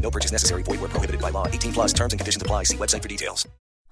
No 0.00 0.10
purchase 0.10 0.32
necessary. 0.32 0.62
Void 0.62 0.80
where 0.80 0.88
prohibited 0.88 1.20
by 1.20 1.30
law. 1.30 1.46
18 1.48 1.72
plus 1.72 1.92
terms 1.92 2.12
and 2.12 2.20
conditions 2.20 2.42
apply. 2.42 2.64
See 2.64 2.76
website 2.76 3.02
for 3.02 3.08
details. 3.08 3.46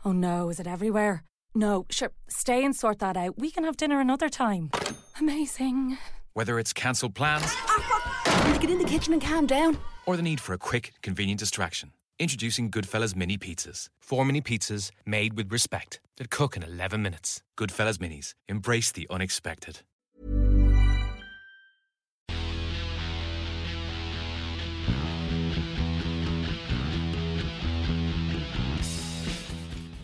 Oh 0.05 0.13
no, 0.13 0.49
is 0.51 0.61
it 0.61 0.67
everywhere? 0.67 1.23
No, 1.55 1.87
sure, 1.89 2.11
stay 2.29 2.65
and 2.65 2.75
sort 2.75 2.99
that 2.99 3.17
out. 3.17 3.39
We 3.39 3.51
can 3.51 3.65
have 3.65 3.77
dinner 3.77 4.01
another 4.01 4.29
time. 4.29 4.71
Amazing. 5.21 5.97
Whether 6.35 6.59
it's 6.59 6.73
cancelled 6.73 7.15
plans 7.15 7.45
Need 8.45 8.55
to 8.55 8.61
get 8.61 8.71
in 8.71 8.79
the 8.79 8.85
kitchen 8.85 9.13
and 9.13 9.23
calm 9.23 9.47
down. 9.47 9.79
or 10.05 10.17
the 10.17 10.23
need 10.23 10.41
for 10.41 10.53
a 10.53 10.59
quick, 10.59 10.93
convenient 11.03 11.39
distraction. 11.41 11.93
Introducing 12.19 12.71
Goodfellas 12.71 13.17
Mini 13.17 13.39
Pizzas. 13.39 13.89
Four 14.01 14.25
mini 14.25 14.41
pizzas 14.41 14.91
made 15.07 15.35
with 15.37 15.51
respect 15.51 16.01
that 16.19 16.31
cook 16.31 16.57
in 16.57 16.63
11 16.63 17.01
minutes. 17.03 17.43
Goodfellas 17.57 17.99
Minis. 17.99 18.35
Embrace 18.49 18.93
the 18.93 19.07
unexpected. 19.11 19.81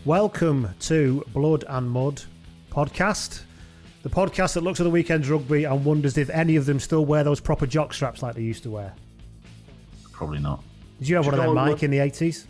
Welcome 0.04 0.68
to 0.80 1.24
Blood 1.32 1.64
and 1.68 1.90
Mud 1.90 2.22
podcast, 2.70 3.42
the 4.02 4.08
podcast 4.08 4.54
that 4.54 4.62
looks 4.62 4.80
at 4.80 4.84
the 4.84 4.90
weekend's 4.90 5.28
rugby 5.28 5.64
and 5.64 5.84
wonders 5.84 6.16
if 6.16 6.30
any 6.30 6.56
of 6.56 6.64
them 6.66 6.80
still 6.80 7.04
wear 7.04 7.22
those 7.22 7.40
proper 7.40 7.66
jock 7.66 7.92
straps 7.92 8.22
like 8.22 8.34
they 8.34 8.42
used 8.42 8.62
to 8.62 8.70
wear. 8.70 8.94
Probably 10.12 10.38
not. 10.38 10.62
Did 10.98 11.08
you 11.08 11.16
have 11.16 11.24
Should 11.26 11.32
one 11.32 11.40
of 11.40 11.46
them, 11.46 11.58
on 11.58 11.68
Mike, 11.70 11.82
in 11.82 11.90
the 11.90 11.98
eighties? 11.98 12.46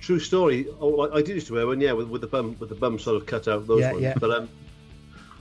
True 0.00 0.18
story. 0.18 0.66
Oh, 0.80 1.00
I, 1.08 1.16
I 1.18 1.22
did 1.22 1.34
used 1.34 1.46
to 1.48 1.54
wear 1.54 1.66
one, 1.66 1.80
yeah, 1.80 1.92
with, 1.92 2.08
with 2.08 2.22
the 2.22 2.26
bum, 2.26 2.56
with 2.58 2.68
the 2.70 2.74
bum 2.74 2.98
sort 2.98 3.16
of 3.16 3.26
cut 3.26 3.46
out. 3.46 3.66
Those 3.66 3.80
Yeah, 3.80 3.92
ones. 3.92 4.02
yeah. 4.02 4.14
But 4.18 4.30
um, 4.30 4.48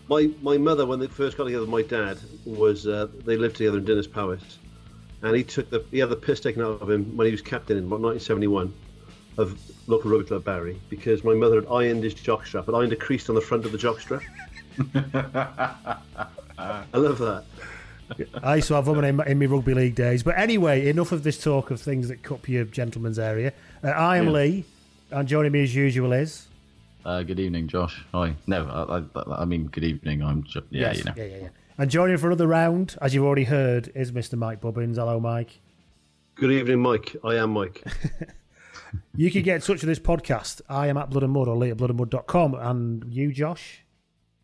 my 0.09 0.29
my 0.41 0.57
mother, 0.57 0.85
when 0.85 0.99
they 0.99 1.07
first 1.07 1.37
got 1.37 1.45
together 1.45 1.61
with 1.63 1.69
my 1.69 1.81
dad, 1.83 2.17
was 2.45 2.85
uh, 2.85 3.07
they 3.25 3.37
lived 3.37 3.55
together 3.55 3.77
in 3.77 3.85
Dinas 3.85 4.07
Powys, 4.11 4.59
and 5.21 5.35
he 5.35 5.43
took 5.43 5.69
the 5.69 5.83
he 5.89 5.99
had 5.99 6.09
the 6.09 6.15
piss 6.17 6.41
taken 6.41 6.61
out 6.61 6.81
of 6.81 6.89
him 6.89 7.15
when 7.15 7.25
he 7.27 7.31
was 7.31 7.41
captain 7.41 7.77
in 7.77 7.85
about 7.85 8.01
1971 8.01 8.73
of 9.37 9.57
local 9.91 10.09
rugby 10.11 10.25
club 10.27 10.43
Barry 10.43 10.79
because 10.89 11.23
my 11.23 11.33
mother 11.33 11.55
had 11.61 11.67
ironed 11.69 12.03
his 12.03 12.15
jockstrap, 12.15 12.67
and 12.67 12.75
ironed 12.75 12.93
a 12.93 12.95
crease 12.95 13.29
on 13.29 13.35
the 13.35 13.41
front 13.41 13.65
of 13.65 13.71
the 13.71 13.77
jockstrap. 13.77 14.21
I 16.57 16.97
love 16.97 17.17
that. 17.19 17.43
I 18.43 18.55
used 18.57 18.67
to 18.67 18.73
have 18.75 18.85
them 18.85 19.03
in, 19.03 19.21
in 19.21 19.39
my 19.39 19.45
rugby 19.45 19.73
league 19.73 19.95
days. 19.95 20.21
But 20.23 20.37
anyway, 20.37 20.87
enough 20.89 21.11
of 21.11 21.23
this 21.23 21.41
talk 21.41 21.71
of 21.71 21.79
things 21.79 22.09
that 22.09 22.23
cup 22.23 22.47
your 22.49 22.65
gentleman's 22.65 23.17
area. 23.19 23.53
Uh, 23.83 23.87
I 23.89 24.17
am 24.17 24.25
Yeah. 24.27 24.31
Lee, 24.31 24.65
and 25.11 25.27
joining 25.27 25.51
me 25.51 25.63
as 25.63 25.73
usual 25.73 26.11
is. 26.13 26.47
Uh, 27.05 27.23
good 27.23 27.39
evening, 27.39 27.67
Josh. 27.67 28.03
Hi. 28.13 28.35
No, 28.47 28.65
I, 29.15 29.19
I, 29.19 29.41
I 29.41 29.45
mean, 29.45 29.65
good 29.67 29.83
evening. 29.83 30.21
I'm 30.21 30.43
just, 30.43 30.65
yeah, 30.69 30.87
Yes, 30.87 30.97
you 30.99 31.03
know. 31.05 31.13
yeah, 31.15 31.23
yeah, 31.23 31.37
yeah. 31.43 31.47
And 31.77 31.89
joining 31.89 32.17
for 32.17 32.27
another 32.27 32.47
round, 32.47 32.95
as 33.01 33.15
you've 33.15 33.23
already 33.25 33.45
heard, 33.45 33.91
is 33.95 34.11
Mr. 34.11 34.37
Mike 34.37 34.61
Bubbins. 34.61 34.97
Hello, 34.97 35.19
Mike. 35.19 35.59
Good 36.35 36.51
evening, 36.51 36.79
Mike. 36.81 37.15
I 37.23 37.35
am 37.35 37.51
Mike. 37.51 37.83
You 39.15 39.31
can 39.31 39.43
get 39.43 39.55
in 39.55 39.61
touch 39.61 39.81
with 39.81 39.83
this 39.83 39.99
podcast. 39.99 40.61
I 40.69 40.87
am 40.87 40.97
at 40.97 41.09
Blood 41.09 41.23
and 41.23 41.33
Mud 41.33 41.47
or 41.47 41.55
Lee 41.55 41.71
at 41.71 41.77
bloodandmud.com. 41.77 42.55
And 42.55 43.05
you, 43.13 43.31
Josh? 43.31 43.83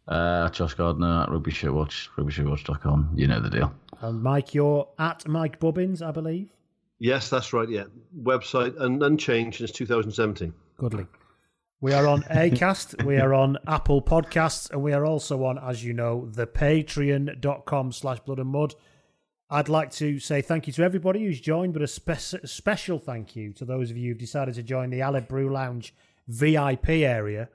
Uh, 0.07 0.49
Josh 0.49 0.73
Gardner 0.73 1.23
at 1.23 1.29
Rugby 1.31 1.51
Shit 1.51 1.73
Watch, 1.73 2.09
rugbyshitwatch.com. 2.17 3.11
You 3.15 3.27
know 3.27 3.41
the 3.41 3.49
deal. 3.49 3.73
And 4.01 4.21
Mike, 4.23 4.53
you're 4.53 4.87
at 4.97 5.27
Mike 5.27 5.59
Bubbins, 5.59 6.01
I 6.01 6.11
believe. 6.11 6.49
Yes, 6.99 7.29
that's 7.29 7.51
right. 7.53 7.69
Yeah, 7.69 7.83
website 8.17 8.79
un- 8.79 9.03
unchanged 9.03 9.57
since 9.57 9.71
2017. 9.71 10.53
Goodly. 10.77 11.07
We 11.79 11.93
are 11.93 12.07
on 12.07 12.23
Acast, 12.23 13.03
we 13.05 13.17
are 13.19 13.35
on 13.35 13.57
Apple 13.67 14.01
Podcasts, 14.01 14.71
and 14.71 14.81
we 14.81 14.93
are 14.93 15.05
also 15.05 15.43
on, 15.43 15.59
as 15.59 15.83
you 15.83 15.93
know, 15.93 16.27
the 16.31 16.47
patreon.com 16.47 17.91
slash 17.91 18.19
blood 18.21 18.39
and 18.39 18.49
mud. 18.49 18.73
I'd 19.49 19.69
like 19.69 19.91
to 19.91 20.19
say 20.19 20.41
thank 20.41 20.67
you 20.67 20.73
to 20.73 20.83
everybody 20.83 21.23
who's 21.23 21.39
joined, 21.39 21.73
but 21.73 21.81
a 21.81 21.87
spe- 21.87 22.45
special 22.45 22.99
thank 22.99 23.35
you 23.35 23.53
to 23.53 23.65
those 23.65 23.89
of 23.89 23.97
you 23.97 24.09
who've 24.09 24.17
decided 24.17 24.55
to 24.55 24.63
join 24.63 24.89
the 24.89 24.99
Aled 24.99 25.27
Brew 25.27 25.51
Lounge 25.51 25.93
VIP 26.27 26.89
area. 26.89 27.47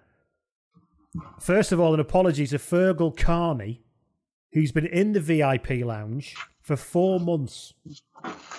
First 1.39 1.73
of 1.73 1.81
all, 1.81 1.93
an 1.93 2.01
apology 2.01 2.47
to 2.47 2.57
Fergal 2.57 3.15
Carney, 3.15 3.83
who's 4.53 4.73
been 4.73 4.87
in 4.87 5.13
the 5.13 5.21
VIP 5.21 5.85
lounge 5.85 6.35
for 6.63 6.77
four 6.77 7.21
months. 7.21 7.75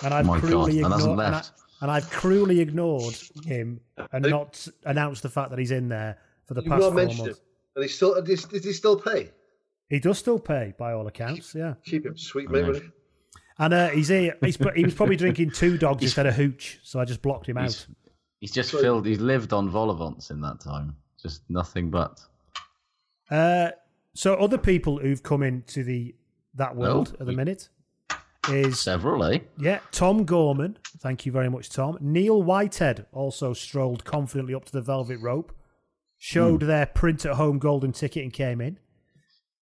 And 0.04 0.14
I've 0.14 0.24
Oh 0.26 0.34
my 0.34 0.40
God, 0.40 0.48
cruelly 0.48 0.78
ignored 0.78 1.18
and, 1.18 1.20
I, 1.20 1.42
and 1.80 1.90
I've 1.90 2.08
cruelly 2.10 2.60
ignored 2.60 3.16
him 3.44 3.80
and 4.12 4.24
not 4.30 4.68
announced 4.84 5.24
the 5.24 5.28
fact 5.28 5.50
that 5.50 5.58
he's 5.58 5.72
in 5.72 5.88
there 5.88 6.18
for 6.46 6.54
the 6.54 6.62
You've 6.62 6.70
past 6.70 6.82
four 6.82 6.92
months. 6.92 7.20
it. 7.20 7.40
And 7.74 7.82
he 7.82 7.88
still 7.88 8.22
does, 8.22 8.44
does 8.44 8.64
he 8.64 8.72
still 8.72 9.00
pay? 9.00 9.30
He 9.88 9.98
does 9.98 10.18
still 10.18 10.38
pay 10.38 10.74
by 10.78 10.92
all 10.92 11.08
accounts, 11.08 11.54
yeah. 11.56 11.74
Keep 11.84 12.06
him 12.06 12.16
sweet, 12.16 12.48
I 12.48 12.52
mate. 12.52 12.82
Know. 13.58 13.68
will 13.68 13.72
you? 13.72 13.82
And 13.82 13.90
uh, 13.90 13.94
he's 13.94 14.08
here. 14.08 14.36
He's, 14.40 14.56
he 14.74 14.84
was 14.84 14.94
probably 14.94 15.16
drinking 15.16 15.50
two 15.50 15.78
dogs 15.78 16.02
instead 16.02 16.26
of 16.26 16.34
hooch, 16.34 16.80
so 16.82 17.00
I 17.00 17.04
just 17.04 17.22
blocked 17.22 17.48
him 17.48 17.56
out. 17.58 17.64
He's, 17.64 17.86
he's 18.40 18.50
just 18.52 18.70
filled, 18.72 19.06
he's 19.06 19.20
lived 19.20 19.52
on 19.52 19.68
vol-au-vents 19.70 20.30
in 20.30 20.40
that 20.40 20.60
time. 20.60 20.96
Just 21.22 21.42
nothing 21.48 21.90
but. 21.90 22.20
Uh, 23.30 23.70
so 24.14 24.34
other 24.34 24.58
people 24.58 24.98
who've 24.98 25.22
come 25.22 25.42
into 25.42 25.82
the 25.84 26.14
that 26.56 26.76
world 26.76 27.12
Oh, 27.12 27.20
at 27.20 27.26
the 27.26 27.32
we- 27.32 27.36
minute 27.36 27.68
is 28.50 28.78
Several, 28.78 29.24
eh? 29.24 29.38
yeah 29.58 29.78
Tom 29.90 30.24
Gorman. 30.24 30.76
Thank 30.98 31.24
you 31.24 31.32
very 31.32 31.48
much, 31.48 31.70
Tom. 31.70 31.96
Neil 32.00 32.42
Whitehead 32.42 33.06
also 33.12 33.54
strolled 33.54 34.04
confidently 34.04 34.54
up 34.54 34.66
to 34.66 34.72
the 34.72 34.82
velvet 34.82 35.18
rope, 35.20 35.56
showed 36.18 36.60
Hmm. 36.62 36.68
their 36.68 36.86
print 36.86 37.24
at 37.24 37.36
home 37.36 37.58
golden 37.58 37.92
ticket 37.92 38.22
and 38.22 38.32
came 38.32 38.60
in. 38.60 38.78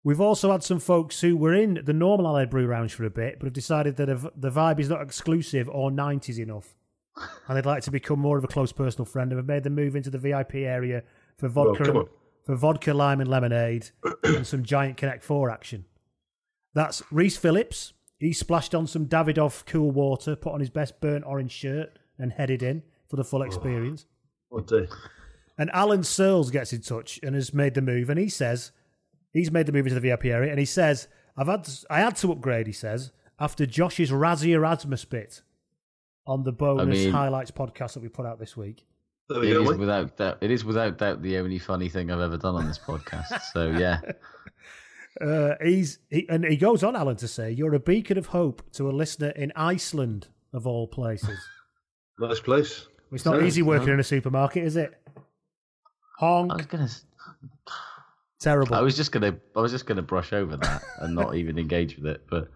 We've 0.06 0.20
also 0.20 0.52
had 0.52 0.62
some 0.62 0.78
folks 0.78 1.20
who 1.20 1.36
were 1.36 1.52
in 1.52 1.80
the 1.84 1.92
normal 1.92 2.26
Aled 2.26 2.48
Brew 2.48 2.68
Lounge 2.68 2.94
for 2.94 3.02
a 3.02 3.10
bit, 3.10 3.40
but 3.40 3.46
have 3.46 3.52
decided 3.52 3.96
that 3.96 4.06
the 4.36 4.52
vibe 4.52 4.78
is 4.78 4.88
not 4.88 5.02
exclusive 5.02 5.68
or 5.68 5.90
90s 5.90 6.38
enough, 6.38 6.76
and 7.48 7.56
they'd 7.56 7.66
like 7.66 7.82
to 7.82 7.90
become 7.90 8.20
more 8.20 8.38
of 8.38 8.44
a 8.44 8.46
close 8.46 8.70
personal 8.70 9.04
friend, 9.04 9.32
and 9.32 9.38
have 9.40 9.48
made 9.48 9.64
the 9.64 9.70
move 9.70 9.96
into 9.96 10.08
the 10.08 10.18
VIP 10.18 10.54
area 10.54 11.02
for 11.36 11.48
vodka, 11.48 11.90
and, 11.90 12.08
for 12.44 12.54
vodka, 12.54 12.94
lime, 12.94 13.20
and 13.20 13.28
lemonade, 13.28 13.90
and 14.22 14.46
some 14.46 14.62
giant 14.62 14.96
Connect 14.96 15.24
Four 15.24 15.50
action. 15.50 15.84
That's 16.72 17.02
Reese 17.10 17.36
Phillips. 17.36 17.92
He 18.20 18.32
splashed 18.32 18.76
on 18.76 18.86
some 18.86 19.06
Davidoff 19.06 19.66
cool 19.66 19.90
water, 19.90 20.36
put 20.36 20.52
on 20.52 20.60
his 20.60 20.70
best 20.70 21.00
burnt 21.00 21.24
orange 21.26 21.50
shirt, 21.50 21.98
and 22.16 22.30
headed 22.30 22.62
in 22.62 22.84
for 23.08 23.16
the 23.16 23.24
full 23.24 23.42
oh, 23.42 23.46
experience. 23.46 24.06
What 24.50 24.68
day? 24.68 24.86
And 25.58 25.68
Alan 25.72 26.04
Searles 26.04 26.52
gets 26.52 26.72
in 26.72 26.82
touch 26.82 27.18
and 27.24 27.34
has 27.34 27.52
made 27.52 27.74
the 27.74 27.82
move, 27.82 28.08
and 28.08 28.20
he 28.20 28.28
says 28.28 28.70
he's 29.36 29.50
made 29.50 29.66
the 29.66 29.72
move 29.72 29.86
into 29.86 29.98
the 29.98 30.08
VIP 30.08 30.26
area, 30.26 30.50
and 30.50 30.58
he 30.58 30.64
says 30.64 31.08
I've 31.36 31.46
had 31.48 31.68
I 31.90 32.00
had 32.00 32.16
to 32.16 32.32
upgrade. 32.32 32.66
He 32.66 32.72
says 32.72 33.12
after 33.38 33.66
Josh's 33.66 34.10
Rassie 34.10 34.50
Erasmus 34.54 35.04
bit 35.04 35.42
on 36.26 36.42
the 36.42 36.52
bonus 36.52 36.98
mean- 37.04 37.12
highlights 37.12 37.50
podcast 37.50 37.94
that 37.94 38.02
we 38.02 38.08
put 38.08 38.26
out 38.26 38.38
this 38.38 38.56
week. 38.56 38.86
There 39.28 39.40
we 39.40 39.50
It 39.50 39.54
go, 39.54 39.62
is 39.62 39.70
mate. 39.70 39.78
without 39.80 40.16
doubt. 40.16 40.38
It 40.40 40.50
is 40.52 40.64
without 40.64 40.98
doubt 40.98 41.20
the 41.20 41.36
only 41.38 41.58
funny 41.58 41.88
thing 41.88 42.10
I've 42.12 42.20
ever 42.20 42.36
done 42.36 42.54
on 42.54 42.66
this 42.66 42.78
podcast. 42.78 43.40
So 43.52 43.70
yeah, 43.70 44.00
Uh, 45.20 45.54
he's 45.62 45.98
he, 46.10 46.28
and 46.28 46.44
he 46.44 46.56
goes 46.58 46.82
on, 46.84 46.94
Alan, 46.94 47.16
to 47.16 47.26
say 47.26 47.50
you're 47.50 47.74
a 47.74 47.80
beacon 47.80 48.18
of 48.18 48.26
hope 48.26 48.62
to 48.72 48.88
a 48.88 48.92
listener 48.92 49.30
in 49.30 49.50
Iceland, 49.56 50.28
of 50.52 50.66
all 50.66 50.86
places. 50.86 51.38
Nice 52.18 52.40
place. 52.40 52.86
It's 53.12 53.24
not 53.26 53.40
Yeah, 53.40 53.46
easy 53.46 53.60
working 53.62 53.88
in 53.90 54.00
a 54.00 54.02
supermarket, 54.04 54.64
is 54.64 54.76
it? 54.76 54.98
Honk. 56.18 56.50
I 56.52 56.56
was 56.56 56.66
gonna. 56.66 56.88
S- 58.46 58.52
Terrible. 58.52 58.74
I 58.74 58.80
was 58.80 58.96
just 58.96 59.12
gonna. 59.12 59.36
I 59.56 59.60
was 59.60 59.72
just 59.72 59.86
gonna 59.86 60.02
brush 60.02 60.32
over 60.32 60.56
that 60.56 60.82
and 61.00 61.14
not 61.14 61.34
even 61.34 61.58
engage 61.58 61.96
with 61.96 62.06
it. 62.06 62.26
But 62.30 62.48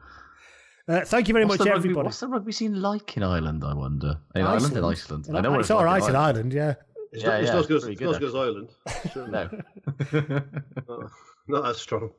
Uh, 0.89 1.03
thank 1.05 1.29
you 1.29 1.35
very 1.35 1.45
what's 1.45 1.59
much, 1.61 1.69
rugby, 1.69 1.79
everybody. 1.79 2.05
What's 2.07 2.21
the 2.21 2.29
rugby 2.29 2.53
scene 2.53 2.81
like 2.81 3.17
in 3.17 3.23
Ireland? 3.23 3.63
I 3.65 3.75
wonder. 3.75 4.19
In 4.35 4.43
Ireland, 4.43 4.77
in 4.77 4.85
Iceland. 4.85 5.27
I 5.35 5.41
know 5.41 5.59
it's 5.61 5.71
like 5.71 5.79
all 5.79 5.85
right 5.85 6.03
in 6.03 6.11
in 6.11 6.17
Ireland, 6.17 6.53
yeah. 6.53 6.75
It's 7.13 7.23
Yeah, 7.25 7.29
not, 7.31 7.41
it's 7.41 7.47
yeah, 7.49 7.53
not 7.55 7.61
as 7.61 7.67
good 7.67 7.77
as, 7.77 7.83
pretty 7.85 7.93
it's 7.95 8.03
not 8.03 8.11
as 8.11 8.19
good, 8.19 8.21
good 8.21 8.29
as 8.29 8.35
Ireland. 8.35 8.69
Certainly. 9.13 10.51
No, 10.89 10.95
Not, 10.99 11.11
not 11.49 11.71
as 11.71 11.77
strong. 11.79 12.11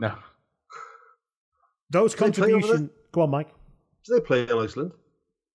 no. 0.00 0.14
Those 1.90 2.14
Do 2.14 2.24
they 2.24 2.30
play 2.32 2.52
over 2.52 2.60
contributions. 2.60 2.90
Go 3.12 3.20
on, 3.22 3.30
Mike. 3.30 3.50
Do 4.06 4.14
they 4.14 4.20
play 4.20 4.42
in 4.42 4.50
Iceland? 4.50 4.92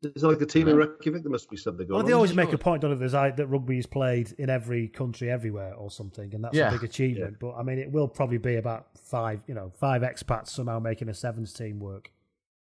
Is 0.03 0.21
it 0.23 0.27
like 0.27 0.37
the 0.37 0.45
team 0.45 0.67
in 0.67 0.75
Reykjavik? 0.75 1.23
There 1.23 1.31
must 1.31 1.49
be 1.49 1.57
something 1.57 1.87
going 1.87 1.97
Well, 1.97 2.05
they 2.05 2.13
on. 2.13 2.17
always 2.17 2.35
make 2.35 2.53
a 2.53 2.57
point, 2.57 2.81
don't 2.83 2.91
they? 2.91 2.97
There's, 2.97 3.13
like, 3.15 3.35
that 3.37 3.47
rugby 3.47 3.79
is 3.79 3.87
played 3.87 4.31
in 4.37 4.47
every 4.49 4.89
country, 4.89 5.31
everywhere, 5.31 5.73
or 5.73 5.89
something, 5.89 6.33
and 6.35 6.43
that's 6.43 6.55
Yeah. 6.55 6.69
a 6.69 6.71
big 6.73 6.83
achievement. 6.83 7.37
But 7.39 7.55
I 7.55 7.63
mean, 7.63 7.79
it 7.79 7.91
will 7.91 8.07
probably 8.07 8.37
be 8.37 8.57
about 8.57 8.87
five, 8.99 9.41
you 9.47 9.55
know, 9.55 9.71
five 9.75 10.03
expats 10.03 10.49
somehow 10.49 10.77
making 10.79 11.09
a 11.09 11.15
sevens 11.15 11.51
team 11.51 11.79
work. 11.79 12.11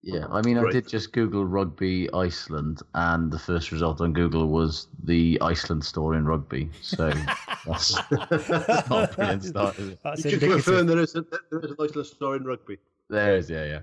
Yeah, 0.06 0.28
I 0.30 0.42
mean, 0.42 0.58
I 0.58 0.70
did 0.70 0.86
just 0.86 1.14
Google 1.14 1.46
rugby 1.46 2.10
Iceland, 2.14 2.82
and 2.94 3.32
the 3.32 3.40
first 3.40 3.72
result 3.72 4.02
on 4.02 4.12
Google 4.12 4.48
was 4.48 4.88
the 5.02 5.38
Iceland 5.40 5.86
store 5.86 6.16
in 6.16 6.26
rugby. 6.26 6.70
So 6.82 7.10
that's, 7.66 7.96
that's 8.10 8.50
not 8.90 9.12
a 9.12 9.16
brilliant 9.16 9.46
start, 9.46 9.80
is 9.80 9.88
it? 9.92 10.00
That's 10.04 10.26
You 10.26 10.32
can 10.32 10.34
indicative. 10.42 10.66
confirm 10.66 10.88
there 10.88 11.00
is, 11.00 11.16
a, 11.16 11.22
there 11.52 11.60
is 11.62 11.72
an 11.72 11.78
Iceland 11.80 12.08
story 12.08 12.38
in 12.40 12.44
rugby. 12.44 12.80
There 13.10 13.38
is, 13.38 13.50
yeah, 13.50 13.64
yeah. 13.66 13.80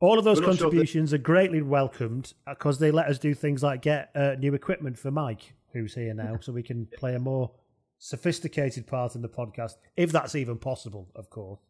All 0.00 0.18
of 0.18 0.24
those 0.24 0.40
We're 0.40 0.48
not 0.48 0.56
sure 0.58 0.66
if 0.66 0.72
they- 0.72 0.76
contributions 0.76 1.14
are 1.14 1.18
greatly 1.18 1.62
welcomed 1.62 2.34
because 2.46 2.78
they 2.78 2.90
let 2.90 3.06
us 3.06 3.18
do 3.18 3.34
things 3.34 3.62
like 3.62 3.80
get 3.82 4.10
uh, 4.14 4.34
new 4.38 4.52
equipment 4.54 4.98
for 4.98 5.10
Mike, 5.10 5.54
who's 5.72 5.94
here 5.94 6.12
now, 6.12 6.38
so 6.40 6.52
we 6.52 6.62
can 6.62 6.86
play 6.98 7.14
a 7.14 7.18
more 7.18 7.50
sophisticated 7.98 8.86
part 8.86 9.14
in 9.14 9.22
the 9.22 9.28
podcast, 9.28 9.72
if 9.96 10.12
that's 10.12 10.34
even 10.34 10.58
possible, 10.58 11.08
of 11.14 11.30
course. 11.30 11.60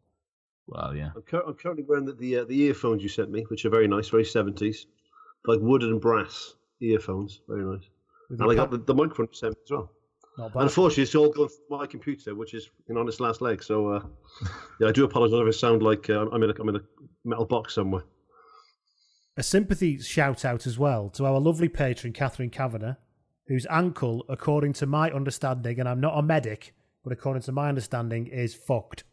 Well, 0.66 0.96
yeah. 0.96 1.10
I'm, 1.14 1.22
cur- 1.22 1.44
I'm 1.46 1.54
currently 1.54 1.84
wearing 1.88 2.04
the 2.04 2.14
the, 2.14 2.38
uh, 2.38 2.44
the 2.44 2.60
earphones 2.62 3.00
you 3.02 3.08
sent 3.08 3.30
me, 3.30 3.44
which 3.48 3.64
are 3.64 3.70
very 3.70 3.86
nice, 3.86 4.08
very 4.08 4.24
seventies, 4.24 4.86
like 5.46 5.60
wood 5.60 5.82
and 5.84 6.00
brass 6.00 6.54
earphones, 6.80 7.40
very 7.48 7.64
nice. 7.64 7.88
With 8.28 8.40
And 8.40 8.50
I 8.50 8.54
your 8.54 8.64
got 8.66 8.70
the, 8.72 8.78
the 8.78 8.94
microphone 8.94 9.28
you 9.30 9.36
sent 9.38 9.52
me 9.54 9.60
as 9.64 9.70
well. 9.70 9.92
Not 10.38 10.52
bad. 10.52 10.62
unfortunately, 10.64 11.04
it's 11.04 11.14
all 11.14 11.30
going 11.30 11.48
through 11.48 11.78
my 11.78 11.86
computer, 11.86 12.34
which 12.34 12.52
is 12.54 12.68
you 12.88 12.94
know, 12.96 13.00
on 13.02 13.08
its 13.08 13.20
last 13.20 13.40
leg. 13.40 13.62
So 13.62 13.88
uh, 13.88 14.02
yeah, 14.80 14.88
I 14.88 14.92
do 14.92 15.04
apologise 15.04 15.38
if 15.40 15.46
I 15.46 15.56
sound 15.56 15.82
like 15.84 16.10
uh, 16.10 16.26
I'm 16.32 16.42
in 16.42 16.50
a 16.50 16.54
I'm 16.60 16.68
in 16.70 16.76
a 16.76 16.80
metal 17.24 17.44
box 17.44 17.72
somewhere. 17.74 18.02
A 19.36 19.42
sympathy 19.42 19.98
shout 19.98 20.44
out 20.44 20.66
as 20.66 20.78
well 20.78 21.10
to 21.10 21.26
our 21.26 21.38
lovely 21.38 21.68
patron, 21.68 22.12
Catherine 22.12 22.50
Kavanagh, 22.50 22.94
whose 23.46 23.66
ankle, 23.70 24.24
according 24.28 24.72
to 24.74 24.86
my 24.86 25.10
understanding, 25.10 25.78
and 25.78 25.88
I'm 25.88 26.00
not 26.00 26.18
a 26.18 26.22
medic, 26.22 26.74
but 27.04 27.12
according 27.12 27.42
to 27.42 27.52
my 27.52 27.68
understanding, 27.68 28.26
is 28.26 28.54
fucked. 28.54 29.04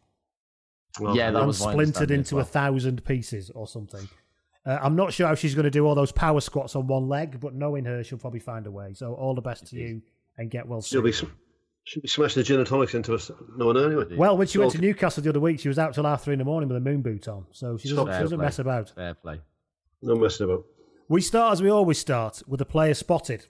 Well, 0.98 1.16
Yeah, 1.16 1.30
that 1.30 1.38
and 1.38 1.46
was 1.48 1.58
splintered 1.58 1.76
understanding 1.78 2.18
into 2.20 2.40
as 2.40 2.46
a 2.46 2.50
thousand 2.50 3.04
pieces 3.04 3.50
or 3.50 3.66
something. 3.66 4.08
Uh, 4.66 4.78
I'm 4.80 4.96
not 4.96 5.12
sure 5.12 5.26
how 5.26 5.34
she's 5.34 5.54
going 5.54 5.64
to 5.64 5.70
do 5.70 5.84
all 5.86 5.94
those 5.94 6.12
power 6.12 6.40
squats 6.40 6.74
on 6.74 6.86
one 6.86 7.08
leg, 7.08 7.38
but 7.38 7.54
knowing 7.54 7.84
her, 7.84 8.02
she'll 8.02 8.18
probably 8.18 8.40
find 8.40 8.66
a 8.66 8.70
way. 8.70 8.94
So 8.94 9.12
all 9.14 9.34
the 9.34 9.42
best 9.42 9.66
to 9.68 9.76
you 9.76 10.00
and 10.38 10.50
get 10.50 10.66
well 10.66 10.80
she'll 10.80 11.02
soon. 11.02 11.28
be 11.28 11.34
she'll 11.84 12.02
be 12.02 12.08
smashing 12.08 12.40
the 12.40 12.44
gin 12.44 12.58
and 12.58 12.66
tonics 12.66 12.94
into 12.94 13.14
us. 13.14 13.30
No 13.56 13.66
one 13.66 13.76
anyway. 13.76 14.16
Well, 14.16 14.38
when 14.38 14.46
she 14.46 14.58
went 14.58 14.72
to 14.72 14.78
Newcastle 14.78 15.22
the 15.22 15.28
other 15.28 15.40
week, 15.40 15.60
she 15.60 15.68
was 15.68 15.78
out 15.78 15.92
till 15.94 16.04
half 16.04 16.24
three 16.24 16.32
in 16.32 16.38
the 16.38 16.46
morning 16.46 16.68
with 16.68 16.78
a 16.78 16.80
moon 16.80 17.02
boot 17.02 17.28
on, 17.28 17.44
so 17.52 17.76
she 17.76 17.90
doesn't, 17.90 18.06
she 18.06 18.20
doesn't 18.20 18.38
play. 18.38 18.46
mess 18.46 18.58
about. 18.58 18.90
Fair 18.94 19.14
play. 19.14 19.40
No 20.04 20.14
messing 20.16 20.44
about. 20.44 20.64
We 21.08 21.20
start 21.20 21.52
as 21.52 21.62
we 21.62 21.70
always 21.70 21.98
start 21.98 22.42
with 22.46 22.60
a 22.60 22.64
player 22.66 22.94
spotted. 22.94 23.46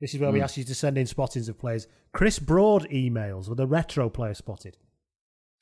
This 0.00 0.14
is 0.14 0.20
where 0.20 0.30
we 0.32 0.38
Hmm. 0.38 0.44
ask 0.44 0.56
you 0.56 0.64
to 0.64 0.74
send 0.74 0.98
in 0.98 1.06
spottings 1.06 1.48
of 1.48 1.58
players. 1.58 1.86
Chris 2.12 2.38
Broad 2.38 2.88
emails 2.90 3.48
with 3.48 3.58
a 3.60 3.66
retro 3.66 4.08
player 4.10 4.34
spotted. 4.34 4.76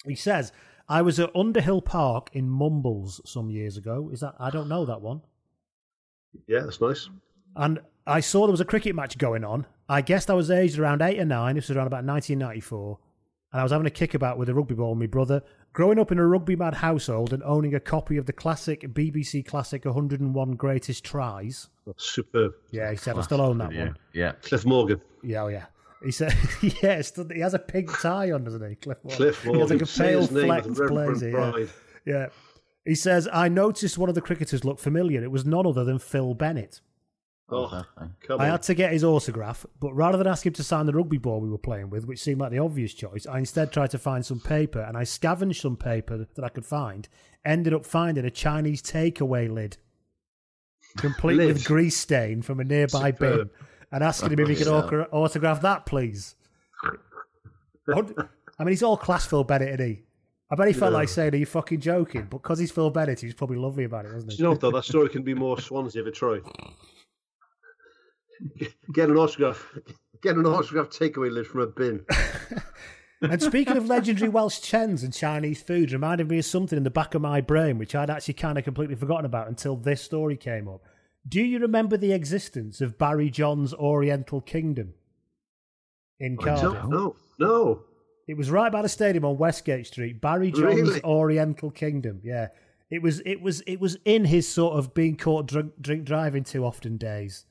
He 0.04 0.14
says, 0.16 0.52
"I 0.88 1.02
was 1.02 1.20
at 1.20 1.34
Underhill 1.34 1.80
Park 1.82 2.30
in 2.32 2.48
Mumbles 2.48 3.20
some 3.24 3.50
years 3.50 3.76
ago. 3.76 4.10
Is 4.12 4.20
that 4.20 4.34
I 4.38 4.50
don't 4.50 4.68
know 4.68 4.84
that 4.84 5.00
one." 5.00 5.22
Yeah, 6.46 6.60
that's 6.60 6.80
nice. 6.80 7.08
And 7.54 7.80
I 8.06 8.20
saw 8.20 8.46
there 8.46 8.52
was 8.52 8.60
a 8.60 8.64
cricket 8.64 8.94
match 8.94 9.18
going 9.18 9.44
on. 9.44 9.66
I 9.88 10.00
guessed 10.00 10.30
I 10.30 10.34
was 10.34 10.50
aged 10.50 10.78
around 10.78 11.02
eight 11.02 11.20
or 11.20 11.24
nine. 11.24 11.54
This 11.54 11.68
was 11.68 11.76
around 11.76 11.86
about 11.86 12.04
1994. 12.04 12.98
And 13.52 13.60
I 13.60 13.62
was 13.62 13.70
having 13.72 13.86
a 13.86 13.90
kickabout 13.90 14.38
with 14.38 14.48
a 14.48 14.54
rugby 14.54 14.74
ball 14.74 14.90
with 14.90 14.98
my 15.00 15.06
brother. 15.06 15.42
Growing 15.72 15.98
up 15.98 16.12
in 16.12 16.19
a 16.19 16.26
rugby 16.26 16.54
mad 16.54 16.74
household 16.74 17.32
and 17.32 17.42
owning 17.44 17.74
a 17.74 17.80
copy 17.80 18.19
of 18.19 18.26
the 18.26 18.32
classic 18.32 18.82
BBC 18.92 19.44
classic 19.46 19.86
101 19.86 20.52
Greatest 20.56 21.02
Tries. 21.02 21.69
That's 21.86 22.04
superb. 22.04 22.52
Yeah, 22.70 22.90
he 22.90 22.96
said 22.96 23.16
I 23.16 23.22
still 23.22 23.40
own 23.40 23.56
that 23.58 23.72
Yeah. 23.72 23.84
one. 23.86 23.96
Yeah. 24.12 24.32
Cliff 24.42 24.66
Morgan. 24.66 25.00
Yeah, 25.22 25.44
oh 25.44 25.48
yeah. 25.48 25.66
He 26.04 26.10
said, 26.10 26.36
yeah, 26.82 27.00
still- 27.00 27.28
he 27.32 27.40
has 27.40 27.54
a 27.54 27.58
pink 27.58 27.90
tie 28.00 28.32
on, 28.32 28.44
doesn't 28.44 28.69
he? 28.69 28.74
Cliff 28.74 28.98
Morgan. 29.02 29.16
Cliff 29.16 29.42
He 29.44 29.48
has 29.50 29.56
Morgan. 29.58 29.78
like 29.78 29.82
a 29.82 29.86
Say 29.86 30.04
pale 30.04 30.20
his 30.20 30.30
name 30.32 30.44
flecked 30.46 30.66
with 30.66 30.88
blazer. 30.88 31.30
Yeah. 31.30 31.66
yeah. 32.04 32.26
He 32.84 32.94
says, 32.94 33.28
I 33.32 33.48
noticed 33.48 33.96
one 33.96 34.08
of 34.10 34.14
the 34.14 34.20
cricketers 34.20 34.64
looked 34.64 34.80
familiar. 34.80 35.22
It 35.22 35.30
was 35.30 35.46
none 35.46 35.66
other 35.66 35.84
than 35.84 35.98
Phil 36.00 36.34
Bennett. 36.34 36.80
Oh, 37.50 37.68
oh, 37.98 38.08
come 38.26 38.40
I 38.40 38.44
on. 38.44 38.50
had 38.52 38.62
to 38.64 38.74
get 38.74 38.92
his 38.92 39.04
autograph, 39.04 39.66
but 39.78 39.92
rather 39.92 40.16
than 40.16 40.26
ask 40.26 40.46
him 40.46 40.54
to 40.54 40.62
sign 40.64 40.86
the 40.86 40.92
rugby 40.94 41.18
ball 41.18 41.40
we 41.40 41.50
were 41.50 41.58
playing 41.58 41.90
with, 41.90 42.06
which 42.06 42.20
seemed 42.22 42.40
like 42.40 42.50
the 42.50 42.58
obvious 42.58 42.94
choice, 42.94 43.26
I 43.26 43.38
instead 43.38 43.72
tried 43.72 43.90
to 43.90 43.98
find 43.98 44.24
some 44.24 44.40
paper, 44.40 44.80
and 44.80 44.96
I 44.96 45.04
scavenged 45.04 45.60
some 45.60 45.76
paper 45.76 46.26
that 46.34 46.44
I 46.44 46.48
could 46.48 46.64
find. 46.64 47.08
Ended 47.44 47.74
up 47.74 47.84
finding 47.84 48.24
a 48.24 48.30
Chinese 48.30 48.80
takeaway 48.80 49.52
lid, 49.52 49.76
complete 50.96 51.38
with 51.38 51.64
grease 51.64 51.96
stain 51.96 52.40
from 52.40 52.60
a 52.60 52.64
nearby 52.64 53.10
bin, 53.10 53.32
Superb. 53.32 53.50
and 53.90 54.02
asking 54.04 54.32
him 54.32 54.38
if 54.40 54.48
he 54.48 54.56
could 54.56 54.68
autograph 54.68 55.60
that, 55.62 55.84
please. 55.84 56.36
Hund- 57.92 58.14
I 58.58 58.64
mean, 58.64 58.70
he's 58.72 58.82
all 58.82 58.96
class 58.96 59.26
Phil 59.26 59.44
Bennett, 59.44 59.80
isn't 59.80 59.86
he? 59.86 60.02
I 60.50 60.54
bet 60.54 60.68
he 60.68 60.74
felt 60.74 60.92
like 60.92 61.08
saying, 61.08 61.34
"Are 61.34 61.38
you 61.38 61.46
fucking 61.46 61.80
joking?" 61.80 62.28
But 62.30 62.42
because 62.42 62.58
he's 62.58 62.70
Phil 62.70 62.90
Bennett, 62.90 63.20
he's 63.20 63.34
probably 63.34 63.56
lovely 63.56 63.84
about 63.84 64.04
it, 64.04 64.12
wasn't 64.12 64.30
Do 64.32 64.36
he? 64.36 64.38
you 64.38 64.44
know 64.44 64.50
what, 64.50 64.60
though? 64.60 64.70
That 64.70 64.84
story 64.84 65.08
can 65.08 65.22
be 65.22 65.34
more 65.34 65.58
Swansea 65.60 66.02
if 66.02 66.08
it 66.08 66.14
tried. 66.14 66.42
Get 68.92 69.08
an 69.08 69.16
autograph. 69.16 69.78
Get 70.22 70.36
an 70.36 70.46
autograph 70.46 70.88
takeaway 70.88 71.30
list 71.30 71.50
from 71.50 71.60
a 71.60 71.66
bin. 71.66 72.04
And 73.22 73.40
speaking 73.40 73.76
of 73.76 73.87
legendary 73.87 74.28
Welsh 74.28 74.61
chens 74.61 75.04
and 75.04 75.14
Chinese 75.14 75.62
food, 75.62 75.92
reminded 75.92 76.28
me 76.28 76.40
of 76.40 76.44
something 76.44 76.76
in 76.76 76.82
the 76.82 76.90
back 76.90 77.14
of 77.14 77.22
my 77.22 77.40
brain 77.40 77.78
which 77.78 77.94
I'd 77.94 78.11
actually 78.11 78.34
kind 78.34 78.58
of 78.58 78.64
completely 78.64 78.96
forgotten 78.96 79.25
about 79.25 79.46
until 79.46 79.76
this 79.76 80.02
story 80.02 80.37
came 80.37 80.66
up. 80.66 80.82
Do 81.28 81.40
you 81.40 81.61
remember 81.61 81.96
the 81.96 82.12
existence 82.12 82.80
of 82.80 82.99
Barry 82.99 83.30
John's 83.30 83.72
Oriental 83.75 84.40
Kingdom 84.40 84.94
in 86.18 86.37
Cardiff? 86.37 86.82
don't. 86.90 87.14
No. 87.38 87.84
It 88.26 88.37
was 88.37 88.50
right 88.50 88.72
by 88.72 88.82
the 88.82 88.88
stadium 88.88 89.25
on 89.25 89.38
Westgate 89.38 89.87
Street. 89.87 90.20
Barry 90.20 90.50
John's 90.50 90.88
Really? 90.88 91.04
Oriental 91.04 91.70
Kingdom. 91.70 92.20
Yeah, 92.25 92.49
it 92.90 93.02
was. 93.02 93.20
It 93.25 93.40
was. 93.40 93.61
It 93.68 93.80
was 93.80 93.99
in 94.04 94.25
his 94.25 94.49
sort 94.49 94.75
of 94.75 94.94
being 94.94 95.16
caught 95.16 95.46
drunk, 95.46 95.75
drink 95.80 96.04
driving 96.04 96.42
too 96.42 96.64
often 96.64 96.96
days, 96.96 97.44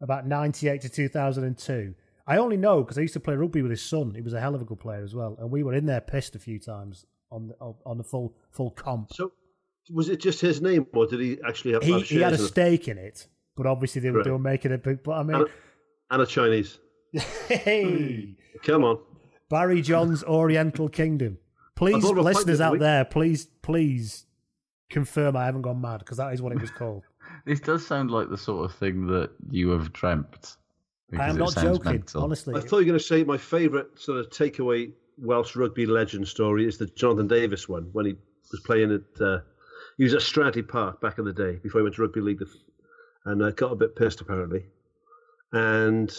about 0.00 0.26
ninety 0.26 0.68
eight 0.68 0.80
to 0.82 0.88
two 0.88 1.08
thousand 1.08 1.44
and 1.44 1.56
two. 1.56 1.94
I 2.26 2.36
only 2.36 2.56
know 2.56 2.82
because 2.82 2.96
I 2.98 3.00
used 3.02 3.14
to 3.14 3.20
play 3.20 3.34
rugby 3.34 3.62
with 3.62 3.70
his 3.70 3.82
son. 3.82 4.12
He 4.14 4.20
was 4.20 4.32
a 4.34 4.40
hell 4.40 4.54
of 4.54 4.62
a 4.62 4.64
good 4.64 4.78
player 4.80 5.02
as 5.02 5.14
well, 5.14 5.36
and 5.40 5.50
we 5.50 5.62
were 5.62 5.74
in 5.74 5.86
there 5.86 6.00
pissed 6.00 6.36
a 6.36 6.38
few 6.38 6.58
times 6.58 7.04
on 7.30 7.48
the 7.48 7.54
on 7.84 7.98
the 7.98 8.04
full 8.04 8.34
full 8.50 8.70
comp. 8.70 9.12
So, 9.12 9.32
was 9.90 10.08
it 10.08 10.20
just 10.20 10.40
his 10.40 10.60
name, 10.62 10.86
or 10.94 11.06
did 11.06 11.20
he 11.20 11.38
actually 11.46 11.72
have, 11.74 11.82
He 11.82 12.00
he 12.00 12.20
had 12.20 12.32
a 12.32 12.36
shares 12.36 12.40
in 12.40 12.44
it? 12.44 12.48
stake 12.48 12.88
in 12.88 12.98
it, 12.98 13.26
but 13.56 13.66
obviously 13.66 14.00
they 14.00 14.10
were, 14.10 14.22
they 14.22 14.30
were 14.30 14.38
making 14.38 14.70
it 14.72 14.82
big. 14.82 15.02
But 15.02 15.12
I 15.12 15.22
mean, 15.22 15.36
And, 15.36 15.46
and 16.10 16.22
a 16.22 16.26
Chinese. 16.26 16.78
hey. 17.48 18.36
Come 18.62 18.84
on. 18.84 18.98
Barry 19.48 19.82
John's 19.82 20.22
Oriental 20.24 20.88
Kingdom. 20.88 21.38
Please, 21.76 22.04
a 22.04 22.08
listeners 22.12 22.60
out 22.60 22.78
there, 22.78 23.04
please, 23.06 23.46
please 23.62 24.26
confirm 24.90 25.34
I 25.34 25.46
haven't 25.46 25.62
gone 25.62 25.80
mad 25.80 26.00
because 26.00 26.18
that 26.18 26.34
is 26.34 26.42
what 26.42 26.52
it 26.52 26.60
was 26.60 26.70
called. 26.70 27.04
This 27.44 27.60
does 27.60 27.86
sound 27.86 28.10
like 28.10 28.28
the 28.28 28.38
sort 28.38 28.64
of 28.64 28.76
thing 28.76 29.06
that 29.08 29.30
you 29.50 29.70
have 29.70 29.92
dreamt. 29.92 30.56
I 31.18 31.28
am 31.28 31.36
not 31.36 31.54
joking, 31.54 31.92
mental. 31.92 32.22
honestly. 32.22 32.54
I 32.54 32.60
thought 32.60 32.78
you 32.78 32.78
were 32.78 32.84
going 32.84 32.98
to 32.98 33.04
say 33.04 33.24
my 33.24 33.38
favourite 33.38 33.86
sort 33.96 34.18
of 34.18 34.30
takeaway 34.30 34.92
Welsh 35.18 35.56
rugby 35.56 35.86
legend 35.86 36.26
story 36.28 36.66
is 36.66 36.78
the 36.78 36.86
Jonathan 36.86 37.26
Davies 37.26 37.68
one 37.68 37.88
when 37.92 38.06
he 38.06 38.14
was 38.50 38.60
playing 38.60 38.92
at 38.92 39.20
uh, 39.20 39.40
he 39.98 40.04
was 40.04 40.14
at 40.14 40.20
Stradey 40.20 40.66
Park 40.66 41.00
back 41.00 41.18
in 41.18 41.24
the 41.24 41.32
day 41.32 41.56
before 41.56 41.80
he 41.80 41.82
went 41.82 41.96
to 41.96 42.02
rugby 42.02 42.20
league 42.20 42.42
and 43.26 43.42
uh, 43.42 43.50
got 43.50 43.72
a 43.72 43.76
bit 43.76 43.96
pissed 43.96 44.20
apparently 44.20 44.64
and 45.52 46.16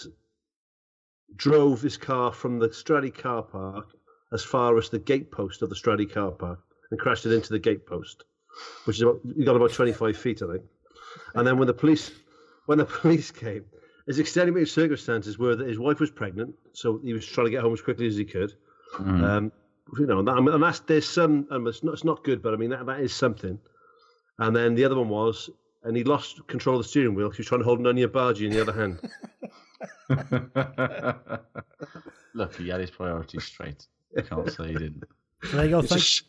drove 1.35 1.81
his 1.81 1.97
car 1.97 2.31
from 2.31 2.59
the 2.59 2.69
Stradey 2.69 3.13
car 3.13 3.41
park 3.41 3.87
as 4.33 4.43
far 4.43 4.77
as 4.77 4.89
the 4.89 4.99
gatepost 4.99 5.61
of 5.61 5.69
the 5.69 5.75
Stradey 5.75 6.11
car 6.11 6.31
park 6.31 6.59
and 6.91 6.99
crashed 6.99 7.25
it 7.25 7.33
into 7.33 7.53
the 7.53 7.59
gatepost, 7.59 8.23
which 8.85 8.97
is 8.97 9.01
about 9.01 9.21
you 9.35 9.45
got 9.45 9.55
about 9.55 9.71
twenty 9.71 9.93
five 9.93 10.17
feet 10.17 10.41
I 10.41 10.53
think. 10.53 10.63
And 11.35 11.45
then 11.45 11.57
when 11.57 11.67
the 11.67 11.73
police 11.73 12.11
when 12.65 12.77
the 12.77 12.85
police 13.01 13.31
came, 13.31 13.65
his 14.07 14.19
extenuating 14.19 14.65
circumstances 14.65 15.37
were 15.37 15.55
that 15.55 15.67
his 15.67 15.79
wife 15.79 15.99
was 15.99 16.11
pregnant, 16.11 16.55
so 16.73 16.99
he 17.03 17.13
was 17.13 17.25
trying 17.25 17.47
to 17.47 17.51
get 17.51 17.61
home 17.61 17.73
as 17.73 17.81
quickly 17.81 18.07
as 18.07 18.15
he 18.15 18.25
could. 18.25 18.53
Mm. 18.97 19.23
Um, 19.23 19.51
you 19.97 20.05
know, 20.05 20.19
and, 20.19 20.27
that, 20.27 20.37
and 20.37 20.63
that's 20.63 20.79
there's 20.81 21.07
some, 21.07 21.47
and 21.49 21.67
it's 21.67 21.83
not, 21.83 21.93
it's 21.93 22.03
not 22.03 22.23
good, 22.23 22.41
but 22.41 22.53
I 22.53 22.57
mean 22.57 22.69
that 22.69 22.85
that 22.85 22.99
is 22.99 23.13
something. 23.13 23.59
And 24.39 24.55
then 24.55 24.75
the 24.75 24.85
other 24.85 24.95
one 24.95 25.09
was, 25.09 25.49
and 25.83 25.95
he 25.95 26.03
lost 26.03 26.45
control 26.47 26.77
of 26.77 26.83
the 26.83 26.89
steering 26.89 27.15
wheel. 27.15 27.29
He 27.29 27.37
was 27.37 27.47
trying 27.47 27.61
to 27.61 27.65
hold 27.65 27.79
an 27.79 27.87
onion 27.87 28.09
bhaji 28.09 28.47
in 28.47 28.53
the 28.53 28.61
other 28.61 28.73
hand. 28.73 28.99
Look, 32.33 32.55
he 32.55 32.69
had 32.69 32.79
his 32.79 32.91
priorities 32.91 33.43
straight. 33.43 33.85
I 34.17 34.21
can't 34.21 34.49
say 34.51 34.67
he 34.67 34.73
didn't. 34.73 35.03
There 35.51 35.65
you 35.65 35.71
go. 35.71 35.79
It's 35.79 35.89
Thank, 35.89 36.01
just- 36.01 36.23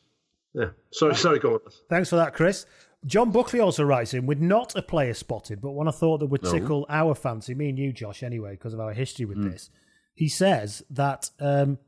yeah. 0.54 0.70
Sorry, 0.90 1.14
sorry, 1.14 1.38
go 1.38 1.54
on. 1.54 1.60
Thanks 1.88 2.10
for 2.10 2.16
that, 2.16 2.34
Chris. 2.34 2.66
John 3.04 3.30
Buckley 3.32 3.58
also 3.58 3.82
writes 3.84 4.14
in 4.14 4.26
with 4.26 4.38
not 4.40 4.76
a 4.76 4.82
player 4.82 5.12
spotted, 5.14 5.60
but 5.60 5.72
one 5.72 5.88
I 5.88 5.90
thought 5.90 6.18
that 6.18 6.26
would 6.26 6.42
No. 6.44 6.52
tickle 6.52 6.86
our 6.88 7.14
fancy, 7.14 7.54
me 7.54 7.68
and 7.68 7.78
you, 7.78 7.92
Josh, 7.92 8.22
anyway, 8.22 8.52
because 8.52 8.74
of 8.74 8.80
our 8.80 8.92
history 8.92 9.24
with 9.24 9.38
Hmm. 9.38 9.50
this. 9.50 9.70
He 10.14 10.28
says 10.28 10.84
that 10.90 11.30
um, 11.40 11.78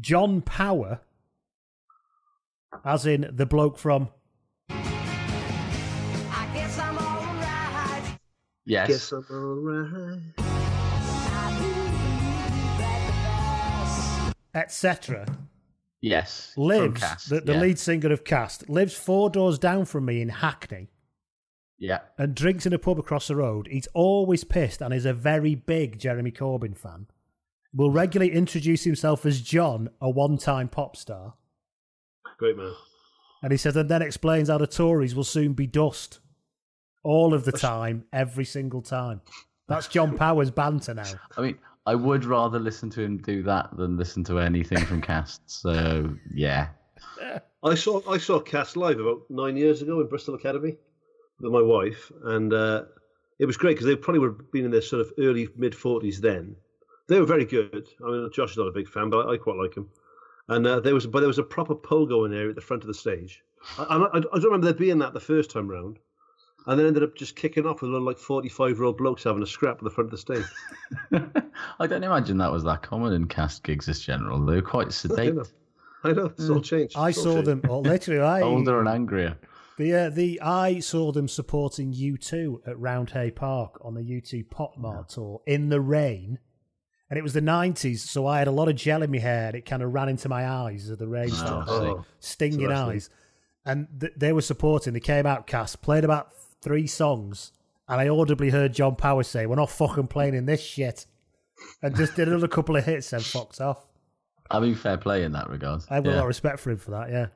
John 0.00 0.40
Power, 0.40 1.00
as 2.84 3.06
in 3.06 3.28
the 3.32 3.46
bloke 3.46 3.78
from 3.78 4.08
Yes. 8.66 8.88
Guess 8.88 9.12
I'm 9.12 9.28
alright. 9.28 10.20
etc., 14.54 15.26
Yes. 16.02 16.52
lives, 16.56 17.00
Cast, 17.00 17.28
the, 17.28 17.40
the 17.40 17.52
yeah. 17.54 17.60
lead 17.60 17.78
singer 17.78 18.12
of 18.12 18.24
Cast, 18.24 18.68
lives 18.70 18.94
four 18.94 19.28
doors 19.30 19.58
down 19.58 19.84
from 19.84 20.06
me 20.06 20.22
in 20.22 20.28
Hackney 20.30 20.88
Yeah. 21.78 22.00
and 22.16 22.34
drinks 22.34 22.64
in 22.66 22.72
a 22.72 22.78
pub 22.78 22.98
across 22.98 23.28
the 23.28 23.36
road. 23.36 23.68
He's 23.70 23.88
always 23.94 24.44
pissed 24.44 24.80
and 24.80 24.94
is 24.94 25.04
a 25.06 25.12
very 25.12 25.54
big 25.54 25.98
Jeremy 25.98 26.30
Corbyn 26.32 26.76
fan. 26.76 27.06
Will 27.74 27.90
regularly 27.90 28.32
introduce 28.32 28.84
himself 28.84 29.24
as 29.26 29.40
John, 29.42 29.90
a 30.00 30.08
one 30.10 30.38
time 30.38 30.68
pop 30.68 30.96
star. 30.96 31.34
Great 32.38 32.56
man. 32.56 32.72
And 33.42 33.52
he 33.52 33.58
says, 33.58 33.76
and 33.76 33.88
then 33.88 34.02
explains 34.02 34.48
how 34.48 34.58
the 34.58 34.66
Tories 34.66 35.14
will 35.14 35.24
soon 35.24 35.52
be 35.52 35.66
dust. 35.66 36.18
All 37.02 37.32
of 37.32 37.44
the 37.44 37.52
time, 37.52 38.04
every 38.12 38.44
single 38.44 38.82
time. 38.82 39.22
That's 39.68 39.88
John 39.88 40.16
Power's 40.18 40.50
banter 40.50 40.92
now. 40.94 41.04
I 41.36 41.40
mean, 41.40 41.58
I 41.86 41.94
would 41.94 42.24
rather 42.24 42.58
listen 42.58 42.90
to 42.90 43.02
him 43.02 43.18
do 43.18 43.42
that 43.44 43.76
than 43.76 43.96
listen 43.96 44.22
to 44.24 44.38
anything 44.38 44.84
from 44.84 45.00
Cast. 45.00 45.42
So, 45.50 46.14
yeah. 46.32 46.68
I 47.62 47.74
saw 47.74 48.00
I 48.10 48.18
saw 48.18 48.40
Cast 48.40 48.76
live 48.76 49.00
about 49.00 49.22
nine 49.28 49.56
years 49.56 49.82
ago 49.82 50.00
in 50.00 50.08
Bristol 50.08 50.34
Academy 50.34 50.76
with 51.40 51.52
my 51.52 51.60
wife, 51.60 52.10
and 52.24 52.52
uh, 52.52 52.84
it 53.38 53.46
was 53.46 53.56
great 53.56 53.72
because 53.74 53.86
they 53.86 53.96
probably 53.96 54.20
would 54.20 54.36
have 54.38 54.52
been 54.52 54.64
in 54.64 54.70
their 54.70 54.82
sort 54.82 55.00
of 55.02 55.12
early 55.18 55.48
mid 55.56 55.74
forties 55.74 56.20
then. 56.20 56.56
They 57.08 57.18
were 57.18 57.26
very 57.26 57.44
good. 57.44 57.88
I 58.04 58.10
mean, 58.10 58.30
Josh 58.32 58.52
is 58.52 58.56
not 58.56 58.68
a 58.68 58.72
big 58.72 58.88
fan, 58.88 59.10
but 59.10 59.26
I, 59.26 59.32
I 59.32 59.36
quite 59.36 59.56
like 59.56 59.74
him. 59.74 59.90
And 60.48 60.66
uh, 60.66 60.80
there 60.80 60.94
was, 60.94 61.06
but 61.06 61.20
there 61.20 61.28
was 61.28 61.38
a 61.38 61.44
proper 61.44 61.74
pogo 61.74 62.24
in 62.24 62.30
there 62.30 62.48
at 62.48 62.54
the 62.54 62.60
front 62.60 62.82
of 62.82 62.86
the 62.86 62.94
stage. 62.94 63.42
I, 63.78 63.82
I, 63.82 64.16
I 64.16 64.20
don't 64.20 64.44
remember 64.44 64.66
there 64.66 64.74
being 64.74 64.98
that 64.98 65.12
the 65.12 65.20
first 65.20 65.50
time 65.50 65.68
round, 65.68 65.98
and 66.66 66.78
then 66.78 66.86
ended 66.86 67.02
up 67.02 67.14
just 67.16 67.36
kicking 67.36 67.66
off 67.66 67.82
with 67.82 67.90
a 67.90 67.92
lot 67.92 67.98
of 68.00 68.04
like 68.04 68.18
forty-five 68.18 68.76
year 68.76 68.84
old 68.84 68.98
blokes 68.98 69.24
having 69.24 69.42
a 69.42 69.46
scrap 69.46 69.78
at 69.78 69.84
the 69.84 69.90
front 69.90 70.06
of 70.06 70.10
the 70.12 70.18
stage. 70.18 70.44
I 71.80 71.86
don't 71.86 72.04
imagine 72.04 72.38
that 72.38 72.52
was 72.52 72.64
that 72.64 72.82
common 72.82 73.12
in 73.12 73.26
Cast 73.26 73.62
gigs 73.62 73.88
as 73.88 74.00
general. 74.00 74.44
They 74.44 74.56
were 74.56 74.62
quite 74.62 74.86
I 74.88 74.90
sedate, 74.90 75.34
know. 75.34 75.44
I 76.04 76.12
know 76.12 76.26
it's 76.26 76.48
all 76.48 76.60
changed. 76.60 76.96
I 76.96 77.06
all 77.08 77.12
saw 77.12 77.32
changed. 77.34 77.46
them, 77.48 77.60
well, 77.64 77.82
literally, 77.82 78.20
I, 78.22 78.40
older 78.42 78.78
and 78.80 78.88
angrier. 78.88 79.38
the, 79.78 79.94
uh, 79.94 80.10
the, 80.10 80.40
I 80.42 80.80
saw 80.80 81.12
them 81.12 81.28
supporting 81.28 81.92
U2 81.92 82.68
at 82.68 82.76
Roundhay 82.76 83.34
Park 83.34 83.78
on 83.82 83.94
the 83.94 84.02
U2 84.02 84.48
Pop 84.50 84.76
Mart 84.76 85.10
tour 85.10 85.40
in 85.46 85.68
the 85.68 85.80
rain. 85.80 86.38
And 87.08 87.18
it 87.18 87.22
was 87.22 87.32
the 87.32 87.40
90s, 87.42 87.98
so 87.98 88.26
I 88.28 88.38
had 88.38 88.46
a 88.46 88.52
lot 88.52 88.68
of 88.68 88.76
gel 88.76 89.02
in 89.02 89.10
my 89.10 89.18
hair 89.18 89.48
and 89.48 89.56
it 89.56 89.66
kind 89.66 89.82
of 89.82 89.92
ran 89.92 90.08
into 90.08 90.28
my 90.28 90.48
eyes 90.48 90.88
as 90.88 90.96
the 90.96 91.08
rain 91.08 91.28
started. 91.28 91.72
Oh, 91.72 92.04
stinging 92.20 92.68
that's 92.68 92.80
eyes. 92.80 93.10
And 93.64 93.88
th- 94.00 94.12
they 94.16 94.32
were 94.32 94.42
supporting. 94.42 94.92
They 94.92 95.00
came 95.00 95.26
out 95.26 95.48
cast, 95.48 95.82
played 95.82 96.04
about 96.04 96.30
three 96.60 96.86
songs, 96.86 97.52
and 97.88 98.00
I 98.00 98.08
audibly 98.08 98.50
heard 98.50 98.72
John 98.72 98.96
Power 98.96 99.22
say, 99.22 99.46
"We're 99.46 99.56
not 99.56 99.70
fucking 99.70 100.08
playing 100.08 100.34
in 100.34 100.46
this 100.46 100.62
shit," 100.62 101.06
and 101.82 101.96
just 101.96 102.16
did 102.16 102.28
another 102.28 102.48
couple 102.48 102.76
of 102.76 102.84
hits 102.84 103.12
and 103.12 103.24
fucked 103.24 103.60
off. 103.60 103.86
I 104.50 104.60
mean, 104.60 104.74
fair 104.74 104.96
play 104.96 105.22
in 105.22 105.32
that 105.32 105.48
regard. 105.48 105.82
I 105.90 105.94
have 105.96 106.06
a 106.06 106.10
lot 106.10 106.18
of 106.18 106.26
respect 106.26 106.58
for 106.60 106.70
him 106.70 106.78
for 106.78 106.90
that. 106.92 107.10
Yeah, 107.10 107.26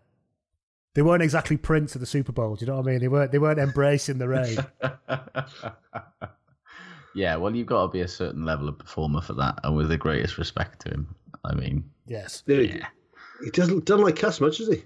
they 0.94 1.02
weren't 1.02 1.22
exactly 1.22 1.56
Prince 1.56 1.94
of 1.94 2.00
the 2.00 2.06
Super 2.06 2.32
Bowl. 2.32 2.56
Do 2.56 2.64
you 2.64 2.70
know 2.70 2.76
what 2.76 2.86
I 2.88 2.90
mean? 2.92 3.00
They 3.00 3.08
weren't. 3.08 3.32
They 3.32 3.38
weren't 3.38 3.58
embracing 3.58 4.18
the 4.18 4.28
rain. 4.28 4.58
yeah, 7.14 7.36
well, 7.36 7.54
you've 7.54 7.66
got 7.66 7.82
to 7.82 7.88
be 7.88 8.00
a 8.00 8.08
certain 8.08 8.44
level 8.44 8.68
of 8.68 8.78
performer 8.78 9.20
for 9.20 9.34
that, 9.34 9.60
and 9.64 9.76
with 9.76 9.88
the 9.88 9.96
greatest 9.96 10.38
respect 10.38 10.80
to 10.82 10.90
him. 10.90 11.14
I 11.44 11.54
mean, 11.54 11.84
yes. 12.06 12.42
There 12.46 12.62
you 12.62 12.78
go. 12.78 12.86
He 13.44 13.50
doesn't 13.50 13.84
doesn't 13.84 14.04
like 14.04 14.16
Cast 14.16 14.40
much, 14.40 14.58
does 14.58 14.68
he? 14.68 14.84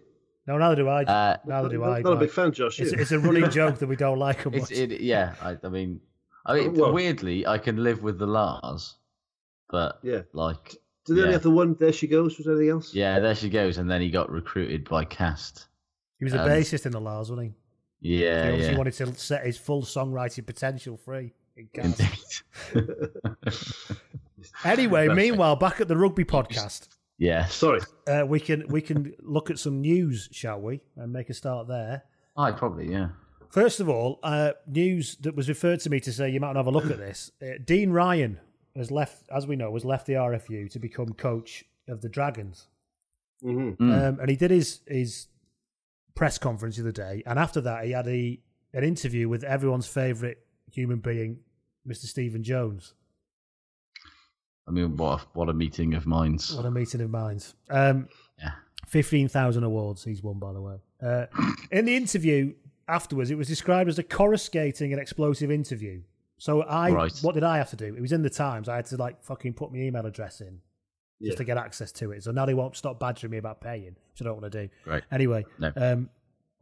No, 0.49 0.57
neither 0.57 0.77
do 0.77 0.89
I. 0.89 1.03
Uh, 1.05 1.37
neither 1.45 1.69
do 1.69 1.79
not, 1.81 1.91
I. 1.91 2.01
Not 2.01 2.15
a 2.15 2.17
big 2.17 2.31
fan, 2.31 2.53
Josh. 2.53 2.81
It's, 2.81 2.93
it's 2.93 3.13
a 3.13 3.19
running 3.19 3.51
joke 3.59 3.79
that 3.79 3.87
we 3.87 3.97
don't 3.97 4.19
like 4.19 4.45
him 4.45 4.59
much. 4.59 4.71
it, 4.73 5.03
yeah, 5.03 5.35
I, 5.43 5.59
I 5.63 5.69
mean, 5.69 6.01
I 6.47 6.55
mean, 6.55 6.75
Well- 6.75 6.95
weirdly, 6.95 7.47
I 7.47 7.59
can 7.59 7.85
live 7.85 8.03
with 8.03 8.19
the 8.19 8.27
La's, 8.27 8.97
but 9.69 10.01
Yeah. 10.03 10.23
like, 10.33 10.75
Did 11.05 11.17
they 11.17 11.21
only 11.21 11.35
have 11.35 11.43
the 11.43 11.51
one? 11.51 11.77
There 11.79 11.93
she 11.93 12.07
goes. 12.07 12.39
Was 12.39 12.47
there 12.47 12.55
anything 12.55 12.71
else? 12.71 12.95
yeah, 12.95 13.21
there 13.21 13.35
she 13.35 13.51
goes, 13.51 13.77
and 13.77 13.91
then 13.91 14.01
he 14.01 14.09
got 14.11 14.31
recruited 14.31 14.89
by 14.89 15.05
Cast. 15.05 15.69
he 16.19 16.25
was 16.25 16.33
a 16.33 16.41
um, 16.43 16.49
bassist 16.49 16.87
in 16.87 16.93
the 16.93 17.01
La's, 17.01 17.31
wasn't 17.31 17.49
he? 18.01 18.17
Yeah, 18.25 18.45
he 18.45 18.49
obviously 18.53 18.73
yeah. 18.73 18.79
wanted 18.79 18.95
to 18.95 19.15
set 19.17 19.45
his 19.45 19.59
full 19.59 19.83
songwriting 19.83 20.47
potential 20.47 20.97
free. 20.97 21.35
in 21.59 21.69
Cast. 21.75 22.43
Indeed. 22.75 23.09
Anyway, 24.65 25.09
meanwhile, 25.09 25.57
back 25.57 25.81
at 25.81 25.89
the 25.89 25.97
rugby 25.97 26.25
podcast, 26.25 26.89
yes. 27.19 27.55
Sorry. 27.55 27.81
uh, 28.07 28.25
we 28.27 28.41
can 28.41 28.67
we 28.69 28.81
can 28.81 29.15
look 29.21 29.51
at 29.51 29.59
some 29.59 29.81
news, 29.81 30.29
shall 30.33 30.61
we, 30.61 30.81
and 30.97 31.13
make 31.13 31.29
a 31.31 31.35
start 31.35 31.69
there. 31.69 32.05
I 32.37 32.53
probably 32.53 32.91
yeah. 32.91 33.09
First 33.51 33.81
of 33.81 33.89
all, 33.89 34.21
uh, 34.23 34.53
news 34.67 35.17
that 35.23 35.35
was 35.35 35.49
referred 35.49 35.81
to 35.81 35.91
me 35.91 36.01
to 36.01 36.13
say 36.13 36.29
you 36.31 36.39
might 36.41 36.55
have 36.57 36.67
a 36.67 36.71
look 36.71 36.91
at 36.91 36.99
this. 36.99 37.31
Uh, 37.43 37.53
Dean 37.65 37.91
Ryan 37.91 38.39
has 38.77 38.91
left, 38.91 39.23
as 39.35 39.47
we 39.47 39.57
know, 39.57 39.73
has 39.73 39.85
left 39.85 40.07
the 40.07 40.13
RFU 40.15 40.71
to 40.71 40.79
become 40.79 41.15
coach 41.15 41.65
of 41.89 42.01
the 42.03 42.09
Dragons, 42.09 42.67
hmm 43.43 43.71
Mm. 43.71 44.09
um, 44.09 44.21
and 44.21 44.29
he 44.31 44.37
did 44.37 44.51
his 44.51 44.81
his 44.87 45.29
press 46.15 46.37
conference 46.39 46.77
the 46.77 46.83
other 46.83 46.93
day, 46.93 47.23
and 47.27 47.39
after 47.39 47.61
that, 47.63 47.85
he 47.85 47.93
had 47.93 48.07
a 48.07 48.39
an 48.75 48.85
interview 48.85 49.29
with 49.29 49.43
everyone's 49.45 49.87
favourite 49.87 50.37
human 50.71 50.99
being, 50.99 51.39
Mr. 51.89 52.05
Stephen 52.05 52.43
Jones. 52.43 52.93
I 54.69 54.71
mean, 54.71 54.97
what 54.97 55.21
a, 55.23 55.25
what 55.33 55.49
a 55.49 55.55
meeting 55.55 55.95
of 55.95 56.07
minds. 56.07 56.55
What 56.55 56.67
a 56.67 56.71
meeting 56.71 57.01
of 57.01 57.11
minds. 57.11 57.55
Um, 57.71 58.09
Yeah. 58.39 58.53
15,000 58.87 59.65
awards 59.65 60.05
he's 60.05 60.23
won, 60.23 60.39
by 60.39 60.53
the 60.53 60.61
way. 60.61 60.77
Uh, 61.03 61.27
in 61.71 61.85
the 61.87 61.97
interview 61.97 62.55
afterwards, 62.89 63.31
it 63.31 63.37
was 63.37 63.49
described 63.49 63.89
as 63.89 63.99
a 63.99 64.03
coruscating 64.03 64.93
and 64.93 65.01
explosive 65.01 65.51
interview. 65.51 66.03
So 66.39 66.63
I, 66.63 66.91
Right. 66.91 67.19
what 67.23 67.35
did 67.35 67.45
I 67.45 67.59
have 67.59 67.71
to 67.71 67.77
do? 67.77 67.95
It 67.95 68.01
was 68.01 68.13
in 68.13 68.23
the 68.23 68.31
Times. 68.31 68.69
I 68.69 68.77
had 68.77 68.87
to 68.87 68.97
like 68.97 69.23
fucking 69.23 69.55
put 69.55 69.73
my 69.73 69.79
email 69.79 70.07
address 70.07 70.41
in 70.41 70.61
just 71.21 71.33
Yeah. 71.33 71.37
to 71.37 71.45
get 71.45 71.57
access 71.57 71.91
to 71.93 72.13
it. 72.13 72.23
So 72.25 72.31
now 72.31 72.47
they 72.47 72.55
won't 72.55 72.77
stop 72.77 73.01
badgering 73.01 73.33
me 73.33 73.39
about 73.39 73.61
paying, 73.61 73.97
which 74.13 74.21
I 74.21 74.25
don't 74.25 74.41
want 74.41 74.53
to 74.53 74.67
do. 74.67 74.73
Right. 74.87 75.03
Anyway, 75.11 75.45
No. 75.59 75.73
um, 75.77 76.11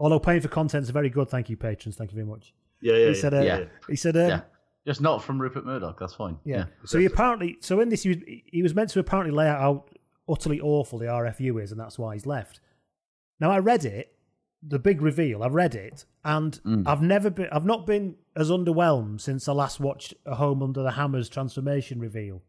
although 0.00 0.18
paying 0.18 0.40
for 0.40 0.48
content 0.48 0.84
is 0.84 0.90
very 0.90 1.10
good, 1.10 1.28
thank 1.28 1.50
you, 1.50 1.56
patrons. 1.56 1.96
Thank 1.96 2.10
you 2.12 2.16
very 2.16 2.26
much. 2.26 2.54
Yeah, 2.80 2.94
yeah. 2.94 3.08
he 3.08 3.14
said, 3.14 3.34
uh, 3.34 3.40
Yeah. 3.40 3.64
he 3.88 3.96
said, 3.96 4.16
um, 4.16 4.28
yeah. 4.28 4.40
Just 4.86 5.00
not 5.00 5.22
from 5.24 5.40
Rupert 5.40 5.66
Murdoch. 5.66 5.98
That's 5.98 6.14
fine. 6.14 6.38
Yeah. 6.44 6.66
So 6.84 6.98
he 6.98 7.06
apparently, 7.06 7.56
so 7.60 7.80
in 7.80 7.88
this, 7.88 8.04
he 8.04 8.10
was, 8.10 8.18
he 8.46 8.62
was 8.62 8.74
meant 8.74 8.90
to 8.90 9.00
apparently 9.00 9.34
lay 9.34 9.48
out 9.48 9.60
how 9.60 9.84
utterly 10.28 10.60
awful 10.60 10.98
the 10.98 11.06
RFU 11.06 11.62
is, 11.62 11.72
and 11.72 11.80
that's 11.80 11.98
why 11.98 12.14
he's 12.14 12.26
left. 12.26 12.60
Now 13.40 13.50
I 13.50 13.58
read 13.58 13.84
it, 13.84 14.16
the 14.66 14.78
big 14.78 15.02
reveal. 15.02 15.42
I 15.42 15.48
read 15.48 15.74
it, 15.74 16.04
and 16.24 16.60
I've 16.86 17.02
never 17.02 17.30
been, 17.30 17.48
I've 17.52 17.66
not 17.66 17.84
been 17.86 18.14
as 18.36 18.50
underwhelmed 18.50 19.20
since 19.20 19.48
I 19.48 19.52
last 19.52 19.80
watched 19.80 20.14
a 20.24 20.34
Home 20.36 20.62
Under 20.62 20.82
the 20.82 20.92
Hammers 20.92 21.28
transformation 21.28 21.98
reveal. 22.00 22.42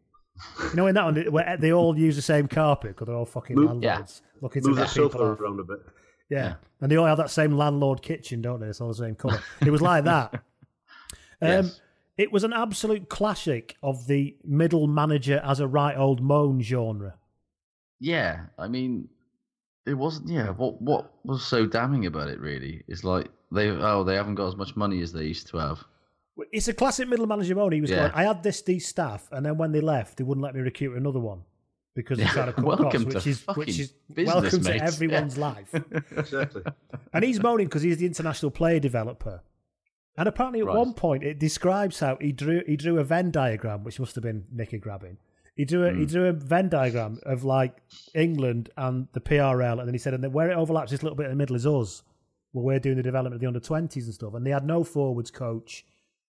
You 0.70 0.76
know, 0.76 0.86
in 0.88 0.94
that 0.96 1.06
one 1.06 1.16
where 1.32 1.58
they 1.60 1.74
all 1.74 1.98
use 1.98 2.16
the 2.16 2.22
same 2.22 2.48
carpet 2.48 2.92
because 2.92 3.08
they're 3.08 3.16
all 3.16 3.26
fucking 3.26 3.56
Move- 3.56 3.72
landlords 3.82 4.22
looking 4.42 4.62
to 4.62 4.68
Move 4.70 4.78
the 4.78 4.84
get 4.84 4.94
people 4.94 5.10
sofa 5.10 5.24
off. 5.24 5.40
around 5.42 5.60
a 5.60 5.64
bit. 5.64 5.80
Yeah. 6.30 6.54
And 6.82 6.92
they 6.92 6.96
all 6.98 7.08
have 7.08 7.18
that 7.18 7.32
same 7.32 7.58
landlord 7.58 8.04
kitchen, 8.04 8.42
don't 8.44 8.60
they? 8.60 8.68
It's 8.68 8.80
all 8.80 8.90
the 8.90 8.94
same 8.94 9.16
colour. 9.16 9.42
it 9.66 9.72
was 9.72 9.82
like 9.82 10.04
that. 10.04 10.44
Um, 11.40 11.48
Yes. 11.50 11.82
It 12.18 12.32
was 12.32 12.44
an 12.44 12.54
absolute 12.54 13.10
classic 13.10 13.76
of 13.84 14.08
the 14.08 14.36
middle 14.44 14.88
manager 14.88 15.40
as 15.44 15.60
a 15.60 15.68
right 15.68 15.96
old 15.96 16.22
moan 16.22 16.62
genre. 16.62 17.16
Yeah, 18.00 18.46
I 18.58 18.68
mean, 18.68 19.10
it 19.86 19.94
wasn't. 19.94 20.30
Yeah, 20.30 20.50
what 20.50 20.82
what 20.82 21.14
was 21.24 21.46
so 21.46 21.66
damning 21.66 22.06
about 22.06 22.30
it? 22.30 22.40
Really, 22.40 22.84
is 22.88 23.04
like 23.04 23.28
they 23.52 23.70
oh 23.70 24.04
they 24.04 24.16
haven't 24.16 24.36
got 24.36 24.48
as 24.48 24.56
much 24.56 24.76
money 24.76 25.02
as 25.02 25.12
they 25.14 25.24
used 25.26 25.48
to 25.50 25.58
have. 25.58 25.84
It's 26.52 26.68
a 26.68 26.74
classic 26.74 27.08
middle 27.08 27.26
manager 27.28 27.56
moan. 27.56 27.72
He 27.72 27.82
was 27.82 27.90
Yeah. 27.90 27.96
going, 27.98 28.12
I 28.14 28.24
had 28.24 28.44
this, 28.44 28.62
these 28.62 28.88
staff, 28.88 29.28
and 29.32 29.44
then 29.46 29.58
when 29.58 29.72
they 29.72 29.82
left, 29.82 30.18
they 30.18 30.24
wouldn't 30.24 30.44
let 30.44 30.54
me 30.54 30.62
recruit 30.62 30.96
another 30.96 31.20
one 31.20 31.42
because 31.96 32.20
Yeah, 32.20 32.30
trying 32.30 32.46
to 32.48 32.54
cut 32.54 32.64
welcome 32.66 33.06
costs, 33.06 33.06
which 33.06 33.24
to 33.24 33.30
is, 33.32 33.44
which 33.56 33.80
is 33.80 33.94
business, 34.14 34.36
welcome 34.36 34.64
mate. 34.64 34.78
to 34.78 34.84
everyone's 34.84 35.38
life. 35.38 35.74
Exactly. 36.16 36.62
And 37.14 37.24
he's 37.26 37.42
moaning 37.42 37.66
because 37.66 37.82
he's 37.82 37.98
the 37.98 38.06
international 38.06 38.52
player 38.52 38.80
developer 38.80 39.42
And 40.18 40.28
apparently, 40.28 40.62
at 40.62 40.66
Right. 40.66 40.76
one 40.78 40.94
point, 40.94 41.24
it 41.24 41.38
describes 41.40 42.00
how 42.00 42.18
he 42.20 42.32
drew 42.32 42.64
he 42.66 42.76
drew 42.76 42.98
a 43.00 43.04
Venn 43.04 43.30
diagram, 43.32 43.84
which 43.84 44.00
must 44.00 44.16
have 44.16 44.24
been 44.24 44.46
Nicky 44.52 44.78
grabbing. 44.80 45.18
He 45.56 45.64
drew 45.66 45.86
a, 45.86 45.92
he 45.94 46.02
Hmm. 46.02 46.06
drew 46.06 46.26
a 46.28 46.34
Venn 46.34 46.70
diagram 46.70 47.20
of 47.24 47.44
like 47.44 47.82
England 48.16 48.70
and 48.78 49.08
the 49.14 49.20
PRL, 49.22 49.80
and 49.80 49.88
then 49.88 49.94
he 49.94 50.00
said, 50.00 50.14
and 50.14 50.24
then 50.24 50.32
where 50.32 50.50
it 50.52 50.56
overlaps, 50.56 50.92
this 50.92 51.04
little 51.04 51.16
bit 51.16 51.26
in 51.26 51.32
the 51.32 51.36
middle 51.36 51.56
is 51.56 51.66
us. 51.68 52.04
Well, 52.54 52.64
we're 52.66 52.80
doing 52.80 52.98
the 52.98 53.04
development 53.04 53.36
of 53.36 53.42
the 53.42 53.48
under 53.48 53.60
twenties 53.60 54.06
and 54.06 54.14
stuff, 54.14 54.34
and 54.34 54.46
they 54.46 54.52
had 54.52 54.66
no 54.66 54.84
forwards 54.84 55.30
coach 55.32 55.86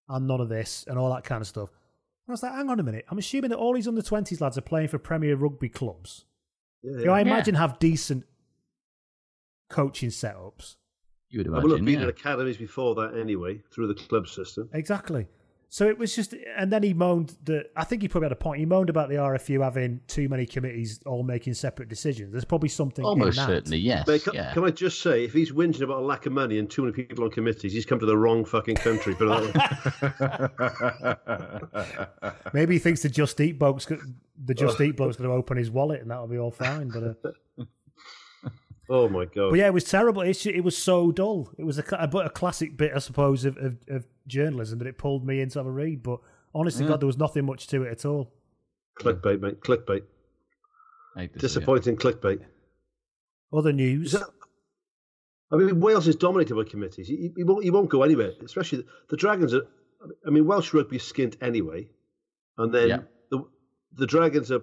and 0.09 0.27
none 0.27 0.41
of 0.41 0.49
this 0.49 0.85
and 0.87 0.99
all 0.99 1.13
that 1.15 1.25
kind 1.25 1.41
of 1.41 1.47
stuff. 1.47 1.71
And 1.71 2.33
I 2.33 2.33
was 2.33 2.43
like, 2.43 2.53
hang 2.53 2.69
on 2.69 2.81
a 2.81 2.83
minute, 2.83 3.07
I'm 3.11 3.19
assuming 3.19 3.51
that 3.51 3.57
all 3.59 3.73
these 3.75 3.89
under 3.89 4.03
twenties 4.03 4.41
lads 4.41 4.59
are 4.59 4.63
playing 4.63 4.89
for 4.89 4.99
Premier 4.99 5.37
Rugby 5.37 5.69
clubs. 5.71 6.25
Yeah, 6.83 6.93
who 7.05 7.11
I 7.11 7.21
yeah. 7.21 7.27
imagine 7.27 7.55
have 7.55 7.79
decent 7.79 8.25
coaching 9.71 10.11
setups. 10.11 10.77
You 11.31 11.41
would 11.41 11.49
I 11.49 11.59
will 11.59 11.77
have 11.77 11.85
been 11.85 11.99
yeah. 11.99 12.05
in 12.05 12.09
academies 12.09 12.57
before 12.57 12.95
that 12.97 13.17
anyway, 13.19 13.61
through 13.71 13.89
the 13.89 13.95
club 13.95 14.27
system. 14.29 14.71
Exactly. 14.73 15.27
So 15.71 15.87
it 15.87 15.99
was 15.99 16.15
just, 16.15 16.35
and 16.57 16.73
then 16.73 16.83
he 16.83 16.95
moaned 16.95 17.37
that 17.45 17.71
I 17.77 17.85
think 17.85 18.01
he 18.01 18.09
probably 18.09 18.25
had 18.27 18.33
a 18.33 18.37
point. 18.37 18.59
He 18.59 18.65
moaned 18.65 18.89
about 18.89 19.11
the 19.11 19.17
RFU 19.17 19.63
having 19.63 20.01
too 20.09 20.27
many 20.27 20.47
committees 20.47 20.99
all 21.05 21.23
making 21.23 21.53
separate 21.55 21.91
decisions. 21.91 22.33
There's 22.33 22.47
probably 22.47 22.71
something 22.71 23.05
Almost 23.05 23.37
in 23.37 23.45
that. 23.45 23.49
certainly, 23.51 23.77
yes. 23.77 24.07
Mate, 24.07 24.25
can, 24.25 24.33
yeah. 24.33 24.55
can 24.55 24.65
I 24.65 24.71
just 24.71 25.03
say, 25.03 25.25
if 25.25 25.35
he's 25.35 25.53
whinging 25.53 25.83
about 25.83 25.99
a 25.99 26.07
lack 26.07 26.25
of 26.25 26.33
money 26.33 26.59
and 26.59 26.71
too 26.71 26.83
many 26.83 26.95
people 26.95 27.25
on 27.25 27.31
committees, 27.31 27.75
he's 27.75 27.85
come 27.85 27.99
to 27.99 28.07
the 28.07 28.17
wrong 28.17 28.47
fucking 28.47 28.77
country. 28.77 29.15
Put 29.15 29.29
it 29.31 29.53
that 29.53 31.19
way. 32.33 32.41
Maybe 32.55 32.77
he 32.77 32.79
thinks 32.79 33.03
the 33.03 33.11
Just 33.11 33.39
Eat 33.39 33.59
bloke's 33.59 33.85
the 33.85 34.55
Just 34.55 34.81
Eat 34.81 34.97
bloke's 34.97 35.17
going 35.17 35.29
to 35.29 35.37
open 35.37 35.59
his 35.59 35.71
wallet 35.71 36.01
and 36.01 36.11
that'll 36.11 36.29
be 36.29 36.39
all 36.39 36.51
fine. 36.51 36.89
But 36.89 37.03
uh, 37.03 37.33
oh 38.89 39.09
my 39.09 39.25
god! 39.27 39.51
but 39.51 39.59
yeah, 39.59 39.67
it 39.67 39.75
was 39.75 39.85
terrible. 39.85 40.23
It, 40.23 40.45
it 40.47 40.63
was 40.65 40.77
so 40.77 41.11
dull. 41.13 41.51
It 41.59 41.65
was 41.65 41.79
a, 41.79 41.83
cla- 41.83 42.09
a, 42.13 42.17
a 42.19 42.31
classic 42.31 42.77
bit, 42.77 42.93
I 42.95 42.99
suppose, 42.99 43.45
of, 43.45 43.57
of, 43.59 43.77
of 43.89 44.07
journalism 44.27 44.79
that 44.81 44.89
it 44.89 44.99
pulled 44.99 45.27
me 45.27 45.41
in 45.41 45.49
to 45.51 45.59
have 45.61 45.67
a 45.67 45.71
read. 45.71 46.03
But 46.03 46.21
honestly, 46.55 46.85
Yeah. 46.85 46.91
God, 46.93 47.01
there 47.01 47.07
was 47.07 47.19
nothing 47.19 47.45
much 47.47 47.67
to 47.69 47.83
it 47.83 47.91
at 47.93 48.05
all. 48.05 48.33
clickbait, 49.01 49.41
mate. 49.41 49.61
Clickbait. 49.61 50.03
Hate 51.17 51.33
to 51.33 51.37
it. 51.37 51.41
Disappointing 51.41 51.97
clickbait. 51.97 52.41
Other 53.53 53.73
news. 53.73 54.13
That- 54.13 54.31
I 55.51 55.57
mean, 55.57 55.81
Wales 55.81 56.07
is 56.07 56.17
dominated 56.17 56.55
by 56.55 56.65
committees. 56.65 57.09
He, 57.09 57.31
he, 57.35 57.43
won't, 57.43 57.65
he 57.65 57.71
won't 57.71 57.89
go 57.89 58.03
anywhere. 58.03 58.33
Especially 58.45 58.79
the, 58.79 58.87
the 59.09 59.17
Dragons 59.17 59.55
are. 59.55 59.63
I 60.27 60.31
mean, 60.31 60.47
Welsh 60.47 60.75
rugby 60.75 60.97
is 60.97 61.03
skint 61.03 61.37
anyway, 61.43 61.89
and 62.59 62.73
then 62.73 62.89
Yeah. 62.89 62.99
the 63.31 63.45
the 63.95 64.07
Dragons 64.07 64.53
are 64.53 64.61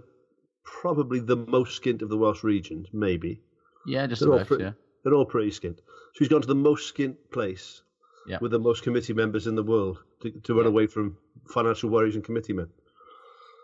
probably 0.64 1.20
the 1.20 1.36
most 1.36 1.82
skint 1.82 2.02
of 2.04 2.10
the 2.10 2.18
Welsh 2.18 2.44
regions, 2.44 2.88
maybe. 2.94 3.42
Yeah, 3.88 4.08
just 4.08 4.22
They're 4.22 4.30
all 4.30 4.36
about, 4.36 4.48
pretty, 4.48 4.64
yeah. 4.66 4.72
They're 5.04 5.14
all 5.14 5.26
pretty 5.26 5.52
skint. 5.52 5.78
So 5.78 6.20
he's 6.20 6.28
gone 6.28 6.42
to 6.42 6.48
the 6.48 6.56
most 6.56 6.96
skint 6.96 7.16
place 7.32 7.82
Yeah. 8.28 8.38
with 8.42 8.52
the 8.52 8.60
most 8.60 8.84
committee 8.84 9.14
members 9.14 9.48
in 9.48 9.56
the 9.56 9.64
world 9.64 10.00
to, 10.22 10.32
to 10.32 10.54
run 10.56 10.66
away 10.66 10.88
from 10.88 11.18
financial 11.54 11.90
worries 11.90 12.16
and 12.16 12.24
committee 12.24 12.54
men. 12.54 12.68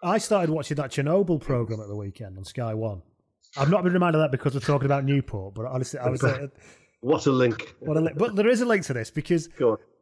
I 0.03 0.17
started 0.17 0.49
watching 0.49 0.75
that 0.77 0.91
Chernobyl 0.91 1.39
program 1.41 1.79
at 1.79 1.87
the 1.87 1.95
weekend 1.95 2.37
on 2.37 2.43
Sky 2.43 2.73
One. 2.73 3.01
I've 3.57 3.69
not 3.69 3.83
been 3.83 3.93
reminded 3.93 4.19
of 4.19 4.23
that 4.23 4.31
because 4.31 4.53
we're 4.53 4.59
talking 4.61 4.85
about 4.85 5.03
Newport, 5.05 5.53
but 5.55 5.65
honestly, 5.65 5.99
I 5.99 6.09
was. 6.09 6.23
Uh, 6.23 6.47
What 7.03 7.25
a 7.25 7.31
link! 7.31 7.73
what 7.79 7.97
a 7.97 7.99
li- 7.99 8.13
but 8.15 8.35
there 8.35 8.47
is 8.47 8.61
a 8.61 8.65
link 8.65 8.85
to 8.85 8.93
this 8.93 9.09
because 9.09 9.49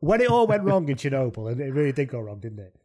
when 0.01 0.19
it 0.19 0.29
all 0.29 0.47
went 0.47 0.63
wrong 0.65 0.89
in 0.89 0.97
Chernobyl, 0.97 1.49
and 1.49 1.61
it 1.61 1.73
really 1.73 1.93
did 1.93 2.09
go 2.09 2.19
wrong, 2.19 2.41
didn't 2.41 2.59
it? 2.59 2.75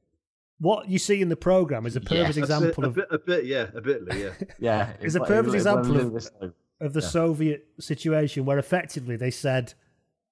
What 0.60 0.88
you 0.88 1.00
see 1.00 1.20
in 1.20 1.28
the 1.30 1.34
program 1.36 1.84
is 1.84 1.96
a 1.96 2.00
perfect 2.00 2.26
That's 2.26 2.36
example 2.36 2.84
a 2.84 2.86
of 2.86 2.94
bit, 2.94 3.06
a 3.10 3.18
bit, 3.18 3.44
yeah, 3.46 3.66
a 3.74 3.80
bit, 3.80 4.02
yeah. 4.14 4.30
Yeah. 4.60 4.92
is 5.00 5.16
a 5.16 5.22
it- 5.22 5.26
perfect 5.26 5.48
it- 5.48 5.54
it- 5.54 5.56
example 5.56 5.96
it- 5.96 6.06
of, 6.06 6.16
it- 6.42 6.52
of 6.80 6.92
the 6.92 7.00
yeah. 7.00 7.06
Soviet 7.08 7.66
situation 7.80 8.44
where 8.44 8.58
effectively 8.58 9.16
they 9.16 9.30
said 9.30 9.74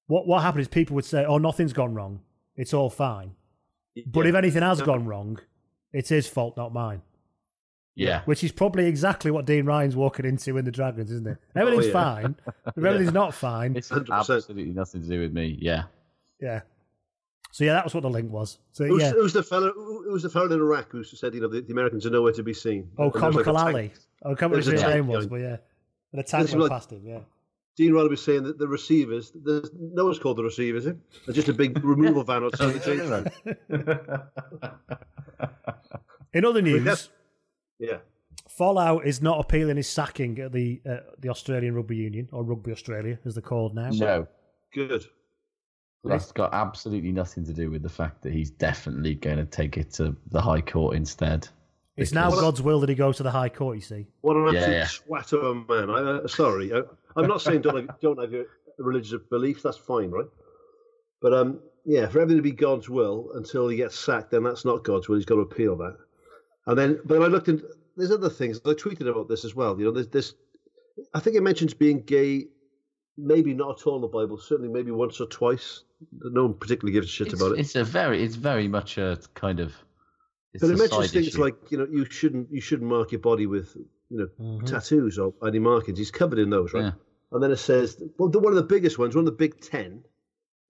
what 0.06 0.26
what 0.26 0.42
happened 0.42 0.62
is 0.62 0.68
people 0.68 0.94
would 0.96 1.04
say, 1.04 1.25
"Oh, 1.25 1.38
nothing's 1.38 1.72
gone 1.72 1.94
wrong, 1.94 2.20
it's 2.56 2.75
all 2.75 2.90
fine," 2.90 3.34
but 4.06 4.25
Yeah. 4.25 4.30
if 4.30 4.34
anything 4.34 4.62
has 4.62 4.82
gone 4.82 5.04
wrong, 5.06 5.38
it's 5.92 6.08
his 6.08 6.26
fault, 6.26 6.56
not 6.56 6.72
mine. 6.72 7.02
Yeah. 7.94 8.22
Which 8.25 8.42
is 8.42 8.52
probably 8.52 8.87
exactly 8.87 9.30
what 9.30 9.44
Dean 9.44 9.66
Ryan's 9.66 9.94
walking 9.94 10.25
into 10.25 10.56
in 10.56 10.64
the 10.64 10.70
Dragons, 10.70 11.11
isn't 11.11 11.26
it? 11.26 11.37
Oh, 11.56 11.61
everything's 11.61 11.85
Oh, 11.87 11.88
yeah. 11.88 11.92
fine. 12.22 12.37
If 12.76 12.85
everything's 12.85 13.12
not 13.12 13.35
fine, 13.35 13.76
It's 13.76 13.90
100%. 13.90 14.11
absolutely 14.11 14.72
nothing 14.72 15.02
to 15.02 15.09
do 15.09 15.20
with 15.20 15.33
me. 15.35 15.59
Yeah. 15.61 15.85
yeah. 16.40 16.62
So 17.50 17.64
yeah, 17.64 17.74
that 17.74 17.85
was 17.85 17.92
what 17.92 18.00
the 18.02 18.09
link 18.09 18.33
was. 18.33 18.59
So 18.72 18.87
Who's, 18.87 19.02
yeah. 19.02 19.11
who's 19.11 19.35
the 19.35 19.42
fellow? 19.42 19.72
Who 19.74 20.05
who 20.05 20.12
was 20.12 20.22
the 20.22 20.31
fellow 20.31 20.46
in 20.46 20.52
Iraq 20.52 20.90
who 20.90 21.05
said, 21.05 21.35
you 21.35 21.42
know, 21.42 21.48
the, 21.48 21.61
the 21.61 21.72
Americans 21.72 22.07
are 22.07 22.11
nowhere 22.11 22.33
to 22.33 22.42
be 22.42 22.55
seen? 22.55 22.88
Oh, 22.96 23.05
And 23.11 23.12
there 23.12 23.20
was 23.20 23.37
like 23.37 23.42
a 23.42 23.44
Comical 23.52 23.57
Ali. 23.59 23.92
Oh, 24.24 24.31
I 24.31 24.35
can't 24.35 24.40
remember 24.40 24.55
There's 24.57 24.66
what 24.66 24.72
a 24.72 24.76
his 24.76 24.83
tank 24.83 24.94
name 24.94 25.07
was, 25.09 25.26
behind- 25.26 25.31
but 25.31 25.50
yeah. 25.50 25.57
And 26.12 26.20
a 26.20 26.25
tank 26.25 26.42
This 26.44 26.53
went 26.53 26.61
was- 26.62 26.70
past 26.70 26.92
him, 26.92 27.03
yeah. 27.07 27.20
Dean 27.75 27.94
Ryan 27.94 28.11
was 28.11 28.22
saying 28.22 28.42
that 28.42 28.59
the 28.59 28.68
receivers, 28.68 29.33
there's 29.35 29.70
no 29.72 30.05
one's 30.05 30.18
called 30.18 30.37
the 30.37 30.42
receivers, 30.44 30.87
eh? 30.87 30.92
They're 31.25 31.35
just 31.35 31.48
a 31.48 31.55
big 31.55 31.83
removal 31.85 32.22
van 32.22 32.42
or 32.42 32.51
something. 32.55 32.83
change 32.83 33.01
In 36.35 36.44
other 36.44 36.61
Yeah. 36.61 36.77
news, 36.79 37.09
Yeah. 37.79 37.98
Folau 38.59 39.03
is 39.05 39.22
not 39.22 39.40
appealing 39.40 39.77
his 39.79 39.88
sacking 39.88 40.38
at 40.38 40.53
the 40.53 40.83
uh, 40.88 40.98
the 41.20 41.31
Australian 41.31 41.75
Rugby 41.75 41.96
Union, 41.96 42.29
or 42.33 42.44
Rugby 42.44 42.72
Australia, 42.72 43.18
as 43.25 43.35
they're 43.35 43.40
called 43.42 43.75
now. 43.75 43.88
No. 43.90 44.27
Good. 44.75 45.05
That's 46.05 46.33
got 46.33 46.53
absolutely 46.53 47.12
nothing 47.12 47.44
to 47.46 47.53
do 47.55 47.70
with 47.70 47.83
the 47.83 47.88
fact 47.88 48.20
that 48.22 48.33
he's 48.33 48.51
definitely 48.51 49.14
going 49.14 49.38
to 49.38 49.44
take 49.46 49.79
it 49.79 49.92
to 49.94 50.14
the 50.31 50.40
High 50.42 50.61
Court 50.61 50.96
instead. 50.96 51.48
It's 52.03 52.12
now 52.12 52.31
God's 52.31 52.61
will 52.62 52.81
that 52.81 52.88
he 52.88 52.95
goes 52.95 53.17
to 53.19 53.23
the 53.23 53.31
High 53.31 53.49
Court, 53.49 53.77
you 53.77 53.83
see. 53.83 54.07
What 54.21 54.37
an 54.37 54.49
absolute 54.49 54.75
yeah. 54.75 54.87
swat 54.87 55.33
of 55.33 55.43
a 55.45 55.55
man. 55.55 55.91
I, 55.91 55.99
uh, 55.99 56.29
sorry. 56.29 56.73
I, 56.73 56.83
I'm 57.17 57.27
not 57.27 57.43
saying 57.43 57.62
don't 57.62 57.77
have, 57.77 58.01
don't 58.01 58.21
have 58.21 58.33
your 58.33 58.47
religious 58.79 59.21
belief. 59.31 59.62
That's 59.62 59.77
fine, 59.77 60.11
right? 60.11 60.27
But 61.21 61.35
um, 61.35 61.61
yeah, 61.85 62.07
for 62.09 62.21
everything 62.21 62.38
to 62.38 62.43
be 62.43 62.53
God's 62.53 62.88
will 62.88 63.31
until 63.35 63.69
he 63.69 63.77
gets 63.77 63.99
sacked, 63.99 64.31
then 64.31 64.43
that's 64.43 64.65
not 64.65 64.85
God's 64.85 65.09
will. 65.09 65.17
He's 65.17 65.25
got 65.25 65.37
to 65.37 65.43
appeal 65.43 65.77
that. 65.77 65.97
And 66.67 66.79
then, 66.79 67.01
but 67.05 67.23
I 67.23 67.27
looked 67.27 67.49
into, 67.49 67.67
there's 67.97 68.11
other 68.11 68.31
things. 68.31 68.61
I 68.65 68.71
tweeted 68.71 69.09
about 69.09 69.29
this 69.29 69.45
as 69.45 69.55
well. 69.55 69.79
You 69.79 69.87
know, 69.87 69.91
there's 69.93 70.09
this, 70.09 70.35
I 71.15 71.21
think 71.21 71.37
it 71.37 71.43
mentions 71.43 71.75
being 71.75 72.03
gay, 72.03 72.47
maybe 73.17 73.53
not 73.55 73.81
at 73.81 73.87
all 73.87 73.97
in 73.97 74.03
the 74.03 74.09
Bible, 74.09 74.38
certainly 74.38 74.73
maybe 74.73 74.91
once 74.91 75.21
or 75.21 75.27
twice. 75.27 75.85
No 76.21 76.47
one 76.47 76.55
particularly 76.55 76.93
gives 76.93 77.07
a 77.07 77.11
shit 77.11 77.29
It's, 77.29 77.41
about 77.41 77.53
it. 77.53 77.61
it's 77.61 77.77
a 77.77 77.85
very, 77.85 78.23
it's 78.23 78.37
very 78.37 78.69
much 78.69 78.99
a 78.99 79.19
kind 79.35 79.61
of. 79.61 79.75
It's 80.55 80.61
But 80.62 80.71
it 80.71 80.79
mentions 80.79 81.11
things 81.12 81.29
issue. 81.29 81.41
like 81.41 81.55
you 81.71 81.79
know 81.79 81.87
you 81.91 82.05
shouldn't 82.05 82.51
you 82.53 82.61
shouldn't 82.61 82.88
mark 82.91 83.12
your 83.12 83.21
body 83.21 83.47
with 83.47 83.75
you 84.11 84.19
know 84.19 84.29
Mhm. 84.41 84.67
tattoos 84.67 85.19
or 85.19 85.33
any 85.47 85.59
markings. 85.59 85.99
He's 85.99 86.11
covered 86.11 86.38
in 86.38 86.51
those, 86.51 86.75
right? 86.75 86.85
Yeah. 86.85 86.93
And 87.33 87.43
then 87.43 87.51
it 87.51 87.57
says 87.57 88.03
well, 88.19 88.29
the, 88.29 88.38
one 88.38 88.53
of 88.53 88.57
the 88.57 88.62
biggest 88.75 88.99
ones, 88.99 89.15
one 89.17 89.23
of 89.23 89.33
the 89.33 89.33
big 89.33 89.59
ten, 89.61 90.05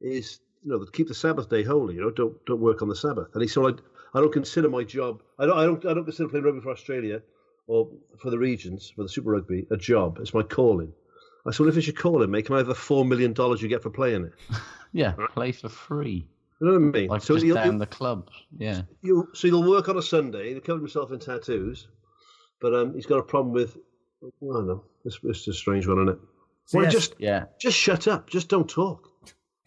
is 0.01 0.40
you 0.64 0.71
know 0.71 0.85
keep 0.87 1.09
the 1.09 1.14
Sabbath 1.14 1.49
day 1.49 1.62
holy. 1.64 1.95
You 1.97 2.03
know, 2.03 2.11
don't 2.11 2.45
don't 2.47 2.61
work 2.61 2.83
on 2.83 2.88
the 2.88 2.95
Sabbath. 2.97 3.29
And 3.35 3.42
he 3.42 3.49
said, 3.49 3.64
I, 3.64 4.18
I 4.18 4.21
don't 4.21 4.33
consider 4.33 4.68
my 4.68 4.85
job. 4.85 5.23
I 5.38 5.47
don't 5.47 5.59
I 5.59 5.64
don't 5.64 5.85
I 5.87 5.95
don't 5.95 6.05
consider 6.05 6.29
playing 6.29 6.45
rugby 6.45 6.61
for 6.61 6.71
Australia 6.71 7.21
or 7.66 7.88
for 8.18 8.31
the 8.31 8.38
regions 8.38 8.92
for 8.95 9.03
the 9.03 9.09
Super 9.09 9.31
Rugby 9.31 9.66
a 9.71 9.77
job. 9.77 10.18
It's 10.21 10.35
my 10.35 10.42
calling. 10.42 10.92
I 11.45 11.51
said, 11.51 11.61
well, 11.61 11.71
if 11.71 11.77
it's 11.77 11.88
your 11.88 11.95
calling, 11.95 12.31
mate, 12.31 12.47
can 12.47 12.55
I 12.55 12.59
have 12.59 12.68
the 12.68 12.75
four 12.75 13.05
million 13.05 13.33
dollars 13.33 13.61
you 13.61 13.68
get 13.68 13.83
for 13.83 13.90
playing 13.90 14.27
it? 14.27 14.33
Yeah, 14.95 15.12
play 15.31 15.53
for 15.53 15.71
free. 15.71 16.29
You 16.62 16.68
know 16.68 16.79
what 16.79 16.96
I 16.96 17.01
mean? 17.01 17.09
Like 17.09 17.22
so 17.22 17.35
just 17.35 17.44
you'll- 17.44 17.57
down 17.57 17.66
you'll- 17.66 17.79
the 17.79 17.87
club. 17.87 18.29
Yeah. 18.57 18.83
you 19.03 19.29
so 19.35 19.48
he'll 19.48 19.68
work 19.68 19.88
on 19.88 19.96
a 19.98 20.03
Sunday. 20.03 20.51
He'll 20.51 20.61
cover 20.61 20.79
himself 20.79 21.11
in 21.11 21.18
tattoos, 21.18 21.88
but 22.61 22.72
um, 22.72 22.94
he's 22.94 23.07
got 23.07 23.18
a 23.18 23.22
problem 23.25 23.53
with. 23.53 23.77
I 24.22 24.29
don't 24.40 24.68
know. 24.68 24.85
It's, 25.05 25.18
it's 25.25 25.48
a 25.48 25.53
strange 25.53 25.88
one, 25.88 25.98
isn't 25.98 26.11
it? 26.11 26.18
So 26.66 26.79
well, 26.79 26.85
yes, 26.85 26.92
just 26.92 27.14
Yeah. 27.18 27.46
just 27.61 27.77
shut 27.77 28.07
up. 28.07 28.31
Just 28.31 28.48
don't 28.48 28.70
talk. 28.70 29.09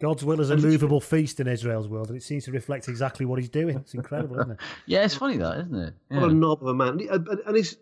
God's 0.00 0.24
will 0.24 0.40
is 0.40 0.48
a 0.50 0.56
movable 0.56 1.00
feast 1.00 1.38
in 1.40 1.46
Israel's 1.46 1.88
world, 1.88 2.08
and 2.08 2.16
it 2.16 2.22
seems 2.22 2.44
to 2.46 2.52
reflect 2.52 2.88
exactly 2.88 3.26
what 3.26 3.38
he's 3.38 3.48
doing. 3.50 3.76
It's 3.76 3.92
incredible, 3.94 4.36
isn't 4.40 4.52
it? 4.52 4.58
Yeah, 4.86 5.04
it's 5.04 5.14
funny 5.14 5.36
that, 5.36 5.58
isn't 5.58 5.74
it? 5.74 5.94
What 6.08 6.30
a 6.30 6.34
knob 6.34 6.62
of 6.62 6.68
a 6.68 6.74
man. 6.74 6.88
And, 6.92 7.00
he- 7.02 7.08
and 7.08 7.28
and 7.28 7.56
he's, 7.56 7.76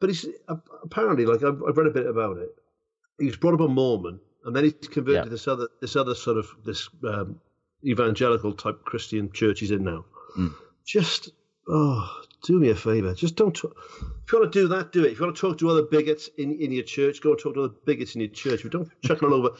but 0.00 0.10
he's 0.10 0.26
apparently 0.84 1.24
like 1.26 1.44
I've, 1.44 1.62
I've 1.68 1.76
read 1.76 1.86
a 1.86 1.90
bit 1.90 2.06
about 2.06 2.38
it. 2.38 2.48
He 3.20 3.26
was 3.26 3.36
brought 3.36 3.54
up 3.54 3.60
a 3.60 3.68
Mormon, 3.68 4.18
and 4.44 4.56
then 4.56 4.64
he's 4.64 4.74
converted 4.88 5.14
Yeah. 5.14 5.22
to 5.24 5.30
this 5.30 5.46
other 5.46 5.68
this 5.80 5.94
other 5.94 6.14
sort 6.16 6.38
of 6.38 6.46
this 6.64 6.88
um, 7.06 7.40
evangelical 7.84 8.52
type 8.52 8.84
Christian 8.84 9.30
church 9.32 9.60
he's 9.60 9.70
in 9.70 9.84
now. 9.84 10.04
Mm. 10.38 10.54
Just 10.84 11.30
oh, 11.68 12.22
do 12.44 12.58
me 12.58 12.70
a 12.70 12.74
favor. 12.74 13.14
Just 13.14 13.36
don't. 13.36 13.54
Talk. 13.54 13.76
If 14.24 14.32
you 14.32 14.40
want 14.40 14.52
to 14.52 14.60
do 14.60 14.68
that, 14.68 14.92
do 14.92 15.04
it. 15.04 15.12
If 15.12 15.18
you 15.18 15.24
want 15.24 15.36
to 15.36 15.40
talk 15.40 15.58
to 15.58 15.70
other 15.70 15.82
bigots 15.82 16.28
in, 16.38 16.54
in 16.60 16.72
your 16.72 16.84
church, 16.84 17.20
go 17.20 17.30
and 17.30 17.38
talk 17.38 17.54
to 17.54 17.64
other 17.64 17.74
bigots 17.84 18.14
in 18.14 18.20
your 18.20 18.30
church. 18.30 18.62
But 18.62 18.72
don't 18.72 18.88
chuck 19.04 19.22
it 19.22 19.24
all 19.24 19.34
over. 19.34 19.50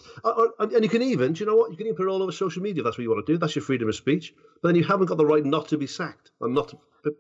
And, 0.58 0.72
and 0.72 0.84
you 0.84 0.90
can 0.90 1.02
even, 1.02 1.32
do 1.32 1.40
you 1.40 1.50
know 1.50 1.56
what? 1.56 1.70
You 1.70 1.76
can 1.76 1.86
even 1.86 1.96
put 1.96 2.06
it 2.06 2.10
all 2.10 2.22
over 2.22 2.32
social 2.32 2.62
media. 2.62 2.82
If 2.82 2.84
that's 2.84 2.98
what 2.98 3.02
you 3.02 3.10
want 3.10 3.26
to 3.26 3.32
do. 3.32 3.38
That's 3.38 3.54
your 3.54 3.64
freedom 3.64 3.88
of 3.88 3.94
speech. 3.94 4.34
But 4.62 4.68
then 4.68 4.76
you 4.76 4.84
haven't 4.84 5.06
got 5.06 5.18
the 5.18 5.26
right 5.26 5.44
not 5.44 5.68
to 5.68 5.78
be 5.78 5.86
sacked 5.86 6.30
and 6.40 6.54
not 6.54 6.68
to, 6.68 7.14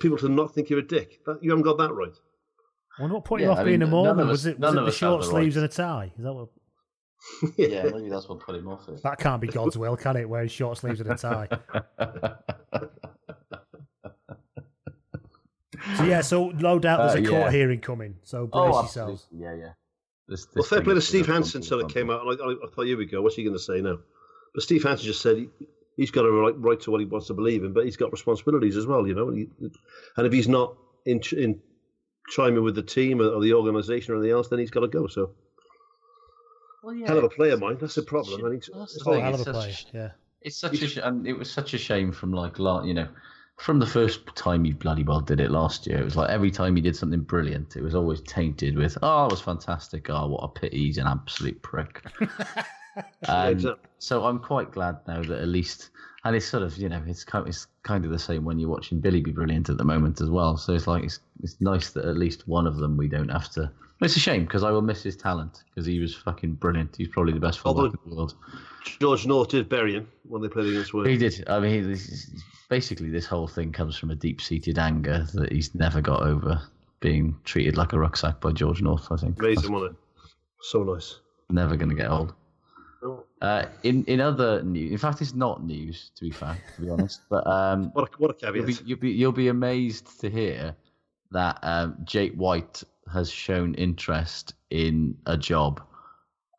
people 0.00 0.18
to 0.18 0.28
not 0.28 0.54
think 0.54 0.70
you're 0.70 0.80
a 0.80 0.86
dick. 0.86 1.24
That, 1.26 1.42
you 1.42 1.50
haven't 1.50 1.64
got 1.64 1.78
that 1.78 1.92
right. 1.92 2.14
Well, 2.98 3.08
not 3.08 3.24
putting 3.24 3.46
Yeah, 3.46 3.52
off 3.52 3.58
I 3.58 3.64
being 3.64 3.80
mean, 3.80 3.88
a 3.88 3.90
Mormon 3.90 4.26
was 4.26 4.46
it? 4.46 4.58
Was 4.58 4.74
it 4.74 4.84
the 4.84 4.90
short 4.90 5.22
the 5.22 5.28
sleeves 5.28 5.56
right. 5.56 5.62
and 5.62 5.70
a 5.70 5.74
tie? 5.74 6.12
Is 6.16 6.24
that 6.24 6.32
what? 6.32 6.48
Yeah, 7.56 7.84
maybe 7.84 8.08
that's 8.08 8.28
what 8.28 8.40
put 8.40 8.54
him 8.56 8.68
off 8.68 8.88
it. 8.88 9.02
That 9.02 9.18
can't 9.18 9.40
be 9.40 9.48
God's 9.48 9.76
will, 9.76 9.96
can 9.96 10.16
it? 10.16 10.28
Wearing 10.28 10.48
short 10.48 10.78
sleeves 10.78 11.00
and 11.00 11.10
a 11.10 11.16
tie. 11.16 11.48
So 15.96 16.04
yeah, 16.04 16.20
so 16.20 16.50
no 16.50 16.78
doubt 16.78 17.12
there's 17.12 17.26
Uh, 17.26 17.28
a 17.28 17.30
court 17.40 17.52
hearing 17.52 17.80
coming. 17.80 18.16
So 18.22 18.46
brace 18.46 18.50
oh, 18.54 18.80
yourselves. 18.80 19.26
Yeah, 19.30 19.54
yeah. 19.54 19.72
This, 20.28 20.46
Well, 20.46 20.62
this 20.62 20.68
fair 20.68 20.82
play 20.82 20.94
to 20.94 21.00
Steve 21.00 21.26
gonna 21.26 21.34
Hansen 21.34 21.60
come 21.60 21.68
sort 21.68 21.84
of 21.84 21.92
came 21.92 22.10
out, 22.10 22.22
I, 22.26 22.32
I, 22.42 22.54
I 22.64 22.66
thought, 22.74 22.86
here 22.86 22.96
we 22.96 23.06
go. 23.06 23.22
What's 23.22 23.36
he 23.36 23.44
going 23.44 23.54
to 23.54 23.62
say 23.62 23.80
now? 23.80 23.98
But 24.52 24.64
Steve 24.64 24.82
Hansen 24.82 25.06
just 25.06 25.20
said 25.22 25.36
he, 25.36 25.48
he's 25.96 26.10
got 26.10 26.24
a 26.24 26.30
right, 26.32 26.54
right 26.58 26.80
to 26.80 26.90
what 26.90 27.00
he 27.00 27.06
wants 27.06 27.28
to 27.28 27.34
believe 27.34 27.62
in, 27.62 27.72
but 27.72 27.84
he's 27.84 27.96
got 27.96 28.10
responsibilities 28.10 28.76
as 28.76 28.86
well, 28.86 29.06
you 29.06 29.14
know. 29.14 29.28
And, 29.28 29.38
he, 29.38 29.48
and 30.16 30.26
if 30.26 30.32
he's 30.32 30.48
not 30.48 30.76
in 31.04 31.20
in 31.36 31.60
chiming 32.30 32.64
with 32.64 32.74
the 32.74 32.82
team 32.82 33.20
or, 33.20 33.28
or 33.28 33.40
the 33.40 33.52
organisation 33.52 34.12
or 34.12 34.16
anything 34.16 34.32
else, 34.32 34.48
then 34.48 34.58
he's 34.58 34.70
got 34.70 34.80
to 34.80 34.88
go. 34.88 35.06
So, 35.06 35.30
Well, 36.82 36.94
yeah, 36.94 37.08
hell 37.08 37.18
of 37.18 37.24
a 37.24 37.28
player, 37.28 37.56
mind. 37.56 37.80
That's 37.80 37.94
the 37.94 38.02
problem. 38.02 38.44
I 38.44 38.50
think 38.50 38.64
That's 38.72 39.06
Oh, 39.06 39.20
hell 39.20 39.34
of 39.34 39.40
a 39.40 39.52
player. 39.52 39.74
Yeah. 39.92 40.10
It's 40.42 40.56
such 40.56 40.80
a 40.82 40.88
sh- 40.88 40.98
and 41.02 41.26
it 41.26 41.32
was 41.32 41.50
such 41.50 41.74
a 41.74 41.78
shame 41.78 42.12
from 42.12 42.32
like 42.32 42.58
la- 42.58 42.84
you 42.84 42.94
know 42.94 43.08
from 43.56 43.78
the 43.78 43.86
first 43.86 44.20
time 44.36 44.64
he 44.64 44.72
bloody 44.72 45.02
well 45.02 45.20
did 45.20 45.40
it 45.40 45.50
last 45.50 45.86
year. 45.86 45.98
It 45.98 46.04
was 46.04 46.16
like 46.16 46.30
every 46.30 46.50
time 46.50 46.76
he 46.76 46.82
did 46.82 46.94
something 46.94 47.22
brilliant, 47.22 47.76
it 47.76 47.82
was 47.82 47.94
always 47.94 48.20
tainted 48.22 48.76
with 48.76 48.96
oh 49.02 49.26
it 49.26 49.30
was 49.30 49.40
fantastic. 49.40 50.08
Oh 50.10 50.28
what 50.28 50.44
a 50.44 50.48
pity 50.48 50.78
he's 50.86 50.98
an 50.98 51.06
absolute 51.06 51.60
prick. 51.62 52.04
and 52.20 53.04
um, 53.28 53.50
exactly. 53.50 53.90
so 53.98 54.24
I'm 54.24 54.38
quite 54.38 54.70
glad 54.72 54.98
now 55.08 55.22
that 55.22 55.40
at 55.40 55.48
least 55.48 55.90
and 56.24 56.36
it's 56.36 56.46
sort 56.46 56.62
of 56.62 56.76
you 56.76 56.88
know 56.88 57.02
it's 57.06 57.24
kind 57.24 57.48
it's 57.48 57.66
kind 57.82 58.04
of 58.04 58.10
the 58.10 58.18
same 58.18 58.44
when 58.44 58.58
you're 58.58 58.70
watching 58.70 59.00
Billy 59.00 59.20
be 59.20 59.32
brilliant 59.32 59.70
at 59.70 59.78
the 59.78 59.84
moment 59.84 60.20
as 60.20 60.30
well. 60.30 60.56
So 60.56 60.74
it's 60.74 60.86
like 60.86 61.04
it's 61.04 61.20
it's 61.42 61.60
nice 61.60 61.90
that 61.90 62.04
at 62.04 62.16
least 62.16 62.46
one 62.46 62.66
of 62.66 62.76
them 62.76 62.96
we 62.96 63.08
don't 63.08 63.30
have 63.30 63.50
to. 63.52 63.72
It's 64.02 64.16
a 64.16 64.20
shame 64.20 64.44
because 64.44 64.62
I 64.62 64.70
will 64.70 64.82
miss 64.82 65.02
his 65.02 65.16
talent 65.16 65.64
because 65.70 65.86
he 65.86 65.98
was 66.00 66.14
fucking 66.14 66.54
brilliant. 66.54 66.94
He's 66.96 67.08
probably 67.08 67.32
the 67.32 67.40
best 67.40 67.60
fullback 67.60 67.94
in 68.04 68.10
the 68.10 68.16
world. 68.16 68.34
George 69.00 69.26
North 69.26 69.48
did 69.48 69.68
bury 69.68 69.94
him 69.94 70.08
when 70.28 70.42
they 70.42 70.48
played 70.48 70.68
against 70.68 70.92
Wales. 70.92 71.08
He 71.08 71.16
did. 71.16 71.48
I 71.48 71.58
mean, 71.60 71.70
he, 71.72 71.80
this 71.80 72.08
is- 72.08 72.42
basically, 72.68 73.08
this 73.10 73.24
whole 73.26 73.48
thing 73.48 73.72
comes 73.72 73.96
from 73.96 74.10
a 74.10 74.14
deep-seated 74.14 74.78
anger 74.78 75.26
that 75.34 75.50
he's 75.50 75.74
never 75.74 76.00
got 76.02 76.22
over 76.22 76.60
being 77.00 77.36
treated 77.44 77.76
like 77.76 77.92
a 77.94 77.98
rucksack 77.98 78.40
by 78.40 78.52
George 78.52 78.82
North. 78.82 79.10
I 79.10 79.16
think 79.16 79.38
Amazing, 79.38 79.72
wasn't 79.72 79.92
it? 79.92 80.30
So 80.60 80.82
nice. 80.82 81.20
never 81.50 81.76
going 81.76 81.90
to 81.90 81.94
get 81.94 82.10
old. 82.10 82.34
Oh, 83.02 83.24
Uh, 83.40 83.66
in 83.82 84.04
in 84.04 84.20
other 84.20 84.62
news, 84.62 84.90
in 84.92 84.98
fact, 84.98 85.20
it's 85.22 85.34
not 85.34 85.64
news 85.64 86.10
to 86.16 86.22
be 86.22 86.30
fair, 86.30 86.56
to 86.76 86.82
be 86.82 86.90
honest. 86.90 87.20
But 87.30 87.46
um, 87.46 87.90
what 87.92 88.08
a, 88.08 88.12
what 88.18 88.30
a 88.30 88.34
you'll 88.42 88.64
caveat. 88.64 88.66
be, 88.66 88.88
you'll 88.88 88.98
be 88.98 89.10
you'll 89.10 89.32
be 89.32 89.48
amazed 89.48 90.20
to 90.20 90.28
hear 90.30 90.74
that 91.30 91.58
um, 91.62 91.96
Jake 92.04 92.34
White 92.34 92.82
has 93.12 93.30
shown 93.30 93.74
interest 93.74 94.54
in 94.70 95.16
a 95.26 95.36
job, 95.36 95.82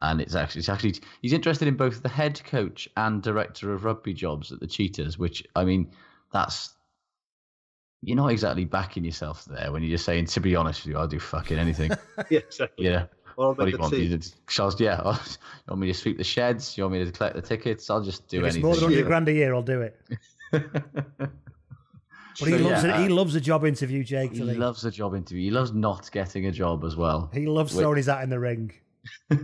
and 0.01 0.21
it's 0.21 0.35
actually 0.35 0.59
it's 0.59 0.69
actually 0.69 0.95
he's 1.21 1.33
interested 1.33 1.67
in 1.67 1.75
both 1.75 2.01
the 2.03 2.09
head 2.09 2.41
coach 2.43 2.87
and 2.97 3.21
director 3.21 3.73
of 3.73 3.83
rugby 3.83 4.13
jobs 4.13 4.51
at 4.51 4.59
the 4.59 4.67
Cheetahs. 4.67 5.17
Which 5.17 5.43
I 5.55 5.65
mean, 5.65 5.91
that's 6.31 6.73
you're 8.01 8.15
not 8.17 8.31
exactly 8.31 8.63
backing 8.65 9.03
yourself 9.03 9.45
there 9.45 9.71
when 9.71 9.81
you're 9.81 9.91
just 9.91 10.05
saying, 10.05 10.25
to 10.27 10.39
be 10.39 10.55
honest 10.55 10.85
with 10.85 10.93
you, 10.93 10.99
I'll 10.99 11.07
do 11.07 11.19
fucking 11.19 11.57
anything. 11.57 11.91
yeah, 12.29 12.39
exactly. 12.39 12.85
yeah. 12.85 13.05
Well, 13.35 13.49
I'll 13.49 13.53
What 13.55 13.65
do 13.65 13.71
you 13.71 13.77
want? 13.77 13.93
team. 13.93 14.11
You 14.11 14.17
to, 14.17 14.31
Charles, 14.47 14.79
yeah. 14.79 15.01
you 15.05 15.11
want 15.67 15.81
me 15.81 15.87
to 15.87 15.93
sweep 15.93 16.17
the 16.17 16.23
sheds? 16.23 16.77
You 16.77 16.83
want 16.83 16.93
me 16.93 17.05
to 17.05 17.11
collect 17.11 17.35
the 17.35 17.41
tickets? 17.41 17.89
I'll 17.89 18.03
just 18.03 18.27
do 18.27 18.39
If 18.39 18.45
it's 18.45 18.55
anything. 18.55 18.67
more 18.67 18.75
than 18.75 18.83
100 18.85 19.05
grand 19.07 19.27
a 19.29 19.33
year, 19.33 19.53
I'll 19.53 19.61
do 19.63 19.81
it. 19.81 19.99
But 22.39 22.49
he 22.49 22.57
So, 22.57 22.63
loves 22.69 22.83
yeah, 22.83 22.97
it. 22.99 23.07
He 23.07 23.11
uh, 23.11 23.15
loves 23.15 23.35
a 23.35 23.41
job 23.41 23.65
interview, 23.65 24.03
Jake. 24.03 24.31
He 24.33 24.39
doesn't 24.39 24.53
He, 24.53 24.59
loves 24.59 24.85
a 24.85 24.91
job 24.91 25.15
interview. 25.15 25.43
He 25.45 25.51
loves 25.51 25.71
not 25.73 26.11
getting 26.11 26.45
a 26.45 26.51
job 26.51 26.83
as 26.83 26.95
well. 26.95 27.29
he 27.33 27.45
loves 27.47 27.73
Wait. 27.73 27.81
throwing 27.81 27.97
his 27.97 28.05
hat 28.07 28.23
in 28.23 28.29
the 28.29 28.39
ring. 28.39 28.71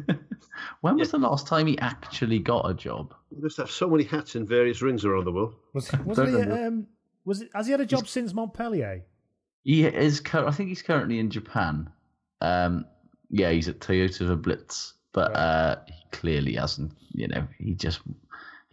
When 0.81 0.97
was 0.97 1.11
the 1.11 1.17
last 1.17 1.47
time 1.47 1.67
he 1.67 1.77
actually 1.79 2.39
got 2.39 2.69
a 2.69 2.73
job? 2.73 3.13
You 3.35 3.41
must 3.41 3.57
have 3.57 3.71
so 3.71 3.89
many 3.89 4.03
hats 4.03 4.35
in 4.35 4.45
various 4.45 4.81
rings 4.81 5.03
around 5.03 5.25
the 5.25 5.31
world. 5.31 5.55
Was, 5.73 5.91
wasn't 6.05 6.29
he? 6.29 6.51
Um, 6.51 6.87
was 7.25 7.41
it? 7.41 7.49
Has 7.55 7.65
he 7.65 7.71
had 7.71 7.81
a 7.81 7.85
job 7.85 8.07
since 8.07 8.33
Montpellier? 8.33 9.03
He 9.63 9.85
is. 9.85 10.19
Cur- 10.19 10.45
I 10.45 10.51
think 10.51 10.69
he's 10.69 10.81
currently 10.81 11.19
in 11.19 11.29
Japan. 11.29 11.89
Um, 12.41 12.85
yeah, 13.29 13.49
he's 13.51 13.67
at 13.67 13.79
Toyota 13.79 14.27
Verblitz, 14.37 14.93
but 15.11 15.35
uh, 15.35 15.77
he 15.87 15.93
clearly 16.11 16.53
hasn't. 16.53 16.91
You 17.13 17.27
know, 17.29 17.47
he 17.57 17.73
just 17.73 18.01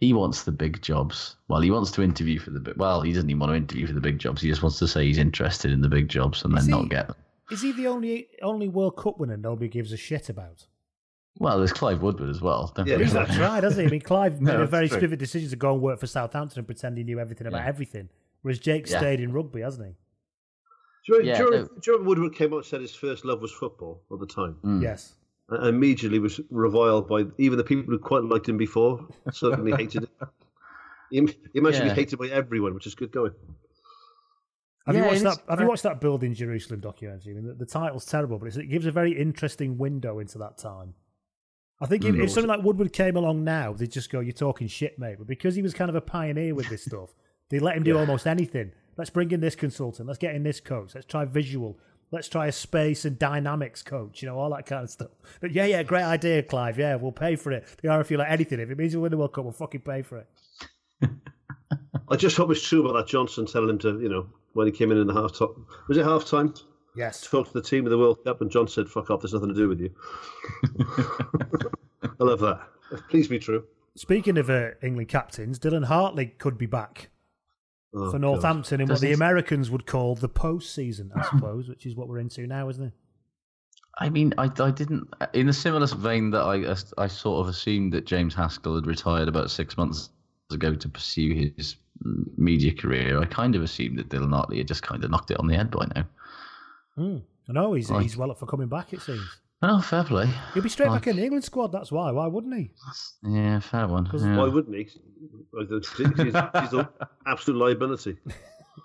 he 0.01 0.11
wants 0.13 0.43
the 0.43 0.51
big 0.51 0.81
jobs. 0.81 1.37
Well, 1.47 1.61
he 1.61 1.71
wants 1.71 1.91
to 1.91 2.01
interview 2.01 2.39
for 2.39 2.49
the 2.49 2.59
big. 2.59 2.75
Well, 2.75 3.01
he 3.01 3.13
doesn't 3.13 3.29
even 3.29 3.39
want 3.39 3.51
to 3.51 3.55
interview 3.55 3.87
for 3.87 3.93
the 3.93 4.01
big 4.01 4.19
jobs. 4.19 4.41
He 4.41 4.49
just 4.49 4.61
wants 4.63 4.77
to 4.79 4.87
say 4.87 5.05
he's 5.05 5.17
interested 5.19 5.71
in 5.71 5.79
the 5.81 5.87
big 5.89 6.09
jobs 6.09 6.43
and 6.43 6.57
Is 6.57 6.65
then 6.65 6.73
he- 6.75 6.81
not 6.81 6.89
get 6.89 7.07
them. 7.07 7.15
Is 7.51 7.61
he 7.61 7.71
the 7.71 7.87
only 7.87 8.27
only 8.41 8.67
World 8.69 8.95
Cup 8.97 9.19
winner 9.19 9.37
nobody 9.37 9.67
gives 9.67 9.91
a 9.93 9.97
shit 9.97 10.27
about? 10.29 10.65
Well, 11.39 11.57
there's 11.57 11.73
Clive 11.73 12.01
Woodward 12.01 12.29
as 12.29 12.41
well. 12.41 12.71
Don't 12.75 12.87
Yeah, 12.87 12.95
forget 12.95 13.05
He's 13.07 13.13
not 13.13 13.29
tried, 13.29 13.63
has 13.63 13.77
he? 13.77 13.83
I 13.85 13.87
mean, 13.87 14.01
Clive 14.01 14.41
made 14.41 14.55
a 14.59 14.65
very 14.65 14.87
true. 14.87 14.97
specific 14.97 15.19
decision 15.19 15.49
to 15.49 15.55
go 15.55 15.73
and 15.73 15.81
work 15.81 15.99
for 15.99 16.07
Southampton 16.07 16.59
and 16.59 16.67
pretend 16.67 16.97
he 16.97 17.03
knew 17.03 17.19
everything 17.19 17.47
about 17.47 17.61
Yeah. 17.61 17.67
everything, 17.67 18.09
whereas 18.41 18.59
Jake 18.59 18.89
Yeah. 18.89 18.97
stayed 18.99 19.19
in 19.21 19.31
rugby, 19.33 19.61
hasn't 19.61 19.85
he? 19.87 19.93
Do 19.93 19.97
you, 21.13 21.19
remember, 21.19 21.29
Yeah, 21.31 21.37
do, 21.37 21.43
you 21.43 21.49
no. 21.51 21.67
do 21.67 21.73
you 21.87 21.93
remember 21.93 22.09
Woodward 22.09 22.35
came 22.35 22.53
up 22.53 22.57
and 22.59 22.65
said 22.65 22.81
his 22.81 22.93
first 22.95 23.25
love 23.25 23.41
was 23.41 23.51
football 23.51 24.01
at 24.11 24.19
the 24.19 24.27
time? 24.27 24.57
Mm. 24.63 24.81
Yes. 24.83 25.13
And 25.51 25.67
immediately 25.67 26.19
was 26.19 26.39
reviled 26.49 27.07
by 27.09 27.25
even 27.37 27.57
the 27.57 27.63
people 27.63 27.91
who 27.93 27.99
quite 27.99 28.23
liked 28.23 28.47
him 28.47 28.57
before, 28.57 29.05
suddenly 29.33 29.71
hated 29.73 30.03
him. 30.03 30.27
He, 31.11 31.19
he 31.53 31.59
Yeah. 31.61 31.83
be 31.83 31.89
hated 31.89 32.17
by 32.19 32.27
everyone, 32.27 32.73
which 32.73 32.87
is 32.87 32.95
good 32.95 33.11
going. 33.11 33.33
Have 34.87 34.95
Yeah, 34.95 35.01
you 35.03 35.07
watched 35.09 35.23
that? 35.23 35.33
it's- 35.33 35.49
Have 35.49 35.59
you 35.59 35.67
watched 35.67 35.83
that 35.83 36.01
Building 36.01 36.33
Jerusalem 36.33 36.79
documentary? 36.79 37.33
I 37.33 37.35
mean, 37.35 37.45
the, 37.47 37.53
the 37.53 37.65
title's 37.65 38.05
terrible, 38.05 38.39
but 38.39 38.47
it's, 38.47 38.57
it 38.57 38.65
gives 38.67 38.85
a 38.85 38.91
very 38.91 39.11
interesting 39.11 39.77
window 39.77 40.19
into 40.19 40.37
that 40.39 40.57
time. 40.57 40.95
I 41.81 41.85
think 41.87 42.05
if, 42.05 42.15
Mm. 42.15 42.23
if 42.23 42.31
something 42.31 42.49
like 42.49 42.63
Woodward 42.63 42.93
came 42.93 43.15
along 43.17 43.43
now, 43.43 43.73
they'd 43.73 43.91
just 43.91 44.09
go, 44.11 44.19
"You're 44.21 44.33
talking 44.33 44.67
shit, 44.67 44.97
mate." 44.99 45.17
But 45.17 45.27
because 45.27 45.55
he 45.55 45.61
was 45.61 45.73
kind 45.73 45.89
of 45.89 45.95
a 45.95 46.01
pioneer 46.01 46.55
with 46.55 46.69
this 46.69 46.83
stuff, 46.85 47.13
they 47.49 47.59
let 47.59 47.75
him 47.75 47.83
do 47.83 47.97
almost 47.97 48.25
anything. 48.27 48.71
Let's 48.97 49.09
bring 49.09 49.31
in 49.31 49.39
this 49.41 49.55
consultant. 49.55 50.07
Let's 50.07 50.19
get 50.19 50.35
in 50.35 50.43
this 50.43 50.59
coach. 50.59 50.93
Let's 50.95 51.07
try 51.07 51.25
visual. 51.25 51.77
Let's 52.11 52.27
try 52.27 52.47
a 52.47 52.51
space 52.51 53.05
and 53.05 53.17
dynamics 53.17 53.81
coach. 53.81 54.21
You 54.21 54.27
know, 54.27 54.37
all 54.37 54.49
that 54.51 54.65
kind 54.65 54.83
of 54.83 54.89
stuff. 54.89 55.11
But 55.39 55.51
yeah, 55.51 55.65
yeah, 55.65 55.83
great 55.83 56.03
idea, 56.03 56.43
Clive. 56.43 56.77
Yeah, 56.77 56.95
we'll 56.95 57.13
pay 57.13 57.37
for 57.37 57.51
it. 57.51 57.65
The 57.81 57.87
RFU 57.87 58.17
like 58.17 58.29
anything. 58.29 58.59
If 58.59 58.69
it 58.69 58.77
means 58.77 58.93
we 58.95 59.01
win 59.01 59.11
the 59.11 59.17
World 59.17 59.33
Cup, 59.33 59.45
we'll 59.45 59.53
fucking 59.53 59.81
pay 59.81 60.01
for 60.01 60.17
it. 60.17 61.09
I 62.09 62.17
just 62.17 62.35
hope 62.35 62.51
it's 62.51 62.67
true 62.67 62.85
about 62.85 62.97
that 62.97 63.07
Johnson 63.07 63.45
telling 63.45 63.69
him 63.69 63.79
to, 63.79 63.99
you 64.01 64.09
know, 64.09 64.27
when 64.53 64.67
he 64.67 64.73
came 64.73 64.91
in 64.91 64.97
in 64.97 65.07
the 65.07 65.13
half 65.13 65.37
time. 65.37 65.65
Was 65.87 65.97
it 65.97 66.03
half 66.03 66.25
time? 66.25 66.53
Yes. 66.95 67.21
Talk 67.21 67.47
to 67.47 67.53
the 67.53 67.61
team 67.61 67.85
of 67.85 67.91
the 67.91 67.97
World 67.97 68.23
Cup, 68.25 68.41
and 68.41 68.51
John 68.51 68.67
said, 68.67 68.89
"Fuck 68.89 69.09
off. 69.09 69.21
There's 69.21 69.33
nothing 69.33 69.49
to 69.49 69.55
do 69.55 69.69
with 69.69 69.79
you." 69.79 69.95
I 72.19 72.23
love 72.23 72.41
that. 72.41 72.59
Please 73.09 73.29
be 73.29 73.39
true. 73.39 73.63
Speaking 73.95 74.37
of 74.37 74.49
uh, 74.49 74.71
England 74.81 75.07
captains, 75.07 75.59
Dylan 75.59 75.85
Hartley 75.85 76.27
could 76.27 76.57
be 76.57 76.65
back. 76.65 77.09
Oh, 77.93 78.05
for 78.05 78.11
God. 78.13 78.21
Northampton 78.21 78.81
in 78.81 78.87
what 78.87 79.01
the 79.01 79.13
Americans 79.13 79.69
would 79.69 79.85
call 79.85 80.15
the 80.15 80.29
postseason, 80.29 81.09
I 81.15 81.23
suppose, 81.29 81.67
which 81.67 81.85
is 81.85 81.95
what 81.95 82.07
we're 82.07 82.19
into 82.19 82.47
now, 82.47 82.69
isn't 82.69 82.85
it? 82.85 82.93
I 83.99 84.09
mean, 84.09 84.33
I, 84.37 84.49
I 84.59 84.71
didn't. 84.71 85.07
In 85.33 85.49
a 85.49 85.53
similar 85.53 85.85
vein 85.87 86.31
that 86.31 86.41
I 86.41 87.03
I 87.03 87.07
sort 87.07 87.41
of 87.41 87.49
assumed 87.49 87.91
that 87.93 88.05
James 88.05 88.33
Haskell 88.33 88.75
had 88.75 88.87
retired 88.87 89.27
about 89.27 89.51
six 89.51 89.75
months 89.75 90.09
ago 90.51 90.73
to 90.73 90.89
pursue 90.89 91.51
his 91.57 91.75
mm, 92.05 92.23
media 92.37 92.73
career. 92.73 93.19
I 93.19 93.25
kind 93.25 93.55
of 93.55 93.63
assumed 93.63 93.99
that 93.99 94.09
Dylan 94.09 94.33
Hartley 94.33 94.57
had 94.59 94.67
just 94.67 94.83
kind 94.83 95.03
of 95.03 95.11
knocked 95.11 95.31
it 95.31 95.39
on 95.39 95.47
the 95.47 95.55
head 95.55 95.71
by 95.71 95.87
now. 95.93 96.05
Hmm. 96.95 97.17
I 97.49 97.53
know 97.53 97.73
he's 97.73 97.89
Like- 97.89 98.03
he's 98.03 98.15
well 98.15 98.31
up 98.31 98.39
for 98.39 98.45
coming 98.45 98.67
back. 98.69 98.93
It 98.93 99.01
seems 99.01 99.40
Oh, 99.63 99.79
fair 99.81 100.03
play. 100.03 100.27
he'll 100.53 100.63
be 100.63 100.69
straight 100.69 100.89
Like- 100.89 101.01
back 101.01 101.07
in 101.07 101.17
the 101.17 101.23
England 101.23 101.43
squad. 101.43 101.71
That's 101.71 101.91
why. 101.91 102.11
Why 102.11 102.25
wouldn't 102.27 102.55
he? 102.55 102.71
Yeah, 103.23 103.59
fair 103.59 103.87
one. 103.87 104.09
yeah. 104.13 104.37
Why 104.37 104.47
wouldn't 104.47 104.75
he? 104.75 104.83
He's, 104.83 104.97
she's 105.95 106.73
an 106.73 106.87
absolute 107.27 107.57
liability. 107.57 108.17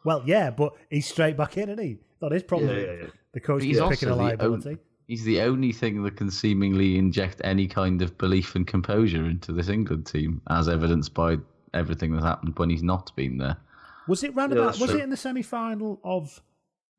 Well, 0.04 0.22
yeah, 0.26 0.50
but 0.50 0.74
he's 0.90 1.06
straight 1.06 1.36
back 1.36 1.56
in, 1.56 1.70
isn't 1.70 1.82
he? 1.82 1.96
Not 2.20 2.32
his 2.32 2.42
problem. 2.42 2.70
Yeah, 2.70 2.82
yeah, 2.84 2.92
yeah. 3.02 3.06
The 3.32 3.40
coach 3.40 3.62
he's 3.62 3.76
is 3.78 3.82
picking 3.88 4.08
a 4.08 4.12
the 4.12 4.16
liability. 4.16 4.70
on- 4.70 4.78
he's 5.08 5.24
the 5.24 5.40
only 5.40 5.72
thing 5.72 6.02
that 6.02 6.16
can 6.16 6.30
seemingly 6.30 6.98
inject 6.98 7.40
any 7.44 7.66
kind 7.66 8.02
of 8.02 8.16
belief 8.18 8.54
and 8.54 8.66
composure 8.66 9.24
into 9.24 9.52
this 9.52 9.68
England 9.68 10.06
team, 10.06 10.42
as 10.50 10.68
evidenced 10.68 11.14
by 11.14 11.36
everything 11.74 12.12
that's 12.12 12.24
happened 12.24 12.58
when 12.58 12.68
he's 12.70 12.82
not 12.82 13.14
been 13.16 13.38
there. 13.38 13.56
Was 14.08 14.22
it 14.24 14.34
round 14.34 14.52
Yeah, 14.52 14.60
about? 14.60 14.78
Was 14.78 14.90
true. 14.90 14.98
it 14.98 15.02
in 15.04 15.10
the 15.10 15.16
semi-final 15.16 16.00
of 16.04 16.40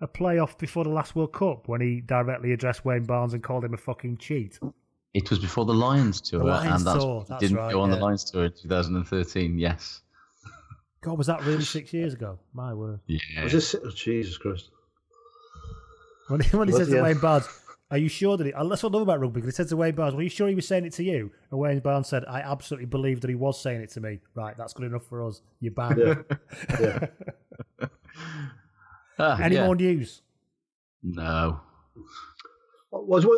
a 0.02 0.08
playoff 0.08 0.58
before 0.58 0.84
the 0.84 0.90
last 0.90 1.16
World 1.16 1.34
Cup 1.34 1.68
when 1.68 1.82
he 1.82 2.02
directly 2.02 2.52
addressed 2.54 2.86
Wayne 2.86 3.04
Barnes 3.04 3.34
and 3.34 3.44
called 3.44 3.66
him 3.66 3.74
a 3.74 3.78
fucking 3.78 4.18
cheat? 4.18 4.60
It 5.14 5.30
was 5.30 5.40
before 5.40 5.66
the 5.66 5.74
Lions 5.74 6.22
tour, 6.22 6.40
The 6.40 6.46
Lions 6.46 6.82
and 6.82 6.88
that's 6.88 7.04
tour, 7.04 7.26
that's 7.28 7.42
didn't 7.42 7.58
right, 7.58 7.72
go 7.72 7.82
on 7.82 7.90
yeah. 7.90 7.96
the 7.96 8.02
Lions 8.02 8.30
tour 8.30 8.46
in 8.46 8.52
2013. 8.52 9.58
Yes. 9.58 10.02
God, 11.02 11.18
was 11.18 11.28
that 11.28 11.44
really 11.44 11.64
six 11.64 11.94
years 11.94 12.14
ago? 12.14 12.40
My 12.54 12.74
word. 12.74 13.00
Yeah. 13.08 13.44
Was 13.44 13.54
this, 13.54 13.76
oh, 13.76 13.90
Jesus 13.90 14.38
Christ. 14.38 14.70
When 16.28 16.42
he, 16.42 16.56
when 16.56 16.68
he 16.68 16.74
Was 16.74 16.84
says 16.84 16.94
to? 16.94 17.02
Wayne 17.02 17.20
Barnes, 17.20 17.48
"Are 17.90 17.98
you 17.98 18.10
sure 18.10 18.36
that 18.36 18.46
he?" 18.46 18.52
That's 18.52 18.84
what 18.84 18.92
I 18.92 18.98
love 18.98 19.04
about 19.04 19.22
rugby. 19.22 19.40
Because 19.40 19.56
he 19.56 19.56
said 19.56 19.70
to 19.70 19.78
Wayne 19.78 19.96
Barnes, 19.96 20.14
"Were 20.14 20.22
you 20.22 20.30
sure 20.30 20.50
he 20.50 20.56
was 20.56 20.68
saying 20.68 20.86
it 20.86 20.94
to 20.94 21.04
you?" 21.04 21.32
And 21.52 21.60
Wayne 21.60 21.80
Barnes 21.80 22.10
said, 22.10 22.26
"I 22.28 22.42
absolutely 22.42 22.88
believe 22.88 23.22
that 23.22 23.30
he 23.30 23.36
was 23.36 23.62
saying 23.62 23.82
it 23.82 23.92
to 23.92 24.02
me." 24.02 24.20
Right, 24.36 24.58
that's 24.58 24.74
good 24.74 24.88
enough 24.88 25.06
for 25.06 25.26
us. 25.26 25.42
You're 25.62 25.72
banned. 25.72 26.00
Yeah. 26.00 26.16
yeah. 27.80 27.88
Ah, 29.20 29.40
Any 29.42 29.56
yeah. 29.56 29.66
more 29.66 29.76
news? 29.76 30.22
No. 31.04 31.60
Was 32.90 33.26
what, 33.26 33.38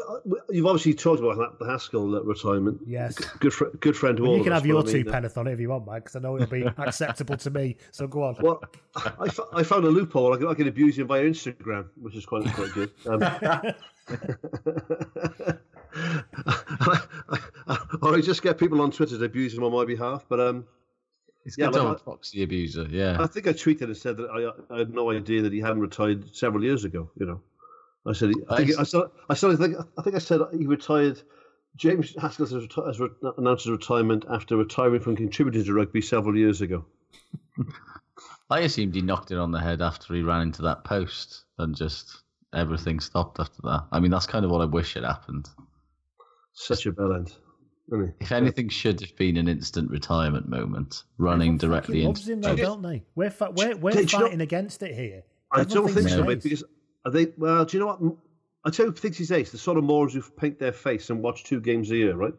you've 0.52 0.68
obviously 0.68 0.94
talked 0.94 1.22
about 1.22 1.58
the 1.58 1.66
Haskell 1.66 2.16
uh, 2.16 2.22
retirement. 2.22 2.80
Yes. 2.86 3.16
Good, 3.16 3.52
fr- 3.52 3.66
good 3.80 3.98
friend 3.98 4.16
to 4.18 4.22
Well, 4.24 4.32
all 4.32 4.38
you 4.38 4.42
of 4.42 4.46
can 4.46 4.54
us, 4.54 4.60
have 4.60 4.66
your 4.68 4.84
but 4.84 4.90
I 4.90 4.94
mean, 4.94 5.04
two 5.04 5.10
uh, 5.10 5.14
penneth 5.14 5.38
on 5.38 5.48
it 5.48 5.54
if 5.54 5.60
you 5.60 5.70
want, 5.70 5.88
Mike, 5.88 6.04
because 6.04 6.16
I 6.16 6.20
know 6.20 6.36
it'll 6.36 6.48
be 6.48 6.64
acceptable 6.78 7.36
to 7.38 7.50
me. 7.50 7.76
So 7.92 8.08
go 8.08 8.24
on. 8.24 8.36
Well, 8.42 8.62
I, 8.96 9.64
found 9.64 9.86
a 9.86 9.90
loophole. 9.90 10.34
I 10.34 10.38
can, 10.38 10.48
I 10.48 10.54
can 10.54 10.68
abuse 10.68 11.00
him 11.00 11.08
via 11.08 11.24
Instagram, 11.24 11.88
which 12.00 12.16
is 12.16 12.26
quite 12.28 12.46
quite 12.54 12.72
good. 12.74 12.92
Um, 13.08 13.24
or 18.02 18.16
I 18.16 18.22
just 18.22 18.42
get 18.44 18.58
people 18.58 18.82
on 18.82 18.92
Twitter 18.92 19.18
to 19.18 19.24
abuse 19.24 19.54
him 19.56 19.64
on 19.64 19.72
my 19.72 19.86
behalf. 19.86 20.26
But 20.30 20.40
um, 20.40 20.66
He's 21.56 21.58
Yeah, 21.58 21.68
good 21.72 21.76
like 21.80 21.84
old 21.88 21.98
I- 21.98 22.04
proxy 22.04 22.44
abuser. 22.44 22.88
Yeah. 22.90 23.18
I 23.20 23.28
think 23.28 23.48
I 23.48 23.54
tweeted 23.54 23.84
and 23.84 23.98
said 23.98 24.18
that 24.18 24.30
I, 24.30 24.74
I 24.74 24.78
had 24.80 24.94
no 24.94 25.12
idea 25.12 25.42
that 25.42 25.54
he 25.54 25.60
hadn't 25.60 25.80
retired 25.82 26.36
several 26.36 26.64
years 26.64 26.84
ago. 26.86 27.10
You 27.20 27.26
know, 27.26 27.42
I 28.06 28.14
said 28.14 28.32
I 28.50 28.58
think 28.58 28.80
I 28.80 28.84
said 28.84 29.02
I 29.30 29.34
said 29.34 29.52
I 29.52 29.56
think 29.56 29.76
I 29.98 30.02
think 30.02 30.16
I 30.16 30.20
said 30.20 30.42
he 30.58 30.66
retired. 30.68 31.22
James 31.76 32.16
Haskell 32.20 32.46
has, 32.48 32.54
reti- 32.68 32.88
has 32.88 33.00
re- 33.00 33.10
announced 33.38 33.64
his 33.66 33.72
retirement 33.72 34.26
after 34.30 34.58
retiring 34.58 35.02
from 35.02 35.16
contributing 35.16 35.64
to 35.64 35.74
rugby 35.74 36.02
several 36.02 36.36
years 36.36 36.62
ago. 36.62 36.84
I 38.50 38.62
assumed 38.62 38.96
he 38.96 39.02
knocked 39.02 39.32
it 39.32 39.38
on 39.38 39.52
the 39.52 39.60
head 39.60 39.82
after 39.82 40.14
he 40.14 40.22
ran 40.24 40.42
into 40.42 40.64
that 40.64 40.84
post 40.84 41.44
and 41.60 41.76
just 41.76 42.24
everything 42.54 43.00
stopped 43.00 43.40
after 43.40 43.62
that. 43.64 43.86
I 43.92 44.00
mean, 44.00 44.10
that's 44.12 44.26
kind 44.26 44.44
of 44.44 44.52
what 44.52 44.62
I 44.62 44.66
wish 44.66 44.96
had 44.96 45.04
happened. 45.04 45.48
Such 46.54 46.86
a 46.88 46.92
bell 46.92 47.14
end. 47.14 47.32
Isn't? 47.92 48.16
If 48.20 48.32
anything 48.32 48.70
should 48.70 49.02
have 49.02 49.16
been 49.16 49.38
an 49.38 49.48
instant 49.48 49.90
retirement 49.92 50.48
moment, 50.48 51.04
running 51.18 51.56
Everyone 51.56 51.58
directly 51.58 51.98
into 52.00 52.08
loves 52.10 52.30
him 52.30 52.42
though, 52.42 52.56
don't 52.56 52.82
they? 52.82 53.04
We're 53.16 53.30
fa- 53.30 53.52
we're, 53.56 53.76
we're 53.76 53.92
Did 53.92 54.12
you 54.12 54.20
know- 54.20 54.26
fighting 54.26 54.42
against 54.42 54.84
it 54.84 54.96
here. 54.96 55.24
I 55.52 55.62
Everyone 55.62 55.86
don't 55.88 55.96
think 55.96 56.10
so, 56.10 56.24
mate. 56.24 56.44
Because 56.44 56.64
are 57.06 57.12
they? 57.12 57.28
Well, 57.38 57.66
do 57.66 57.78
you 57.78 57.82
know 57.84 57.88
what? 57.96 58.16
I 58.66 58.70
tell 58.70 58.86
you, 58.88 58.92
who 58.92 58.98
thinks 58.98 59.18
he's 59.18 59.32
ace. 59.32 59.52
The 59.52 59.58
sort 59.58 59.78
of 59.78 59.84
Moors 59.84 60.14
who 60.14 60.22
paint 60.22 60.60
their 60.60 60.74
face 60.74 61.10
and 61.10 61.22
watch 61.24 61.44
two 61.44 61.60
games 61.62 61.90
a 61.92 61.96
year, 61.98 62.16
right? 62.16 62.34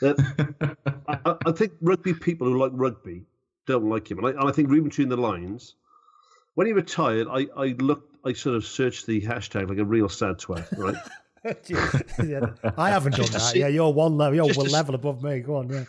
That- 0.00 0.76
I, 1.06 1.18
I- 1.30 1.36
I 1.46 1.52
think 1.52 1.72
rugby 1.80 2.14
people 2.14 2.46
who 2.48 2.58
like 2.58 2.72
rugby 2.74 3.24
don't 3.66 3.88
like 3.88 4.10
him, 4.10 4.18
and 4.18 4.26
I, 4.28 4.30
and 4.30 4.48
I 4.48 4.52
think 4.52 4.68
reading 4.70 4.88
between 4.88 5.08
the 5.08 5.16
lines, 5.16 5.74
when 6.54 6.66
he 6.66 6.72
retired, 6.72 7.26
I, 7.30 7.46
I 7.56 7.66
looked, 7.78 8.16
I 8.24 8.32
sort 8.32 8.56
of 8.56 8.64
searched 8.64 9.06
the 9.06 9.20
hashtag 9.20 9.68
like 9.68 9.78
a 9.78 9.84
real 9.84 10.08
sad 10.08 10.38
twat, 10.38 10.66
right? 10.78 10.96
Yeah, 12.24 12.46
I 12.76 12.90
haven't 12.90 13.16
done 13.16 13.30
that. 13.32 13.40
see- 13.40 13.60
yeah, 13.60 13.68
you're 13.68 13.92
one 13.92 14.16
level. 14.16 14.34
You're 14.34 14.54
one 14.54 14.66
to- 14.66 14.72
level 14.72 14.94
above 14.94 15.22
me. 15.22 15.40
Go 15.40 15.56
on, 15.56 15.68
yeah. 15.68 15.84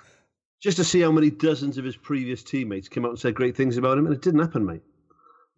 Just 0.59 0.77
to 0.77 0.83
see 0.83 1.01
how 1.01 1.11
many 1.11 1.29
dozens 1.29 1.77
of 1.77 1.85
his 1.85 1.95
previous 1.95 2.43
teammates 2.43 2.89
came 2.89 3.05
out 3.05 3.09
and 3.09 3.19
said 3.19 3.35
great 3.35 3.55
things 3.55 3.77
about 3.77 3.97
him, 3.97 4.05
and 4.07 4.15
it 4.15 4.21
didn't 4.21 4.39
happen, 4.39 4.65
mate. 4.65 4.81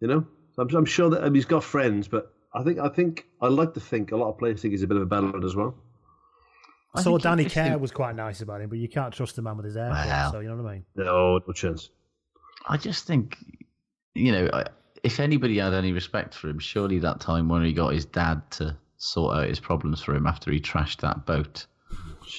You 0.00 0.08
know, 0.08 0.26
I'm, 0.58 0.68
I'm 0.74 0.84
sure 0.84 1.10
that 1.10 1.24
um, 1.24 1.34
he's 1.34 1.46
got 1.46 1.64
friends, 1.64 2.06
but 2.08 2.32
I 2.54 2.62
think 2.62 2.78
I 2.78 2.88
think 2.88 3.26
I 3.40 3.48
like 3.48 3.74
to 3.74 3.80
think 3.80 4.12
a 4.12 4.16
lot 4.16 4.28
of 4.28 4.38
players 4.38 4.60
think 4.62 4.72
he's 4.72 4.82
a 4.82 4.86
bit 4.86 4.96
of 4.96 5.02
a 5.02 5.06
bellend 5.06 5.44
as 5.44 5.56
well. 5.56 5.74
I, 6.94 7.02
saw 7.02 7.18
Danny 7.18 7.44
Care 7.44 7.78
was 7.78 7.92
quite 7.92 8.16
nice 8.16 8.40
about 8.40 8.60
him, 8.60 8.68
but 8.68 8.78
you 8.78 8.88
can't 8.88 9.14
trust 9.14 9.38
a 9.38 9.42
man 9.42 9.56
with 9.56 9.66
his 9.66 9.76
hair. 9.76 9.90
Wow. 9.90 10.30
So 10.32 10.40
you 10.40 10.48
know 10.48 10.56
what 10.56 10.68
I 10.68 10.74
mean. 10.74 10.84
No, 10.96 11.40
no 11.46 11.52
chance. 11.52 11.90
I 12.68 12.76
just 12.76 13.06
think, 13.06 13.36
you 14.14 14.32
know, 14.32 14.64
if 15.04 15.20
anybody 15.20 15.58
had 15.58 15.72
any 15.72 15.92
respect 15.92 16.34
for 16.34 16.48
him, 16.48 16.58
surely 16.58 16.98
that 16.98 17.20
time 17.20 17.48
when 17.48 17.64
he 17.64 17.72
got 17.72 17.92
his 17.92 18.04
dad 18.04 18.42
to 18.52 18.76
sort 19.00 19.34
out 19.36 19.48
his 19.48 19.58
problems 19.58 20.00
for 20.02 20.14
him 20.14 20.26
after 20.26 20.50
he 20.52 20.60
trashed 20.60 21.00
that 21.00 21.24
boat 21.24 21.66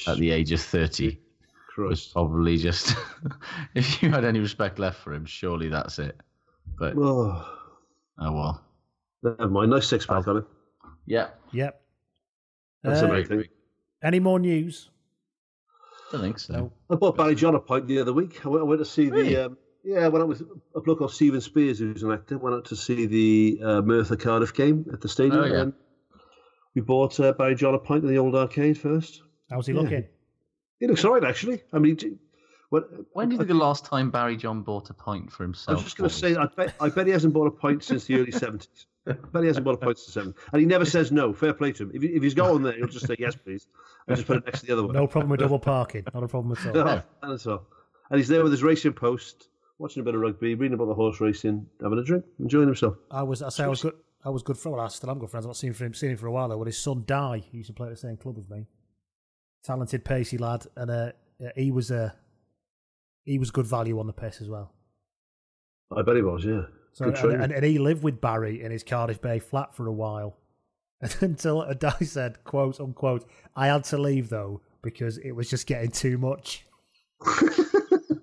at 0.08 0.18
the 0.20 0.30
age 0.30 0.52
of 0.52 0.62
30 0.62 1.18
was 1.78 2.06
probably 2.08 2.58
just, 2.58 2.96
if 3.76 4.04
you 4.04 4.12
had 4.12 4.24
any 4.24 4.40
respect 4.40 4.78
left 4.78 5.00
for 5.00 5.14
him, 5.14 5.26
surely 5.26 5.68
that's 5.70 5.98
it. 5.98 6.16
But, 6.78 6.94
Oh, 6.96 7.44
oh 8.20 8.32
well. 8.32 8.64
never 9.24 9.48
mind. 9.50 9.72
Nice 9.72 9.88
six 9.88 10.06
pack 10.06 10.28
on 10.28 10.38
him. 10.38 10.46
Yeah. 11.08 11.30
Yep. 11.52 11.82
That's 12.84 13.02
Uh, 13.02 13.06
a 13.06 13.10
great 13.10 13.28
thing. 13.28 13.44
Any 14.04 14.20
more 14.20 14.38
news? 14.40 14.90
I 16.10 16.12
don't 16.18 16.22
think 16.22 16.40
so. 16.40 16.72
I 16.90 16.96
bought 16.96 17.18
Barry 17.18 17.34
John 17.36 17.56
a 17.56 17.60
pint 17.60 17.88
the 17.88 18.00
other 18.00 18.14
week. 18.14 18.46
I 18.46 18.50
went, 18.50 18.62
I 18.62 18.66
went 18.66 18.80
to 18.80 18.86
see 18.86 19.10
the. 19.10 19.46
Um, 19.46 19.58
yeah, 19.84 20.00
I 20.02 20.10
went 20.10 20.22
out 20.22 20.28
with 20.28 20.44
a 20.76 20.82
bloke 20.82 21.00
called 21.00 21.14
Stephen 21.14 21.42
Spears, 21.42 21.80
who's 21.80 22.04
an 22.04 22.12
actor. 22.12 22.38
Went 22.38 22.56
out 22.56 22.66
to 22.66 22.76
see 22.76 23.06
the 23.08 23.60
uh, 23.66 23.82
Merthyr 23.82 24.18
Cardiff 24.18 24.54
game 24.54 24.86
at 24.94 25.02
the 25.02 25.08
stadium. 25.10 25.44
Oh, 25.44 25.46
yeah. 25.46 25.62
and 25.62 25.74
we 26.76 26.82
bought 26.82 27.20
uh, 27.20 27.34
Barry 27.34 27.56
John 27.56 27.74
a 27.74 27.80
pint 27.80 28.04
in 28.04 28.10
the 28.10 28.18
old 28.18 28.36
arcade 28.36 28.78
first. 28.78 29.22
How's 29.50 29.68
he 29.68 29.74
Yeah. 29.74 29.82
looking? 29.82 30.06
He 30.80 30.88
looks 30.88 31.04
all 31.06 31.14
right, 31.14 31.24
actually. 31.24 31.62
I 31.74 31.80
mean, 31.80 31.98
he- 31.98 32.18
when, 32.70 32.84
When 33.14 33.28
do 33.30 33.34
you 33.34 33.38
think 33.38 33.50
the 33.50 33.54
last 33.56 33.86
time 33.86 34.10
Barry 34.12 34.38
John 34.38 34.62
bought 34.62 34.90
a 34.90 34.94
pint 34.94 35.32
for 35.32 35.44
himself? 35.44 35.68
I 35.78 35.82
himself? 35.82 35.84
was 35.84 35.84
just 35.84 35.98
going 35.98 36.10
to 36.10 36.16
say, 36.16 36.42
I 36.42 36.46
bet, 36.48 36.76
I 36.80 36.90
bet 36.90 37.06
he 37.06 37.12
hasn't 37.12 37.34
bought 37.34 37.48
a 37.48 37.52
pint 37.52 37.84
since 37.84 38.06
the 38.06 38.16
early 38.16 38.32
70s. 38.32 38.86
I 39.08 39.12
bet 39.14 39.42
he 39.44 39.48
hasn't 39.48 39.66
bought 39.66 39.74
a 39.74 39.78
pint 39.86 39.98
since 40.00 40.14
the 40.14 40.22
70s. 40.22 40.34
And 40.54 40.60
he 40.62 40.66
never 40.66 40.86
says 40.86 41.12
no. 41.12 41.34
Fair 41.34 41.54
play 41.54 41.74
to 41.74 41.84
him. 41.84 41.92
If, 41.94 42.02
he, 42.02 42.08
if 42.10 42.24
he's 42.24 42.34
got 42.34 42.52
one 42.54 42.64
there, 42.64 42.74
he'll 42.74 42.88
just 42.88 43.06
say 43.08 43.16
yes, 43.20 43.36
please. 43.36 43.68
And 44.08 44.16
just 44.16 44.26
put 44.28 44.38
it 44.38 44.46
next 44.46 44.62
to 44.62 44.68
the 44.68 44.74
other 44.74 44.84
one. 44.84 44.94
No 44.96 45.06
problem 45.08 45.30
with 45.30 45.42
double 45.42 45.60
parking. 45.60 46.06
Not 46.14 46.24
a 46.24 46.28
problem 46.30 46.56
at 46.58 46.66
all. 46.66 46.74
No, 46.74 46.84
not 47.22 47.34
at 47.34 47.48
all. 47.48 47.68
And 48.10 48.18
he's 48.20 48.28
there 48.30 48.42
with 48.44 48.52
his 48.54 48.64
racing 48.64 48.94
post, 48.94 49.50
watching 49.78 50.02
a 50.02 50.04
bit 50.04 50.16
of 50.16 50.22
rugby, 50.22 50.56
reading 50.56 50.74
about 50.76 50.86
the 50.88 50.94
horse 50.94 51.20
racing, 51.22 51.66
having 51.82 52.00
a 52.00 52.04
drink, 52.04 52.24
enjoying 52.40 52.68
himself. 52.68 52.96
I 53.12 53.24
was. 53.24 53.42
I 53.42 53.50
say 53.50 53.64
I 53.66 53.68
was 53.68 53.82
good. 53.82 53.94
I 54.24 54.30
was 54.30 54.44
good 54.44 54.58
for. 54.58 54.72
Well, 54.72 54.82
I 54.82 54.88
still 54.88 55.10
am 55.10 55.20
good 55.20 55.30
friends. 55.30 55.46
I've 55.46 55.50
not 55.50 55.58
seen 55.58 55.74
him 55.74 55.94
seen 55.94 56.12
him 56.12 56.18
for 56.18 56.28
a 56.28 56.32
while 56.32 56.50
though. 56.50 56.58
Well, 56.58 56.66
his 56.66 56.78
son 56.78 57.04
Di, 57.06 57.44
he 57.52 57.58
used 57.58 57.68
to 57.68 57.74
play 57.74 57.88
at 57.88 57.92
the 57.92 57.98
same 57.98 58.18
club 58.18 58.38
as 58.38 58.50
me. 58.50 58.68
Talented, 59.64 60.06
pacey 60.06 60.38
lad, 60.38 60.66
and 60.76 60.92
uh, 60.92 61.12
he 61.56 61.72
was 61.72 61.92
a 61.92 62.16
he 63.24 63.38
was 63.38 63.52
good 63.52 63.68
value 63.68 64.00
on 64.00 64.08
the 64.08 64.14
piss 64.14 64.42
as 64.42 64.50
well. 64.50 64.74
I 65.96 66.02
bet 66.04 66.16
he 66.16 66.22
was, 66.22 66.46
yeah. 66.46 66.64
So 66.94 67.12
Good 67.12 67.34
and, 67.34 67.44
and, 67.44 67.54
and 67.54 67.66
he 67.66 67.80
lived 67.80 68.04
with 68.04 68.22
Barry 68.22 68.62
in 68.62 68.72
his 68.72 68.84
Cardiff 68.84 69.22
Bay 69.22 69.40
flat 69.40 69.74
for 69.74 69.88
a 69.88 69.94
while, 69.94 70.38
until 71.22 71.64
a 71.64 71.74
Di 71.74 72.04
said, 72.04 72.44
"quote 72.44 72.80
unquote," 72.80 73.26
I 73.56 73.68
had 73.68 73.84
to 73.86 73.98
leave 73.98 74.30
though 74.30 74.62
because 74.82 75.18
it 75.18 75.32
was 75.32 75.50
just 75.50 75.68
getting 75.68 75.92
too 75.92 76.18
much. 76.18 76.66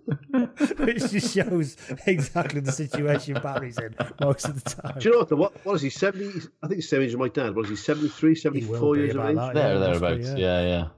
Which 0.78 1.10
just 1.10 1.34
shows 1.34 1.76
exactly 2.06 2.60
the 2.60 2.72
situation 2.72 3.34
Barry's 3.42 3.78
in 3.78 3.94
most 4.20 4.46
of 4.48 4.62
the 4.62 4.70
time. 4.70 4.98
Do 4.98 5.04
you 5.08 5.12
know 5.12 5.18
what? 5.20 5.28
The, 5.28 5.36
what, 5.36 5.64
what 5.66 5.74
is 5.74 5.82
he? 5.82 5.90
70? 5.90 6.48
I 6.62 6.66
think 6.66 6.76
he's 6.76 6.88
70 6.88 7.08
as 7.08 7.16
my 7.16 7.28
dad. 7.28 7.54
What 7.54 7.64
is 7.66 7.70
he? 7.70 7.76
73, 7.76 8.34
74 8.34 8.94
be 8.94 9.00
years 9.00 9.14
of 9.14 9.24
age? 9.28 9.36
that, 9.36 9.54
There, 9.54 9.72
Yeah, 9.74 9.78
must 9.78 10.00
be, 10.00 10.06
thereabouts. 10.06 10.28
yeah. 10.28 10.36
Yeah, 10.36 10.66
yeah. 10.68 10.88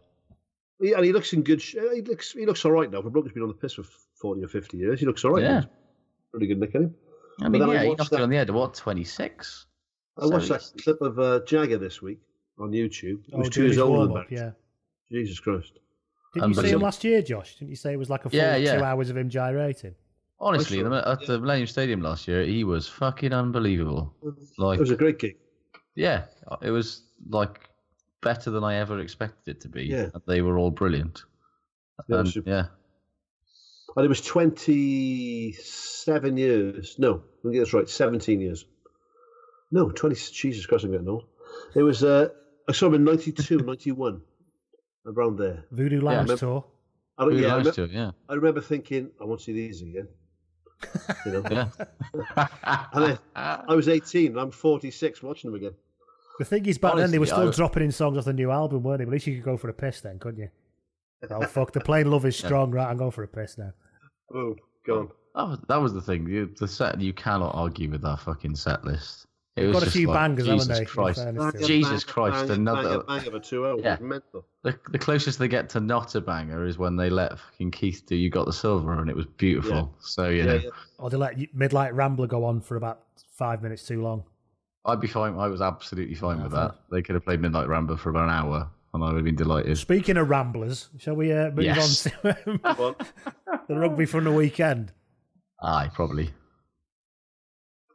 Yeah, 0.83 0.97
and 0.97 1.05
he 1.05 1.13
looks 1.13 1.33
in 1.33 1.43
good. 1.43 1.61
Sh- 1.61 1.77
uh, 1.77 1.91
he 1.95 2.01
looks. 2.01 2.33
He 2.33 2.47
looks 2.47 2.65
all 2.65 2.73
right 2.73 2.91
now. 2.91 3.03
For 3.03 3.09
a 3.09 3.11
bloke 3.11 3.25
who's 3.25 3.33
been 3.35 3.43
on 3.43 3.49
the 3.49 3.55
piss 3.55 3.75
for 3.75 3.83
forty 4.15 4.43
or 4.43 4.49
fifty 4.49 4.79
years, 4.79 4.99
he 4.99 5.05
looks 5.05 5.23
all 5.27 5.33
right. 5.33 5.43
Yeah. 5.43 5.65
pretty 6.31 6.47
good 6.47 6.59
nick 6.59 6.75
at 6.75 6.81
him. 6.81 6.95
I 7.43 7.51
mean, 7.51 7.61
then 7.61 7.69
I 7.71 7.75
yeah, 7.75 7.83
he 7.83 7.89
watched 7.89 7.99
knocked 7.99 8.11
that- 8.13 8.21
it 8.21 8.23
on 8.23 8.31
the 8.31 8.37
head 8.37 8.49
at 8.49 8.55
what, 8.55 8.73
26? 8.75 9.67
I 10.19 10.27
watched 10.27 10.47
So 10.47 10.55
that 10.55 10.83
clip 10.83 11.01
of 11.03 11.19
uh, 11.19 11.41
Jagger 11.47 11.77
this 11.77 12.01
week 12.01 12.21
on 12.59 12.71
YouTube. 12.71 13.25
He 13.27 13.33
Oh, 13.35 13.39
was 13.41 13.51
two 13.51 13.63
years 13.65 13.73
his 13.75 13.79
older 13.83 14.01
than 14.05 14.09
warm-up, 14.11 14.29
Barry. 14.31 14.41
yeah. 14.41 14.51
Jesus 15.13 15.39
Christ. 15.41 15.73
Didn't 16.35 16.51
you 16.51 16.55
see 16.63 16.71
him 16.71 16.81
last 16.81 17.03
year, 17.05 17.23
Josh? 17.23 17.55
Didn't 17.57 17.71
you 17.71 17.77
say 17.77 17.93
it 17.93 17.99
was 17.99 18.09
like 18.11 18.25
a 18.25 18.31
full 18.31 18.39
Yeah, 18.39 18.57
yeah. 18.57 18.79
two 18.79 18.85
hours 18.85 19.11
of 19.11 19.17
him 19.17 19.29
gyrating? 19.29 19.95
Honestly, 20.39 20.79
sure. 20.79 20.89
the- 20.89 21.09
at 21.09 21.27
the 21.27 21.39
Millennium 21.39 21.67
Stadium 21.67 22.01
last 22.03 22.27
year, 22.29 22.45
he 22.45 22.65
was 22.65 22.89
fucking 22.89 23.33
unbelievable. 23.33 24.15
Like, 24.57 24.79
It 24.79 24.81
was 24.81 24.91
a 24.91 24.97
great 24.97 25.19
gig. 25.19 25.37
yeah, 25.95 26.25
it 26.63 26.71
was 26.71 27.03
like 27.29 27.69
better 28.23 28.51
than 28.51 28.65
I 28.65 28.77
ever 28.77 29.01
expected 29.01 29.57
it 29.57 29.61
to 29.63 29.69
be. 29.69 29.85
Yeah. 29.85 30.09
And 30.15 30.23
they 30.27 30.41
were 30.41 30.57
all 30.59 30.71
brilliant. 30.71 31.25
Yeah, 32.09 32.17
it 32.17 32.21
And, 32.21 32.29
super. 32.29 32.51
yeah. 32.51 32.67
And 33.97 34.07
it 34.07 34.09
was 34.09 34.21
27 34.23 36.37
years. 36.37 36.95
No, 36.99 37.23
let 37.43 37.51
me 37.51 37.55
get 37.55 37.61
this 37.61 37.73
right. 37.73 37.89
17 37.89 38.41
years. 38.41 38.65
No, 39.71 39.91
20. 39.91 40.15
Jesus 40.33 40.67
Christ, 40.67 40.85
I'm 40.85 40.93
getting 40.93 41.09
old. 41.09 41.25
It 41.75 41.83
was, 41.83 42.03
uh, 42.05 42.29
I 42.69 42.73
saw 42.73 42.87
him 42.87 42.95
in 42.95 43.05
92, 43.05 43.59
91, 43.59 44.23
around 45.07 45.39
there. 45.39 45.65
Voodoo 45.71 46.01
Lounge 46.01 46.23
remember- 46.31 46.37
tour. 46.37 46.65
I, 47.19 47.25
don't- 47.25 47.33
Who 47.35 47.39
yeah, 47.41 47.47
I, 47.49 47.57
remember, 47.59 47.73
to, 47.73 47.87
yeah. 47.93 48.11
I 48.29 48.35
remember 48.35 48.61
thinking, 48.61 49.11
I 49.21 49.25
want 49.25 49.41
to 49.41 49.45
see 49.45 49.53
these 49.53 49.83
again. 49.83 50.09
You 51.27 51.33
know? 51.33 51.43
Yeah. 51.51 51.69
and 52.95 53.05
then 53.05 53.19
I 53.37 53.75
was 53.75 53.89
18, 53.89 54.29
and 54.33 54.41
I'm 54.41 54.51
46 54.51 55.23
watching 55.23 55.51
them 55.51 55.61
again. 55.61 55.75
The 56.39 56.47
thing 56.47 56.65
is, 56.65 56.79
back 56.79 56.97
then 56.97 57.11
they 57.11 57.19
were 57.19 57.25
Honestly, 57.25 57.37
still 57.37 57.49
I- 57.49 57.57
dropping 57.57 57.83
in 57.83 57.93
songs 57.93 58.17
off 58.17 58.25
the 58.25 58.33
new 58.33 58.51
album, 58.51 58.83
weren't 58.83 59.01
they? 59.01 59.05
But 59.05 59.11
at 59.11 59.13
least 59.15 59.27
you 59.27 59.35
could 59.37 59.45
go 59.45 59.57
for 59.59 59.69
a 59.69 59.75
piss 59.75 60.01
then, 60.01 60.19
couldn't 60.19 60.41
you? 60.41 60.49
Oh 61.31 61.43
fuck! 61.45 61.73
The 61.73 61.81
plain 61.81 62.11
love 62.11 62.25
is 62.25 62.35
strong, 62.35 62.71
right? 62.71 62.89
I'm 62.89 62.97
going 62.97 63.11
for 63.11 63.23
a 63.23 63.29
piss 63.29 63.59
now. 63.59 63.73
Oh, 64.35 64.57
gone. 64.87 65.11
That 65.35 65.43
was, 65.49 65.59
that 65.69 65.77
was 65.77 65.93
the 65.93 66.01
thing. 66.01 66.25
The 66.59 66.67
set, 66.67 66.99
you 66.99 67.13
cannot 67.13 67.55
argue 67.55 67.91
with 67.91 68.01
that 68.01 68.21
fucking 68.21 68.57
set 68.57 68.83
list. 68.87 69.27
It 69.61 69.67
They've 69.67 69.75
was 69.75 69.79
got 69.85 69.89
a 69.89 69.91
few 69.91 70.09
like, 70.09 70.17
bangers, 70.19 70.47
haven't 70.47 70.59
Jesus 70.61 70.79
they, 70.79 70.85
Christ. 70.85 71.19
fairness. 71.23 71.67
Jesus 71.67 72.05
Bang, 72.05 72.15
Christ. 72.15 72.49
bang, 72.49 72.57
another. 72.59 72.99
Bang, 73.03 73.19
bang 73.19 73.29
of 73.29 73.35
a 73.35 73.41
two 73.41 73.67
hours. 73.67 73.81
Yeah. 73.85 73.97
Mental. 74.01 74.45
The, 74.63 74.79
the 74.91 74.99
closest 74.99 75.39
they 75.39 75.49
get 75.49 75.69
to 75.71 75.81
not 75.81 76.15
a 76.15 76.21
banger 76.21 76.67
is 76.67 76.79
when 76.79 76.97
they 76.97 77.11
let 77.11 77.39
fucking 77.39 77.71
Keith 77.71 78.03
do 78.07 78.17
"You 78.17 78.31
Got 78.31 78.47
the 78.47 78.53
Silver" 78.53 78.99
and 79.01 79.09
it 79.11 79.17
was 79.17 79.27
beautiful. 79.27 79.73
Yeah. 79.77 79.85
So 80.01 80.29
you 80.29 80.39
Yeah, 80.39 80.45
know, 80.45 80.55
yeah. 80.55 80.71
Or 80.99 81.11
they 81.11 81.17
let 81.17 81.39
you- 81.39 81.49
Midnight 81.55 81.95
Rambler 81.95 82.27
go 82.27 82.45
on 82.45 82.61
for 82.61 82.77
about 82.77 83.01
five 83.37 83.63
minutes 83.63 83.87
too 83.87 84.03
long. 84.03 84.25
I'd 84.87 85.01
be 85.01 85.07
fine. 85.09 85.35
I 85.39 85.47
was 85.49 85.61
absolutely 85.61 86.15
fine 86.15 86.39
Yeah, 86.39 86.45
with 86.45 86.53
fair. 86.53 86.61
that. 86.69 86.75
They 86.91 87.03
could 87.03 87.15
have 87.15 87.25
played 87.25 87.41
Midnight 87.41 87.69
Rambler 87.69 87.97
for 87.99 88.09
about 88.11 88.25
an 88.25 88.31
hour, 88.31 88.69
and 88.95 89.05
I 89.05 89.09
would 89.09 89.17
have 89.17 89.25
been 89.25 89.37
delighted. 89.37 89.77
Speaking 89.77 90.17
of 90.17 90.31
Ramblers, 90.31 90.89
shall 90.99 91.15
we 91.17 91.33
uh, 91.33 91.51
move 91.51 91.65
Yes. 91.67 92.07
on 92.07 92.33
to 92.33 92.61
um, 92.65 92.95
the 93.69 93.77
rugby 93.79 94.07
from 94.07 94.25
the 94.25 94.33
weekend? 94.33 94.93
Aye, 95.63 95.91
probably. 95.93 96.31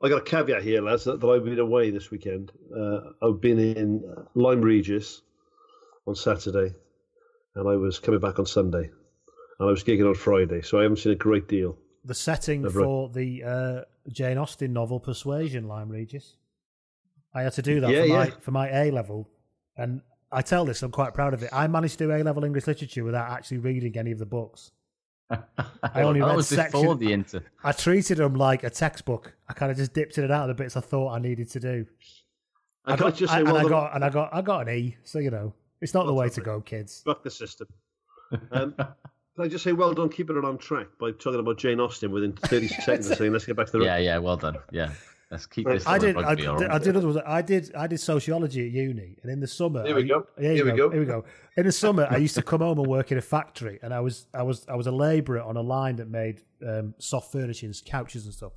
I 0.03 0.09
got 0.09 0.17
a 0.17 0.21
caveat 0.21 0.63
here, 0.63 0.81
lads, 0.81 1.05
that, 1.05 1.19
that 1.19 1.27
I've 1.27 1.45
been 1.45 1.59
away 1.59 1.89
this 1.89 2.11
weekend. 2.11 2.51
Uh, 2.75 2.99
I've 3.21 3.41
been 3.41 3.59
in 3.59 4.03
Lyme 4.35 4.61
Regis 4.61 5.21
on 6.05 6.15
Saturday, 6.15 6.73
and 7.55 7.67
I 7.67 7.75
was 7.75 7.99
coming 7.99 8.19
back 8.19 8.37
on 8.39 8.45
Sunday, 8.45 8.83
and 9.59 9.69
I 9.69 9.71
was 9.71 9.83
gigging 9.83 10.07
on 10.07 10.15
Friday, 10.15 10.61
so 10.61 10.79
I 10.79 10.83
haven't 10.83 10.97
seen 10.97 11.13
a 11.13 11.15
great 11.15 11.47
deal. 11.47 11.77
The 12.03 12.13
setting 12.13 12.69
for 12.69 13.09
the 13.09 13.43
uh, 13.43 13.81
Jane 14.11 14.37
Austen 14.37 14.73
novel 14.73 14.99
Persuasion, 14.99 15.67
Lyme 15.67 15.89
Regis. 15.89 16.35
I 17.33 17.41
had 17.41 17.53
to 17.53 17.61
do 17.61 17.79
that 17.81 17.89
Yeah, 17.89 18.03
for, 18.03 18.07
my, 18.07 18.29
for 18.29 18.51
my 18.51 18.69
A 18.69 18.91
level, 18.91 19.29
and 19.75 20.01
I 20.31 20.41
tell 20.41 20.65
this, 20.65 20.83
I'm 20.83 20.91
quite 20.91 21.13
proud 21.13 21.33
of 21.33 21.41
it. 21.41 21.49
I 21.51 21.67
managed 21.67 21.97
to 21.99 22.05
do 22.05 22.11
A 22.11 22.21
level 22.21 22.43
English 22.43 22.67
literature 22.67 23.03
without 23.03 23.31
actually 23.31 23.59
reading 23.59 23.97
any 23.97 24.11
of 24.11 24.19
the 24.19 24.25
books. 24.25 24.71
I 25.29 26.01
only 26.01 26.19
that 26.19 26.27
read 26.27 26.35
was 26.35 26.47
section. 26.47 26.81
before 26.81 26.95
the 26.95 27.11
inter. 27.11 27.43
I 27.63 27.71
treated 27.71 28.17
them 28.17 28.35
like 28.35 28.63
a 28.63 28.69
textbook. 28.69 29.33
I 29.49 29.53
kind 29.53 29.71
of 29.71 29.77
just 29.77 29.93
dipped 29.93 30.17
in 30.17 30.23
and 30.23 30.33
out 30.33 30.49
of 30.49 30.55
the 30.55 30.63
bits 30.63 30.77
I 30.77 30.81
thought 30.81 31.13
I 31.13 31.19
needed 31.19 31.49
to 31.51 31.59
do. 31.59 31.85
I, 32.85 32.93
I 32.93 32.95
got, 32.95 33.15
just 33.15 33.33
I, 33.33 33.37
say, 33.37 33.39
and 33.41 33.51
well 33.51 33.65
I 33.65 33.69
got, 33.69 33.95
and 33.95 34.05
I 34.05 34.09
got, 34.09 34.29
I 34.33 34.41
got 34.41 34.67
an 34.67 34.75
E. 34.75 34.97
So 35.03 35.19
you 35.19 35.31
know, 35.31 35.53
it's 35.81 35.93
not 35.93 36.05
the 36.05 36.13
way 36.13 36.29
to 36.29 36.41
go, 36.41 36.61
kids. 36.61 37.01
Fuck 37.05 37.23
the 37.23 37.31
system. 37.31 37.67
Um, 38.51 38.73
can 38.73 39.43
I 39.43 39.47
just 39.47 39.63
say 39.63 39.73
well 39.73 39.93
done 39.93 40.09
keeping 40.09 40.37
it 40.37 40.45
on 40.45 40.57
track 40.57 40.87
by 40.99 41.11
talking 41.11 41.39
about 41.39 41.57
Jane 41.57 41.79
Austen 41.79 42.11
within 42.11 42.33
30 42.33 42.67
seconds 42.67 43.07
and 43.07 43.17
saying 43.17 43.33
let's 43.33 43.45
get 43.45 43.55
back 43.55 43.67
to 43.67 43.79
the 43.79 43.85
Yeah, 43.85 43.97
yeah, 43.97 44.17
well 44.17 44.37
done. 44.37 44.57
Yeah, 44.71 44.91
let's 45.35 45.45
keep 45.45 45.67
this. 45.67 45.85
I 45.85 45.93
on 45.95 45.99
did, 45.99 46.17
I, 46.17 46.21
rugby, 46.21 46.35
did- 46.41 46.47
all 46.49 46.57
right? 46.57 46.71
I 46.71 46.77
did, 46.79 46.95
others- 46.97 47.17
I 47.25 47.41
did, 47.41 47.75
I 47.75 47.87
did 47.87 47.99
sociology 47.99 48.65
at 48.67 48.71
uni, 48.71 49.17
and 49.21 49.31
in 49.31 49.39
the 49.39 49.47
summer, 49.47 49.85
Here 49.85 49.95
we 49.95 50.03
I- 50.03 50.07
go. 50.07 50.27
Here, 50.39 50.53
Here 50.53 50.65
we 50.65 50.71
go. 50.71 50.89
Here 50.91 50.99
we 50.99 51.05
go. 51.05 51.23
In 51.57 51.65
the 51.65 51.71
summer, 51.71 52.07
I 52.09 52.17
used 52.17 52.35
to 52.35 52.41
come 52.41 52.61
home 52.61 52.79
and 52.79 52.87
work 52.87 53.11
in 53.11 53.17
a 53.17 53.21
factory, 53.21 53.79
and 53.83 53.93
I 53.93 53.99
was, 54.01 54.27
I 54.33 54.43
was, 54.43 54.65
I 54.67 54.75
was 54.75 54.87
a 54.87 54.91
labourer 54.91 55.41
on 55.41 55.55
a 55.57 55.61
line 55.61 55.95
that 55.97 56.09
made 56.09 56.41
um, 56.67 56.93
soft 56.99 57.31
furnishings, 57.31 57.81
couches, 57.85 58.25
and 58.25 58.33
stuff. 58.33 58.53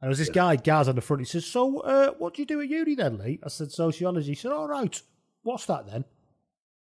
And 0.00 0.06
there 0.06 0.10
was 0.10 0.18
this 0.18 0.30
guy, 0.30 0.54
Gaz, 0.54 0.88
on 0.88 0.94
the 0.94 1.00
front. 1.00 1.20
He 1.22 1.26
says, 1.26 1.44
"So, 1.44 1.80
uh, 1.80 2.12
what 2.18 2.34
do 2.34 2.42
you 2.42 2.46
do 2.46 2.60
at 2.60 2.68
uni 2.68 2.94
then, 2.94 3.18
Lee?" 3.18 3.40
I 3.42 3.48
said, 3.48 3.72
"Sociology." 3.72 4.28
He 4.28 4.34
said, 4.36 4.52
"All 4.52 4.68
right, 4.68 5.02
what's 5.42 5.66
that 5.66 5.86
then?" 5.90 6.04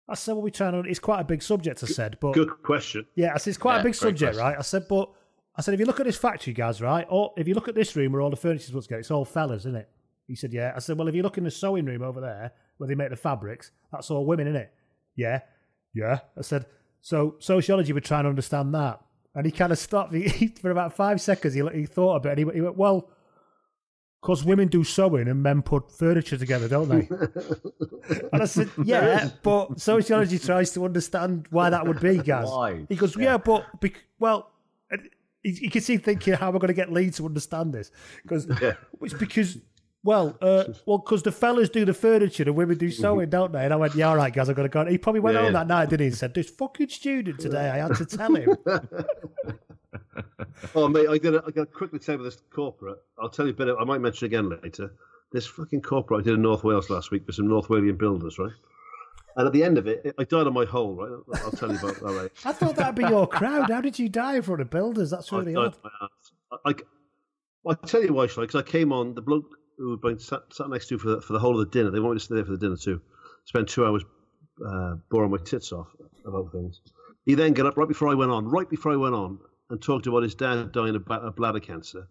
I 0.07 0.15
said, 0.15 0.33
"Well, 0.33 0.41
we 0.41 0.51
turn 0.51 0.73
on. 0.73 0.87
It's 0.87 0.99
quite 0.99 1.19
a 1.19 1.23
big 1.25 1.41
subject." 1.43 1.83
I 1.83 1.87
said, 1.87 2.17
"But 2.21 2.33
Good 2.33 2.49
question. 2.63 3.05
yeah, 3.15 3.33
I 3.33 3.37
said 3.39 3.51
it's 3.51 3.57
quite 3.57 3.75
Yeah, 3.75 3.81
a 3.81 3.83
big 3.83 3.95
subject, 3.95 4.33
question. 4.35 4.45
right? 4.45 4.57
I 4.57 4.61
said, 4.61 4.85
but 4.87 5.09
I 5.55 5.61
said 5.61 5.73
if 5.73 5.79
you 5.79 5.85
look 5.85 5.99
at 5.99 6.05
this 6.05 6.17
factory, 6.17 6.53
guys, 6.53 6.81
right, 6.81 7.05
or 7.09 7.33
if 7.37 7.47
you 7.47 7.53
look 7.53 7.67
at 7.67 7.75
this 7.75 7.95
room 7.95 8.11
where 8.13 8.21
all 8.21 8.29
the 8.29 8.35
furniture's 8.35 8.71
put 8.71 8.83
together, 8.83 8.99
it's 9.01 9.11
all 9.11 9.25
fellas, 9.25 9.61
isn't 9.61 9.75
it? 9.75 9.89
He 10.27 10.35
said, 10.35 10.51
yeah. 10.53 10.73
I 10.75 10.79
said, 10.79 10.97
well, 10.97 11.07
if 11.07 11.15
you 11.15 11.21
look 11.21 11.37
in 11.37 11.43
the 11.43 11.51
sewing 11.51 11.85
room 11.85 12.01
over 12.01 12.21
there 12.21 12.53
where 12.77 12.87
they 12.87 12.95
make 12.95 13.09
the 13.09 13.15
fabrics, 13.15 13.71
that's 13.91 14.09
all 14.09 14.25
women, 14.25 14.47
isn't 14.47 14.61
it? 14.61 14.73
Yeah, 15.15 15.41
yeah. 15.93 16.19
I 16.37 16.41
said, 16.41 16.65
so 17.01 17.35
sociology 17.39 17.93
would 17.93 18.05
try 18.05 18.19
and 18.19 18.27
understand 18.27 18.73
that, 18.73 18.99
and 19.35 19.45
he 19.45 19.51
kind 19.51 19.71
of 19.71 19.77
stopped 19.77 20.13
he, 20.13 20.47
for 20.61 20.71
about 20.71 20.95
five 20.95 21.21
seconds. 21.21 21.53
He 21.53 21.61
he 21.73 21.85
thought 21.85 22.15
a 22.15 22.19
bit, 22.21 22.29
and 22.29 22.39
he, 22.39 22.45
went- 22.45 22.55
he 22.55 22.61
went, 22.61 22.77
well. 22.77 23.09
Because 24.21 24.45
women 24.45 24.69
do 24.69 24.85
sewing 24.85 25.27
and 25.27 25.43
men 25.43 25.61
put 25.61 25.91
furniture 25.91 26.37
together, 26.37 26.69
don't 26.69 26.87
they? 26.87 27.09
and 28.31 28.41
I 28.41 28.45
said, 28.45 28.69
yeah, 28.85 29.29
but 29.43 29.81
sociology 29.81 30.39
tries 30.39 30.71
to 30.75 30.85
understand 30.85 31.47
why 31.49 31.69
that 31.69 31.85
would 31.85 31.99
be, 31.99 32.19
guys. 32.19 32.47
Why? 32.47 32.85
He 32.87 32.95
goes, 32.95 33.17
yeah, 33.17 33.35
but 33.35 33.65
bec- 33.81 34.01
well, 34.19 34.49
he 35.43 35.69
can 35.69 35.81
see 35.81 35.97
thinking, 35.97 36.33
how 36.33 36.47
am 36.49 36.55
I 36.55 36.59
going 36.59 36.69
to 36.69 36.73
get 36.73 36.91
Lee 36.91 37.11
to 37.11 37.25
understand 37.25 37.73
this? 37.73 37.91
Because 38.21 38.47
it's 39.01 39.13
because, 39.13 39.57
well, 40.03 40.37
uh, 40.41 40.65
well, 40.85 40.97
because 40.99 41.23
the 41.23 41.31
fellas 41.31 41.69
do 41.69 41.85
the 41.85 41.93
furniture, 41.93 42.43
the 42.45 42.53
women 42.53 42.77
do 42.77 42.89
sewing, 42.91 43.29
don't 43.29 43.51
they? 43.51 43.63
And 43.65 43.73
I 43.73 43.75
went, 43.77 43.95
yeah, 43.95 44.09
all 44.09 44.15
right, 44.15 44.33
guys, 44.33 44.49
I've 44.49 44.55
got 44.55 44.63
to 44.63 44.69
go. 44.69 44.85
He 44.85 44.97
probably 44.97 45.19
went 45.21 45.35
Yeah, 45.35 45.41
home 45.43 45.53
yeah. 45.53 45.59
that 45.59 45.67
night, 45.67 45.89
didn't 45.89 46.01
he? 46.01 46.07
And 46.07 46.15
said, 46.15 46.33
this 46.33 46.49
fucking 46.49 46.89
student 46.89 47.39
today, 47.39 47.69
I 47.69 47.77
had 47.87 47.95
to 47.95 48.05
tell 48.05 48.35
him. 48.35 48.55
Oh, 50.75 50.87
mate, 50.87 51.07
I 51.09 51.17
got 51.17 51.35
I 51.47 51.51
got 51.51 51.65
to 51.65 51.65
quickly 51.65 51.99
tell 51.99 52.17
you 52.17 52.23
this 52.23 52.41
corporate. 52.51 52.97
I'll 53.19 53.29
tell 53.29 53.45
you 53.45 53.51
a 53.51 53.55
bit. 53.55 53.67
Of, 53.67 53.77
I 53.79 53.83
might 53.83 54.01
mention 54.01 54.25
again 54.27 54.49
later. 54.63 54.93
This 55.31 55.45
fucking 55.45 55.81
corporate 55.81 56.21
I 56.21 56.23
did 56.23 56.33
in 56.35 56.41
North 56.41 56.63
Wales 56.63 56.89
last 56.89 57.11
week 57.11 57.25
with 57.25 57.35
some 57.35 57.47
North 57.47 57.67
Walian 57.67 57.97
builders, 57.97 58.39
right? 58.39 58.51
And 59.35 59.47
at 59.47 59.53
the 59.53 59.63
end 59.63 59.77
of 59.77 59.87
it, 59.87 60.13
I 60.19 60.23
died 60.23 60.47
on 60.47 60.53
my 60.53 60.65
hole, 60.65 60.95
right? 60.95 61.41
I'll 61.43 61.51
tell 61.51 61.71
you 61.71 61.77
about 61.79 61.95
that 61.95 62.11
later. 62.11 62.31
I 62.45 62.51
thought 62.51 62.75
that'd 62.75 62.95
be 62.95 63.03
your 63.03 63.27
crowd. 63.27 63.69
How 63.69 63.81
did 63.81 63.97
you 63.97 64.09
die 64.09 64.35
in 64.35 64.41
front 64.43 64.61
of 64.61 64.69
builders? 64.69 65.09
That's 65.09 65.31
I 65.33 65.37
really 65.37 65.53
died 65.53 65.65
odd. 65.65 65.75
on 65.75 65.81
my 65.83 65.89
ass. 66.01 66.31
I, 66.65 66.69
I, 66.69 66.73
well, 67.63 67.77
I'll 67.81 67.89
tell 67.89 68.03
you 68.03 68.13
why, 68.13 68.27
because 68.27 68.55
I 68.55 68.61
came 68.61 68.91
on 68.91 69.15
the 69.15 69.21
bloke 69.21 69.55
who 69.77 69.91
had 69.91 70.01
been 70.01 70.19
sat, 70.19 70.41
sat 70.51 70.69
next 70.69 70.87
to 70.89 70.99
for 70.99 71.09
the, 71.09 71.21
for 71.21 71.33
the 71.33 71.39
whole 71.39 71.59
of 71.59 71.65
the 71.65 71.71
dinner. 71.71 71.89
They 71.89 71.99
wanted 71.99 72.15
me 72.15 72.19
to 72.19 72.25
stay 72.25 72.35
there 72.35 72.45
for 72.45 72.51
the 72.51 72.57
dinner 72.57 72.77
too. 72.77 73.01
Spent 73.45 73.69
two 73.69 73.85
hours 73.85 74.03
uh, 74.65 74.95
boring 75.09 75.31
my 75.31 75.37
tits 75.37 75.71
off 75.71 75.87
about 76.25 76.51
things. 76.51 76.81
He 77.25 77.35
then 77.35 77.53
got 77.53 77.65
up 77.65 77.77
right 77.77 77.87
before 77.87 78.09
I 78.09 78.13
went 78.13 78.31
on, 78.31 78.45
right 78.47 78.69
before 78.69 78.91
I 78.91 78.97
went 78.97 79.15
on, 79.15 79.39
and 79.69 79.81
talked 79.81 80.07
about 80.07 80.23
his 80.23 80.35
dad 80.35 80.71
dying 80.71 80.95
of 80.95 81.35
bladder 81.35 81.59
cancer. 81.59 82.07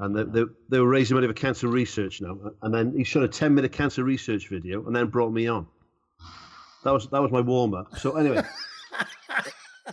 And 0.00 0.16
they, 0.16 0.24
they, 0.24 0.44
they 0.68 0.80
were 0.80 0.88
raising 0.88 1.14
money 1.14 1.28
for 1.28 1.32
cancer 1.32 1.68
research 1.68 2.20
now. 2.20 2.36
And 2.62 2.74
then 2.74 2.92
he 2.96 3.04
shot 3.04 3.22
a 3.22 3.28
10 3.28 3.54
minute 3.54 3.72
cancer 3.72 4.02
research 4.02 4.48
video 4.48 4.84
and 4.84 4.94
then 4.94 5.06
brought 5.06 5.32
me 5.32 5.46
on. 5.46 5.68
That 6.86 6.92
was 6.92 7.08
that 7.08 7.20
was 7.20 7.32
my 7.32 7.40
warm 7.40 7.74
up. 7.74 7.98
So, 7.98 8.16
anyway. 8.16 8.44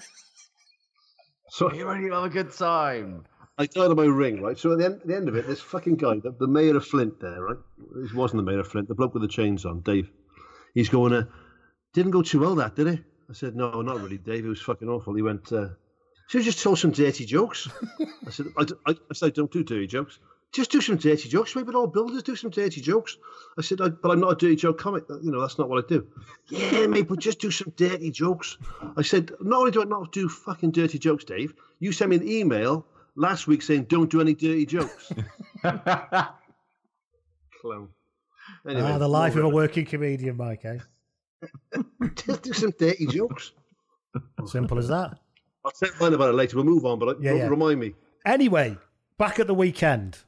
so, 1.49 1.73
You 1.73 1.89
ready 1.89 2.07
to 2.07 2.13
have 2.13 2.25
a 2.25 2.29
good 2.29 2.53
time? 2.53 3.25
I 3.57 3.65
died 3.65 3.89
on 3.89 3.95
my 3.95 4.05
ring, 4.05 4.43
right? 4.43 4.55
So 4.55 4.73
at 4.73 4.77
the 4.77 4.85
end, 4.85 5.01
at 5.01 5.07
the 5.07 5.15
end 5.15 5.27
of 5.27 5.35
it, 5.35 5.47
this 5.47 5.59
fucking 5.59 5.95
guy, 5.95 6.19
the, 6.19 6.35
the 6.39 6.45
mayor 6.45 6.77
of 6.77 6.85
Flint 6.85 7.19
there, 7.19 7.41
right? 7.41 7.57
He 8.11 8.15
wasn't 8.15 8.45
the 8.45 8.51
mayor 8.51 8.59
of 8.59 8.67
Flint, 8.67 8.89
the 8.89 8.93
bloke 8.93 9.15
with 9.15 9.23
the 9.23 9.27
chains 9.27 9.65
on, 9.65 9.81
Dave. 9.81 10.07
He's 10.75 10.89
going, 10.89 11.13
uh, 11.13 11.23
didn't 11.95 12.11
go 12.11 12.21
too 12.21 12.41
well, 12.41 12.53
that, 12.55 12.75
did 12.75 12.87
he? 12.87 12.99
I 13.27 13.33
said, 13.33 13.55
no, 13.55 13.81
not 13.81 13.99
really, 13.99 14.19
Dave. 14.19 14.45
It 14.45 14.49
was 14.49 14.61
fucking 14.61 14.87
awful. 14.87 15.15
He 15.15 15.23
went, 15.23 15.51
uh, 15.51 15.69
should 16.27 16.41
you 16.41 16.45
just 16.45 16.61
tell 16.61 16.75
some 16.75 16.91
dirty 16.91 17.25
jokes? 17.25 17.67
I 18.27 18.29
said, 18.29 18.47
I, 18.55 18.65
I, 18.85 18.91
I 18.91 19.13
said, 19.13 19.27
I 19.27 19.29
don't 19.31 19.51
do 19.51 19.63
dirty 19.63 19.87
jokes. 19.87 20.19
Just 20.53 20.71
do 20.71 20.81
some 20.81 20.97
dirty 20.97 21.29
jokes. 21.29 21.55
Maybe 21.55 21.73
all 21.73 21.87
builders 21.87 22.21
do 22.21 22.35
some 22.35 22.51
dirty 22.51 22.79
jokes. 22.79 23.17
I 23.57 23.63
said, 23.63 23.81
I, 23.81 23.89
but 23.89 24.11
I'm 24.11 24.19
not 24.19 24.33
a 24.33 24.35
dirty 24.35 24.55
joke 24.55 24.77
comic. 24.77 25.03
You 25.09 25.31
know, 25.31 25.41
that's 25.41 25.57
not 25.57 25.67
what 25.67 25.83
I 25.83 25.87
do. 25.87 26.05
Yeah, 26.49 26.85
mate, 26.85 27.07
but 27.07 27.19
just 27.19 27.39
do 27.39 27.49
some 27.49 27.73
dirty 27.75 28.11
jokes. 28.11 28.57
I 28.95 29.01
said, 29.01 29.31
not 29.41 29.59
only 29.59 29.71
do 29.71 29.81
I 29.81 29.85
not 29.85 30.11
do 30.11 30.29
fucking 30.29 30.71
dirty 30.71 30.99
jokes, 30.99 31.23
Dave, 31.23 31.55
you 31.79 31.91
sent 31.91 32.11
me 32.11 32.17
an 32.17 32.27
email 32.27 32.85
last 33.15 33.47
week 33.47 33.63
saying 33.63 33.85
don't 33.85 34.11
do 34.11 34.21
any 34.21 34.35
dirty 34.35 34.67
jokes. 34.67 35.11
Clown. 35.61 36.27
Anyway, 38.67 38.91
ah, 38.91 38.97
the 38.97 39.07
life 39.07 39.35
of 39.35 39.45
a 39.45 39.49
working 39.49 39.85
comedian, 39.85 40.37
Mike, 40.37 40.65
eh? 40.65 40.77
Just 42.15 42.43
do 42.43 42.53
some 42.53 42.73
dirty 42.77 43.07
jokes. 43.07 43.53
Simple 44.45 44.77
as 44.77 44.89
that. 44.89 45.17
I'll 45.65 45.73
say 45.73 45.87
mine 45.99 46.13
about 46.13 46.29
it 46.29 46.35
later. 46.35 46.57
We'll 46.57 46.65
move 46.65 46.85
on, 46.85 46.99
but 46.99 47.19
Yeah, 47.21 47.31
yeah, 47.31 47.37
yeah. 47.37 47.47
remind 47.47 47.79
me. 47.79 47.95
Anyway, 48.25 48.77
back 49.17 49.39
at 49.39 49.47
the 49.47 49.55
weekend. 49.55 50.19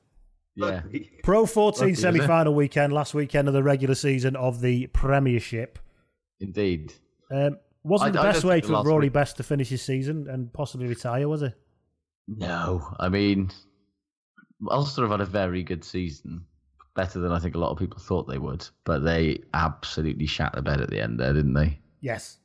Yeah. 0.56 0.82
Pro 1.24 1.46
14 1.46 1.82
Lucky, 1.82 1.96
semi 1.96 2.20
final 2.20 2.56
weekend, 2.56 2.94
last 2.94 3.14
weekend 3.14 3.48
of 3.48 3.54
the 3.54 3.64
regular 3.64 3.96
season 3.96 4.36
of 4.36 4.62
the 4.62 4.88
Premiership. 4.88 5.80
Indeed. 6.40 6.94
Um, 7.32 7.58
wasn't 7.84 8.16
I- 8.16 8.22
the 8.22 8.32
best 8.32 8.44
way 8.44 8.62
for 8.62 8.84
Rory 8.84 9.06
week- 9.08 9.14
Best 9.14 9.38
to 9.38 9.44
finish 9.44 9.70
his 9.70 9.82
season 9.82 10.28
and 10.30 10.52
possibly 10.54 10.88
retire, 10.88 11.28
was 11.28 11.42
it? 11.42 11.54
No, 12.28 12.96
I 13.00 13.10
mean, 13.10 13.52
Ulster 14.70 15.02
have 15.04 15.12
had 15.12 15.22
a 15.22 15.26
very 15.26 15.62
good 15.62 15.84
season, 15.84 16.46
better 16.96 17.20
than 17.20 17.32
I 17.32 17.40
think 17.40 17.56
a 17.56 17.60
lot 17.60 17.72
of 17.72 17.78
people 17.78 18.00
thought 18.00 18.28
they 18.28 18.40
would. 18.40 18.68
But 18.84 19.00
they 19.00 19.44
absolutely 19.54 20.26
shat 20.26 20.54
the 20.54 20.62
bed 20.62 20.82
at 20.82 20.90
the 20.90 21.02
end 21.02 21.20
there, 21.20 21.34
didn't 21.34 21.54
they? 21.54 21.80
Yes. 22.02 22.40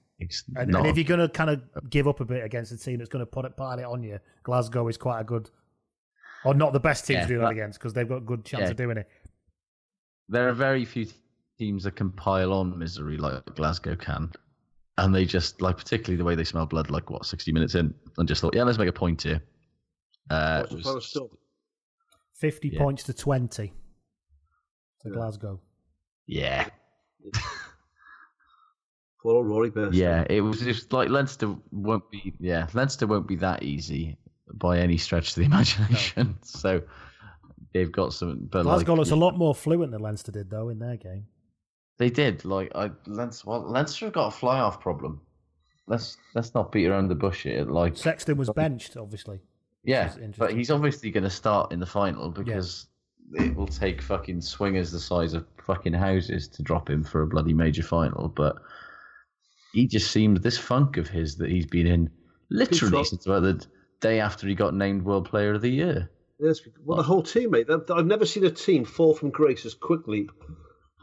And, 0.54 0.76
and 0.76 0.86
if 0.86 0.96
you're 0.98 1.04
going 1.04 1.20
to 1.20 1.30
kind 1.30 1.48
of 1.48 1.62
give 1.88 2.06
up 2.06 2.20
a 2.20 2.26
bit 2.26 2.44
against 2.44 2.72
a 2.72 2.76
team 2.76 2.98
that's 2.98 3.08
going 3.08 3.24
to 3.24 3.30
put 3.30 3.46
it, 3.46 3.56
pile 3.56 3.78
it 3.78 3.84
on 3.84 4.02
you, 4.02 4.18
Glasgow 4.42 4.86
is 4.88 4.98
quite 4.98 5.20
a 5.20 5.24
good, 5.24 5.48
or 6.44 6.54
not 6.54 6.72
the 6.72 6.80
best 6.80 7.06
team 7.06 7.16
Yeah, 7.16 7.22
to 7.22 7.28
do 7.28 7.38
that 7.38 7.44
that- 7.46 7.50
against 7.52 7.78
because 7.78 7.92
they've 7.92 8.08
got 8.08 8.16
a 8.18 8.20
good 8.20 8.44
chance 8.44 8.62
Yeah. 8.62 8.70
of 8.70 8.76
doing 8.76 8.96
it. 8.98 9.08
there 10.28 10.48
are 10.48 10.52
very 10.52 10.84
few 10.84 11.06
teams 11.58 11.82
that 11.84 11.96
can 11.96 12.10
pile 12.12 12.52
on 12.52 12.78
misery 12.78 13.16
like 13.16 13.44
Glasgow 13.56 13.96
can. 13.96 14.30
And 14.96 15.14
they 15.14 15.24
just, 15.24 15.60
like, 15.60 15.76
particularly 15.76 16.16
the 16.18 16.24
way 16.24 16.34
they 16.34 16.44
smell 16.44 16.66
blood, 16.66 16.90
like, 16.90 17.10
what, 17.10 17.24
60 17.26 17.50
minutes 17.52 17.74
in, 17.74 17.92
and 18.18 18.28
just 18.28 18.40
thought, 18.40 18.54
yeah, 18.54 18.62
let's 18.64 18.78
make 18.78 18.88
a 18.88 18.92
point 18.92 19.22
here. 19.22 19.42
Uh, 20.28 20.60
What's 20.60 20.72
the 20.74 20.82
final 20.82 20.94
was- 20.96 21.06
score? 21.10 21.30
50 22.34 22.68
Yeah. 22.68 22.78
points 22.78 23.02
to 23.04 23.12
20 23.12 23.72
to 25.02 25.10
Glasgow. 25.10 25.60
yeah. 26.26 26.68
Poor 29.22 29.36
old 29.36 29.46
Rory 29.48 29.70
Best. 29.70 29.92
Yeah, 29.94 30.24
it 30.30 30.40
was 30.40 30.60
just 30.60 30.92
like 30.92 31.10
Leinster 31.10 31.54
won't 31.72 32.10
be. 32.10 32.32
Yeah, 32.40 32.68
Leinster 32.72 33.06
won't 33.06 33.26
be 33.28 33.36
that 33.36 33.62
easy 33.62 34.16
by 34.54 34.78
any 34.78 34.96
stretch 34.96 35.30
of 35.30 35.34
the 35.36 35.42
imagination. 35.44 36.38
So 36.42 36.82
they've 37.72 37.90
got 37.90 38.12
some. 38.12 38.48
But 38.50 38.62
Glasgow 38.64 38.92
like, 38.92 38.98
looks 38.98 39.10
a 39.10 39.16
lot 39.16 39.36
more 39.36 39.54
fluent 39.54 39.92
than 39.92 40.00
Leinster 40.00 40.32
did, 40.32 40.50
though, 40.50 40.68
in 40.68 40.78
their 40.78 40.96
game. 40.96 41.26
They 41.98 42.10
did. 42.10 42.44
Like 42.44 42.72
I, 42.74 42.90
Leinster. 43.06 43.48
Well, 43.48 43.62
Leinster 43.62 44.06
have 44.06 44.14
got 44.14 44.28
a 44.28 44.30
fly-half 44.30 44.80
problem. 44.80 45.20
Let's 45.86 46.16
let's 46.34 46.54
not 46.54 46.72
beat 46.72 46.86
around 46.86 47.08
the 47.08 47.14
bush 47.14 47.42
here. 47.42 47.64
Like 47.64 47.96
Sexton 47.96 48.36
was 48.36 48.50
benched, 48.50 48.96
obviously. 48.96 49.40
yeah, 49.84 50.12
but 50.38 50.52
he's 50.52 50.70
obviously 50.70 51.10
going 51.10 51.24
to 51.24 51.30
start 51.30 51.72
in 51.72 51.80
the 51.80 51.86
final 51.86 52.30
because 52.30 52.86
it 53.34 53.54
will 53.54 53.66
take 53.66 54.00
fucking 54.00 54.40
swingers 54.40 54.90
the 54.92 55.00
size 55.00 55.34
of 55.34 55.46
fucking 55.64 55.92
houses 55.92 56.48
to 56.48 56.62
drop 56.62 56.88
him 56.88 57.04
for 57.04 57.22
a 57.22 57.26
bloody 57.26 57.54
major 57.54 57.82
final. 57.82 58.28
But 58.28 58.56
he 59.72 59.86
just 59.86 60.10
seemed 60.10 60.38
this 60.38 60.58
funk 60.58 60.96
of 60.96 61.08
his 61.08 61.36
that 61.36 61.50
he's 61.50 61.66
been 61.66 61.86
in 61.86 62.10
literally 62.50 63.04
since 63.04 63.26
about 63.26 63.42
the 63.42 63.66
day 64.00 64.20
after 64.20 64.46
he 64.46 64.54
got 64.54 64.74
named 64.74 65.02
World 65.02 65.26
Player 65.28 65.54
of 65.54 65.62
the 65.62 65.70
Year. 65.70 66.10
Yes, 66.38 66.60
well, 66.84 66.96
the 66.96 67.02
whole 67.02 67.22
team, 67.22 67.50
mate. 67.50 67.68
I've- 67.70 67.92
I've 67.92 68.06
never 68.06 68.24
seen 68.24 68.44
a 68.46 68.50
team 68.50 68.84
fall 68.84 69.14
from 69.14 69.30
grace 69.30 69.66
as 69.66 69.74
quickly 69.74 70.28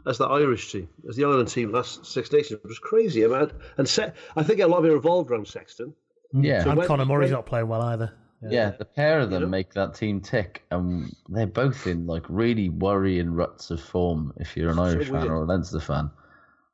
as 0.06 0.18
the 0.18 0.26
Irish 0.26 0.72
team, 0.72 0.88
as 1.08 1.16
the 1.16 1.24
Ireland 1.24 1.48
team 1.48 1.70
last 1.72 2.04
Six 2.06 2.32
Nations. 2.32 2.60
It 2.64 2.66
was 2.68 2.78
crazy. 2.80 3.24
I 3.24 3.28
mean, 3.28 3.50
and 3.76 3.88
Se- 3.88 4.12
I 4.36 4.42
think 4.42 4.60
a 4.60 4.66
lot 4.66 4.78
of 4.78 4.84
it 4.86 4.92
revolved 4.92 5.30
around 5.30 5.46
Sexton. 5.46 5.94
Mm. 6.34 6.44
Yeah, 6.44 6.64
So 6.64 6.70
and 6.70 6.78
when- 6.78 6.86
Conor 6.88 7.04
Murray's 7.04 7.28
when- 7.28 7.36
not 7.38 7.46
playing 7.46 7.68
well 7.68 7.82
either. 7.82 8.12
yeah, 8.50 8.70
the 8.70 8.84
pair 8.84 9.20
of 9.20 9.30
them 9.30 9.42
You 9.42 9.46
know? 9.46 9.50
make 9.50 9.74
that 9.74 9.94
team 9.94 10.20
tick, 10.20 10.64
and 10.70 11.14
they're 11.28 11.46
both 11.46 11.86
in 11.86 12.06
like 12.06 12.24
really 12.28 12.68
worrying 12.68 13.32
ruts 13.32 13.70
of 13.70 13.80
form. 13.80 14.32
If 14.38 14.56
you're 14.56 14.70
an 14.70 14.78
Irish 14.78 15.08
fan 15.08 15.28
or 15.28 15.42
a 15.42 15.44
Leinster 15.44 15.80
fan, 15.80 16.10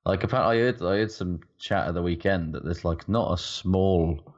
like 0.06 0.24
apparently 0.24 0.58
I 0.58 0.60
heard 0.64 0.82
I 0.82 0.98
heard 0.98 1.10
some 1.12 1.40
chat 1.58 1.86
at 1.88 1.94
the 1.94 2.02
weekend 2.02 2.54
that 2.54 2.64
there's 2.64 2.84
like 2.84 3.08
not 3.08 3.32
a 3.32 3.36
small 3.38 4.33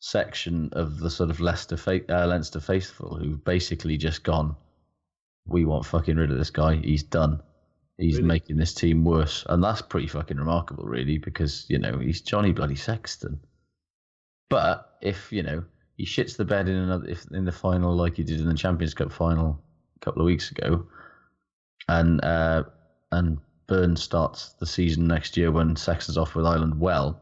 section 0.00 0.68
of 0.72 0.98
the 0.98 1.10
sort 1.10 1.30
of 1.30 1.40
Leicester, 1.40 1.76
fa- 1.76 2.04
uh, 2.08 2.26
Leinster 2.26 2.60
faithful 2.60 3.16
who've 3.16 3.42
basically 3.44 3.96
just 3.96 4.22
gone, 4.22 4.54
we 5.46 5.64
want 5.64 5.86
fucking 5.86 6.16
rid 6.16 6.30
of 6.30 6.38
this 6.38 6.50
guy. 6.50 6.76
He's 6.76 7.02
done. 7.02 7.40
He's 7.96 8.16
Really? 8.18 8.28
making 8.28 8.56
this 8.58 8.74
team 8.74 9.04
worse, 9.04 9.44
and 9.48 9.62
that's 9.62 9.82
pretty 9.82 10.06
fucking 10.06 10.36
remarkable, 10.36 10.84
really, 10.84 11.18
because 11.18 11.66
you 11.68 11.78
know 11.78 11.98
he's 11.98 12.20
Johnny 12.20 12.52
Bloody 12.52 12.76
Sexton. 12.76 13.40
But 14.50 14.96
if 15.02 15.32
you 15.32 15.42
know 15.42 15.64
he 15.96 16.06
shits 16.06 16.36
the 16.36 16.44
bed 16.44 16.68
in 16.68 16.76
another, 16.76 17.08
if 17.08 17.26
in 17.32 17.44
the 17.44 17.50
final 17.52 17.96
like 17.96 18.16
he 18.16 18.22
did 18.22 18.40
in 18.40 18.46
the 18.48 18.54
Champions 18.54 18.94
Cup 18.94 19.10
final 19.10 19.60
a 19.96 20.04
couple 20.04 20.22
of 20.22 20.26
weeks 20.26 20.50
ago, 20.52 20.86
and 21.88 22.22
uh, 22.24 22.62
and 23.10 23.38
Byrne 23.66 23.96
starts 23.96 24.50
the 24.60 24.66
season 24.66 25.08
next 25.08 25.36
year 25.36 25.50
when 25.50 25.74
Sexton's 25.74 26.16
off 26.18 26.36
with 26.36 26.46
Ireland, 26.46 26.78
well, 26.78 27.20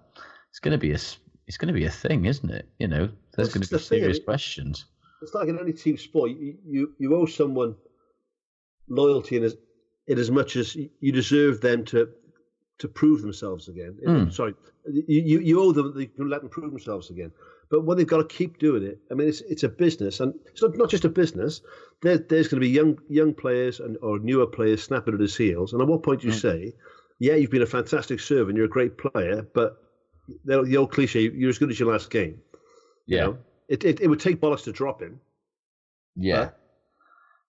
it's 0.51 0.61
going 0.61 0.73
to 0.73 0.79
be 0.79 0.93
a 0.93 0.99
it's 1.47 1.57
going 1.57 1.69
to 1.69 1.75
be 1.75 1.85
a 1.85 1.91
thing, 1.91 2.25
isn't 2.25 2.51
it? 2.51 2.69
You 2.79 2.89
know, 2.89 3.09
there's 3.35 3.53
going 3.53 3.63
to 3.63 3.69
be 3.69 3.79
thing, 3.79 4.01
serious 4.01 4.19
it- 4.19 4.25
questions. 4.25 4.87
It's 5.23 5.35
like 5.35 5.49
in 5.49 5.59
any 5.59 5.73
team 5.73 5.97
sport. 5.97 6.31
You 6.33 6.57
you, 6.65 6.93
you 6.99 7.17
owe 7.17 7.27
someone 7.27 7.75
loyalty 8.89 9.37
in 9.37 9.45
as 9.45 9.57
in 10.07 10.19
as 10.19 10.31
much 10.31 10.57
as 10.57 10.77
you 10.77 11.13
deserve 11.13 11.61
them 11.61 11.85
to 11.87 12.09
to 12.79 12.89
prove 12.89 13.23
themselves 13.23 13.69
again. 13.69 13.97
Mm. 14.07 14.33
Sorry, 14.33 14.55
you, 14.93 15.41
you 15.41 15.61
owe 15.61 15.73
them 15.73 15.95
you 15.97 16.07
can 16.09 16.29
let 16.29 16.43
them 16.43 16.51
prove 16.51 16.71
themselves 16.71 17.11
again. 17.11 17.33
But 17.71 17.85
when 17.85 17.97
they've 17.97 18.07
got 18.07 18.19
to 18.29 18.37
keep 18.37 18.59
doing 18.59 18.83
it, 18.85 18.99
I 19.11 19.15
mean, 19.15 19.29
it's 19.29 19.41
it's 19.41 19.63
a 19.63 19.69
business, 19.69 20.21
and 20.21 20.35
it's 20.47 20.63
not, 20.63 20.77
not 20.77 20.91
just 20.91 21.05
a 21.05 21.09
business. 21.09 21.63
There, 22.03 22.19
there's 22.19 22.49
going 22.49 22.61
to 22.61 22.67
be 22.67 22.69
young 22.69 22.99
young 23.09 23.33
players 23.33 23.81
and 23.81 23.97
or 24.03 24.19
newer 24.19 24.47
players 24.47 24.83
snapping 24.83 25.15
at 25.15 25.21
his 25.21 25.37
heels. 25.37 25.73
And 25.73 25.81
at 25.81 25.89
what 25.89 26.03
point 26.03 26.21
do 26.21 26.27
you 26.27 26.33
say, 26.35 26.75
"Yeah, 27.19 27.35
you've 27.35 27.51
been 27.51 27.63
a 27.63 27.67
fantastic 27.67 28.21
servant, 28.21 28.57
you're 28.57 28.67
a 28.67 28.69
great 28.69 28.99
player," 28.99 29.49
but 29.55 29.83
the, 30.45 30.63
the 30.63 30.77
old 30.77 30.93
cliche, 30.93 31.31
"You're 31.35 31.51
as 31.51 31.59
good 31.59 31.71
as 31.71 31.79
your 31.81 31.93
last 31.93 32.11
game." 32.11 32.41
You 33.07 33.17
Yeah, 33.19 33.25
know? 33.25 33.39
it, 33.69 33.85
it 33.85 34.01
it 34.01 34.09
would 34.09 34.21
take 34.21 34.41
bollocks 34.41 34.65
to 34.65 34.73
drop 34.73 35.01
him. 35.03 35.21
yeah. 36.17 36.37
Huh? 36.45 36.51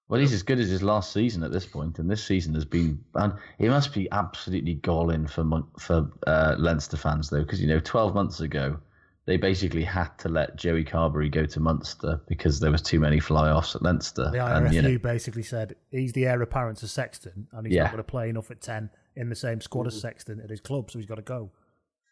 Well, 0.09 0.21
he's 0.21 0.31
as 0.31 0.41
good 0.43 0.59
as 0.59 0.69
his 0.69 0.81
last 0.81 1.11
season 1.11 1.43
at 1.43 1.51
this 1.51 1.65
point, 1.65 1.99
and 1.99 2.09
this 2.09 2.23
season 2.23 2.53
has 2.53 2.63
been. 2.63 3.03
And 3.15 3.33
it 3.59 3.67
must 3.69 3.93
be 3.93 4.09
absolutely 4.11 4.75
galling 4.75 5.27
for 5.27 5.43
for 5.79 6.09
uh, 6.25 6.55
Leinster 6.57 6.95
fans 6.95 7.29
though, 7.29 7.41
because 7.43 7.59
you 7.61 7.67
know, 7.67 7.79
twelve 7.79 8.15
months 8.15 8.39
ago, 8.39 8.79
they 9.25 9.35
basically 9.35 9.83
had 9.83 10.17
to 10.19 10.29
let 10.29 10.55
Joey 10.55 10.85
Carbery 10.85 11.29
go 11.29 11.45
to 11.45 11.59
Munster 11.59 12.21
because 12.29 12.61
there 12.61 12.71
was 12.71 12.81
too 12.81 13.01
many 13.01 13.19
fly-offs 13.19 13.75
at 13.75 13.81
Leinster. 13.81 14.29
The 14.31 14.45
and, 14.45 14.67
IRFU 14.67 14.73
you 14.73 14.81
know, 14.83 14.97
basically 14.97 15.43
said 15.43 15.75
he's 15.91 16.13
the 16.13 16.25
heir 16.25 16.41
apparent 16.41 16.77
to 16.77 16.87
Sexton, 16.87 17.47
and 17.51 17.67
he's 17.67 17.75
Yeah. 17.75 17.83
not 17.83 17.91
going 17.91 17.97
to 17.97 18.03
play 18.09 18.29
enough 18.29 18.49
at 18.49 18.61
ten 18.61 18.89
in 19.17 19.27
the 19.27 19.35
same 19.35 19.59
squad 19.59 19.87
as 19.87 19.99
Sexton 19.99 20.39
at 20.39 20.49
his 20.49 20.61
club, 20.61 20.89
so 20.89 20.99
he's 20.99 21.05
got 21.07 21.15
to 21.15 21.21
go. 21.21 21.51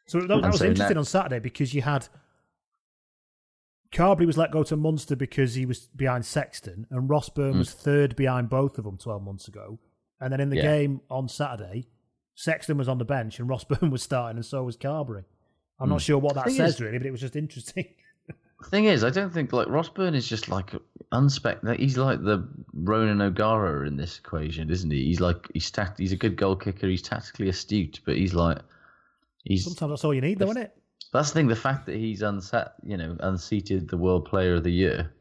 So 0.08 0.22
that, 0.22 0.28
that 0.28 0.52
was 0.52 0.62
interesting 0.62 0.96
now- 0.96 1.02
on 1.02 1.06
Saturday 1.06 1.40
because 1.40 1.74
you 1.74 1.82
had 1.82 2.08
Carbery 3.92 4.26
was 4.26 4.38
let 4.38 4.52
go 4.52 4.64
to 4.64 4.76
Munster 4.76 5.16
because 5.16 5.56
he 5.56 5.66
was 5.66 5.88
behind 5.96 6.26
Sexton, 6.26 6.86
and 6.90 7.10
Ross 7.10 7.30
Byrne 7.30 7.54
hmm. 7.54 7.60
was 7.60 7.72
third 7.72 8.16
behind 8.16 8.50
both 8.50 8.78
of 8.78 8.84
them 8.84 8.98
twelve 8.98 9.24
months 9.24 9.48
ago. 9.48 9.80
And 10.20 10.32
then 10.32 10.40
in 10.40 10.50
the 10.50 10.58
Yeah. 10.58 10.78
game 10.78 11.02
on 11.10 11.28
Saturday, 11.28 11.88
Sexton 12.36 12.78
was 12.78 12.88
on 12.88 12.98
the 12.98 13.06
bench 13.06 13.40
and 13.40 13.50
Ross 13.50 13.64
Byrne 13.70 13.92
was 13.92 14.04
starting, 14.04 14.38
and 14.38 14.46
so 14.46 14.64
was 14.64 14.78
Carbery. 14.78 15.24
I'm 15.80 15.90
not 15.90 16.02
hmm. 16.02 16.06
sure 16.06 16.18
what 16.18 16.36
that 16.36 16.52
says 16.52 16.76
is- 16.76 16.82
really, 16.82 16.98
but 16.98 17.08
it 17.08 17.12
was 17.12 17.22
just 17.22 17.36
interesting. 17.36 17.88
The 18.62 18.70
thing 18.70 18.86
is, 18.86 19.04
I 19.04 19.10
don't 19.10 19.32
think 19.32 19.52
like 19.52 19.68
Ross 19.68 19.90
Byrne 19.90 20.16
is 20.16 20.28
just 20.28 20.50
like 20.50 20.72
unspec. 21.12 21.78
He's 21.78 21.98
like 21.98 22.24
the 22.24 22.48
Ronan 22.74 23.22
O'Gara 23.22 23.86
in 23.86 23.98
this 23.98 24.18
equation, 24.18 24.70
isn't 24.70 24.90
he? 24.90 25.06
He's 25.06 25.20
like 25.20 25.48
he's 25.54 25.70
tact- 25.70 26.00
he's 26.00 26.14
a 26.14 26.18
good 26.18 26.36
goal 26.36 26.56
kicker. 26.56 26.88
He's 26.88 27.02
tactically 27.02 27.50
astute, 27.50 28.00
but 28.06 28.16
he's 28.16 28.34
like 28.34 28.60
he's 29.46 29.64
Sometimes 29.64 29.92
that's 29.92 30.04
all 30.04 30.14
you 30.14 30.22
need, 30.22 30.40
though, 30.40 30.50
isn't 30.50 30.62
it? 30.64 30.76
That's 31.14 31.30
the 31.30 31.36
thing. 31.36 31.48
The 31.48 31.56
fact 31.56 31.86
that 31.86 31.96
he's 31.96 32.22
unset, 32.22 32.74
you 32.84 32.98
know, 32.98 33.16
unseated 33.22 33.88
the 33.88 33.98
World 33.98 34.26
Player 34.26 34.56
of 34.56 34.64
the 34.64 34.72
Year 34.72 35.14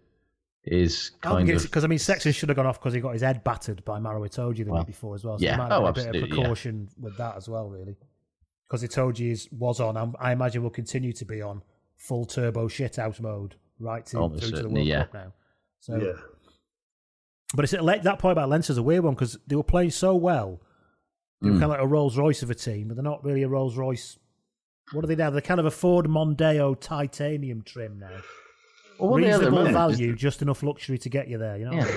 is 0.64 1.10
kind 1.20 1.48
of 1.48 1.62
because 1.62 1.84
I 1.84 1.86
mean 1.86 1.98
Sexton 1.98 2.32
should 2.32 2.48
have 2.48 2.56
gone 2.56 2.66
off 2.66 2.80
because 2.80 2.94
he 2.94 3.00
got 3.00 3.12
his 3.12 3.20
head 3.22 3.44
battered 3.44 3.84
by 3.84 3.98
Maro 3.98 4.26
Itoje 4.26 4.64
the 4.64 4.70
Well, 4.72 4.80
week 4.80 4.86
before 4.88 5.14
as 5.14 5.22
well. 5.24 5.38
So 5.38 5.44
yeah. 5.44 5.56
might 5.56 5.70
have 5.70 5.82
Oh, 5.82 5.92
been 5.92 6.08
a 6.08 6.12
bit 6.12 6.16
of 6.16 6.22
absolutely, 6.22 6.28
yeah. 6.30 6.42
precaution 6.42 6.88
with 6.98 7.16
that 7.18 7.36
as 7.36 7.48
well, 7.48 7.68
really. 7.68 7.96
Because 8.66 8.82
Itoji 8.82 9.30
is 9.30 9.48
was 9.52 9.78
on, 9.78 9.96
I'm- 9.96 10.14
I 10.18 10.32
imagine 10.32 10.62
will 10.62 10.70
continue 10.70 11.12
to 11.12 11.24
be 11.26 11.42
on 11.42 11.62
full 11.96 12.24
turbo 12.24 12.66
shithouse 12.66 13.20
mode 13.20 13.56
right 13.78 14.04
to, 14.06 14.16
through 14.30 14.38
to 14.38 14.46
the 14.50 14.56
certainly, 14.56 14.74
World 14.80 14.86
yeah. 14.88 15.04
Cup 15.04 15.14
now. 15.14 15.32
So, 15.80 15.96
yeah. 15.96 16.12
but 17.54 17.64
it's 17.64 17.72
like 17.74 18.02
that 18.04 18.18
point 18.18 18.32
about 18.32 18.48
Leinster's 18.48 18.78
a 18.78 18.82
weird 18.82 19.04
one 19.04 19.12
because 19.14 19.38
they 19.46 19.56
were 19.56 19.62
playing 19.62 19.90
so 19.90 20.16
well. 20.16 20.62
They 21.44 21.50
were 21.50 21.56
Mm. 21.56 21.60
kind 21.60 21.64
of 21.64 21.70
like 21.78 21.80
a 21.80 21.86
Rolls 21.86 22.16
Royce 22.18 22.42
of 22.42 22.50
a 22.50 22.54
team, 22.54 22.88
but 22.88 22.96
they're 22.96 23.04
not 23.04 23.22
really 23.22 23.42
a 23.42 23.48
Rolls 23.48 23.76
Royce. 23.76 24.18
What 24.92 25.04
are 25.04 25.06
they 25.06 25.14
now? 25.16 25.30
They're 25.30 25.40
kind 25.40 25.60
of 25.60 25.66
a 25.66 25.70
Ford 25.70 26.06
Mondeo 26.06 26.78
titanium 26.80 27.62
trim 27.62 27.98
now. 27.98 28.08
Well, 28.98 29.10
what 29.10 29.22
they 29.22 29.30
are 29.32 29.38
Reasonable 29.38 29.64
value, 29.72 30.14
just 30.14 30.40
enough 30.42 30.62
luxury 30.62 30.98
to 30.98 31.08
get 31.08 31.28
you 31.28 31.38
there. 31.38 31.56
You 31.58 31.66
know. 31.66 31.72
Yeah, 31.72 31.88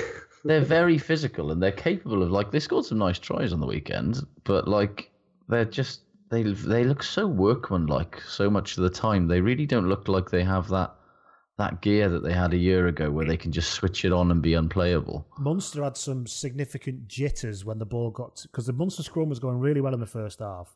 they're 0.45 0.61
very 0.61 0.97
physical 0.97 1.51
and 1.51 1.61
they're 1.61 1.71
capable 1.71 2.23
of 2.23 2.31
like 2.31 2.51
they 2.51 2.59
scored 2.59 2.85
some 2.85 2.97
nice 2.97 3.19
tries 3.19 3.53
on 3.53 3.59
the 3.59 3.67
weekend, 3.67 4.19
but 4.43 4.67
like 4.67 5.11
they're 5.47 5.65
just 5.65 6.01
they 6.29 6.43
they 6.43 6.83
look 6.83 7.03
so 7.03 7.25
workmanlike 7.27 8.21
so 8.27 8.49
much 8.49 8.77
of 8.77 8.83
the 8.83 8.89
time. 8.89 9.27
They 9.27 9.41
really 9.41 9.65
don't 9.65 9.87
look 9.87 10.07
like 10.07 10.29
they 10.29 10.43
have 10.43 10.67
that 10.69 10.93
that 11.57 11.81
gear 11.81 12.07
that 12.09 12.21
they 12.23 12.33
had 12.33 12.53
a 12.53 12.57
year 12.57 12.87
ago 12.87 13.09
where 13.09 13.25
they 13.25 13.37
can 13.37 13.51
just 13.51 13.71
switch 13.71 14.05
it 14.05 14.13
on 14.13 14.29
and 14.31 14.41
be 14.41 14.53
unplayable. 14.53 15.25
Munster 15.39 15.83
had 15.83 15.97
some 15.97 16.27
significant 16.27 17.07
jitters 17.07 17.65
when 17.65 17.79
the 17.79 17.85
ball 17.85 18.11
got 18.11 18.41
because 18.43 18.67
the 18.67 18.73
Munster 18.73 19.01
scrum 19.03 19.27
was 19.29 19.39
going 19.39 19.59
really 19.59 19.81
well 19.81 19.93
in 19.93 19.99
the 19.99 20.05
first 20.05 20.39
half. 20.39 20.75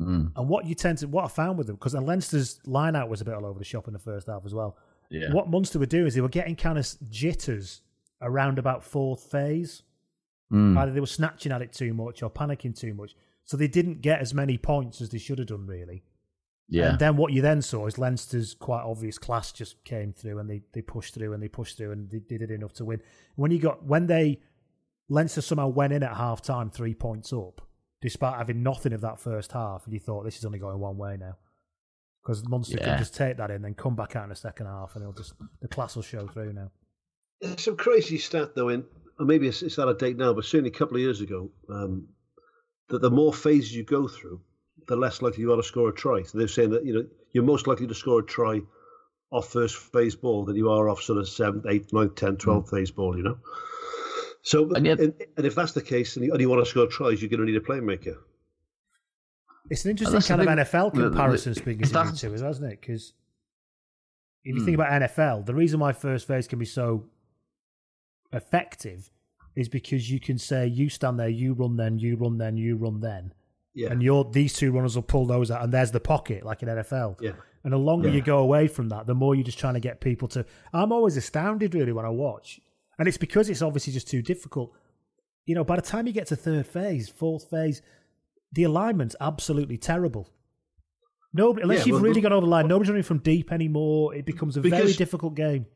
Mm, 0.00 0.32
And 0.36 0.48
what 0.48 0.66
you 0.66 0.74
tend 0.74 0.98
to 0.98 1.08
what 1.08 1.24
I 1.24 1.28
found 1.28 1.58
with 1.58 1.66
them 1.66 1.76
because 1.76 1.94
Leinster's 1.94 2.60
line 2.66 2.96
out 2.96 3.08
was 3.08 3.20
a 3.20 3.24
bit 3.24 3.34
all 3.34 3.46
over 3.46 3.58
the 3.58 3.64
shop 3.64 3.86
in 3.88 3.92
the 3.92 3.98
first 3.98 4.26
half 4.26 4.42
as 4.46 4.54
well. 4.54 4.76
yeah, 5.10 5.32
What 5.32 5.48
Munster 5.50 5.78
would 5.78 5.88
do 5.90 6.06
is 6.06 6.14
they 6.14 6.20
were 6.22 6.28
getting 6.28 6.56
kind 6.56 6.78
of 6.78 6.86
jitters 7.10 7.82
around 8.22 8.58
about 8.58 8.82
fourth 8.84 9.30
phase. 9.30 9.82
Mm, 10.52 10.78
Either 10.78 10.92
they 10.92 11.00
were 11.00 11.06
snatching 11.06 11.52
at 11.52 11.60
it 11.60 11.72
too 11.72 11.92
much 11.92 12.22
or 12.22 12.30
panicking 12.30 12.78
too 12.78 12.94
much, 12.94 13.14
so 13.44 13.56
they 13.56 13.68
didn't 13.68 14.00
get 14.00 14.20
as 14.20 14.32
many 14.32 14.56
points 14.56 15.00
as 15.00 15.10
they 15.10 15.18
should 15.18 15.38
have 15.38 15.48
done 15.48 15.66
really. 15.66 16.02
Yeah. 16.68 16.90
And 16.90 16.98
then 16.98 17.16
what 17.16 17.32
you 17.32 17.42
then 17.42 17.62
saw 17.62 17.86
is 17.86 17.98
Leinster's 17.98 18.54
quite 18.54 18.82
obvious 18.82 19.18
class 19.18 19.52
just 19.52 19.84
came 19.84 20.12
through 20.12 20.38
and 20.38 20.50
they, 20.50 20.62
they 20.72 20.82
pushed 20.82 21.14
through 21.14 21.32
and 21.32 21.42
they 21.42 21.48
pushed 21.48 21.76
through 21.76 21.92
and 21.92 22.10
they, 22.10 22.20
they 22.28 22.38
did 22.38 22.50
enough 22.50 22.72
to 22.74 22.84
win. 22.84 23.00
When 23.36 23.50
you 23.50 23.58
got 23.58 23.84
when 23.84 24.06
they 24.06 24.40
Leinster 25.08 25.40
somehow 25.40 25.68
went 25.68 25.92
in 25.92 26.02
at 26.02 26.16
half 26.16 26.42
time 26.42 26.70
three 26.70 26.94
points 26.94 27.32
up, 27.32 27.60
despite 28.02 28.36
having 28.36 28.62
nothing 28.62 28.92
of 28.92 29.00
that 29.02 29.20
first 29.20 29.52
half, 29.52 29.84
and 29.84 29.94
you 29.94 30.00
thought 30.00 30.24
this 30.24 30.38
is 30.38 30.44
only 30.44 30.58
going 30.58 30.78
one 30.80 30.96
way 30.96 31.16
now. 31.18 31.36
Because 32.22 32.46
Munster 32.48 32.78
Yeah. 32.78 32.84
can 32.86 32.98
just 32.98 33.14
take 33.14 33.36
that 33.36 33.52
in, 33.52 33.62
then 33.62 33.74
come 33.74 33.94
back 33.94 34.16
out 34.16 34.24
in 34.24 34.30
the 34.30 34.34
second 34.34 34.66
half, 34.66 34.96
and 34.96 35.02
it'll 35.02 35.14
just 35.14 35.34
the 35.60 35.68
class 35.68 35.94
will 35.94 36.02
show 36.02 36.26
through 36.26 36.52
now. 36.52 36.72
There's 37.40 37.62
some 37.62 37.76
crazy 37.76 38.18
stat 38.18 38.56
though, 38.56 38.70
in 38.70 38.84
or 39.18 39.26
maybe 39.26 39.46
it's, 39.46 39.62
it's 39.62 39.78
out 39.78 39.88
of 39.88 39.98
date 39.98 40.16
now, 40.16 40.32
but 40.34 40.44
certainly 40.44 40.70
a 40.70 40.74
couple 40.74 40.96
of 40.96 41.02
years 41.02 41.20
ago, 41.20 41.50
um, 41.70 42.08
that 42.88 43.00
the 43.00 43.10
more 43.10 43.32
phases 43.32 43.74
you 43.74 43.84
go 43.84 44.08
through, 44.08 44.40
the 44.88 44.96
less 44.96 45.20
likely 45.22 45.40
you 45.40 45.52
are 45.52 45.56
to 45.56 45.62
score 45.62 45.88
a 45.88 45.92
try. 45.92 46.22
So 46.22 46.38
they're 46.38 46.48
saying 46.48 46.70
that 46.70 46.84
you 46.84 46.94
know 46.94 47.06
you're 47.32 47.44
most 47.44 47.66
likely 47.66 47.86
to 47.86 47.94
score 47.94 48.20
a 48.20 48.24
try 48.24 48.60
off 49.32 49.48
first 49.52 49.76
phase 49.76 50.14
ball 50.14 50.44
than 50.44 50.54
you 50.56 50.70
are 50.70 50.88
off 50.88 51.02
sort 51.02 51.18
of 51.18 51.28
seventh, 51.28 51.66
eighth, 51.66 51.92
ninth, 51.92 52.14
tenth, 52.14 52.38
twelfth 52.38 52.70
phase 52.70 52.90
ball. 52.90 53.16
You 53.16 53.24
know. 53.24 53.38
So 54.42 54.72
And 54.74 54.86
yet- 54.86 55.00
and, 55.00 55.12
and 55.36 55.44
if 55.44 55.56
that's 55.56 55.72
the 55.72 55.82
case, 55.82 56.14
and 56.16 56.24
you, 56.24 56.30
and 56.32 56.40
you 56.40 56.48
want 56.48 56.64
to 56.64 56.70
score 56.70 56.86
tries, 56.86 57.20
you're 57.20 57.28
going 57.28 57.40
to 57.40 57.46
need 57.46 57.56
a 57.56 57.60
playmaker. 57.60 58.16
It's 59.68 59.84
an 59.84 59.90
interesting 59.90 60.20
kind 60.20 60.40
of 60.40 60.46
thing- 60.46 60.58
NFL 60.80 60.90
the- 60.94 61.00
the- 61.02 61.08
comparison, 61.08 61.52
the- 61.54 61.58
speaking 61.60 61.82
to 61.82 61.88
you 61.88 61.92
that's- 61.92 62.20
two, 62.20 62.32
as 62.32 62.42
well, 62.42 62.52
isn't 62.52 62.64
it? 62.64 62.80
Because 62.80 63.12
if 64.44 64.54
you 64.54 64.60
Hmm. 64.60 64.64
think 64.64 64.74
about 64.76 64.92
NFL, 65.02 65.42
the 65.44 65.54
reason 65.54 65.80
why 65.80 65.92
first 65.92 66.28
phase 66.28 66.46
can 66.46 66.60
be 66.60 66.64
so 66.64 67.08
effective 68.32 69.10
is 69.56 69.68
because 69.68 70.10
you 70.10 70.20
can 70.20 70.38
say, 70.38 70.66
you 70.66 70.88
stand 70.90 71.18
there, 71.18 71.28
you 71.28 71.54
run 71.54 71.76
then, 71.76 71.98
you 71.98 72.14
run 72.16 72.38
then, 72.38 72.56
you 72.56 72.76
run 72.76 73.00
then. 73.00 73.32
Yeah. 73.76 73.90
And 73.92 74.02
your 74.02 74.24
these 74.30 74.54
two 74.54 74.72
runners 74.72 74.96
will 74.96 75.02
pull 75.02 75.26
those 75.26 75.50
out, 75.52 75.62
and 75.62 75.72
there's 75.72 75.92
the 75.92 76.00
pocket, 76.00 76.44
like 76.44 76.62
in 76.62 76.68
NFL. 76.68 77.20
Yeah. 77.20 77.32
And 77.62 77.72
the 77.72 77.78
longer 77.78 78.08
Yeah. 78.08 78.14
you 78.16 78.22
go 78.22 78.38
away 78.38 78.66
from 78.68 78.88
that, 78.88 79.06
the 79.06 79.14
more 79.14 79.34
you're 79.34 79.44
just 79.44 79.58
trying 79.58 79.74
to 79.74 79.80
get 79.80 80.00
people 80.00 80.26
to. 80.28 80.44
I'm 80.72 80.90
always 80.92 81.16
astounded, 81.16 81.74
really, 81.74 81.92
when 81.92 82.04
I 82.06 82.08
watch. 82.10 82.58
And 82.98 83.06
it's 83.06 83.18
because 83.18 83.50
it's 83.50 83.60
obviously 83.62 83.92
just 83.92 84.08
too 84.08 84.22
difficult. 84.22 84.72
You 85.44 85.54
know, 85.54 85.62
by 85.64 85.76
the 85.76 85.82
time 85.82 86.06
you 86.06 86.12
get 86.12 86.26
to 86.28 86.36
third 86.36 86.66
phase, 86.66 87.08
fourth 87.08 87.50
phase, 87.50 87.82
the 88.52 88.62
alignment's 88.64 89.14
absolutely 89.20 89.76
terrible. 89.76 90.30
Nobody, 91.34 91.62
unless 91.64 91.80
Yeah, 91.80 91.86
you've 91.86 91.94
well, 91.96 92.04
really 92.04 92.20
got 92.22 92.32
over 92.32 92.46
the 92.46 92.50
line, 92.50 92.66
nobody's 92.68 92.88
running 92.88 93.02
from 93.02 93.18
deep 93.18 93.52
anymore. 93.52 94.14
It 94.14 94.24
becomes 94.24 94.56
a 94.56 94.60
very 94.62 94.92
difficult 94.94 95.34
game. 95.34 95.66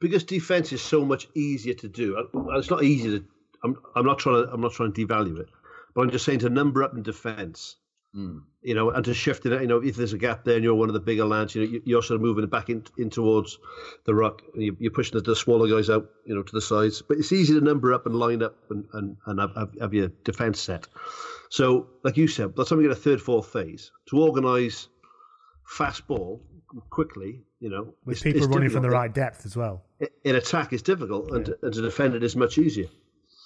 because 0.00 0.24
defense 0.24 0.72
is 0.72 0.82
so 0.82 1.04
much 1.04 1.28
easier 1.34 1.74
to 1.74 1.88
do. 1.88 2.16
Uh, 2.16 2.56
It's 2.58 2.70
not 2.70 2.82
easy 2.82 3.18
to. 3.20 3.24
I'm, 3.64 3.76
I'm 3.94 4.04
not 4.04 4.18
trying 4.18 4.44
to. 4.46 4.52
I'm 4.52 4.60
not 4.60 4.72
trying 4.72 4.92
to 4.92 5.06
devalue 5.06 5.38
it, 5.38 5.48
but 5.96 6.02
I'm 6.02 6.10
just 6.10 6.24
saying 6.24 6.38
to 6.40 6.50
number 6.50 6.84
up 6.84 6.94
in 6.94 7.02
defense. 7.02 7.76
Mm. 8.14 8.42
You 8.62 8.74
know, 8.74 8.90
and 8.90 9.04
to 9.04 9.12
shift 9.12 9.44
it. 9.44 9.60
You 9.60 9.66
know, 9.66 9.78
if 9.82 9.96
there's 9.96 10.14
a 10.14 10.18
gap 10.18 10.44
there 10.44 10.54
and 10.54 10.64
you're 10.64 10.74
one 10.74 10.88
of 10.88 10.94
the 10.94 11.00
bigger 11.00 11.24
lads, 11.26 11.54
you 11.54 11.64
know, 11.64 11.70
you- 11.70 11.82
you're 11.84 12.02
sort 12.02 12.16
of 12.16 12.22
moving 12.22 12.46
back 12.46 12.70
in, 12.70 12.82
in 12.96 13.10
towards 13.10 13.58
the 14.06 14.14
ruck. 14.14 14.40
And 14.54 14.62
you- 14.62 14.76
you're 14.80 14.90
pushing 14.92 15.18
the, 15.18 15.22
the 15.22 15.36
smaller 15.36 15.68
guys 15.68 15.90
out, 15.90 16.08
you 16.24 16.34
know, 16.34 16.42
to 16.42 16.52
the 16.52 16.60
sides. 16.62 17.02
But 17.02 17.18
it's 17.18 17.30
easy 17.32 17.52
to 17.54 17.60
number 17.60 17.92
up 17.92 18.06
and 18.06 18.14
line 18.14 18.42
up 18.42 18.56
and 18.70 18.86
and, 18.94 19.16
and 19.26 19.40
have, 19.40 19.54
have, 19.54 19.74
have 19.80 19.92
your 19.94 20.08
defense 20.24 20.60
set. 20.60 20.86
So, 21.50 21.88
like 22.04 22.16
you 22.16 22.26
said, 22.26 22.54
by 22.54 22.62
the 22.62 22.68
time 22.70 22.80
you 22.80 22.88
get 22.88 22.96
a 22.96 23.00
third, 23.00 23.20
fourth 23.20 23.48
phase, 23.48 23.90
to 24.08 24.18
organise 24.22 24.88
fast 25.66 26.06
ball 26.06 26.40
quickly, 26.90 27.42
you 27.60 27.68
know, 27.70 27.92
With 28.06 28.16
it's- 28.18 28.22
people 28.22 28.44
it's 28.46 28.54
running 28.54 28.70
from 28.70 28.82
the 28.82 28.90
right 28.90 29.12
depth 29.12 29.44
as 29.44 29.56
well. 29.56 29.84
In 30.24 30.36
attack, 30.36 30.72
it's 30.72 30.82
difficult, 30.82 31.30
and, 31.32 31.54
and 31.62 31.72
to 31.74 31.82
defend 31.82 32.14
it 32.14 32.22
is 32.22 32.34
much 32.34 32.56
easier. 32.58 32.88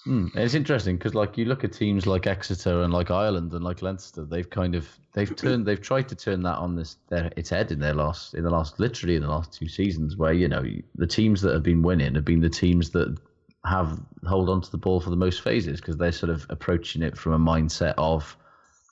Hmm. 0.04 0.28
And 0.34 0.44
It's 0.44 0.54
interesting 0.54 0.96
because, 0.96 1.14
like, 1.14 1.36
you 1.36 1.44
look 1.44 1.62
at 1.62 1.72
teams 1.72 2.06
like 2.06 2.26
Exeter 2.26 2.82
and 2.82 2.92
like 2.92 3.10
Ireland 3.10 3.52
and 3.52 3.62
like 3.62 3.82
Leinster. 3.82 4.24
They've 4.24 4.48
kind 4.48 4.74
of 4.74 4.88
they've 5.12 5.34
turned 5.36 5.66
they've 5.66 5.80
tried 5.80 6.08
to 6.08 6.14
turn 6.14 6.42
that 6.44 6.56
on 6.56 6.74
this 6.74 6.96
their 7.08 7.30
its 7.36 7.50
head 7.50 7.70
in 7.70 7.80
their 7.80 7.94
last 7.94 8.34
in 8.34 8.44
the 8.44 8.50
last 8.50 8.80
literally 8.80 9.16
in 9.16 9.22
the 9.22 9.28
last 9.28 9.52
two 9.52 9.68
seasons, 9.68 10.16
where 10.16 10.32
you 10.32 10.48
know 10.48 10.64
the 10.94 11.06
teams 11.06 11.42
that 11.42 11.52
have 11.52 11.62
been 11.62 11.82
winning 11.82 12.14
have 12.14 12.24
been 12.24 12.40
the 12.40 12.48
teams 12.48 12.90
that 12.90 13.18
have 13.66 14.00
hold 14.26 14.48
on 14.48 14.62
to 14.62 14.70
the 14.70 14.78
ball 14.78 15.00
for 15.00 15.10
the 15.10 15.16
most 15.16 15.42
phases 15.42 15.80
because 15.80 15.98
they're 15.98 16.12
sort 16.12 16.30
of 16.30 16.46
approaching 16.48 17.02
it 17.02 17.18
from 17.18 17.34
a 17.34 17.38
mindset 17.38 17.92
of 17.98 18.36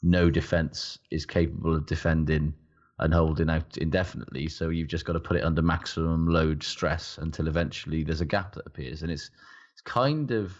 no 0.02 0.28
defense 0.28 0.98
is 1.10 1.24
capable 1.24 1.74
of 1.74 1.86
defending 1.86 2.52
and 2.98 3.14
holding 3.14 3.48
out 3.48 3.78
indefinitely. 3.78 4.48
So 4.48 4.68
you've 4.68 4.88
just 4.88 5.06
got 5.06 5.14
to 5.14 5.20
put 5.20 5.38
it 5.38 5.44
under 5.44 5.62
maximum 5.62 6.28
load 6.28 6.62
stress 6.62 7.16
until 7.18 7.48
eventually 7.48 8.04
there's 8.04 8.20
a 8.20 8.26
gap 8.26 8.54
that 8.56 8.66
appears, 8.66 9.02
and 9.02 9.10
it's 9.10 9.30
it's 9.72 9.80
kind 9.82 10.32
of 10.32 10.52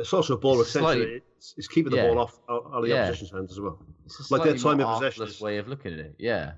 It's 0.00 0.12
also 0.12 0.34
a 0.34 0.38
ball 0.38 0.60
It's 0.60 0.74
retention. 0.74 0.98
slightly- 0.98 1.22
It's, 1.36 1.54
it's 1.58 1.68
keeping 1.68 1.90
the 1.92 1.98
Yeah. 1.98 2.08
ball 2.08 2.18
off 2.20 2.38
out 2.50 2.66
out 2.66 2.72
of 2.78 2.82
the 2.84 2.88
Yeah. 2.90 3.04
opposition's 3.04 3.30
hands 3.30 3.52
as 3.52 3.60
well. 3.60 3.78
It's 4.06 4.30
a 4.30 4.34
Like 4.34 4.42
their 4.44 4.58
slightly 4.58 4.78
time 4.82 4.86
more 4.86 4.94
of 4.94 4.98
possession 5.00 5.22
artless 5.22 5.36
is- 5.36 5.40
way 5.42 5.58
of 5.58 5.68
looking 5.68 5.92
at 5.92 5.98
it. 6.00 6.14
Yeah, 6.18 6.52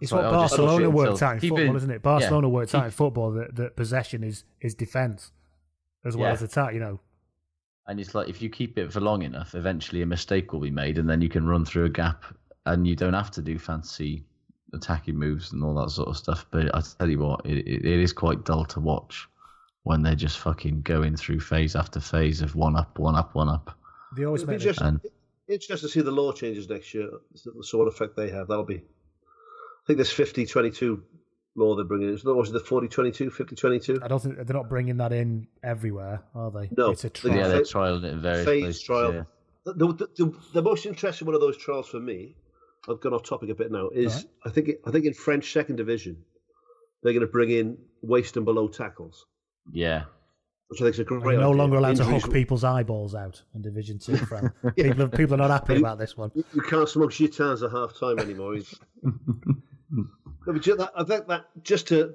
It's 0.00 0.10
Like, 0.12 0.22
what 0.22 0.26
I'll 0.34 0.40
Barcelona 0.40 0.84
I'll 0.86 0.90
worked 0.92 1.22
out 1.22 1.34
in 1.34 1.40
keep 1.40 1.50
football, 1.50 1.74
it- 1.74 1.76
isn't 1.76 1.90
it? 1.90 2.02
Barcelona 2.02 2.48
yeah, 2.48 2.52
worked 2.52 2.74
out 2.74 2.84
in 2.84 2.90
football 2.90 3.30
that, 3.32 3.54
that 3.56 3.76
possession 3.76 4.24
is 4.24 4.44
is 4.60 4.74
defense 4.74 5.30
as 6.04 6.16
well 6.16 6.28
Yeah. 6.28 6.32
as 6.32 6.42
attack. 6.42 6.74
You 6.74 6.80
know, 6.80 7.00
and 7.86 8.00
it's 8.00 8.14
like 8.14 8.28
if 8.28 8.42
you 8.42 8.50
keep 8.50 8.76
it 8.76 8.92
for 8.92 9.00
long 9.00 9.22
enough, 9.22 9.54
eventually 9.54 10.02
a 10.02 10.06
mistake 10.06 10.52
will 10.52 10.60
be 10.60 10.70
made, 10.70 10.98
and 10.98 11.08
then 11.08 11.20
you 11.20 11.28
can 11.28 11.46
run 11.46 11.64
through 11.64 11.84
a 11.84 11.88
gap, 11.90 12.24
and 12.66 12.86
you 12.86 12.96
don't 12.96 13.14
have 13.14 13.30
to 13.32 13.42
do 13.42 13.58
fancy 13.58 14.24
attacking 14.72 15.16
moves 15.16 15.52
and 15.52 15.62
all 15.62 15.74
that 15.74 15.90
sort 15.90 16.08
of 16.08 16.16
stuff. 16.16 16.44
But 16.50 16.74
I 16.74 16.80
tell 16.98 17.08
you 17.08 17.20
what, 17.20 17.46
it, 17.46 17.58
it, 17.58 17.84
it 17.86 18.00
is 18.00 18.12
quite 18.12 18.44
dull 18.44 18.64
to 18.66 18.80
watch 18.80 19.28
when 19.84 20.02
they're 20.02 20.14
just 20.14 20.38
fucking 20.38 20.80
going 20.82 21.14
through 21.16 21.40
phase 21.40 21.76
after 21.76 22.00
phase 22.00 22.40
of 22.42 22.54
one 22.56 22.74
up, 22.76 22.98
one 22.98 23.14
up, 23.14 23.34
one 23.34 23.48
up. 23.48 23.78
they 24.16 24.24
always 24.24 24.42
It'll 24.42 24.50
be 24.52 24.56
make 24.56 24.62
just, 24.62 24.80
And- 24.80 25.00
it's 25.46 25.66
just 25.66 25.82
to 25.82 25.88
see 25.88 26.00
the 26.00 26.10
law 26.10 26.32
changes 26.32 26.68
next 26.68 26.92
year, 26.94 27.10
the 27.32 27.62
sort 27.62 27.86
of 27.86 27.94
effect 27.94 28.16
they 28.16 28.30
have. 28.30 28.48
That'll 28.48 28.64
be. 28.64 28.76
I 28.76 29.86
think 29.86 29.98
there's 29.98 30.10
50 30.10 30.46
22 30.46 31.02
law 31.56 31.76
they're 31.76 31.84
bringing 31.84 32.08
in. 32.08 32.14
Is 32.14 32.24
it- 32.24 32.34
Was 32.34 32.48
it 32.48 32.52
the 32.54 32.60
40 32.60 32.88
22, 32.88 33.30
50 33.30 33.54
22? 33.54 33.98
I 34.02 34.08
don't 34.08 34.20
think 34.20 34.36
they're 34.36 34.56
not 34.56 34.70
bringing 34.70 34.96
that 34.96 35.12
in 35.12 35.46
everywhere, 35.62 36.22
are 36.34 36.50
they? 36.50 36.70
No. 36.76 36.90
it's 36.90 37.04
a 37.04 37.10
trial. 37.10 37.36
Yeah, 37.36 37.48
they're 37.48 37.64
Fa- 37.64 37.78
trialing 37.78 38.04
it 38.04 38.12
in 38.14 38.20
various 38.22 38.44
Phase 38.46 38.62
places. 38.62 38.82
trial. 38.82 39.14
yeah. 39.14 39.22
The, 39.66 39.72
the, 39.92 40.08
the, 40.16 40.34
the 40.54 40.62
most 40.62 40.86
interesting 40.86 41.26
one 41.26 41.34
of 41.34 41.40
those 41.42 41.56
trials 41.58 41.88
for 41.88 42.00
me, 42.00 42.36
I've 42.88 43.00
gone 43.00 43.12
off 43.14 43.22
topic 43.22 43.50
a 43.50 43.54
bit 43.54 43.70
now, 43.70 43.88
is 43.90 44.12
Alright. 44.12 44.26
I 44.46 44.50
think 44.50 44.70
I 44.86 44.90
think 44.90 45.04
in 45.06 45.14
French 45.14 45.52
second 45.52 45.76
division, 45.76 46.16
they're 47.02 47.12
going 47.14 47.26
to 47.26 47.30
bring 47.32 47.50
in 47.50 47.76
waist 48.02 48.36
and 48.38 48.44
below 48.46 48.68
tackles, 48.68 49.24
Yeah, 49.72 50.04
which 50.68 50.80
I 50.80 50.84
think 50.84 50.94
is 50.94 51.00
a 51.00 51.04
great 51.04 51.22
We're 51.22 51.32
no 51.32 51.50
idea. 51.50 51.56
longer 51.56 51.76
allowed 51.76 51.96
to 51.96 52.04
hook 52.04 52.32
people's 52.32 52.64
eyeballs 52.64 53.14
out 53.14 53.42
in 53.54 53.62
Division 53.62 53.98
Two. 53.98 54.16
Fran. 54.26 54.52
people, 54.76 55.02
are, 55.02 55.08
people 55.08 55.34
are 55.34 55.48
not 55.48 55.50
happy 55.50 55.76
about 55.76 55.98
this 55.98 56.16
one. 56.16 56.30
You 56.34 56.62
can't 56.62 56.88
smoke 56.88 57.12
Gitanes 57.12 57.62
at 57.62 57.70
half 57.70 57.98
time 57.98 58.18
anymore. 58.18 58.56
no, 59.02 60.06
but 60.46 60.90
I 60.96 61.04
think 61.04 61.28
that 61.28 61.44
just 61.62 61.88
to 61.88 62.14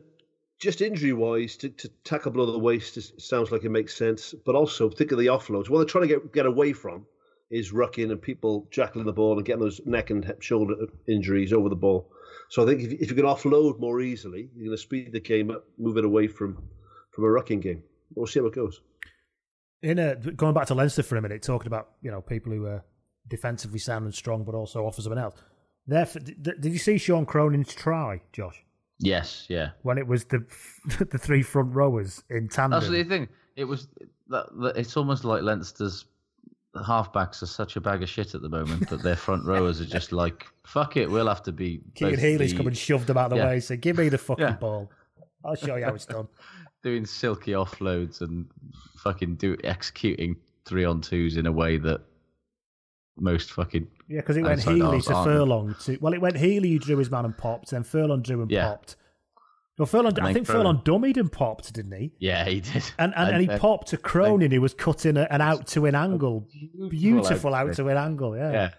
just 0.59 0.81
injury 0.81 1.13
wise 1.13 1.55
to, 1.57 1.69
to 1.69 1.87
tackle 2.03 2.31
below 2.31 2.51
the 2.51 2.59
waist 2.59 2.97
is, 2.97 3.13
sounds 3.17 3.51
like 3.51 3.63
it 3.63 3.69
makes 3.69 3.95
sense. 3.95 4.35
But 4.45 4.55
also 4.55 4.89
think 4.89 5.11
of 5.11 5.19
the 5.19 5.27
offloads. 5.27 5.69
What 5.69 5.79
they're 5.79 5.85
trying 5.85 6.07
to 6.07 6.15
get 6.15 6.33
get 6.33 6.45
away 6.45 6.73
from 6.73 7.05
is 7.49 7.71
rucking 7.71 8.11
and 8.11 8.21
people 8.21 8.67
jackling 8.71 9.05
the 9.05 9.13
ball 9.13 9.37
and 9.37 9.45
getting 9.45 9.61
those 9.61 9.81
neck 9.85 10.09
and 10.09 10.23
hip 10.23 10.41
shoulder 10.41 10.75
injuries 11.07 11.53
over 11.53 11.69
the 11.69 11.75
ball. 11.75 12.11
So 12.49 12.63
I 12.63 12.65
think 12.65 12.81
if, 12.81 12.91
if 12.93 13.09
you 13.09 13.15
can 13.15 13.25
offload 13.25 13.79
more 13.79 14.01
easily, 14.01 14.49
you're 14.55 14.65
going 14.65 14.77
to 14.77 14.81
speed 14.81 15.11
the 15.11 15.19
game 15.19 15.49
up, 15.49 15.63
move 15.77 15.97
it 15.97 16.05
away 16.05 16.27
from 16.27 16.61
from 17.19 17.29
a 17.29 17.41
rucking 17.41 17.61
game. 17.61 17.83
We'll 18.15 18.27
see 18.27 18.39
how 18.39 18.45
it 18.47 18.55
goes. 18.55 18.81
In 19.81 19.99
a, 19.99 20.15
going 20.15 20.53
back 20.53 20.67
to 20.67 20.75
Leinster 20.75 21.03
for 21.03 21.15
a 21.17 21.21
minute, 21.21 21.41
talking 21.41 21.67
about 21.67 21.89
you 22.01 22.11
know 22.11 22.21
people 22.21 22.51
who 22.51 22.65
are 22.65 22.83
defensively 23.27 23.79
sound 23.79 24.05
and 24.05 24.13
strong, 24.13 24.43
but 24.43 24.55
also 24.55 24.85
offer 24.85 25.01
something 25.01 25.21
else. 25.21 25.35
There, 25.87 26.05
did, 26.05 26.43
did 26.61 26.65
you 26.73 26.77
see 26.79 26.97
Sean 26.97 27.25
Cronin's 27.25 27.73
try, 27.73 28.21
Josh? 28.33 28.63
yes, 28.99 29.45
yeah. 29.47 29.69
When 29.83 29.97
it 29.97 30.05
was 30.07 30.25
the 30.25 30.45
the 31.11 31.17
three 31.17 31.41
front 31.43 31.73
rowers 31.73 32.23
in 32.29 32.49
tandem. 32.49 32.79
That's 32.79 32.91
the 32.91 33.03
thing. 33.03 33.29
It 33.55 33.63
was. 33.65 33.87
That, 34.27 34.45
that, 34.61 34.77
it's 34.77 34.95
almost 34.97 35.23
like 35.25 35.41
Leinster's 35.43 36.05
halfbacks 36.75 37.41
are 37.41 37.47
such 37.47 37.75
a 37.77 37.81
bag 37.81 38.03
of 38.03 38.09
shit 38.09 38.35
at 38.35 38.41
the 38.41 38.49
moment 38.49 38.89
that 38.89 39.01
their 39.01 39.15
front 39.15 39.43
rowers 39.45 39.81
are 39.81 39.85
just 39.85 40.11
like, 40.21 40.45
fuck 40.65 40.97
it, 40.97 41.09
we'll 41.09 41.27
have 41.27 41.41
to 41.43 41.51
be. 41.51 41.81
Keegan 41.95 42.15
both 42.15 42.19
Healy's 42.19 42.51
the- 42.51 42.57
come 42.57 42.67
and 42.67 42.77
shoved 42.77 43.07
them 43.07 43.17
out 43.17 43.25
of 43.25 43.29
the 43.31 43.35
Yeah. 43.37 43.47
way. 43.49 43.59
Said, 43.61 43.81
"Give 43.81 43.97
me 43.97 44.09
the 44.09 44.17
fucking 44.17 44.43
Yeah. 44.45 44.51
ball. 44.53 44.91
I'll 45.43 45.55
show 45.55 45.75
you 45.77 45.85
how 45.85 45.93
it's 45.95 46.05
done." 46.05 46.27
doing 46.83 47.05
silky 47.05 47.51
offloads 47.51 48.21
and 48.21 48.45
fucking 48.97 49.35
do 49.35 49.57
executing 49.63 50.35
three 50.65 50.85
on 50.85 51.01
twos 51.01 51.37
in 51.37 51.45
a 51.45 51.51
way 51.51 51.77
that 51.77 52.01
most 53.17 53.51
fucking 53.51 53.87
Yeah, 54.07 54.21
because 54.21 54.37
it 54.37 54.43
went 54.43 54.61
Healy 54.63 55.01
to 55.01 55.13
aren't. 55.13 55.29
Furlong 55.29 55.75
to 55.81 55.97
well, 55.99 56.13
it 56.13 56.21
went 56.21 56.37
Healy 56.37 56.71
who 56.71 56.79
drew 56.79 56.97
his 56.97 57.11
man 57.11 57.25
and 57.25 57.37
popped, 57.37 57.71
then 57.71 57.83
Furlong 57.83 58.21
drew 58.21 58.41
and 58.41 58.49
Yeah. 58.51 58.69
popped. 58.69 58.95
Well, 59.77 59.85
Furlong, 59.85 60.17
And 60.17 60.27
I 60.27 60.33
think 60.33 60.45
Cronin. 60.45 60.61
Furlong 60.63 60.81
dummied 60.83 61.15
and 61.17 61.31
popped, 61.31 61.71
didn't 61.73 61.93
he? 61.93 62.11
Yeah, 62.19 62.43
he 62.45 62.59
did. 62.59 62.83
And 62.97 63.13
and, 63.15 63.35
and 63.35 63.41
he 63.49 63.57
popped 63.57 63.87
to 63.89 63.97
Cronin, 63.97 64.51
who 64.51 64.59
was 64.61 64.73
cutting 64.73 65.15
a, 65.17 65.25
an 65.31 65.39
out 65.41 65.67
to 65.67 65.85
an 65.85 65.95
angle, 65.95 66.47
beautiful 66.89 67.53
out 67.55 67.73
to 67.75 67.87
an 67.87 67.97
angle. 67.97 68.35
Yeah. 68.37 68.51
Yeah. 68.51 68.69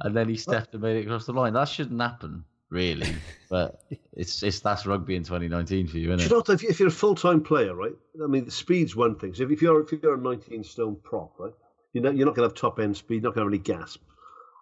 And 0.00 0.14
then 0.16 0.28
he 0.28 0.36
stepped 0.36 0.72
and 0.74 0.82
made 0.82 0.96
it 0.98 1.06
across 1.06 1.24
the 1.26 1.32
line. 1.32 1.52
That 1.54 1.68
shouldn't 1.68 2.00
happen, 2.00 2.44
really. 2.70 3.14
But 3.50 3.80
it's 4.12 4.42
it's 4.42 4.60
that's 4.60 4.86
rugby 4.86 5.16
in 5.16 5.22
2019 5.24 5.86
for 5.88 5.98
you, 5.98 6.12
isn't 6.12 6.20
you 6.30 6.38
it? 6.38 6.48
know 6.48 6.54
if, 6.54 6.64
if 6.64 6.78
you're 6.80 6.88
a 6.88 6.92
full 6.92 7.14
time 7.14 7.42
player, 7.42 7.74
right? 7.74 7.92
I 8.22 8.26
mean, 8.26 8.44
the 8.44 8.50
speed's 8.50 8.94
one 8.96 9.18
thing. 9.18 9.34
So 9.34 9.44
if, 9.44 9.50
if 9.50 9.62
you're 9.62 9.80
if 9.82 9.92
you're 9.92 10.14
a 10.14 10.18
19 10.20 10.64
stone 10.64 10.96
prop, 11.02 11.34
right, 11.38 11.52
you're 11.92 12.04
not, 12.04 12.16
you're 12.16 12.26
not 12.26 12.34
going 12.34 12.48
to 12.48 12.52
have 12.54 12.60
top 12.60 12.78
end 12.80 12.96
speed. 12.96 13.22
You're 13.22 13.30
not 13.30 13.34
going 13.34 13.48
to 13.50 13.56
have 13.56 13.60
any 13.66 13.78
gasp. 13.80 14.00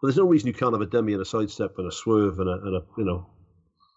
But 0.00 0.09
there's 0.09 0.16
no 0.18 0.26
reason 0.26 0.48
you 0.48 0.55
can't 0.55 0.72
have 0.74 0.82
a 0.82 0.86
dummy 0.86 1.12
and 1.14 1.22
a 1.22 1.24
sidestep 1.24 1.78
and 1.78 1.86
a 1.88 1.92
swerve 1.92 2.38
and 2.38 2.48
a, 2.48 2.52
and 2.52 2.76
a 2.76 2.80
you 2.98 3.05
know. 3.05 3.26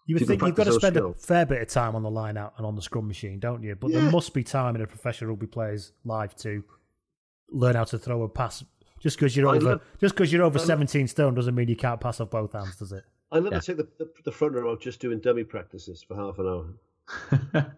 You 0.06 0.14
would 0.14 0.20
People 0.20 0.26
think 0.38 0.42
you've 0.42 0.54
got 0.56 0.64
to 0.64 0.70
practice 0.70 0.74
those 0.74 0.80
spend 0.80 0.96
a 0.96 1.26
fair 1.26 1.44
bit 1.44 1.60
of 1.60 1.68
time 1.68 1.94
on 1.94 2.02
the 2.02 2.10
line 2.10 2.38
out 2.38 2.54
and 2.56 2.64
on 2.66 2.74
the 2.74 2.80
scrum 2.80 3.06
machine, 3.06 3.38
don't 3.40 3.62
you? 3.62 3.76
But 3.76 3.90
Yeah. 3.90 4.00
there 4.00 4.10
must 4.10 4.32
be 4.32 4.42
time 4.42 4.74
in 4.74 4.80
a 4.80 4.86
professional 4.86 5.30
rugby 5.32 5.46
player's 5.48 5.92
life 6.06 6.34
to 6.36 6.64
learn 7.50 7.74
how 7.74 7.84
to 7.84 7.98
throw 7.98 8.22
a 8.22 8.28
pass. 8.28 8.64
Just 9.00 9.18
because 9.18 9.36
you're 9.36 9.48
I 9.50 9.56
over, 9.56 9.70
love- 9.72 9.80
just 10.00 10.14
because 10.14 10.32
you're 10.32 10.44
over 10.44 10.56
I 10.56 10.60
love- 10.60 10.66
17 10.66 11.08
stone 11.08 11.34
doesn't 11.34 11.54
mean 11.54 11.68
you 11.68 11.76
can't 11.76 12.00
pass 12.00 12.20
off 12.20 12.30
both 12.30 12.52
hands, 12.54 12.76
does 12.76 12.92
it? 12.92 13.04
I 13.30 13.38
love 13.38 13.52
Yeah. 13.52 13.60
to 13.60 13.66
take 13.66 13.76
the, 13.76 13.88
the, 14.04 14.10
the 14.24 14.32
front 14.32 14.54
row 14.54 14.72
out 14.72 14.80
just 14.80 15.00
doing 15.00 15.18
dummy 15.20 15.44
practices 15.44 16.02
for 16.02 16.16
half 16.16 16.38
an 16.38 16.46
hour. 16.46 17.66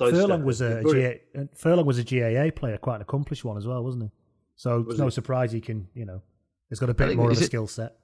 Uh, 0.00 0.08
Furlong 0.12 0.44
was 0.44 0.60
a 0.60 0.80
Brilliant. 0.82 1.20
GA, 1.34 1.48
Furlong 1.56 1.84
was 1.84 1.98
a 1.98 2.04
GAA 2.04 2.50
player, 2.54 2.78
quite 2.78 2.94
an 2.96 3.02
accomplished 3.02 3.44
one 3.44 3.56
as 3.58 3.66
well, 3.66 3.82
wasn't 3.82 4.04
he? 4.04 4.10
So 4.54 4.78
Was 4.82 4.94
it's 4.94 4.98
no 5.00 5.06
he? 5.06 5.10
surprise 5.10 5.50
he 5.50 5.60
can, 5.60 5.88
you 5.94 6.06
know, 6.06 6.22
he's 6.68 6.78
got 6.78 6.88
a 6.90 6.94
bit 6.94 7.08
think- 7.08 7.18
more 7.18 7.30
of 7.30 7.36
a 7.36 7.40
it- 7.40 7.44
skill 7.44 7.66
set. 7.66 7.96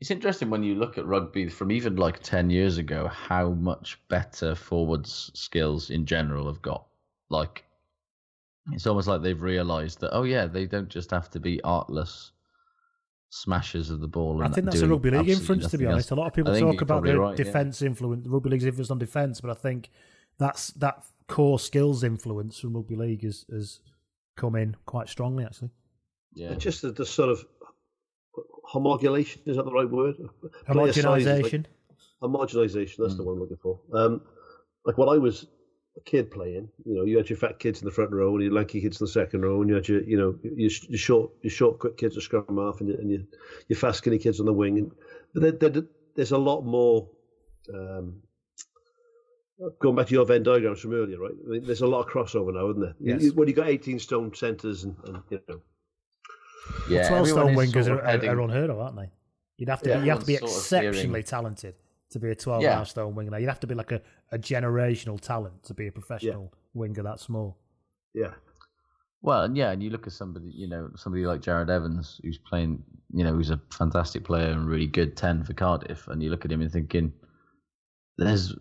It's 0.00 0.10
interesting 0.10 0.48
when 0.48 0.62
you 0.62 0.76
look 0.76 0.96
at 0.96 1.04
rugby 1.04 1.46
from 1.50 1.70
even 1.70 1.96
like 1.96 2.20
10 2.22 2.48
years 2.48 2.78
ago, 2.78 3.06
how 3.08 3.50
much 3.50 4.00
better 4.08 4.54
forwards 4.54 5.30
skills 5.34 5.90
in 5.90 6.06
general 6.06 6.46
have 6.46 6.62
got. 6.62 6.86
Like, 7.28 7.64
it's 8.72 8.86
almost 8.86 9.06
like 9.06 9.20
they've 9.20 9.40
realised 9.42 10.00
that, 10.00 10.12
oh, 10.16 10.22
yeah, 10.22 10.46
they 10.46 10.64
don't 10.64 10.88
just 10.88 11.10
have 11.10 11.28
to 11.32 11.38
be 11.38 11.60
artless 11.64 12.32
smashers 13.30 13.90
of 13.90 14.00
the 14.00 14.08
ball. 14.08 14.42
I 14.42 14.48
think 14.48 14.66
that's 14.66 14.80
a 14.80 14.88
rugby 14.88 15.10
league 15.10 15.28
influence, 15.28 15.70
to 15.70 15.78
be 15.78 15.86
honest. 15.86 16.10
else. 16.10 16.16
A 16.16 16.20
lot 16.20 16.26
of 16.26 16.34
people 16.34 16.58
talk 16.58 16.82
about 16.82 17.04
the 17.04 17.18
right, 17.18 17.38
yeah. 17.38 17.44
defence 17.44 17.80
influence, 17.82 18.26
rugby 18.26 18.50
league's 18.50 18.64
influence 18.64 18.90
on 18.90 18.98
defence, 18.98 19.40
but 19.40 19.50
I 19.50 19.54
think 19.54 19.88
that's 20.38 20.68
that 20.72 21.04
core 21.28 21.58
skills 21.58 22.02
influence 22.04 22.58
from 22.58 22.74
rugby 22.74 22.96
league 22.96 23.22
has, 23.22 23.46
has 23.50 23.80
come 24.36 24.56
in 24.56 24.76
quite 24.84 25.08
strongly, 25.08 25.44
actually. 25.44 25.70
Yeah. 26.34 26.54
Just 26.54 26.82
the, 26.82 26.90
the 26.92 27.06
sort 27.06 27.28
of 27.30 27.44
homogulation 28.72 29.38
is 29.46 29.56
that 29.56 29.64
the 29.64 29.72
right 29.72 29.88
word? 29.90 30.16
Player 30.66 30.92
sizes, 30.92 31.26
like- 31.26 31.44
Homogenisation. 31.52 31.64
Homogenization, 32.22 32.96
that's 32.98 33.14
Mm. 33.14 33.16
the 33.16 33.24
one 33.24 33.34
I'm 33.34 33.40
looking 33.40 33.56
for. 33.62 33.80
Um, 33.94 34.20
like 34.84 34.98
when 34.98 35.08
I 35.08 35.18
was 35.18 35.46
a 36.00 36.04
kid 36.10 36.30
playing, 36.30 36.68
you 36.84 36.94
know, 36.94 37.04
you 37.04 37.16
had 37.16 37.28
your 37.28 37.36
fat 37.36 37.58
kids 37.58 37.80
in 37.80 37.84
the 37.84 37.90
front 37.92 38.10
row 38.10 38.34
and 38.34 38.42
your 38.42 38.52
lanky 38.52 38.80
kids 38.80 39.00
in 39.00 39.04
the 39.04 39.10
second 39.10 39.42
row, 39.42 39.60
and 39.60 39.68
you 39.68 39.74
had 39.76 39.88
your, 39.88 40.02
you 40.02 40.16
know, 40.16 40.38
your, 40.42 40.70
your 40.88 40.98
short, 40.98 41.30
your 41.42 41.50
short, 41.50 41.78
quick 41.78 41.96
kids 41.96 42.16
at 42.16 42.22
scrum 42.22 42.44
half, 42.56 42.80
and 42.80 42.88
your, 42.88 42.98
and 42.98 43.10
your, 43.10 43.20
your 43.68 43.78
fast, 43.78 43.98
skinny 43.98 44.18
kids 44.18 44.40
on 44.40 44.46
the 44.46 44.52
wing. 44.52 44.78
And 44.78 44.92
but 45.34 45.60
there, 45.60 45.70
there, 45.70 45.82
there's 46.16 46.32
a 46.32 46.38
lot 46.38 46.62
more. 46.62 47.08
Um, 47.72 48.22
going 49.78 49.94
back 49.94 50.06
to 50.06 50.14
your 50.14 50.24
Venn 50.24 50.42
diagrams 50.42 50.80
from 50.80 50.94
earlier, 50.94 51.18
right? 51.18 51.32
I 51.46 51.48
mean, 51.50 51.64
there's 51.66 51.82
a 51.82 51.86
lot 51.86 52.06
of 52.06 52.12
crossover 52.12 52.52
now, 52.54 52.70
isn't 52.70 52.80
there? 52.80 52.94
You- 52.98 53.12
Yes. 53.14 53.22
you- 53.24 53.32
when 53.34 53.46
you 53.46 53.52
got 53.54 53.68
18 53.68 53.98
stone 53.98 54.34
centres 54.34 54.84
and, 54.84 54.96
and 55.04 55.18
you 55.28 55.38
know, 55.48 55.60
yeah, 56.88 57.06
12 57.08 57.28
stone 57.28 57.54
wingers 57.54 57.84
sort 57.84 57.88
are, 57.88 57.98
of 57.98 58.04
are, 58.04 58.06
heading- 58.08 58.30
are 58.30 58.40
unheard 58.40 58.70
of, 58.70 58.78
aren't 58.78 58.96
they? 58.96 59.10
You'd 59.58 59.68
have 59.68 59.82
to 59.82 59.90
Yeah, 59.90 59.98
be, 59.98 60.04
you 60.04 60.10
have 60.10 60.20
to 60.20 60.26
be 60.26 60.34
everyone's 60.36 60.54
sort 60.66 60.80
of 60.82 60.84
exceptionally 60.88 61.22
talented 61.22 61.74
to 62.10 62.18
be 62.18 62.30
a 62.30 62.34
12 62.34 62.62
Yeah. 62.62 62.68
and 62.68 62.74
a 62.74 62.78
half 62.78 62.88
stone 62.88 63.14
winger. 63.14 63.30
Now, 63.30 63.36
you'd 63.38 63.48
have 63.48 63.60
to 63.60 63.66
be 63.66 63.74
like 63.74 63.92
a, 63.92 64.00
a 64.32 64.38
generational 64.38 65.20
talent 65.20 65.62
to 65.64 65.74
be 65.74 65.86
a 65.86 65.92
professional 65.92 66.52
winger 66.74 67.02
that 67.02 67.20
small. 67.20 67.56
yeah. 68.14 68.34
Well, 69.22 69.42
and 69.42 69.54
yeah, 69.54 69.70
and 69.70 69.82
you 69.82 69.90
look 69.90 70.06
at 70.06 70.14
somebody, 70.14 70.46
you 70.50 70.66
know, 70.66 70.90
somebody 70.96 71.26
like 71.26 71.42
Jarrod 71.42 71.68
Evans, 71.68 72.18
who's 72.22 72.38
playing, 72.38 72.82
you 73.12 73.22
know, 73.22 73.34
who's 73.34 73.50
a 73.50 73.60
fantastic 73.70 74.24
player 74.24 74.48
and 74.50 74.66
really 74.66 74.86
good 74.86 75.14
ten 75.14 75.44
for 75.44 75.52
Cardiff, 75.52 76.08
and 76.08 76.22
you 76.22 76.30
look 76.30 76.46
at 76.46 76.50
him 76.50 76.62
and 76.62 76.72
thinking, 76.72 77.12
there's 78.16 78.54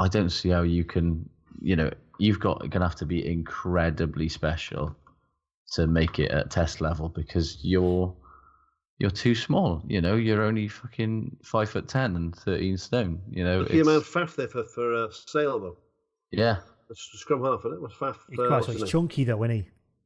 I 0.00 0.08
don't 0.08 0.30
see 0.30 0.48
how 0.48 0.62
you 0.62 0.84
can 0.84 1.28
you 1.60 1.76
know 1.76 1.88
you've 2.18 2.40
got 2.40 2.68
gonna 2.70 2.84
have 2.88 2.96
to 2.96 3.06
be 3.06 3.24
incredibly 3.24 4.28
special 4.28 4.96
to 5.74 5.86
make 5.86 6.18
it 6.18 6.32
at 6.32 6.50
test 6.50 6.80
level 6.80 7.08
because 7.08 7.58
you're 7.62 8.12
you're 9.02 9.10
too 9.10 9.34
small. 9.34 9.82
You 9.86 10.00
know, 10.00 10.14
you're 10.16 10.42
only 10.42 10.68
fucking 10.68 11.36
five 11.42 11.68
foot 11.68 11.88
ten 11.88 12.16
and 12.16 12.34
thirteen 12.34 12.78
stone. 12.78 13.20
You 13.30 13.44
know, 13.44 13.58
Look 13.58 13.66
at 13.66 13.72
the 13.72 13.80
it's- 13.80 13.86
amount 13.88 14.06
of 14.06 14.08
Faf 14.30 14.36
there 14.36 14.48
for, 14.48 14.64
for 14.64 14.94
uh, 14.94 15.08
sale, 15.10 15.58
though. 15.60 15.76
yeah, 16.30 16.58
It's 16.88 17.10
scrum 17.14 17.42
half, 17.44 17.60
isn't 17.60 17.74
it? 17.74 17.80
What's 17.82 17.94
Faf? 17.96 18.16
He's 18.30 18.38
uh, 18.38 18.46
quite 18.48 18.66
what's 18.68 18.80
he's 18.80 18.90
chunky 18.90 19.24
though, 19.24 19.42
isn't 19.44 19.56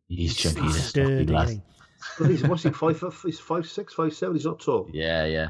he? 0.09 0.16
he's 0.16 0.34
chunky. 0.34 0.62
He's 0.62 0.82
Sturdy, 0.82 1.32
lad. 1.32 1.49
isn't 1.49 1.57
he? 1.59 1.62
But 2.18 2.30
he's, 2.30 2.42
what's 2.44 2.62
he, 2.62 2.70
five 2.70 2.99
foot? 2.99 3.14
He's 3.22 3.38
five 3.40 3.68
six, 3.68 3.94
five 3.94 4.14
seven. 4.14 4.34
He's 4.34 4.44
not 4.47 4.61
tall. 4.61 4.88
Yeah, 4.92 5.24
yeah. 5.26 5.49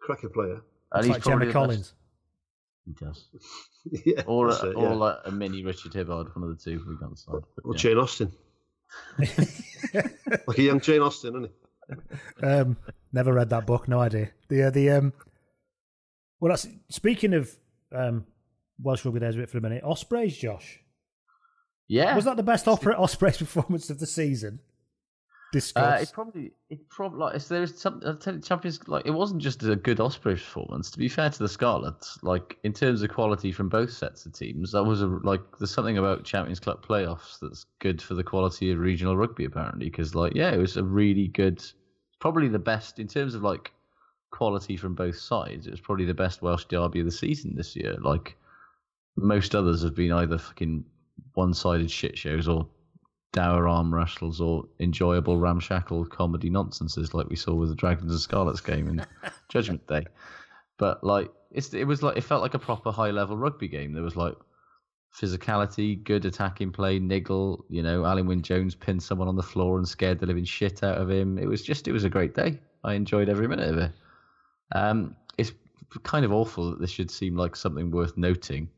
Cracker 0.00 0.28
player. 0.30 0.62
And 0.92 0.98
It's 1.00 1.06
he's 1.06 1.14
like 1.14 1.22
probably 1.22 1.22
Gemma 1.22 1.38
the 1.38 1.46
best- 1.46 1.52
Collins. 1.54 1.94
He 2.84 2.92
does. 3.04 3.24
yeah, 4.06 4.22
Or, 4.26 4.50
that's 4.50 4.62
a, 4.62 4.70
it, 4.70 4.74
or 4.76 4.94
like 4.96 5.16
a 5.24 5.30
mini 5.30 5.62
Richard 5.64 5.92
Hibbard, 5.92 6.34
one 6.34 6.48
of 6.48 6.56
the 6.56 6.62
two 6.64 6.82
we've 6.88 6.98
got 6.98 7.16
side. 7.18 7.42
But 7.56 7.64
Or 7.64 7.74
yeah. 7.74 7.78
Jane 7.78 7.98
Austen. 7.98 8.32
like 9.18 10.58
a 10.58 10.62
young 10.62 10.80
Jane 10.80 11.00
Austen, 11.02 11.30
isn't 11.34 11.44
he? 11.44 11.50
Um, 12.42 12.76
never 13.12 13.32
read 13.32 13.50
that 13.50 13.66
book. 13.66 13.88
No 13.88 14.00
idea. 14.00 14.30
The 14.48 14.64
uh, 14.64 14.70
the 14.70 14.90
um. 14.90 15.12
Well, 16.40 16.50
that's 16.50 16.66
speaking 16.88 17.34
of 17.34 17.50
um, 17.92 18.26
Welsh 18.82 19.04
rugby 19.04 19.20
days 19.20 19.34
a 19.34 19.38
bit 19.38 19.50
for 19.50 19.58
a 19.58 19.60
minute. 19.60 19.84
Ospreys, 19.84 20.36
Josh. 20.36 20.80
yeah. 21.88 22.14
Was 22.16 22.24
that 22.24 22.36
the 22.36 22.42
best 22.42 22.66
opera 22.66 22.96
Ospreys 22.96 23.36
performance 23.38 23.90
of 23.90 23.98
the 24.00 24.06
season? 24.06 24.60
Uh, 25.76 25.98
it 26.00 26.10
probably, 26.12 26.52
it 26.70 26.88
probably 26.88 27.18
like 27.18 27.36
if 27.36 27.48
there's 27.48 27.78
some. 27.78 28.00
I'll 28.06 28.16
tell 28.16 28.34
you, 28.34 28.40
Champions 28.40 28.88
like 28.88 29.06
it 29.06 29.10
wasn't 29.10 29.42
just 29.42 29.62
a 29.62 29.76
good 29.76 30.00
Ospreys 30.00 30.40
performance. 30.40 30.90
To 30.90 30.98
be 30.98 31.08
fair 31.08 31.28
to 31.28 31.38
the 31.38 31.48
Scarlets, 31.48 32.18
like 32.22 32.56
in 32.64 32.72
terms 32.72 33.02
of 33.02 33.10
quality 33.10 33.52
from 33.52 33.68
both 33.68 33.92
sets 33.92 34.24
of 34.24 34.32
teams, 34.32 34.72
that 34.72 34.82
was 34.82 35.02
a 35.02 35.06
like 35.06 35.42
there's 35.58 35.70
something 35.70 35.98
about 35.98 36.24
Champions 36.24 36.58
Cup 36.58 36.86
playoffs 36.86 37.38
that's 37.40 37.66
good 37.80 38.00
for 38.00 38.14
the 38.14 38.24
quality 38.24 38.70
of 38.70 38.78
regional 38.78 39.16
rugby 39.16 39.44
apparently. 39.44 39.90
Because 39.90 40.14
like 40.14 40.34
yeah, 40.34 40.52
it 40.52 40.58
was 40.58 40.76
a 40.76 40.84
really 40.84 41.28
good, 41.28 41.62
probably 42.18 42.48
the 42.48 42.58
best 42.58 42.98
in 42.98 43.06
terms 43.06 43.34
of 43.34 43.42
like 43.42 43.72
quality 44.30 44.76
from 44.76 44.94
both 44.94 45.16
sides. 45.16 45.66
It 45.66 45.70
was 45.70 45.80
probably 45.80 46.06
the 46.06 46.14
best 46.14 46.40
Welsh 46.40 46.64
derby 46.64 47.00
of 47.00 47.06
the 47.06 47.12
season 47.12 47.54
this 47.54 47.76
year. 47.76 47.96
Like 48.00 48.36
most 49.16 49.54
others 49.54 49.82
have 49.82 49.94
been 49.94 50.12
either 50.12 50.38
fucking 50.38 50.84
one-sided 51.34 51.90
shit 51.90 52.16
shows 52.16 52.48
or 52.48 52.66
dour 53.32 53.66
arm 53.66 53.92
wrestles 53.94 54.40
or 54.40 54.64
enjoyable 54.78 55.38
ramshackle 55.38 56.04
comedy 56.06 56.50
nonsenses 56.50 57.14
like 57.14 57.28
we 57.28 57.36
saw 57.36 57.54
with 57.54 57.70
the 57.70 57.74
Dragons 57.74 58.12
and 58.12 58.20
Scarlets 58.20 58.60
game 58.60 58.88
in 58.88 59.06
Judgment 59.48 59.86
Day. 59.86 60.04
But 60.78 61.02
like 61.02 61.30
it's 61.50 61.72
it 61.74 61.84
was 61.84 62.02
like 62.02 62.16
it 62.16 62.24
felt 62.24 62.42
like 62.42 62.54
a 62.54 62.58
proper 62.58 62.92
high 62.92 63.10
level 63.10 63.36
rugby 63.36 63.68
game. 63.68 63.92
There 63.92 64.02
was 64.02 64.16
like 64.16 64.34
physicality, 65.14 66.02
good 66.02 66.24
attacking 66.24 66.72
play, 66.72 66.98
niggle, 66.98 67.64
you 67.68 67.82
know, 67.82 68.02
Alun 68.02 68.26
Wyn 68.26 68.42
Jones 68.42 68.74
pinned 68.74 69.02
someone 69.02 69.28
on 69.28 69.36
the 69.36 69.42
floor 69.42 69.76
and 69.76 69.86
scared 69.86 70.18
the 70.18 70.26
living 70.26 70.44
shit 70.44 70.82
out 70.82 70.98
of 70.98 71.10
him. 71.10 71.38
It 71.38 71.46
was 71.46 71.62
just 71.62 71.88
it 71.88 71.92
was 71.92 72.04
a 72.04 72.10
great 72.10 72.34
day. 72.34 72.58
I 72.84 72.94
enjoyed 72.94 73.28
every 73.28 73.48
minute 73.48 73.68
of 73.68 73.78
it. 73.78 73.92
Um 74.72 75.16
it's 75.38 75.52
kind 76.02 76.24
of 76.24 76.32
awful 76.32 76.70
that 76.70 76.80
this 76.80 76.90
should 76.90 77.10
seem 77.10 77.36
like 77.36 77.56
something 77.56 77.90
worth 77.90 78.16
noting. 78.16 78.68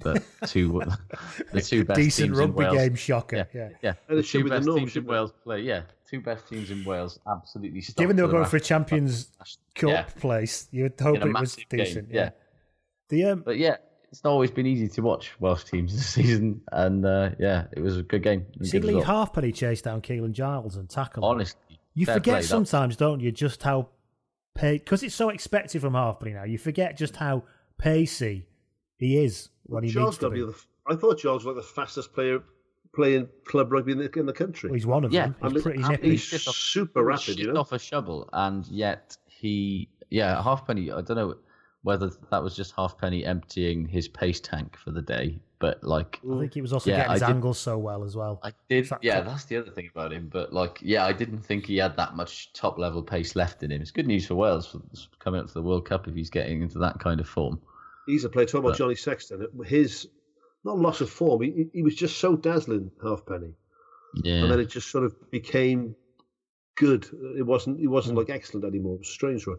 But 0.00 0.22
two 0.46 0.80
the 1.52 1.60
two 1.62 1.84
best 1.84 1.96
Decent 1.98 2.26
teams 2.28 2.38
in 2.38 2.46
rugby 2.46 2.64
Wales, 2.64 2.76
game 2.76 2.94
shocker. 2.96 3.36
yeah, 3.36 3.44
Yeah. 3.54 3.68
yeah. 3.82 4.14
The 4.14 4.22
two 4.22 4.38
be 4.44 4.50
the 4.50 4.56
best 4.56 4.66
norm, 4.66 4.78
teams 4.80 4.96
in? 4.96 5.04
Wales 5.04 5.32
play. 5.42 5.60
Yeah, 5.60 5.82
two 6.08 6.20
best 6.20 6.48
teams 6.48 6.70
in 6.70 6.84
Wales 6.84 7.18
absolutely. 7.30 7.80
Given 7.96 8.16
they 8.16 8.22
were 8.22 8.28
going 8.28 8.44
for 8.46 8.56
a 8.56 8.60
Champions 8.60 9.28
Cup 9.74 9.90
Yeah. 9.90 10.02
place, 10.18 10.68
you 10.72 10.82
would 10.84 11.00
hope 11.00 11.16
it 11.16 11.24
was 11.24 11.32
massive 11.32 11.68
game, 11.68 11.84
decent. 11.84 12.08
yeah. 12.10 12.30
The 13.08 13.24
um, 13.24 13.42
But 13.42 13.58
yeah, 13.58 13.76
it's 14.10 14.24
not 14.24 14.30
always 14.30 14.50
been 14.50 14.66
easy 14.66 14.88
to 14.88 15.00
watch 15.02 15.32
Welsh 15.40 15.64
teams 15.64 15.92
this 15.94 16.06
season, 16.14 16.60
and 16.72 17.04
uh, 17.06 17.30
yeah, 17.38 17.66
it 17.72 17.80
was 17.80 17.96
a 17.96 18.02
good 18.02 18.22
game. 18.22 18.46
see 18.62 18.72
good 18.78 18.84
Lee 18.84 18.94
result. 18.96 19.06
Halfpenny 19.06 19.52
chase 19.52 19.80
down 19.82 20.02
Keelan 20.02 20.32
Giles 20.32 20.76
and 20.76 20.88
tackle. 20.90 21.24
Honestly, 21.24 21.78
You 21.94 22.06
forget 22.06 22.22
play, 22.24 22.40
that- 22.40 22.46
sometimes, 22.48 22.96
don't 22.96 23.20
you, 23.20 23.30
just 23.30 23.62
how 23.62 23.88
paid 24.56 24.78
because 24.84 25.02
it's 25.04 25.14
so 25.14 25.28
expected 25.30 25.80
from 25.80 25.94
Halfpenny 25.94 26.32
now. 26.32 26.44
You 26.44 26.58
forget 26.58 26.96
just 26.96 27.16
how 27.16 27.44
pacey 27.78 28.46
he 28.98 29.22
is 29.24 29.50
when 29.64 29.84
he 29.84 29.90
Giles 29.90 30.12
needs 30.12 30.18
to 30.18 30.22
got 30.26 30.32
be. 30.34 30.40
be 30.40 30.46
the, 30.46 30.54
I 30.86 30.94
thought 30.96 31.18
Giles 31.18 31.44
was 31.44 31.56
like 31.56 31.64
the 31.64 31.68
fastest 31.70 32.12
player 32.12 32.42
playing 32.94 33.28
club 33.44 33.72
rugby 33.72 33.92
in 33.92 33.98
the, 33.98 34.10
in 34.18 34.26
the 34.26 34.32
country. 34.32 34.70
Well, 34.70 34.74
he's 34.74 34.86
one 34.86 35.04
of 35.04 35.12
Yeah, 35.12 35.26
them. 35.28 35.36
He's 35.42 35.50
I 35.50 35.54
mean, 35.54 35.62
pretty 35.62 35.82
he's. 35.82 35.98
He's 36.22 36.30
just 36.30 36.48
off- 36.48 36.54
super 36.56 37.00
he 37.00 37.06
rapid, 37.06 37.38
you 37.38 37.52
know? 37.52 37.60
off 37.60 37.72
a 37.72 37.78
shovel, 37.78 38.28
and 38.32 38.66
yet 38.68 39.16
he, 39.26 39.88
yeah, 40.10 40.40
Halfpenny. 40.42 40.90
I 40.92 41.00
don't 41.00 41.16
know 41.16 41.36
whether 41.82 42.10
that 42.30 42.42
was 42.42 42.56
just 42.56 42.72
Halfpenny 42.74 43.24
emptying 43.26 43.86
his 43.86 44.08
pace 44.08 44.40
tank 44.40 44.76
for 44.76 44.90
the 44.90 45.02
day, 45.02 45.38
but 45.58 45.82
like 45.84 46.18
I 46.32 46.38
think 46.38 46.54
he 46.54 46.62
was 46.62 46.72
also 46.72 46.88
Yeah, 46.88 46.96
getting 46.98 47.12
his 47.14 47.22
I 47.22 47.26
did- 47.26 47.34
angles 47.34 47.58
so 47.58 47.76
well 47.78 48.04
as 48.04 48.14
well. 48.16 48.38
I 48.42 48.52
did, 48.68 48.88
that 48.88 49.00
yeah, 49.02 49.16
top- 49.16 49.26
that's 49.26 49.44
the 49.46 49.56
other 49.56 49.70
thing 49.70 49.90
about 49.92 50.12
him. 50.12 50.28
But 50.32 50.52
like, 50.52 50.78
yeah, 50.80 51.04
I 51.04 51.12
didn't 51.12 51.40
think 51.40 51.66
he 51.66 51.76
had 51.78 51.96
that 51.96 52.14
much 52.14 52.52
top 52.52 52.78
level 52.78 53.02
pace 53.02 53.34
left 53.36 53.62
in 53.64 53.70
him. 53.72 53.82
It's 53.82 53.90
good 53.90 54.06
news 54.06 54.26
for 54.26 54.34
Wales 54.36 54.66
for 54.68 54.80
coming 55.18 55.40
up 55.40 55.48
to 55.48 55.52
the 55.54 55.62
World 55.62 55.84
Cup 55.86 56.06
if 56.08 56.14
he's 56.14 56.30
getting 56.30 56.62
into 56.62 56.78
that 56.78 57.00
kind 57.00 57.18
of 57.20 57.28
form. 57.28 57.60
He's 58.06 58.24
a 58.24 58.28
player. 58.28 58.46
Talking 58.46 58.66
about 58.66 58.78
Johnny 58.78 58.94
Sexton, 58.94 59.46
his 59.64 60.08
not 60.64 60.78
loss 60.78 61.00
of 61.00 61.10
form. 61.10 61.42
He, 61.42 61.68
he 61.72 61.82
was 61.82 61.94
just 61.94 62.18
so 62.18 62.36
dazzling, 62.36 62.90
Halfpenny, 63.02 63.54
Yeah, 64.22 64.42
and 64.42 64.50
then 64.50 64.60
it 64.60 64.66
just 64.66 64.90
sort 64.90 65.04
of 65.04 65.30
became 65.30 65.94
good. 66.76 67.06
It 67.36 67.46
wasn't. 67.46 67.80
It 67.80 67.88
wasn't 67.88 68.14
hmm. 68.14 68.20
like 68.20 68.30
excellent 68.30 68.64
anymore. 68.64 68.96
It 68.96 69.00
was 69.00 69.08
a 69.08 69.12
strange 69.12 69.46
one. 69.46 69.58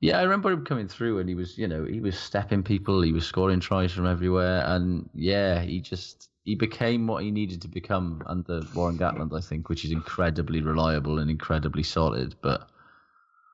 Yeah, 0.00 0.18
I 0.18 0.22
remember 0.22 0.50
him 0.50 0.64
coming 0.64 0.88
through 0.88 1.20
and 1.20 1.28
he 1.28 1.36
was, 1.36 1.56
you 1.56 1.68
know, 1.68 1.84
he 1.84 2.00
was 2.00 2.18
stepping 2.18 2.64
people, 2.64 3.02
he 3.02 3.12
was 3.12 3.24
scoring 3.24 3.60
tries 3.60 3.92
from 3.92 4.04
everywhere, 4.04 4.64
and 4.66 5.08
yeah, 5.14 5.60
he 5.60 5.80
just 5.80 6.28
he 6.42 6.56
became 6.56 7.06
what 7.06 7.22
he 7.22 7.30
needed 7.30 7.62
to 7.62 7.68
become 7.68 8.20
under 8.26 8.62
Warren 8.74 8.98
Gatland, 8.98 9.32
I 9.32 9.40
think, 9.40 9.68
which 9.68 9.84
is 9.84 9.92
incredibly 9.92 10.60
reliable 10.60 11.20
and 11.20 11.30
incredibly 11.30 11.84
solid. 11.84 12.34
But 12.42 12.68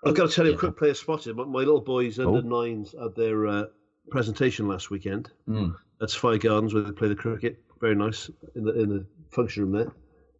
I've 0.04 0.14
got 0.14 0.28
to 0.30 0.34
tell 0.34 0.44
you 0.44 0.52
Yeah. 0.52 0.56
a 0.56 0.60
quick 0.60 0.76
player 0.76 0.94
spotted. 0.94 1.36
My, 1.36 1.44
my 1.44 1.58
little 1.60 1.80
boys 1.80 2.18
under 2.18 2.38
Oh. 2.38 2.40
nines 2.40 2.94
at 2.94 3.14
their 3.14 3.46
uh, 3.46 3.64
presentation 4.10 4.68
last 4.68 4.90
weekend. 4.90 5.30
mm, 5.48 5.74
That's 5.98 6.12
Sophia 6.14 6.38
Gardens 6.38 6.72
where 6.74 6.82
they 6.84 6.92
play 6.92 7.08
the 7.08 7.16
cricket. 7.16 7.58
Very 7.80 7.94
nice 7.94 8.30
in 8.56 8.64
the 8.64 8.72
in 8.80 8.88
the 8.88 9.06
function 9.30 9.62
room 9.64 9.72
there. 9.72 9.92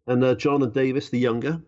And 0.07 0.23
uh, 0.23 0.35
Jonathan 0.35 0.71
Davies, 0.73 1.09
the 1.09 1.19
younger, 1.19 1.61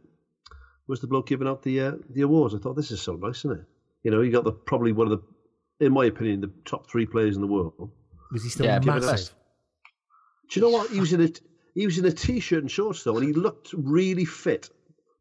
was 0.87 0.99
the 0.99 1.07
bloke 1.07 1.27
giving 1.27 1.47
out 1.47 1.61
the 1.63 1.79
uh, 1.79 1.91
the 2.09 2.21
awards. 2.21 2.53
I 2.55 2.57
thought 2.57 2.75
this 2.75 2.91
is 2.91 3.01
so 3.01 3.15
nice, 3.15 3.39
isn't 3.39 3.59
it? 3.59 3.65
You 4.03 4.11
know, 4.11 4.21
you 4.21 4.31
got 4.31 4.43
the 4.43 4.51
probably 4.51 4.91
one 4.93 5.11
of 5.11 5.21
the, 5.79 5.85
in 5.85 5.93
my 5.93 6.05
opinion, 6.05 6.41
the 6.41 6.51
top 6.65 6.89
three 6.89 7.05
players 7.05 7.35
in 7.35 7.41
the 7.41 7.47
world. 7.47 7.91
Was 8.31 8.43
he 8.43 8.49
still 8.49 8.65
Yeah, 8.65 8.79
give 8.79 8.87
massive? 8.95 9.33
Do 10.49 10.59
you 10.59 10.65
know 10.65 10.71
what? 10.71 10.89
He 10.91 10.99
was 10.99 11.13
in 11.13 11.21
a 11.21 11.29
he 11.75 11.85
was 11.85 11.97
in 11.97 12.05
a 12.05 12.11
t-shirt 12.11 12.61
and 12.63 12.69
shorts 12.71 13.03
though, 13.03 13.15
and 13.17 13.25
he 13.25 13.31
looked 13.33 13.73
really 13.73 14.25
fit, 14.25 14.69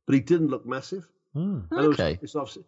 but 0.06 0.14
he 0.14 0.20
didn't 0.20 0.48
look 0.48 0.66
massive. 0.66 1.06
Hmm. 1.34 1.60
It 1.72 1.88
was- 1.88 2.00
Okay. 2.00 2.18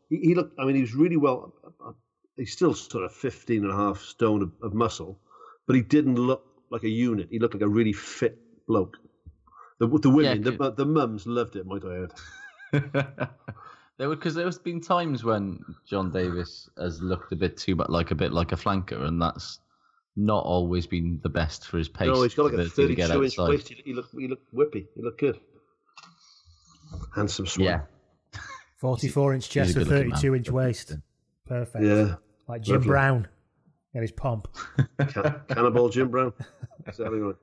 he, 0.08 0.16
he 0.18 0.34
looked. 0.34 0.58
I 0.58 0.64
mean, 0.64 0.76
he 0.76 0.82
was 0.82 0.94
really 0.94 1.16
well. 1.16 1.52
Uh, 1.64 1.88
uh, 1.88 1.92
he's 2.36 2.52
still 2.52 2.74
sort 2.74 3.04
of 3.04 3.12
15 3.12 3.62
and 3.64 3.72
a 3.72 3.76
half 3.76 4.00
stone 4.00 4.42
of, 4.42 4.52
of 4.62 4.72
muscle, 4.74 5.18
but 5.66 5.74
he 5.76 5.82
didn't 5.82 6.14
look 6.16 6.44
like 6.70 6.84
a 6.84 6.88
unit. 6.88 7.28
He 7.30 7.38
looked 7.38 7.54
like 7.54 7.62
a 7.62 7.68
really 7.68 7.92
fit 7.92 8.38
bloke. 8.66 8.96
The, 9.78 9.88
the 9.88 10.10
women, 10.10 10.42
Yeah, 10.44 10.50
the, 10.58 10.70
the 10.70 10.86
mums 10.86 11.26
loved 11.26 11.56
it. 11.56 11.66
Might 11.66 11.84
I 11.84 12.04
add? 12.04 13.28
there 13.98 14.08
were 14.08 14.14
because 14.16 14.34
there's 14.34 14.58
been 14.58 14.80
times 14.80 15.24
when 15.24 15.64
John 15.86 16.10
Davies 16.12 16.68
has 16.78 17.02
looked 17.02 17.32
a 17.32 17.36
bit 17.36 17.56
too 17.56 17.74
much 17.74 17.88
like 17.88 18.10
a 18.12 18.14
bit 18.14 18.32
like 18.32 18.52
a 18.52 18.56
flanker, 18.56 19.02
and 19.02 19.20
that's 19.20 19.58
not 20.16 20.44
always 20.44 20.86
been 20.86 21.18
the 21.22 21.28
best 21.28 21.66
for 21.66 21.78
his 21.78 21.88
pace. 21.88 22.06
no, 22.08 22.22
he's 22.22 22.34
got 22.34 22.44
like 22.44 22.52
a 22.52 22.56
ability 22.66 22.86
to 22.88 22.94
get 22.94 23.08
32 23.08 23.24
inch 23.24 23.38
waist. 23.38 23.68
He, 23.84 23.92
looked, 23.92 24.12
he 24.12 24.28
looked 24.28 24.54
whippy. 24.54 24.86
He 24.94 25.02
looked 25.02 25.18
good. 25.20 25.40
Handsome. 27.14 27.46
Yeah, 27.58 27.82
44 28.82 29.34
inch 29.34 29.48
chest 29.48 29.76
with 29.76 29.86
good-looking 29.86 30.08
man. 30.10 30.18
32 30.18 30.34
inch 30.34 30.50
waist. 30.50 30.96
Perfect. 31.46 31.84
Yeah. 31.84 32.16
Like 32.48 32.62
Jim 32.62 32.74
Lovely. 32.74 32.88
Brown 32.88 33.28
and 33.94 34.02
his 34.02 34.10
pomp. 34.10 34.48
Can, 34.98 35.40
Cannibal 35.48 35.88
Jim 35.88 36.08
Brown. 36.08 36.32
Exactly 36.84 37.20
right. 37.20 37.36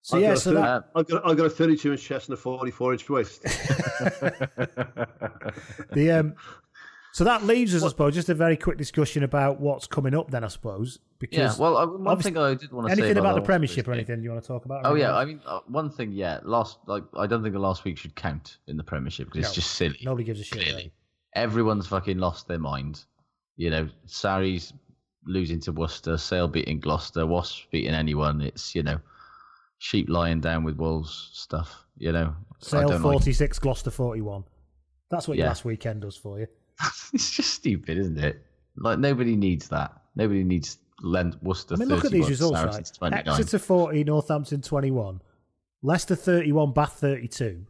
So, 0.00 0.16
I've 0.16 0.22
yeah, 0.22 0.28
got 0.30 0.38
so 0.38 0.50
30 0.52 0.62
that. 0.62 0.84
I've 0.96 1.06
got, 1.06 1.26
I've 1.26 1.36
got 1.36 1.46
a 1.46 1.50
32 1.50 1.92
inch 1.92 2.02
chest 2.02 2.28
and 2.30 2.34
a 2.38 2.40
44 2.40 2.92
inch 2.94 3.10
waist. 3.10 3.42
The, 5.92 6.10
um, 6.10 6.34
so 7.12 7.24
that 7.24 7.44
leaves 7.44 7.74
us, 7.74 7.82
I 7.82 7.88
suppose, 7.88 8.14
just 8.14 8.28
a 8.28 8.34
very 8.34 8.56
quick 8.56 8.78
discussion 8.78 9.22
about 9.22 9.60
what's 9.60 9.86
coming 9.86 10.14
up 10.14 10.30
then, 10.30 10.44
I 10.44 10.48
suppose. 10.48 10.98
Because 11.18 11.58
yeah. 11.58 11.62
Well, 11.62 11.76
uh, 11.76 11.86
one 11.86 12.18
thing 12.20 12.36
I 12.36 12.54
did 12.54 12.72
want 12.72 12.88
to 12.88 12.96
say 12.96 13.02
anything 13.02 13.18
about, 13.18 13.34
the 13.36 13.42
Premiership 13.42 13.86
or 13.86 13.92
anything 13.92 14.22
you 14.22 14.30
want 14.30 14.42
to 14.42 14.48
talk 14.48 14.64
about? 14.64 14.84
Oh 14.84 14.94
yeah? 14.94 15.14
I 15.14 15.24
mean, 15.24 15.40
uh, 15.46 15.60
one 15.68 15.90
thing, 15.90 16.12
yeah, 16.12 16.40
last 16.42 16.78
like 16.86 17.04
I 17.16 17.26
don't 17.26 17.42
think 17.42 17.52
the 17.54 17.60
last 17.60 17.84
week 17.84 17.96
should 17.98 18.14
count 18.16 18.56
in 18.66 18.76
the 18.76 18.82
Premiership 18.84 19.26
because 19.28 19.42
No. 19.42 19.46
it's 19.48 19.54
just 19.54 19.72
silly. 19.72 19.98
Nobody 20.02 20.24
gives 20.24 20.40
a 20.40 20.44
shit. 20.44 20.62
Clearly, 20.62 20.92
everyone's 21.34 21.86
fucking 21.86 22.18
lost 22.18 22.48
their 22.48 22.58
mind. 22.58 23.04
You 23.56 23.70
know, 23.70 23.88
Sarries 24.06 24.72
losing 25.24 25.60
to 25.60 25.72
Worcester, 25.72 26.16
Sale 26.18 26.48
beating 26.48 26.80
Gloucester, 26.80 27.24
Wasps 27.26 27.66
beating 27.70 27.94
anyone. 27.94 28.40
It's 28.40 28.74
you 28.74 28.82
know, 28.82 28.98
sheep 29.78 30.08
lying 30.08 30.40
down 30.40 30.64
with 30.64 30.76
wolves 30.76 31.30
stuff. 31.32 31.84
You 31.98 32.10
know, 32.12 32.34
Sale 32.58 32.88
don't 32.88 33.02
like- 33.02 33.12
46, 33.12 33.58
Gloucester 33.60 33.90
41. 33.90 34.42
That's 35.10 35.28
what 35.28 35.36
your 35.36 35.44
Yeah. 35.44 35.50
last 35.50 35.64
weekend 35.64 36.00
does 36.02 36.16
for 36.16 36.40
you. 36.40 36.46
it's 37.12 37.30
just 37.30 37.50
stupid, 37.54 37.98
isn't 37.98 38.18
it? 38.18 38.44
Like 38.76 38.98
nobody 38.98 39.36
needs 39.36 39.68
that. 39.68 39.92
Nobody 40.16 40.44
needs 40.44 40.78
Lent 41.02 41.42
Worcester. 41.42 41.74
I 41.74 41.78
mean, 41.78 41.88
look 41.88 42.04
at 42.04 42.10
these 42.12 42.28
results, 42.28 42.58
Saracens 42.58 42.92
right? 43.02 43.10
29. 43.10 43.40
Exeter 43.40 43.58
40, 43.58 44.04
Northampton 44.04 44.62
21, 44.62 45.20
Leicester 45.82 46.14
31, 46.14 46.72
Bath 46.72 46.92
32. 46.94 47.66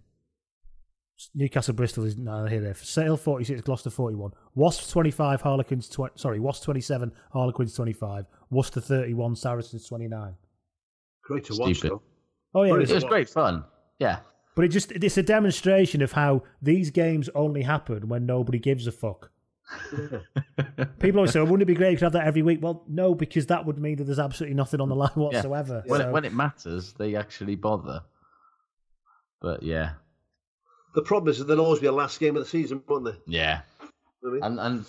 Newcastle 1.34 1.74
Bristol 1.74 2.04
is 2.04 2.16
neither 2.16 2.48
here 2.48 2.60
there. 2.60 2.74
Sale 2.74 3.16
46, 3.16 3.60
Gloucester 3.62 3.90
41. 3.90 4.32
Wasps 4.54 4.90
25, 4.90 5.40
Harlequins 5.40 5.88
20, 5.88 6.14
sorry, 6.16 6.40
Wasps 6.40 6.64
27, 6.64 7.12
Harlequins 7.32 7.74
25. 7.74 8.26
Worcester 8.50 8.80
31, 8.80 9.36
Saracens 9.36 9.86
29. 9.86 10.34
Great 11.22 11.44
to 11.44 11.54
watch, 11.56 11.76
Stupid. 11.78 11.90
though. 11.90 12.02
Oh 12.54 12.62
yeah, 12.64 12.70
But 12.72 12.80
it 12.82 12.90
It 12.90 12.94
was, 12.94 13.04
was 13.04 13.04
great 13.04 13.28
fun. 13.28 13.64
Yeah. 14.00 14.18
But 14.54 14.64
it 14.66 14.68
just 14.68 14.92
it's 14.92 15.16
a 15.16 15.22
demonstration 15.22 16.02
of 16.02 16.12
how 16.12 16.42
these 16.60 16.90
games 16.90 17.28
only 17.34 17.62
happen 17.62 18.08
when 18.08 18.26
nobody 18.26 18.58
gives 18.58 18.86
a 18.86 18.92
fuck. 18.92 19.30
People 20.98 21.20
always 21.20 21.32
say, 21.32 21.40
oh, 21.40 21.44
"Wouldn't 21.44 21.62
it 21.62 21.66
be 21.66 21.74
great 21.74 21.88
if 21.88 21.92
you 21.92 21.96
could 21.98 22.04
have 22.04 22.12
that 22.14 22.26
every 22.26 22.42
week?" 22.42 22.58
Well, 22.62 22.84
no, 22.88 23.14
because 23.14 23.46
that 23.46 23.64
would 23.64 23.78
mean 23.78 23.96
that 23.96 24.04
there's 24.04 24.18
absolutely 24.18 24.54
nothing 24.54 24.80
on 24.80 24.88
the 24.88 24.94
line 24.96 25.10
Yeah. 25.16 25.22
whatsoever. 25.22 25.82
When, 25.86 26.00
So- 26.00 26.08
it, 26.08 26.12
when 26.12 26.24
it 26.24 26.34
matters, 26.34 26.92
they 26.94 27.14
actually 27.16 27.54
bother. 27.56 28.02
But 29.40 29.62
yeah, 29.62 29.92
The 30.94 31.02
problem 31.02 31.30
is 31.30 31.38
that 31.38 31.44
there'll 31.46 31.64
always 31.64 31.80
be 31.80 31.86
a 31.86 31.92
last 31.92 32.20
game 32.20 32.36
of 32.36 32.42
the 32.42 32.48
season, 32.48 32.82
won't 32.86 33.04
there? 33.06 33.16
yeah, 33.26 33.62
I 34.24 34.28
mean, 34.28 34.42
and 34.42 34.60
and 34.60 34.84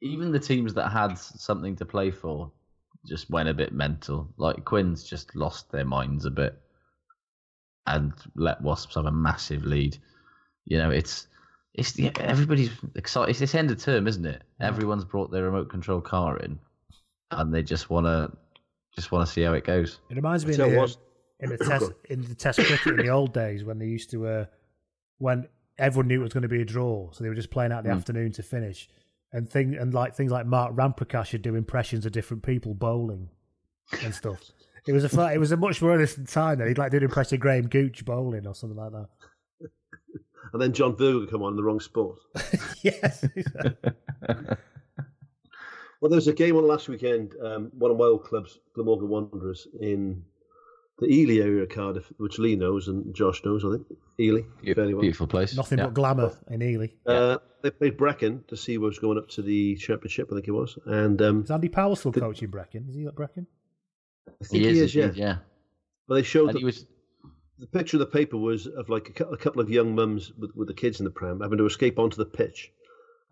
even 0.00 0.32
the 0.32 0.40
teams 0.40 0.72
that 0.74 0.88
had 0.90 1.16
something 1.18 1.76
to 1.76 1.84
play 1.84 2.10
for 2.10 2.50
just 3.06 3.30
went 3.30 3.48
a 3.48 3.54
bit 3.54 3.72
mental. 3.72 4.28
Like 4.38 4.64
Quins 4.64 5.04
just 5.04 5.36
lost 5.36 5.70
their 5.70 5.84
minds 5.84 6.24
a 6.24 6.30
bit, 6.30 6.60
and 7.86 8.12
let 8.34 8.60
Wasps 8.62 8.94
have 8.96 9.06
a 9.06 9.12
massive 9.12 9.64
lead. 9.64 9.98
You 10.64 10.78
know, 10.78 10.90
it's 10.90 11.28
it's 11.74 11.98
yeah, 11.98 12.10
everybody's 12.18 12.70
excited. 12.94 13.30
It's 13.30 13.38
this 13.38 13.54
end 13.54 13.70
of 13.70 13.78
term, 13.78 14.06
isn't 14.06 14.26
it? 14.26 14.42
Everyone's 14.60 15.04
brought 15.04 15.30
their 15.30 15.44
remote 15.44 15.68
control 15.68 16.00
car 16.00 16.38
in, 16.38 16.58
and 17.30 17.52
they 17.54 17.62
just 17.62 17.90
want 17.90 18.06
to 18.06 18.32
just 18.94 19.12
want 19.12 19.26
to 19.26 19.32
see 19.32 19.42
how 19.42 19.52
it 19.52 19.64
goes. 19.64 20.00
It 20.10 20.16
reminds 20.16 20.46
me 20.46 20.54
So 20.54 20.64
in 20.64 20.74
it 20.74 20.96
the, 21.38 21.44
in 21.44 21.50
the 21.50 21.58
test 21.68 21.92
in 22.08 22.22
the 22.22 22.34
test 22.34 22.62
cricket 22.64 22.94
in 22.94 23.00
the 23.00 23.10
old 23.10 23.32
days 23.32 23.64
when 23.64 23.78
they 23.78 23.86
used 23.86 24.10
to 24.10 24.26
uh, 24.26 24.44
when 25.18 25.48
everyone 25.78 26.08
knew 26.08 26.20
it 26.20 26.24
was 26.24 26.32
going 26.32 26.42
to 26.42 26.48
be 26.48 26.62
a 26.62 26.64
draw, 26.64 27.10
so 27.12 27.22
they 27.22 27.28
were 27.28 27.34
just 27.34 27.50
playing 27.50 27.72
out 27.72 27.84
the 27.84 27.90
Mm. 27.90 27.96
afternoon 27.96 28.32
to 28.32 28.42
finish. 28.42 28.88
And 29.32 29.50
thing 29.50 29.74
and 29.74 29.92
like 29.92 30.14
things 30.14 30.32
like 30.32 30.46
Mark 30.46 30.74
Ramprakash 30.74 31.32
would 31.32 31.42
do 31.42 31.54
impressions 31.56 32.06
of 32.06 32.12
different 32.12 32.42
people 32.42 32.74
bowling 32.74 33.28
and 34.02 34.14
stuff. 34.14 34.40
It 34.86 34.92
was 34.92 35.04
a 35.04 35.08
fu- 35.08 35.20
it 35.22 35.38
was 35.38 35.52
a 35.52 35.56
much 35.56 35.82
more 35.82 35.94
innocent 35.94 36.28
time 36.28 36.58
then. 36.58 36.68
He'd 36.68 36.78
like 36.78 36.90
do 36.92 36.96
an 36.98 37.02
impression 37.04 37.36
of 37.36 37.40
Graham 37.40 37.66
Gooch 37.68 38.04
bowling 38.04 38.46
or 38.46 38.54
something 38.54 38.76
like 38.78 38.92
that. 38.92 39.08
and 40.52 40.62
then 40.62 40.72
John 40.72 40.94
Virgo 40.96 41.20
would 41.20 41.30
come 41.30 41.42
on 41.42 41.52
in 41.52 41.56
the 41.56 41.64
wrong 41.64 41.80
sport. 41.80 42.18
yes. 42.82 43.24
Well, 46.00 46.10
there 46.10 46.16
was 46.18 46.28
a 46.28 46.34
game 46.34 46.56
on 46.56 46.66
last 46.68 46.88
weekend. 46.88 47.32
Um, 47.42 47.70
one 47.78 47.90
of 47.90 47.96
my 47.96 48.04
old 48.04 48.24
clubs, 48.24 48.58
Glamorgan 48.74 49.08
Wanderers, 49.08 49.66
in 49.80 50.22
the 50.98 51.06
Ely 51.06 51.42
area 51.42 51.62
of 51.62 51.70
Cardiff, 51.70 52.12
which 52.18 52.38
Lee 52.38 52.54
knows 52.54 52.88
and 52.88 53.14
Josh 53.14 53.42
knows, 53.46 53.64
I 53.64 53.70
think. 53.72 53.86
Ely, 54.20 54.42
fairly 54.74 54.92
well. 54.92 55.00
Beautiful 55.00 55.26
place. 55.26 55.56
Nothing 55.56 55.78
Yeah. 55.78 55.84
but 55.86 55.94
glamour 55.94 56.32
in 56.50 56.62
Ely. 56.62 56.88
Uh, 57.06 57.38
they 57.62 57.70
played 57.70 57.96
Brecon 57.96 58.44
to 58.48 58.56
see 58.58 58.76
what 58.76 58.88
was 58.88 58.98
going 58.98 59.16
up 59.16 59.28
to 59.30 59.42
the 59.42 59.74
championship, 59.76 60.28
I 60.30 60.34
think 60.34 60.48
it 60.48 60.52
was. 60.52 60.78
And 60.84 61.20
um, 61.22 61.42
Is 61.44 61.50
Andy 61.50 61.70
Powell 61.70 61.96
still 61.96 62.12
coaching 62.12 62.50
Brecon? 62.50 62.86
Is 62.90 62.94
he 62.94 63.06
at 63.06 63.14
Brecon? 63.14 63.46
I 64.28 64.44
think 64.44 64.62
He 64.64 64.70
he, 64.70 64.78
is, 64.78 64.82
is, 64.82 64.94
yeah. 64.94 65.04
indeed, 65.04 65.18
yeah. 65.20 65.36
But 66.08 66.14
they 66.16 66.22
showed 66.22 66.52
the, 66.52 66.58
he 66.58 66.64
was 66.64 66.86
the 67.58 67.66
picture 67.66 67.96
of 67.96 68.00
the 68.00 68.06
paper 68.06 68.36
was 68.36 68.66
of 68.66 68.88
like 68.88 69.18
a, 69.20 69.24
a 69.24 69.36
couple 69.36 69.60
of 69.60 69.70
young 69.70 69.94
mums 69.94 70.32
with, 70.38 70.54
with 70.54 70.68
the 70.68 70.74
kids 70.74 71.00
in 71.00 71.04
the 71.04 71.10
pram 71.10 71.40
having 71.40 71.58
to 71.58 71.66
escape 71.66 71.98
onto 71.98 72.16
the 72.16 72.24
pitch 72.26 72.70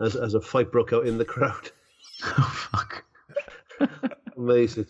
as, 0.01 0.17
as 0.17 0.35
a 0.35 0.41
fight 0.41 0.73
broke 0.73 0.93
out 0.93 1.07
in 1.07 1.19
the 1.19 1.25
crowd. 1.25 1.71
oh 2.25 2.69
fuck. 2.73 3.05
Amazing. 4.37 4.87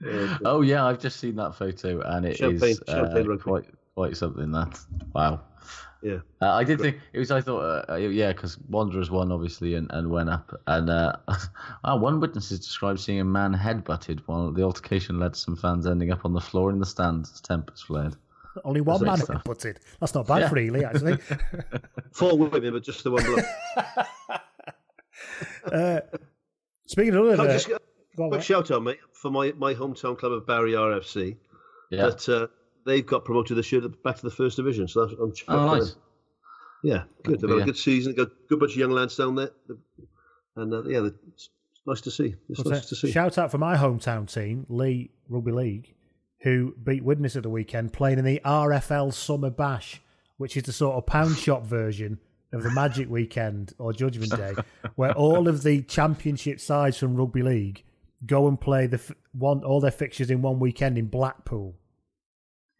Yeah, 0.00 0.38
Oh 0.44 0.60
yeah, 0.62 0.84
I've 0.86 1.00
just 1.00 1.18
seen 1.18 1.36
that 1.36 1.54
photo, 1.56 2.00
and 2.02 2.24
it 2.24 2.32
is 2.32 2.38
Champagne- 2.38 2.76
uh, 2.86 2.92
champagne 2.92 3.26
rugby. 3.26 3.42
quite 3.42 3.64
quite 3.94 4.16
something. 4.16 4.52
That 4.52 4.78
wow. 5.12 5.40
Yeah. 6.02 6.18
Uh, 6.40 6.52
I 6.52 6.64
did 6.64 6.80
think 6.80 6.98
it 7.12 7.18
was. 7.18 7.30
I 7.30 7.40
thought, 7.40 7.88
uh, 7.90 7.94
yeah, 7.96 8.32
because 8.32 8.58
Wanderers 8.68 9.10
won 9.10 9.32
obviously 9.32 9.74
and, 9.74 9.90
and 9.90 10.10
went 10.10 10.28
up, 10.30 10.60
and 10.66 10.88
uh, 10.90 11.12
ah, 11.84 11.96
one 11.96 12.20
witness 12.20 12.50
has 12.50 12.60
described 12.60 13.00
seeing 13.00 13.20
a 13.20 13.24
man 13.24 13.54
headbutted 13.54 14.20
while 14.26 14.52
the 14.52 14.62
altercation 14.62 15.18
led 15.18 15.34
to 15.34 15.38
some 15.38 15.56
fans 15.56 15.86
ending 15.86 16.10
up 16.12 16.24
on 16.24 16.32
the 16.32 16.40
floor 16.40 16.70
in 16.70 16.78
the 16.78 16.86
stands 16.86 17.32
as 17.32 17.40
tempers 17.40 17.82
flared. 17.82 18.14
Only 18.64 18.80
one 18.80 19.04
man 19.04 19.18
That's- 19.18 19.42
put 19.44 19.64
it. 19.64 19.80
That's 20.00 20.14
not 20.14 20.26
bad 20.26 20.40
Yeah. 20.42 20.48
for 20.48 20.58
Ely, 20.58 20.80
actually. 20.82 21.18
Four 22.12 22.38
women, 22.38 22.72
but 22.72 22.82
just 22.82 23.04
the 23.04 23.10
one 23.10 23.24
bloke. 23.24 23.44
uh, 25.72 26.00
speaking 26.86 27.14
of 27.14 27.26
Can 27.30 27.40
I 27.40 27.44
other, 27.44 27.52
just 27.52 27.68
get 27.68 27.82
go 28.16 28.24
a 28.24 28.26
on, 28.26 28.30
quick 28.32 28.42
shout 28.42 28.70
out, 28.70 28.82
mate, 28.82 28.98
for 29.12 29.30
my, 29.30 29.52
my 29.56 29.74
hometown 29.74 30.18
club 30.18 30.32
of 30.32 30.46
Barry 30.46 30.72
RFC. 30.72 31.36
Yeah. 31.90 32.06
That 32.06 32.28
uh, 32.28 32.46
they've 32.86 33.04
got 33.06 33.24
promoted 33.24 33.56
this 33.56 33.70
year 33.72 33.80
back 33.80 34.16
to 34.16 34.22
the 34.22 34.30
first 34.30 34.56
division. 34.56 34.88
So 34.88 35.06
that's, 35.06 35.18
I'm 35.20 35.32
Oh, 35.48 35.68
for 35.70 35.76
nice. 35.78 35.90
them. 35.92 36.02
Yeah, 36.84 37.02
good. 37.24 37.34
They've 37.34 37.40
That'll 37.42 37.58
had 37.58 37.62
a 37.68 37.72
good 37.72 37.76
season. 37.78 38.12
They've 38.14 38.26
got 38.26 38.32
a 38.32 38.48
good 38.48 38.60
bunch 38.60 38.72
of 38.72 38.78
young 38.78 38.90
lads 38.92 39.16
down 39.16 39.34
there. 39.34 39.50
And 40.56 40.72
uh, 40.72 40.84
yeah, 40.84 41.06
it's 41.06 41.16
it's 41.72 41.86
nice 41.86 42.00
to 42.02 42.10
see. 42.10 42.34
It's 42.48 42.62
But, 42.62 42.70
nice 42.72 42.86
uh, 42.86 42.88
to 42.88 42.96
see. 42.96 43.10
Shout 43.12 43.38
out 43.38 43.50
for 43.50 43.58
my 43.58 43.76
hometown 43.76 44.32
team, 44.32 44.66
Leigh 44.68 45.10
Rugby 45.28 45.52
League, 45.52 45.94
who 46.42 46.74
beat 46.82 47.02
Widnes 47.04 47.36
at 47.36 47.42
the 47.42 47.50
weekend, 47.50 47.92
playing 47.92 48.18
in 48.18 48.24
the 48.24 48.40
RFL 48.44 49.12
Summer 49.12 49.50
Bash, 49.50 50.00
which 50.36 50.56
is 50.56 50.64
the 50.64 50.72
sort 50.72 50.96
of 50.96 51.06
pound 51.06 51.36
shop 51.36 51.64
version 51.64 52.18
of 52.52 52.62
the 52.62 52.70
Magic 52.70 53.10
Weekend 53.10 53.74
or 53.78 53.92
Judgment 53.92 54.34
Day, 54.34 54.54
where 54.96 55.12
all 55.12 55.48
of 55.48 55.62
the 55.62 55.82
championship 55.82 56.60
sides 56.60 56.96
from 56.96 57.14
Rugby 57.14 57.42
League 57.42 57.84
go 58.24 58.48
and 58.48 58.58
play 58.60 58.86
the 58.86 58.96
f- 58.96 59.12
one 59.32 59.62
all 59.62 59.80
their 59.80 59.90
fixtures 59.90 60.30
in 60.30 60.40
one 60.42 60.58
weekend 60.58 60.96
in 60.96 61.06
Blackpool. 61.06 61.74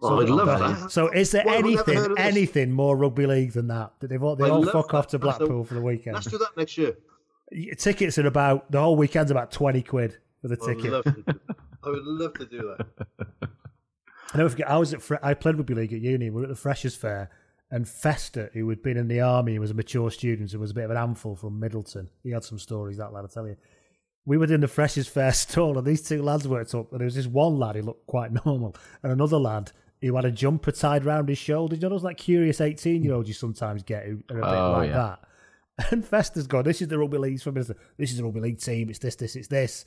Oh, 0.01 0.21
I'd 0.21 0.29
love 0.29 0.47
that. 0.47 0.91
So, 0.93 1.09
is 1.09 1.33
there 1.33 1.43
Well, 1.45 1.57
anything 1.59 1.97
heard 1.97 2.11
of 2.13 2.17
this. 2.17 2.27
anything 2.27 2.71
more 2.71 2.97
rugby 2.97 3.27
league 3.27 3.53
than 3.53 3.67
that? 3.69 3.93
That 4.01 4.09
they've 4.09 4.23
all, 4.23 4.37
they 4.37 4.45
I 4.47 4.51
all 4.51 4.65
fuck 4.65 4.95
off 4.95 5.09
to. 5.09 5.19
That's 5.19 5.39
the- 5.39 5.47
Blackpool 5.47 5.65
for 5.65 5.75
the 5.75 5.83
weekend. 5.83 6.15
Let's 6.15 6.27
do 6.29 6.39
that 6.39 6.57
next 6.57 6.79
year. 6.79 6.97
Tickets 7.79 8.19
are 8.19 8.27
about 8.27 8.71
the 8.71 8.79
whole 8.81 8.95
weekend's 8.97 9.31
about 9.31 9.51
twenty 9.51 9.83
quid 9.83 10.19
for 10.43 10.49
the 10.49 10.59
I 10.63 10.67
ticket. 10.75 10.93
I 11.85 11.89
would 11.91 12.05
love 12.05 12.35
to 12.35 12.47
do 12.47 12.75
that. 12.77 13.49
I 14.35 14.37
never 14.39 14.51
forget. 14.51 14.69
I 14.71 14.77
was 14.77 14.93
at 14.95 15.01
I 15.23 15.35
played 15.35 15.57
rugby 15.57 15.75
league 15.75 15.93
at 15.93 16.01
uni. 16.01 16.31
We 16.31 16.37
were 16.37 16.43
at 16.43 16.49
the 16.51 16.55
Freshers 16.55 16.95
Fair, 16.95 17.31
and 17.71 17.89
Fester, 17.89 18.51
who 18.53 18.69
had 18.69 18.83
been 18.83 18.97
in 18.99 19.09
the 19.09 19.21
army 19.21 19.53
and 19.53 19.61
was 19.61 19.71
a 19.71 19.75
mature 19.75 20.11
student 20.11 20.53
and 20.53 20.61
was 20.61 20.71
a 20.73 20.75
bit 20.75 20.85
of 20.85 20.91
an 20.91 20.97
handful 20.97 21.35
from 21.37 21.59
Middleton, 21.59 22.09
he 22.23 22.31
had 22.31 22.45
some 22.45 22.59
stories. 22.59 22.99
That 22.99 23.13
lad, 23.13 23.25
I 23.25 23.29
tell 23.33 23.47
you. 23.49 23.57
We 24.27 24.37
were 24.37 24.45
in 24.53 24.61
the 24.61 24.69
Freshers 24.69 25.09
Fair 25.09 25.33
stall, 25.33 25.79
and 25.79 25.87
these 25.87 26.03
two 26.07 26.23
lads 26.23 26.47
worked 26.47 26.75
up. 26.75 26.91
And 26.93 27.01
there 27.01 27.07
was 27.07 27.15
this 27.15 27.27
one 27.27 27.59
lad 27.59 27.77
who 27.77 27.83
looked 27.83 28.07
quite 28.07 28.31
normal, 28.45 28.77
and 29.03 29.11
another 29.11 29.39
lad 29.39 29.73
who 30.03 30.15
had 30.17 30.25
a 30.25 30.31
jumper 30.31 30.71
tied 30.73 31.05
round 31.05 31.29
his 31.29 31.39
shoulders. 31.39 31.79
You 31.79 31.83
know 31.89 31.95
those 31.95 32.05
like 32.05 32.19
curious 32.19 32.61
eighteen-year-olds 32.61 33.29
you 33.29 33.35
sometimes 33.35 33.83
get 33.83 34.05
who 34.07 34.23
are 34.31 34.39
a 34.39 34.43
bit 34.43 34.45
Oh, 34.45 34.73
like 34.73 34.89
yeah. 34.91 34.97
that. 34.97 35.91
And 35.93 36.05
Fester's 36.05 36.47
gone. 36.49 36.65
This 36.65 36.83
is 36.83 36.89
the 36.89 36.99
rugby 36.99 37.19
league 37.19 37.41
from 37.41 37.55
This 37.55 37.71
is 38.01 38.17
the 38.17 38.25
rugby 38.25 38.41
league 38.41 38.59
team. 38.61 38.91
It's 38.91 38.99
this, 38.99 39.15
this, 39.15 39.37
it's 39.37 39.47
this. 39.49 39.85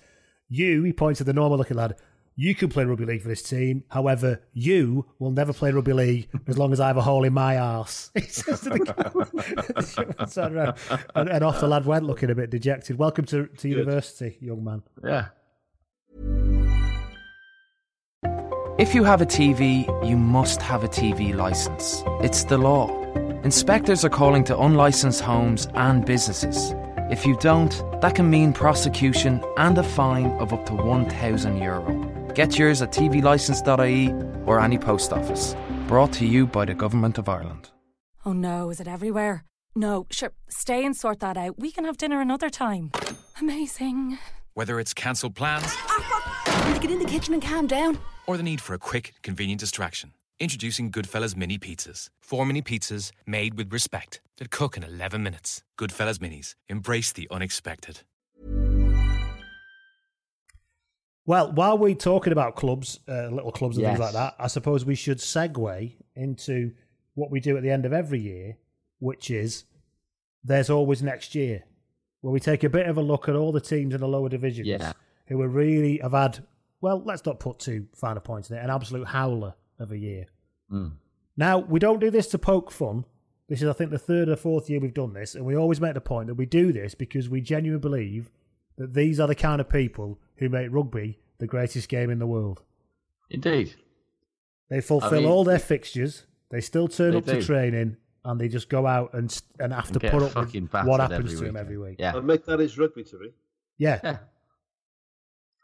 You, 0.47 0.84
he 0.84 0.93
points 0.93 1.18
to 1.18 1.26
the 1.26 1.34
normal 1.34 1.57
looking 1.57 1.76
lad. 1.76 1.95
You 2.38 2.55
can 2.55 2.70
play 2.70 2.86
rugby 2.86 3.03
league 3.05 3.22
for 3.22 3.28
this 3.28 3.43
team. 3.43 3.84
However, 3.89 4.41
you 4.53 5.05
will 5.20 5.32
never 5.32 5.51
play 5.51 5.72
rugby 5.72 5.91
league 5.91 6.30
as 6.47 6.57
long 6.57 6.72
as 6.72 6.80
I 6.80 6.88
have 6.88 6.95
a 6.95 7.01
hole 7.01 7.26
in 7.26 7.34
my 7.34 7.57
arse. 7.57 8.09
He 8.16 8.22
says 8.22 8.62
to 8.62 8.70
the 8.70 8.80
guy. 8.80 10.26
Turn 10.28 10.55
around. 10.57 10.78
and, 11.14 11.30
and 11.30 11.43
off 11.43 11.59
the 11.59 11.68
lad 11.68 11.86
went 11.86 12.05
looking 12.05 12.30
a 12.32 12.36
bit 12.36 12.49
dejected. 12.49 12.97
Welcome 12.97 13.26
to, 13.26 13.47
to 13.47 13.68
university, 13.70 14.38
young 14.39 14.64
man. 14.64 14.84
Yeah. 15.03 15.28
If 18.82 18.96
you 18.96 19.04
have 19.04 19.22
a 19.22 19.28
TV, 19.28 19.86
you 20.04 20.18
must 20.18 20.60
have 20.64 20.84
a 20.84 20.88
TV 20.88 21.36
license. 21.36 22.02
It's 22.24 22.46
the 22.46 22.58
law. 22.58 22.90
Inspectors 23.44 24.04
are 24.04 24.10
calling 24.10 24.44
to 24.46 24.60
unlicensed 24.60 25.22
homes 25.22 25.68
and 25.76 26.04
businesses. 26.04 26.74
If 27.12 27.24
you 27.24 27.38
don't, 27.38 27.72
that 28.02 28.16
can 28.16 28.28
mean 28.32 28.54
prosecution 28.54 29.40
and 29.58 29.78
a 29.78 29.84
fine 29.84 30.32
of 30.40 30.52
up 30.52 30.66
to 30.66 30.74
1,000 30.74 31.62
euro. 31.62 31.94
Get 32.34 32.58
yours 32.58 32.82
at 32.82 32.92
tvlicense.ie 32.92 34.10
or 34.48 34.60
any 34.60 34.80
post 34.80 35.14
office. 35.14 35.56
Brought 35.88 36.14
to 36.14 36.26
you 36.26 36.48
by 36.48 36.66
the 36.66 36.74
Government 36.74 37.20
of 37.20 37.30
Ireland. 37.30 37.70
Oh 38.26 38.34
no, 38.34 38.72
is 38.72 38.80
it 38.80 38.88
everywhere? 38.88 39.44
No, 39.76 40.08
sure, 40.10 40.32
stay 40.50 40.84
and 40.84 40.98
sort 40.98 41.20
that 41.20 41.38
out. 41.38 41.60
We 41.60 41.70
can 41.70 41.86
have 41.86 41.98
dinner 41.98 42.20
another 42.20 42.50
time. 42.50 42.90
Amazing. 43.40 44.18
Whether 44.56 44.80
it's 44.80 44.96
cancelled 44.96 45.36
plans 45.36 45.72
Get 46.82 46.92
in 46.92 47.00
the 47.00 47.06
kitchen 47.06 47.34
and 47.34 47.44
calm 47.44 47.68
down. 47.68 47.98
or 48.28 48.38
the 48.38 48.44
need 48.44 48.62
for 48.62 48.74
a 48.74 48.78
quick, 48.80 49.14
convenient 49.24 49.60
distraction, 49.60 50.14
introducing 50.40 50.92
Goodfellas 50.92 51.36
Mini 51.36 51.58
Pizzas. 51.58 52.10
Four 52.20 52.46
mini 52.46 52.62
pizzas 52.62 53.12
made 53.26 53.56
with 53.56 53.72
respect 53.74 54.22
that 54.38 54.52
cook 54.52 54.78
in 54.78 54.84
11 54.84 55.22
minutes. 55.22 55.64
Goodfellas 55.78 56.20
Minis. 56.20 56.56
Embrace 56.70 57.12
the 57.12 57.28
unexpected. 57.30 58.02
Well, 61.26 61.52
while 61.52 61.78
we're 61.78 61.94
talking 61.96 62.34
about 62.34 62.56
clubs, 62.56 63.00
uh, 63.08 63.28
little 63.28 63.52
clubs 63.52 63.78
and 63.78 63.86
things 63.86 64.00
like 64.00 64.14
that, 64.14 64.36
I 64.40 64.48
suppose 64.48 64.84
we 64.86 64.96
should 64.96 65.20
segue 65.20 65.94
into 66.16 66.72
what 67.14 67.30
we 67.32 67.40
do 67.40 67.58
at 67.58 67.64
the 67.64 67.70
end 67.70 67.86
of 67.86 67.94
every 67.94 68.20
year, 68.20 68.58
which 69.00 69.30
is 69.30 69.66
there's 70.44 70.70
always 70.70 71.02
next 71.04 71.36
year. 71.36 71.64
where 72.22 72.32
we 72.32 72.40
take 72.40 72.64
a 72.64 72.70
bit 72.70 72.86
of 72.88 72.98
a 72.98 73.02
look 73.02 73.28
at 73.28 73.36
all 73.36 73.52
the 73.52 73.60
teams 73.60 73.96
in 73.96 74.00
the 74.00 74.08
lower 74.08 74.30
divisions 74.30 74.68
Yeah. 74.68 74.94
who 75.26 75.42
are 75.42 75.48
really 75.48 75.98
have 76.04 76.12
had, 76.12 76.46
well, 76.82 77.02
let's 77.06 77.26
not 77.26 77.40
put 77.40 77.60
too 77.60 77.88
fine 77.96 78.18
a 78.18 78.22
point 78.22 78.50
in 78.50 78.58
it, 78.58 78.64
an 78.64 78.70
absolute 78.70 79.08
howler 79.08 79.54
of 79.80 79.92
a 79.92 79.98
year. 79.98 80.26
Mm. 80.72 80.94
Now, 81.38 81.60
we 81.60 81.80
don't 81.80 82.00
do 82.00 82.10
this 82.10 82.28
to 82.28 82.38
poke 82.38 82.72
fun. 82.72 83.06
This 83.48 83.62
is, 83.62 83.68
I 83.70 83.74
think, 83.74 83.92
the 83.92 84.00
third 84.00 84.30
or 84.30 84.36
fourth 84.36 84.70
year 84.70 84.80
we've 84.80 84.94
done 84.94 85.14
this, 85.14 85.36
and 85.36 85.46
we 85.46 85.56
always 85.56 85.82
make 85.82 85.94
the 85.94 86.02
point 86.02 86.28
that 86.28 86.36
we 86.36 86.46
do 86.46 86.72
this 86.72 86.96
because 86.96 87.30
we 87.30 87.42
genuinely 87.42 87.82
believe 87.82 88.32
that 88.78 88.94
these 88.94 89.20
are 89.20 89.28
the 89.28 89.36
kind 89.36 89.60
of 89.62 89.70
people 89.70 90.20
who 90.38 90.50
make 90.50 90.70
rugby 90.72 91.20
the 91.38 91.48
greatest 91.48 91.90
game 91.90 92.10
in 92.10 92.20
the 92.20 92.28
world. 92.28 92.62
Indeed. 93.30 93.76
They 94.70 94.82
fulfill 94.82 95.22
mean- 95.22 95.30
all 95.30 95.44
their 95.44 95.60
fixtures. 95.60 96.26
They 96.50 96.62
still 96.62 96.88
turn 96.88 97.12
They 97.12 97.18
up 97.18 97.26
to 97.26 97.42
training, 97.42 97.98
and 98.26 98.40
they 98.40 98.48
just 98.48 98.70
go 98.70 98.86
out 98.86 99.14
and 99.14 99.42
and 99.60 99.74
have 99.74 99.90
And 99.92 100.02
to 100.02 100.12
put 100.12 100.24
up 100.24 100.36
with 100.36 100.74
what 100.86 101.00
happens 101.00 101.34
every 101.34 101.38
to 101.38 101.46
them 101.46 101.58
every 101.58 101.78
week. 101.78 101.96
Yeah. 102.00 102.16
And 102.16 102.28
make 102.28 102.46
that 102.46 102.60
his 102.60 102.78
rugby 102.78 103.04
to 103.06 103.20
me. 103.20 103.30
Yeah. 103.78 104.00
Yeah. 104.04 104.18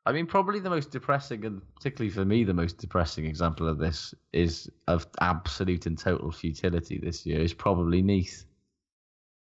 I 0.07 0.13
mean, 0.13 0.25
probably 0.25 0.61
the 0.61 0.69
most 0.69 0.91
depressing, 0.91 1.43
and 1.43 1.61
particularly 1.75 2.09
for 2.09 2.23
me, 2.23 2.45
the 2.45 2.53
most 2.53 2.77
depressing 2.77 3.25
example 3.25 3.67
of 3.67 3.77
this 3.77 4.13
is 4.31 4.71
of 4.87 5.05
absolute 5.19 5.85
and 5.85 5.97
total 5.97 6.31
futility 6.31 6.97
this 6.97 7.25
year 7.25 7.41
is 7.41 7.53
probably 7.53 8.01
Neath. 8.01 8.45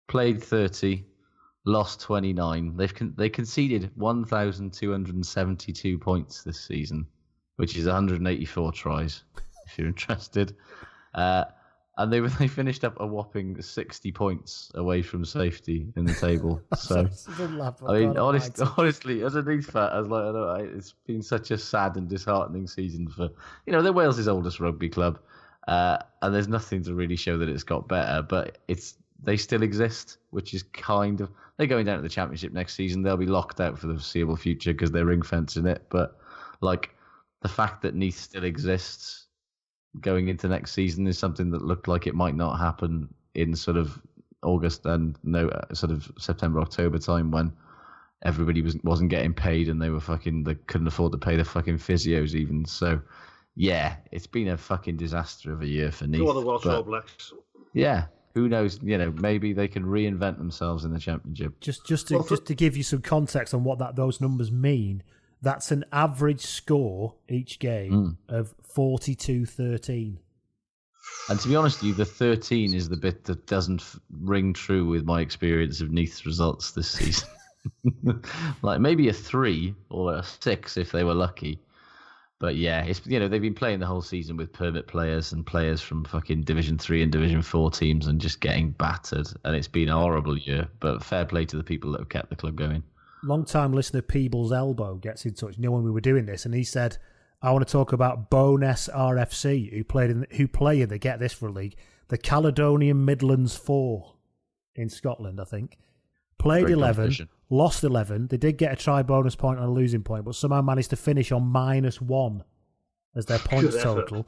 Played 0.08 0.42
30, 0.42 1.06
lost 1.64 2.02
29. 2.02 2.76
They've 2.76 2.94
con- 2.94 3.14
they 3.16 3.30
conceded 3.30 3.92
1,272 3.94 5.98
points 5.98 6.42
this 6.42 6.60
season, 6.60 7.06
which 7.56 7.74
is 7.74 7.86
184 7.86 8.72
tries, 8.72 9.24
if 9.66 9.78
you're 9.78 9.86
interested. 9.88 10.54
Uh, 11.14 11.44
and 11.98 12.12
they 12.12 12.20
they 12.38 12.48
finished 12.48 12.84
up 12.84 12.98
a 13.00 13.06
whopping 13.06 13.60
60 13.60 14.12
points 14.12 14.70
away 14.74 15.02
from 15.02 15.24
safety 15.24 15.86
in 15.96 16.04
the 16.04 16.14
table. 16.14 16.60
So. 16.76 17.08
I 17.86 18.00
mean, 18.00 18.18
honest, 18.18 18.60
honestly, 18.76 19.22
as 19.22 19.34
a 19.34 19.42
Leeds 19.42 19.66
fan, 19.66 19.90
I 19.92 19.98
was 20.00 20.08
like, 20.08 20.24
I 20.24 20.32
know, 20.32 20.54
it's 20.76 20.94
been 21.06 21.22
such 21.22 21.50
a 21.50 21.58
sad 21.58 21.96
and 21.96 22.08
disheartening 22.08 22.66
season 22.66 23.08
for, 23.08 23.28
you 23.66 23.72
know, 23.72 23.82
they're 23.82 23.92
Wales's 23.92 24.26
oldest 24.26 24.58
rugby 24.58 24.88
club, 24.88 25.20
uh, 25.68 25.98
and 26.22 26.34
there's 26.34 26.48
nothing 26.48 26.82
to 26.84 26.94
really 26.94 27.16
show 27.16 27.38
that 27.38 27.48
it's 27.48 27.62
got 27.62 27.88
better. 27.88 28.22
But 28.22 28.58
it's 28.68 28.96
they 29.22 29.36
still 29.36 29.62
exist, 29.62 30.18
which 30.30 30.54
is 30.54 30.64
kind 30.64 31.20
of 31.20 31.30
they're 31.56 31.66
going 31.66 31.86
down 31.86 31.96
to 31.96 32.02
the 32.02 32.08
championship 32.08 32.52
next 32.52 32.74
season. 32.74 33.02
They'll 33.02 33.16
be 33.16 33.26
locked 33.26 33.60
out 33.60 33.78
for 33.78 33.86
the 33.86 33.94
foreseeable 33.94 34.36
future 34.36 34.72
because 34.72 34.90
they're 34.90 35.06
ring 35.06 35.22
fencing 35.22 35.66
it. 35.66 35.84
But 35.88 36.18
like 36.60 36.90
the 37.42 37.48
fact 37.48 37.82
that 37.82 37.94
Neath 37.94 38.18
still 38.18 38.44
exists 38.44 39.26
going 40.00 40.28
into 40.28 40.48
next 40.48 40.72
season 40.72 41.06
is 41.06 41.18
something 41.18 41.50
that 41.50 41.62
looked 41.62 41.88
like 41.88 42.06
it 42.06 42.14
might 42.14 42.34
not 42.34 42.58
happen 42.58 43.12
in 43.34 43.54
sort 43.54 43.76
of 43.76 44.00
August 44.42 44.86
and 44.86 45.16
no 45.22 45.48
uh, 45.48 45.74
sort 45.74 45.92
of 45.92 46.10
September 46.18 46.60
October 46.60 46.98
time 46.98 47.30
when 47.30 47.52
everybody 48.24 48.62
was 48.62 48.76
wasn't 48.82 49.10
getting 49.10 49.34
paid 49.34 49.68
and 49.68 49.80
they 49.80 49.90
were 49.90 50.00
fucking 50.00 50.44
they 50.44 50.54
couldn't 50.54 50.86
afford 50.86 51.12
to 51.12 51.18
pay 51.18 51.36
the 51.36 51.44
fucking 51.44 51.78
physios 51.78 52.34
even. 52.34 52.64
So 52.64 53.00
yeah, 53.54 53.96
it's 54.10 54.26
been 54.26 54.48
a 54.48 54.56
fucking 54.56 54.96
disaster 54.96 55.52
of 55.52 55.62
a 55.62 55.66
year 55.66 55.92
for 55.92 56.06
Neath. 56.06 56.20
Go 56.20 56.32
the 56.32 56.40
Welsh 56.40 56.64
but 56.64 56.76
All 56.76 56.82
Blacks. 56.82 57.32
yeah, 57.74 58.06
who 58.34 58.48
knows? 58.48 58.80
You 58.82 58.98
know, 58.98 59.12
maybe 59.12 59.52
they 59.52 59.68
can 59.68 59.84
reinvent 59.84 60.38
themselves 60.38 60.84
in 60.84 60.92
the 60.92 60.98
championship. 60.98 61.60
Just 61.60 61.86
just 61.86 62.08
to 62.08 62.14
Well, 62.16 62.24
just 62.24 62.46
to 62.46 62.54
give 62.54 62.76
you 62.76 62.82
some 62.82 63.02
context 63.02 63.52
on 63.54 63.64
what 63.64 63.78
that 63.78 63.96
those 63.96 64.20
numbers 64.20 64.50
mean, 64.50 65.02
that's 65.42 65.70
an 65.72 65.84
average 65.92 66.40
score 66.42 67.14
each 67.28 67.58
game 67.58 68.16
Hmm. 68.28 68.34
of 68.34 68.54
42-13. 68.62 70.18
And 71.28 71.40
to 71.40 71.48
be 71.48 71.56
honest 71.56 71.80
with 71.82 71.88
you, 71.88 71.94
the 71.94 72.04
13 72.04 72.74
is 72.74 72.88
the 72.88 72.96
bit 72.96 73.24
that 73.24 73.46
doesn't 73.46 73.82
ring 74.20 74.52
true 74.52 74.86
with 74.86 75.04
my 75.04 75.20
experience 75.20 75.80
of 75.80 75.90
Neath's 75.90 76.24
results 76.26 76.70
this 76.72 76.88
season. 76.92 77.28
like 78.62 78.80
maybe 78.80 79.08
a 79.08 79.12
three 79.12 79.74
or 79.90 80.14
a 80.14 80.22
six 80.22 80.76
if 80.76 80.90
they 80.92 81.04
were 81.04 81.14
lucky. 81.14 81.60
But 82.40 82.56
yeah, 82.56 82.82
it's 82.82 83.00
you 83.06 83.20
know 83.20 83.28
they've 83.28 83.40
been 83.40 83.54
playing 83.54 83.78
the 83.78 83.86
whole 83.86 84.02
season 84.02 84.36
with 84.36 84.52
permit 84.52 84.88
players 84.88 85.32
and 85.32 85.46
players 85.46 85.80
from 85.80 86.04
fucking 86.04 86.42
Division 86.42 86.76
Three 86.76 87.00
and 87.02 87.12
Division 87.12 87.40
Four 87.40 87.70
teams 87.70 88.08
and 88.08 88.20
just 88.20 88.40
getting 88.40 88.72
battered, 88.72 89.28
and 89.44 89.54
it's 89.54 89.68
been 89.68 89.88
a 89.88 89.96
horrible 89.96 90.36
year. 90.36 90.66
But 90.80 91.04
fair 91.04 91.24
play 91.24 91.44
to 91.44 91.56
the 91.56 91.62
people 91.62 91.92
that 91.92 92.00
have 92.00 92.08
kept 92.08 92.30
the 92.30 92.36
club 92.36 92.56
going. 92.56 92.82
Long 93.24 93.44
time 93.44 93.72
listener 93.72 94.02
Peebles 94.02 94.52
Elbow 94.52 94.96
gets 94.96 95.24
in 95.24 95.34
touch. 95.34 95.56
You 95.56 95.62
know 95.62 95.70
when 95.70 95.84
we 95.84 95.90
were 95.90 96.00
doing 96.00 96.26
this, 96.26 96.44
and 96.44 96.54
he 96.54 96.64
said, 96.64 96.98
"I 97.40 97.52
want 97.52 97.66
to 97.66 97.70
talk 97.70 97.92
about 97.92 98.30
Bonus 98.30 98.88
RFC, 98.92 99.72
who 99.72 99.84
played 99.84 100.10
in 100.10 100.26
who 100.32 100.48
play 100.48 100.80
in 100.80 100.88
the 100.88 100.98
get 100.98 101.20
this 101.20 101.32
for 101.32 101.48
a 101.48 101.52
league, 101.52 101.76
the 102.08 102.18
Caledonian 102.18 103.04
Midlands 103.04 103.56
Four 103.56 104.16
in 104.74 104.88
Scotland, 104.88 105.40
I 105.40 105.44
think. 105.44 105.78
Played 106.38 106.64
Great 106.64 106.72
eleven, 106.72 107.14
lost 107.50 107.84
eleven. 107.84 108.26
They 108.26 108.36
did 108.38 108.58
get 108.58 108.72
a 108.72 108.76
try 108.76 109.02
bonus 109.04 109.36
point 109.36 109.60
and 109.60 109.68
a 109.68 109.70
losing 109.70 110.02
point, 110.02 110.24
but 110.24 110.34
somehow 110.34 110.60
managed 110.62 110.90
to 110.90 110.96
finish 110.96 111.30
on 111.30 111.44
minus 111.46 112.00
one 112.00 112.42
as 113.14 113.26
their 113.26 113.38
points 113.44 113.80
total. 113.80 114.26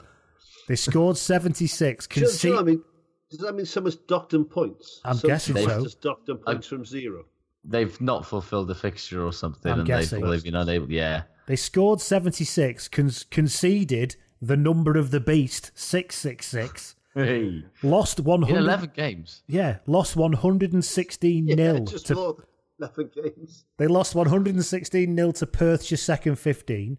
They 0.69 0.77
scored 0.77 1.17
seventy 1.17 1.67
six. 1.67 2.07
Do 2.07 2.21
you- 2.21 2.27
do 2.31 2.49
you 2.49 2.55
know 2.55 2.61
what 2.61 2.63
I 2.63 2.67
mean? 2.67 2.85
Does 3.31 3.41
that 3.41 3.55
mean 3.57 3.67
someone's 3.67 3.97
docked 3.97 4.31
them 4.31 4.45
points? 4.45 5.01
I'm 5.05 5.17
Some 5.17 5.29
guessing 5.29 5.57
so. 5.57 5.83
Just 5.83 6.01
docked 6.01 6.27
them 6.27 6.39
points 6.39 6.69
from 6.69 6.85
zero. 6.85 7.25
They've 7.65 7.99
not 8.01 8.27
fulfilled 8.27 8.69
the 8.69 8.75
fixture 8.75 9.25
or 9.25 9.33
something, 9.33 9.73
I'm 9.73 9.81
and 9.81 9.87
guessing. 9.87 10.21
they've, 10.21 10.31
they've 10.31 10.45
been 10.45 10.55
unable. 10.55 10.91
Yeah, 10.91 11.23
They 11.47 11.57
scored 11.57 12.01
76, 12.01 12.89
con- 12.89 13.11
conceded 13.31 14.17
the 14.43 14.57
number 14.57 14.99
of 14.99 15.11
the 15.11 15.21
beast, 15.21 15.71
666. 15.75 16.97
Hey. 17.17 17.63
Lost 17.85 18.19
100. 18.19 18.51
in 18.57 18.61
11 18.65 18.91
games. 18.93 19.45
Yeah, 19.47 19.77
lost 19.87 20.17
116 20.17 21.47
Yeah, 21.47 21.55
nil. 21.55 21.85
just 21.85 22.07
to, 22.09 22.15
more 22.17 22.37
11 22.81 23.11
games. 23.15 23.67
they 23.77 23.87
lost 23.87 24.17
116 24.17 25.15
nil 25.15 25.33
to 25.35 25.47
Perthshire 25.47 25.97
second 25.97 26.41
15. 26.41 26.99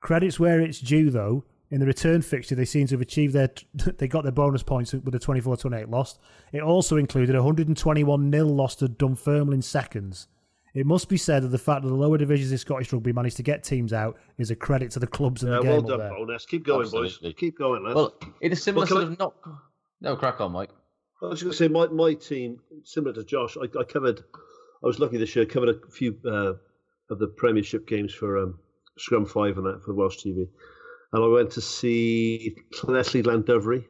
Credits 0.00 0.40
where 0.40 0.60
it's 0.60 0.80
due, 0.80 1.10
though. 1.10 1.44
In 1.72 1.80
the 1.80 1.86
return 1.86 2.20
fixture, 2.22 2.54
they 2.54 2.64
seem 2.66 2.86
to 2.88 2.94
have 2.94 3.00
achieved 3.00 3.32
their. 3.32 3.48
They 3.98 4.06
got 4.06 4.22
their 4.22 4.30
bonus 4.32 4.62
points 4.62 4.92
with 4.92 5.14
a 5.14 5.18
24 5.18 5.56
28 5.56 5.88
loss. 5.88 6.18
It 6.52 6.62
also 6.62 6.96
included 6.98 7.34
a 7.34 7.38
121 7.38 8.30
nil 8.30 8.46
loss 8.46 8.76
to 8.76 8.88
Dunfermline 8.88 9.62
seconds. 9.62 10.28
It 10.74 10.86
must 10.86 11.08
be 11.08 11.16
said 11.16 11.42
that 11.42 11.48
the 11.48 11.58
fact 11.58 11.82
that 11.82 11.88
the 11.88 11.94
lower 11.94 12.16
divisions 12.18 12.52
in 12.52 12.58
Scottish 12.58 12.92
rugby 12.92 13.12
managed 13.12 13.36
to 13.38 13.42
get 13.42 13.62
teams 13.64 13.92
out 13.92 14.16
is 14.38 14.50
a 14.50 14.56
credit 14.56 14.90
to 14.92 14.98
the 15.00 15.06
clubs 15.06 15.42
and 15.42 15.52
Yeah, 15.52 15.58
the 15.58 15.64
well 15.64 15.72
game. 15.82 15.84
up 15.84 15.88
done, 15.88 15.98
there. 15.98 16.10
Bonus. 16.10 16.46
Keep 16.46 16.64
going, 16.66 16.82
Absolutely. 16.82 17.30
boys. 17.30 17.34
Keep 17.38 17.58
going, 17.58 17.82
lads. 17.84 17.94
Well, 17.94 18.14
in 18.40 18.52
a 18.52 18.56
similar 18.56 18.82
Well, 18.82 18.86
can 18.86 18.96
sort 18.96 19.08
I- 19.08 19.12
of 19.12 19.18
not. 19.18 19.34
No, 20.02 20.16
crack 20.16 20.40
on, 20.40 20.52
Mike. 20.52 20.70
I 21.22 21.26
was 21.26 21.42
going 21.42 21.52
to 21.52 21.56
say 21.56 21.68
my, 21.68 21.86
my 21.88 22.14
team, 22.14 22.58
similar 22.84 23.12
to 23.14 23.22
Josh, 23.24 23.56
I, 23.56 23.64
I 23.78 23.84
covered. 23.84 24.20
I 24.82 24.86
was 24.86 24.98
lucky 24.98 25.16
this 25.18 25.34
year. 25.36 25.46
Covered 25.46 25.68
a 25.68 25.90
few 25.90 26.16
uh, 26.26 26.54
of 27.10 27.18
the 27.18 27.28
Premiership 27.28 27.86
games 27.86 28.12
for 28.12 28.38
um, 28.38 28.58
Scrum 28.98 29.24
V 29.26 29.40
and 29.56 29.64
that 29.66 29.82
for 29.84 29.94
Welsh 29.94 30.18
TV, 30.18 30.48
and 31.12 31.24
I 31.24 31.26
went 31.26 31.50
to 31.52 31.60
see 31.60 32.56
Llanelli 32.74 33.22
Llandovery 33.22 33.84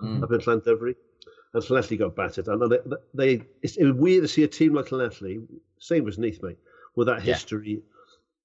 hmm. 0.00 0.22
up 0.22 0.32
in 0.32 0.40
Llandovery, 0.40 0.96
and 1.52 1.62
Llanelli 1.62 1.98
got 1.98 2.16
battered. 2.16 2.48
And 2.48 2.70
they, 2.70 2.78
they 3.14 3.46
it's, 3.62 3.76
it 3.76 3.84
was 3.84 3.94
weird 3.94 4.22
to 4.22 4.28
see 4.28 4.42
a 4.42 4.48
team 4.48 4.74
like 4.74 4.86
Llanelli, 4.86 5.46
same 5.78 6.08
as 6.08 6.18
Neath, 6.18 6.42
mate, 6.42 6.58
with 6.96 7.06
that 7.06 7.24
Yeah. 7.24 7.34
history, 7.34 7.82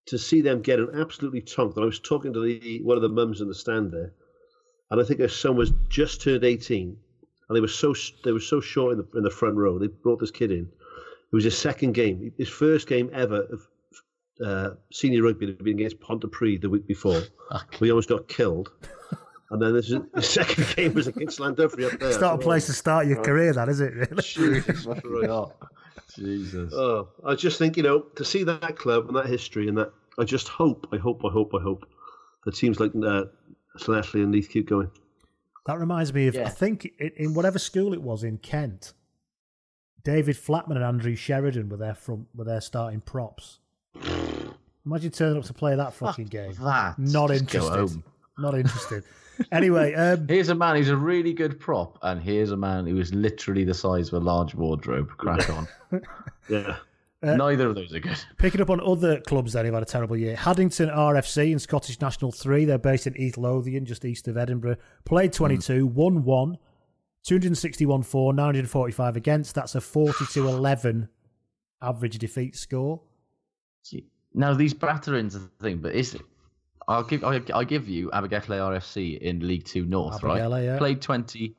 to 0.05 0.17
see 0.17 0.41
them 0.41 0.61
getting 0.61 0.89
absolutely 0.93 1.41
tonked. 1.41 1.75
And 1.75 1.83
I 1.83 1.87
was 1.87 1.99
talking 1.99 2.33
to 2.33 2.41
the 2.41 2.81
one 2.83 2.97
of 2.97 3.01
the 3.01 3.09
mums 3.09 3.41
in 3.41 3.47
the 3.47 3.55
stand 3.55 3.91
there, 3.91 4.13
and 4.91 5.01
I 5.01 5.03
think 5.03 5.19
her 5.19 5.27
son 5.27 5.55
was 5.55 5.73
just 5.89 6.21
turned 6.21 6.43
eighteen, 6.43 6.97
and 7.47 7.55
they 7.55 7.61
were 7.61 7.67
so 7.67 7.95
they 8.23 8.31
were 8.31 8.39
so 8.39 8.61
short 8.61 8.93
in 8.93 8.99
the 8.99 9.17
in 9.17 9.23
the 9.23 9.31
front 9.31 9.55
row. 9.55 9.79
They 9.79 9.87
brought 9.87 10.19
this 10.19 10.31
kid 10.31 10.51
in. 10.51 10.69
It 11.31 11.35
was 11.35 11.43
his 11.43 11.57
second 11.57 11.93
game, 11.93 12.33
his 12.37 12.49
first 12.49 12.87
game 12.87 13.09
ever 13.13 13.41
of 13.51 13.67
uh, 14.43 14.71
senior 14.91 15.23
rugby 15.23 15.47
had 15.47 15.57
been 15.63 15.75
against 15.75 15.99
Pontypridd 15.99 16.61
the 16.61 16.69
week 16.69 16.87
before. 16.87 17.21
We 17.79 17.91
almost 17.91 18.09
got 18.09 18.27
killed. 18.27 18.71
And 19.51 19.61
then 19.61 19.73
this 19.73 19.89
is, 19.89 19.99
the 20.13 20.21
second 20.21 20.75
game 20.75 20.93
was 20.93 21.07
against 21.07 21.39
Llandovery 21.39 21.91
up 21.91 21.99
there. 21.99 22.09
It's 22.09 22.19
not 22.19 22.35
a 22.35 22.37
place 22.37 22.67
to 22.67 22.73
start 22.73 23.07
your 23.07 23.21
career, 23.23 23.53
that 23.53 23.67
is 23.67 23.79
it? 23.79 23.93
Really? 23.93 24.21
Jesus 24.21 24.85
Christ. 25.01 25.51
Jesus. 26.15 26.73
Oh, 26.73 27.09
I 27.25 27.35
just 27.35 27.57
think 27.57 27.77
you 27.77 27.83
know 27.83 28.01
to 28.15 28.25
see 28.25 28.43
that 28.43 28.75
club 28.77 29.07
and 29.07 29.15
that 29.15 29.27
history 29.27 29.67
and 29.67 29.77
that. 29.77 29.91
I 30.17 30.25
just 30.25 30.49
hope, 30.49 30.87
I 30.91 30.97
hope, 30.97 31.21
I 31.23 31.29
hope, 31.29 31.53
I 31.57 31.61
hope 31.61 31.87
that 32.43 32.53
teams 32.53 32.79
like 32.79 32.91
uh, 32.91 33.25
Llanelli 33.77 34.15
and 34.15 34.31
Neath 34.31 34.49
keep 34.49 34.67
going. 34.67 34.91
That 35.65 35.79
reminds 35.79 36.13
me 36.13 36.27
of, 36.27 36.35
I 36.35 36.49
think, 36.49 36.91
in, 36.99 37.11
in 37.15 37.33
whatever 37.33 37.57
school 37.57 37.93
it 37.93 38.01
was 38.01 38.23
in 38.23 38.37
Kent, 38.37 38.93
David 40.03 40.35
Flatman 40.35 40.75
and 40.75 40.83
Andrew 40.83 41.15
Sheridan 41.15 41.69
were 41.69 41.77
their 41.77 41.95
front, 41.95 42.27
were 42.35 42.43
their 42.43 42.61
starting 42.61 43.01
props. 43.01 43.59
Imagine 44.85 45.11
turning 45.11 45.37
up 45.37 45.43
to 45.45 45.53
play 45.53 45.75
that 45.75 45.93
fucking 45.93 46.25
game. 46.27 46.53
that. 46.61 46.97
Not 46.97 47.29
Just 47.29 47.45
go 47.47 47.59
interested. 47.59 47.75
home. 47.95 48.03
Not 48.37 48.55
interested. 48.55 49.03
anyway, 49.51 49.93
um, 49.95 50.27
Here's 50.27 50.49
a 50.49 50.55
man 50.55 50.75
who's 50.77 50.89
a 50.89 50.95
really 50.97 51.33
good 51.33 51.59
prop, 51.59 51.97
and 52.01 52.21
here's 52.21 52.51
a 52.51 52.57
man 52.57 52.85
who 52.87 52.97
is 52.99 53.13
literally 53.13 53.63
the 53.63 53.73
size 53.73 54.07
of 54.07 54.21
a 54.21 54.25
large 54.25 54.55
wardrobe. 54.55 55.09
Crack 55.17 55.49
on. 55.49 55.67
Yeah. 56.49 56.77
Uh, 57.21 57.35
Neither 57.35 57.67
of 57.67 57.75
those 57.75 57.93
are 57.93 57.99
good. 57.99 58.17
Picking 58.37 58.61
up 58.61 58.69
on 58.71 58.79
other 58.81 59.19
clubs 59.21 59.53
then 59.53 59.65
who've 59.65 59.73
had 59.73 59.83
a 59.83 59.85
terrible 59.85 60.15
year. 60.17 60.35
Haddington 60.35 60.89
RFC 60.89 61.51
in 61.51 61.59
Scottish 61.59 61.99
National 62.01 62.31
3. 62.31 62.65
They're 62.65 62.77
based 62.79 63.05
in 63.07 63.15
East 63.17 63.37
Lothian, 63.37 63.85
just 63.85 64.03
east 64.05 64.27
of 64.29 64.37
Edinburgh. 64.37 64.77
Played 65.05 65.33
22, 65.33 65.85
won 65.85 66.23
1, 66.23 66.57
261 67.23 68.01
4, 68.03 68.33
945 68.33 69.15
against. 69.17 69.53
That's 69.53 69.75
a 69.75 69.81
42 69.81 70.47
11 70.47 71.09
average 71.81 72.17
defeat 72.17 72.55
score. 72.55 73.01
Now 74.33 74.53
these 74.53 74.73
batterings 74.73 75.35
are 75.35 75.39
the 75.39 75.49
thing, 75.61 75.77
but 75.77 75.95
is 75.95 76.13
it? 76.15 76.21
I'll 76.87 77.03
give 77.03 77.23
I'll, 77.23 77.41
I'll 77.53 77.65
give 77.65 77.87
you 77.87 78.09
Abergele 78.09 78.47
RFC 78.47 79.19
in 79.19 79.47
League 79.47 79.65
Two 79.65 79.85
North, 79.85 80.21
Abergele, 80.21 80.51
right? 80.51 80.63
yeah. 80.63 80.77
Played 80.77 81.01
twenty, 81.01 81.55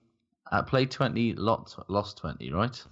uh, 0.51 0.63
played 0.63 0.91
twenty, 0.91 1.33
lot, 1.35 1.75
lost 1.89 2.19
twenty, 2.19 2.53
right? 2.53 2.83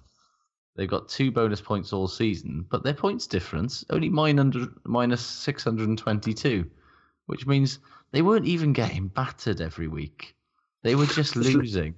They've 0.75 0.89
got 0.89 1.09
two 1.09 1.31
bonus 1.31 1.59
points 1.59 1.91
all 1.91 2.07
season, 2.07 2.65
but 2.69 2.83
their 2.83 2.93
points 2.93 3.27
difference 3.27 3.83
only 3.89 4.07
minus 4.07 4.67
minus 4.85 5.21
six 5.21 5.63
hundred 5.63 5.89
and 5.89 5.97
twenty-two, 5.97 6.69
which 7.25 7.45
means 7.45 7.79
they 8.11 8.21
weren't 8.21 8.45
even 8.45 8.71
getting 8.71 9.07
battered 9.07 9.59
every 9.59 9.87
week. 9.87 10.35
They 10.83 10.95
were 10.95 11.05
just 11.05 11.35
losing. 11.35 11.95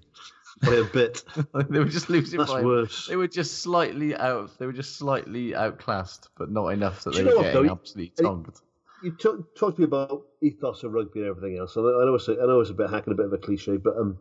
By 0.62 0.76
a 0.76 0.84
bit. 0.84 1.24
they 1.70 1.80
were 1.80 1.86
just 1.86 2.10
losing 2.10 2.40
That's 2.40 2.52
by. 2.52 2.64
worse. 2.64 3.08
They 3.08 3.16
were 3.16 3.28
just 3.28 3.60
slightly 3.60 4.16
out. 4.16 4.58
They 4.60 4.66
were 4.66 4.74
just 4.74 4.98
slightly 4.98 5.56
outclassed, 5.56 6.30
but 6.38 6.52
not 6.52 6.68
enough 6.68 7.04
that 7.04 7.14
Do 7.14 7.24
they 7.24 7.24
were 7.26 7.44
getting 7.44 7.66
though? 7.68 7.72
absolutely 7.72 8.14
Hey, 8.18 8.24
tonked. 8.24 8.62
you 9.04 9.12
talk, 9.12 9.56
talk 9.56 9.76
to 9.76 9.82
me 9.82 9.86
about 9.86 10.24
ethos 10.42 10.84
of 10.84 10.94
rugby 10.94 11.22
and 11.22 11.30
everything 11.30 11.58
else. 11.58 11.76
I 11.78 11.82
know 11.82 12.16
it's 12.16 12.28
a, 12.28 12.34
I 12.34 12.46
know 12.46 12.60
it's 12.60 12.70
a 12.70 12.76
bit 12.76 12.90
hacking, 12.90 13.14
a 13.14 13.16
bit 13.16 13.26
of 13.26 13.34
a 13.34 13.38
cliche, 13.38 13.78
but 13.78 13.98
um, 13.98 14.20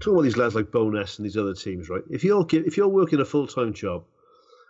talking 0.00 0.14
about 0.14 0.22
these 0.22 0.36
lads 0.36 0.54
like 0.54 0.70
Bonus 0.70 1.18
and 1.18 1.24
these 1.24 1.36
other 1.36 1.54
teams, 1.54 1.88
right? 1.88 2.02
If 2.10 2.24
you're 2.24 2.46
if 2.52 2.76
you're 2.76 2.88
working 2.88 3.20
a 3.20 3.24
full 3.24 3.46
time 3.46 3.72
job, 3.72 4.04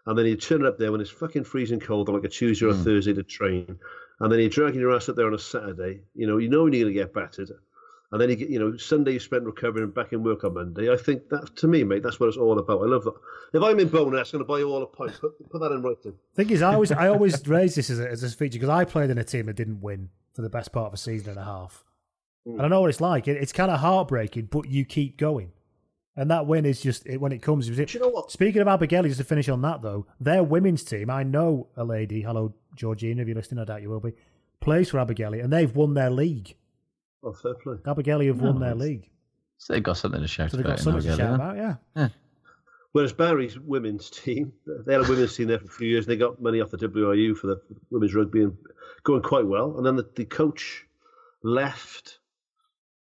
and 0.07 0.17
then 0.17 0.27
you 0.27 0.37
turn 0.37 0.65
up 0.65 0.79
there 0.79 0.93
when 0.93 1.01
it's 1.01 1.11
fucking 1.11 1.45
freezing 1.45 1.81
cold 1.81 2.09
on 2.09 2.15
like 2.15 2.25
a 2.25 2.29
Tuesday 2.29 2.67
or 2.67 2.71
a 2.71 2.75
Thursday 2.75 3.13
to 3.15 3.23
train, 3.23 3.79
and 4.21 4.33
then 4.33 4.41
you're 4.41 4.49
dragging 4.49 4.81
your 4.81 4.95
ass 4.95 5.09
up 5.09 5.17
there 5.17 5.27
on 5.27 5.35
a 5.35 5.39
Saturday, 5.39 6.01
you 6.15 6.27
know, 6.27 6.39
you 6.39 6.49
know 6.49 6.67
you're 6.67 6.85
going 6.85 6.87
to 6.87 6.93
get 6.93 7.13
battered. 7.13 7.51
And 8.11 8.21
then 8.21 8.31
you 8.31 8.37
get, 8.37 8.49
you 8.49 8.59
know, 8.59 8.77
Sunday 8.77 9.13
you 9.13 9.21
spend 9.21 9.45
recovering 9.45 9.85
and 9.85 9.95
back 9.95 10.13
in 10.13 10.23
work 10.23 10.43
on 10.43 10.55
Monday. 10.55 10.91
I 10.91 10.97
think 10.97 11.29
that, 11.29 11.55
to 11.57 11.69
me, 11.69 11.85
mate, 11.85 12.03
that's 12.03 12.19
what 12.19 12.29
it's 12.29 12.39
all 12.39 12.59
about. 12.59 12.81
I 12.81 12.87
love 12.87 13.05
that. 13.05 13.13
If 13.53 13.63
I'm 13.63 13.79
in 13.79 13.89
bonus, 13.89 14.33
I'm 14.33 14.39
going 14.39 14.47
to 14.47 14.49
buy 14.49 14.59
you 14.61 14.71
all 14.71 14.83
a 14.83 14.87
pint. 14.87 15.21
Put, 15.21 15.51
put 15.51 15.61
that 15.61 15.73
in 15.73 15.83
writing. 15.83 16.15
Thing 16.35 16.49
is, 16.49 16.63
I 16.63 16.73
always 16.73 16.91
I 16.91 17.09
always 17.09 17.47
raise 17.49 17.75
this 17.75 17.91
as 17.91 18.01
a, 18.01 18.09
as 18.09 18.23
a 18.23 18.31
feature 18.31 18.59
because 18.59 18.71
I 18.71 18.85
played 18.85 19.11
in 19.11 19.19
a 19.19 19.25
team 19.25 19.47
that 19.47 19.57
didn't 19.57 19.83
win 19.83 20.09
for 20.33 20.41
the 20.41 20.49
best 20.49 20.73
part 20.73 20.87
of 20.87 20.95
a 20.95 20.97
season 20.97 21.31
and 21.31 21.39
a 21.39 21.45
half, 21.45 21.85
and 22.47 22.63
I 22.63 22.69
know 22.69 22.81
what 22.81 22.91
it's 22.91 23.01
like. 23.01 23.29
It, 23.29 23.37
it's 23.37 23.53
kind 23.53 23.71
of 23.71 23.81
heartbreaking, 23.81 24.47
but 24.47 24.71
you 24.71 24.87
keep 24.87 25.19
going, 25.19 25.53
and 26.17 26.31
that 26.31 26.47
win 26.47 26.65
is 26.65 26.81
just 26.81 27.07
it, 27.07 27.21
when 27.21 27.33
it 27.33 27.43
comes. 27.43 27.69
Do 27.69 27.85
you 27.87 28.01
know 28.01 28.09
what? 28.09 28.31
Speaking 28.31 28.63
of 28.63 28.69
Abigail, 28.69 29.03
just 29.03 29.19
to 29.19 29.25
finish 29.25 29.51
on 29.51 29.61
that 29.63 29.83
though, 29.83 30.07
their 30.19 30.43
women's 30.43 30.83
team, 30.83 31.11
I 31.11 31.25
know 31.25 31.69
a 31.77 31.85
lady. 31.85 32.23
Hello, 32.23 32.55
Georgina, 32.75 33.21
if 33.21 33.29
you're 33.29 33.37
listening, 33.37 33.61
I 33.61 33.65
doubt 33.67 33.83
you 33.83 33.91
will 33.91 34.01
be. 34.01 34.15
Plays 34.61 34.89
for 34.89 34.99
Abigail, 34.99 35.35
and 35.35 35.53
they've 35.53 35.75
won 35.75 35.93
their 35.93 36.11
league. 36.11 36.55
Oh, 37.23 37.33
fair 37.33 37.55
play. 37.55 37.77
Abigail 37.87 38.21
have 38.21 38.41
won 38.41 38.57
Oh, 38.57 38.61
their 38.61 38.75
league, 38.75 39.09
So 39.59 39.73
they've 39.73 39.83
got 39.83 39.97
something 39.97 40.21
to 40.21 40.29
shout 40.29 40.51
so 40.51 40.57
they've 40.57 40.67
about. 40.67 40.77
got 40.79 40.85
something 40.85 41.03
to 41.11 41.17
shout 41.17 41.35
about. 41.35 41.57
Yeah, 41.97 42.09
Whereas 42.93 43.13
Barry's 43.13 43.59
women's 43.59 44.09
team, 44.09 44.53
they 44.87 44.95
had 44.95 45.05
a 45.05 45.09
women's 45.09 45.37
team 45.37 45.49
there 45.49 45.59
for 45.59 45.67
a 45.67 45.69
few 45.69 45.89
years. 45.89 46.07
and 46.07 46.13
They 46.13 46.17
got 46.17 46.41
money 46.41 46.61
off 46.61 46.71
the 46.71 46.79
WRU 46.79 47.37
for 47.37 47.49
the 47.49 47.61
women's 47.91 48.15
rugby 48.15 48.43
and 48.45 48.57
going 49.05 49.23
quite 49.23 49.47
well. 49.47 49.77
And 49.77 49.85
then 49.85 49.97
the, 49.97 50.09
the 50.17 50.25
coach 50.25 50.87
left 51.43 52.19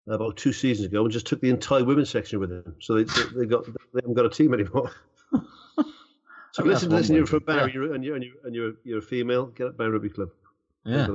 about 0.09 0.37
two 0.37 0.53
seasons 0.53 0.87
ago 0.89 1.03
and 1.05 1.12
just 1.12 1.27
took 1.27 1.41
the 1.41 1.51
entire 1.51 1.85
women's 1.85 2.11
section 2.11 2.41
with 2.41 2.51
him. 2.51 2.75
So 2.81 2.95
they 2.95 3.05
they, 3.05 3.23
they 3.41 3.47
got 3.47 3.64
they 3.67 4.01
haven't 4.01 4.14
got 4.14 4.27
a 4.27 4.31
team 4.31 4.55
anymore. 4.55 4.91
so 6.53 6.62
listen, 6.64 6.89
that's 6.89 7.09
listen, 7.09 7.14
one 7.14 7.19
you're 7.19 7.27
from 7.27 7.45
Barry, 7.45 7.73
Yeah. 7.75 7.95
and 7.95 8.05
you're 8.05 8.14
and 8.17 8.25
you're 8.25 8.35
and 8.45 8.55
you're, 8.55 8.73
you're 8.85 8.99
a 8.99 9.03
female. 9.03 9.47
Get 9.47 9.69
up 9.69 9.77
Barry 9.77 9.91
Rugby 9.91 10.09
Club. 10.11 10.31
Yeah. 10.85 11.07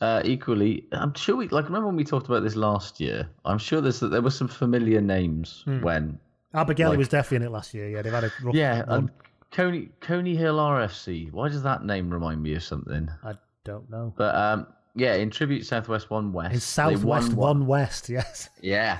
Go 0.00 0.06
for 0.06 0.22
them. 0.22 0.26
Uh, 0.26 0.28
equally, 0.28 0.84
I'm 0.92 1.14
sure 1.14 1.36
we 1.36 1.48
like. 1.48 1.66
Remember 1.66 1.86
when 1.86 1.96
we 1.96 2.04
talked 2.04 2.26
about 2.26 2.42
this 2.42 2.56
last 2.56 3.00
year? 3.00 3.28
I'm 3.44 3.58
sure 3.58 3.80
there's 3.80 4.00
that 4.00 4.08
there 4.08 4.22
were 4.22 4.30
some 4.30 4.48
familiar 4.48 5.00
names 5.00 5.62
Hmm. 5.64 5.80
when. 5.82 6.18
Abigail 6.52 6.88
Like- 6.90 6.98
was 6.98 7.08
definitely 7.08 7.44
in 7.46 7.50
it 7.50 7.54
last 7.54 7.74
year. 7.74 7.88
Yeah, 7.88 8.02
they've 8.02 8.12
had 8.12 8.24
a 8.24 8.32
rough 8.42 8.54
Yeah, 8.56 8.82
run. 8.88 9.10
Coney 9.52 9.90
Coney 10.00 10.34
Hill 10.36 10.56
RFC. 10.58 11.30
Why 11.32 11.48
does 11.48 11.62
that 11.62 11.84
name 11.84 12.10
remind 12.12 12.42
me 12.42 12.54
of 12.54 12.62
something? 12.62 13.08
I 13.22 13.34
don't 13.64 13.88
know. 13.90 14.12
But 14.16 14.34
um, 14.34 14.66
yeah, 14.96 15.14
in 15.14 15.30
tribute 15.30 15.64
Southwest 15.64 16.10
One 16.10 16.32
West. 16.32 16.54
In 16.54 16.60
Southwest 16.60 17.28
won 17.34 17.58
One 17.60 17.66
West, 17.66 18.08
yes. 18.18 18.48
Yeah, 18.60 18.98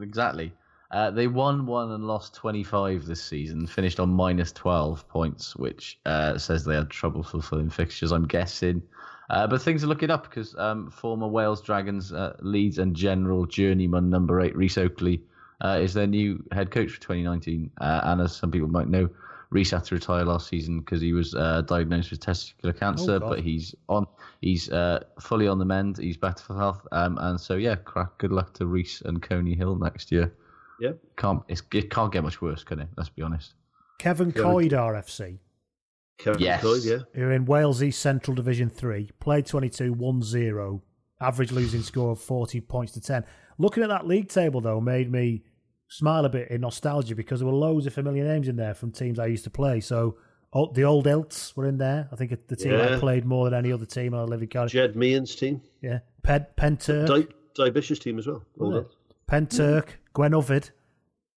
exactly. 0.00 0.52
Uh, 0.92 1.10
they 1.10 1.26
won 1.26 1.66
one 1.66 1.90
and 1.90 2.04
lost 2.06 2.34
25 2.36 3.06
this 3.06 3.20
season, 3.22 3.66
finished 3.66 3.98
on 3.98 4.08
minus 4.08 4.52
12 4.52 5.08
points, 5.08 5.56
which 5.56 5.98
uh, 6.06 6.38
says 6.38 6.64
they 6.64 6.76
had 6.76 6.88
trouble 6.90 7.24
fulfilling 7.24 7.68
fixtures, 7.68 8.12
I'm 8.12 8.26
guessing. 8.28 8.80
Uh, 9.28 9.46
but 9.46 9.60
things 9.60 9.82
are 9.82 9.88
looking 9.88 10.10
up 10.10 10.24
because 10.24 10.54
um, 10.56 10.90
former 10.90 11.26
Wales 11.26 11.60
Dragons 11.60 12.12
uh, 12.12 12.36
Leeds 12.40 12.78
and 12.78 12.94
general 12.94 13.46
journeyman 13.46 14.08
number 14.08 14.40
eight, 14.40 14.56
Rhys 14.56 14.78
Oakley, 14.78 15.22
uh, 15.60 15.78
is 15.80 15.94
their 15.94 16.06
new 16.06 16.42
head 16.52 16.70
coach 16.70 16.92
for 16.92 17.00
2019. 17.00 17.70
Uh, 17.80 18.00
and 18.04 18.20
as 18.20 18.36
some 18.36 18.50
people 18.50 18.68
might 18.68 18.88
know, 18.88 19.08
Rhys 19.50 19.70
had 19.70 19.84
to 19.84 19.94
retire 19.94 20.24
last 20.24 20.48
season 20.48 20.80
because 20.80 21.00
he 21.00 21.12
was 21.12 21.34
uh, 21.34 21.62
diagnosed 21.62 22.10
with 22.10 22.20
testicular 22.20 22.78
cancer, 22.78 23.18
God. 23.18 23.28
but 23.28 23.40
he's 23.40 23.74
on. 23.88 24.06
He's 24.40 24.70
uh, 24.70 25.04
fully 25.20 25.48
on 25.48 25.58
the 25.58 25.64
mend. 25.64 25.98
He's 25.98 26.16
better 26.16 26.42
for 26.42 26.56
health, 26.56 26.86
um, 26.92 27.16
and 27.18 27.40
so 27.40 27.54
yeah, 27.54 27.76
crack. 27.76 28.18
Good 28.18 28.32
luck 28.32 28.54
to 28.54 28.66
Rhys 28.66 29.02
and 29.04 29.22
Coney 29.22 29.54
Hill 29.54 29.76
next 29.76 30.10
year. 30.10 30.32
Yeah. 30.80 30.92
Can't 31.16 31.42
it's, 31.48 31.62
it 31.72 31.90
can't 31.90 32.12
get 32.12 32.22
much 32.22 32.42
worse, 32.42 32.64
can 32.64 32.80
it? 32.80 32.88
Let's 32.96 33.08
be 33.08 33.22
honest. 33.22 33.54
Kevin 33.98 34.32
Kevin- 34.32 34.50
Coyd 34.50 34.72
RFC, 34.72 35.38
Kevin 36.18 36.40
Yes. 36.40 36.60
Floyd, 36.62 36.82
yeah. 36.84 36.98
who 37.14 37.22
are 37.24 37.32
in 37.32 37.44
Wales 37.44 37.82
East 37.82 38.00
Central 38.00 38.34
Division 38.34 38.70
3, 38.70 39.10
played 39.20 39.46
22, 39.46 39.92
won 39.92 40.22
0, 40.22 40.82
average 41.20 41.52
losing 41.52 41.82
score 41.82 42.12
of 42.12 42.20
40 42.20 42.60
points 42.62 42.92
to 42.92 43.00
10. 43.00 43.24
Looking 43.58 43.82
at 43.82 43.88
that 43.90 44.06
league 44.06 44.28
table, 44.28 44.60
though, 44.60 44.80
made 44.80 45.10
me 45.10 45.42
smile 45.88 46.24
a 46.24 46.28
bit 46.28 46.50
in 46.50 46.62
nostalgia 46.62 47.14
because 47.14 47.40
there 47.40 47.46
were 47.46 47.52
loads 47.54 47.86
of 47.86 47.94
familiar 47.94 48.24
names 48.24 48.48
in 48.48 48.56
there 48.56 48.74
from 48.74 48.90
teams 48.92 49.18
I 49.18 49.26
used 49.26 49.44
to 49.44 49.50
play. 49.50 49.80
So 49.80 50.16
oh, 50.52 50.72
the 50.72 50.84
old 50.84 51.06
Elts 51.06 51.54
were 51.56 51.66
in 51.66 51.78
there. 51.78 52.08
I 52.12 52.16
think 52.16 52.34
the 52.48 52.56
team 52.56 52.74
I 52.74 52.98
played 52.98 53.24
more 53.24 53.48
than 53.48 53.58
any 53.58 53.72
other 53.72 53.86
team 53.86 54.12
when 54.12 54.20
I 54.20 54.24
lived 54.24 54.42
in 54.42 54.48
Cardiff. 54.48 54.72
Jed 54.72 54.94
Meehan's 54.96 55.34
team. 55.34 55.60
Yeah. 55.82 56.00
Pen, 56.22 56.46
Pentyrch, 56.56 57.28
Di, 57.54 57.70
Di 57.70 57.80
team 57.96 58.18
as 58.18 58.26
well. 58.26 58.42
All 58.58 58.74
Yeah. 58.74 58.80
that. 58.80 58.88
Pentyrch, 59.48 59.88
Gwen 60.12 60.32
Uvid. 60.32 60.70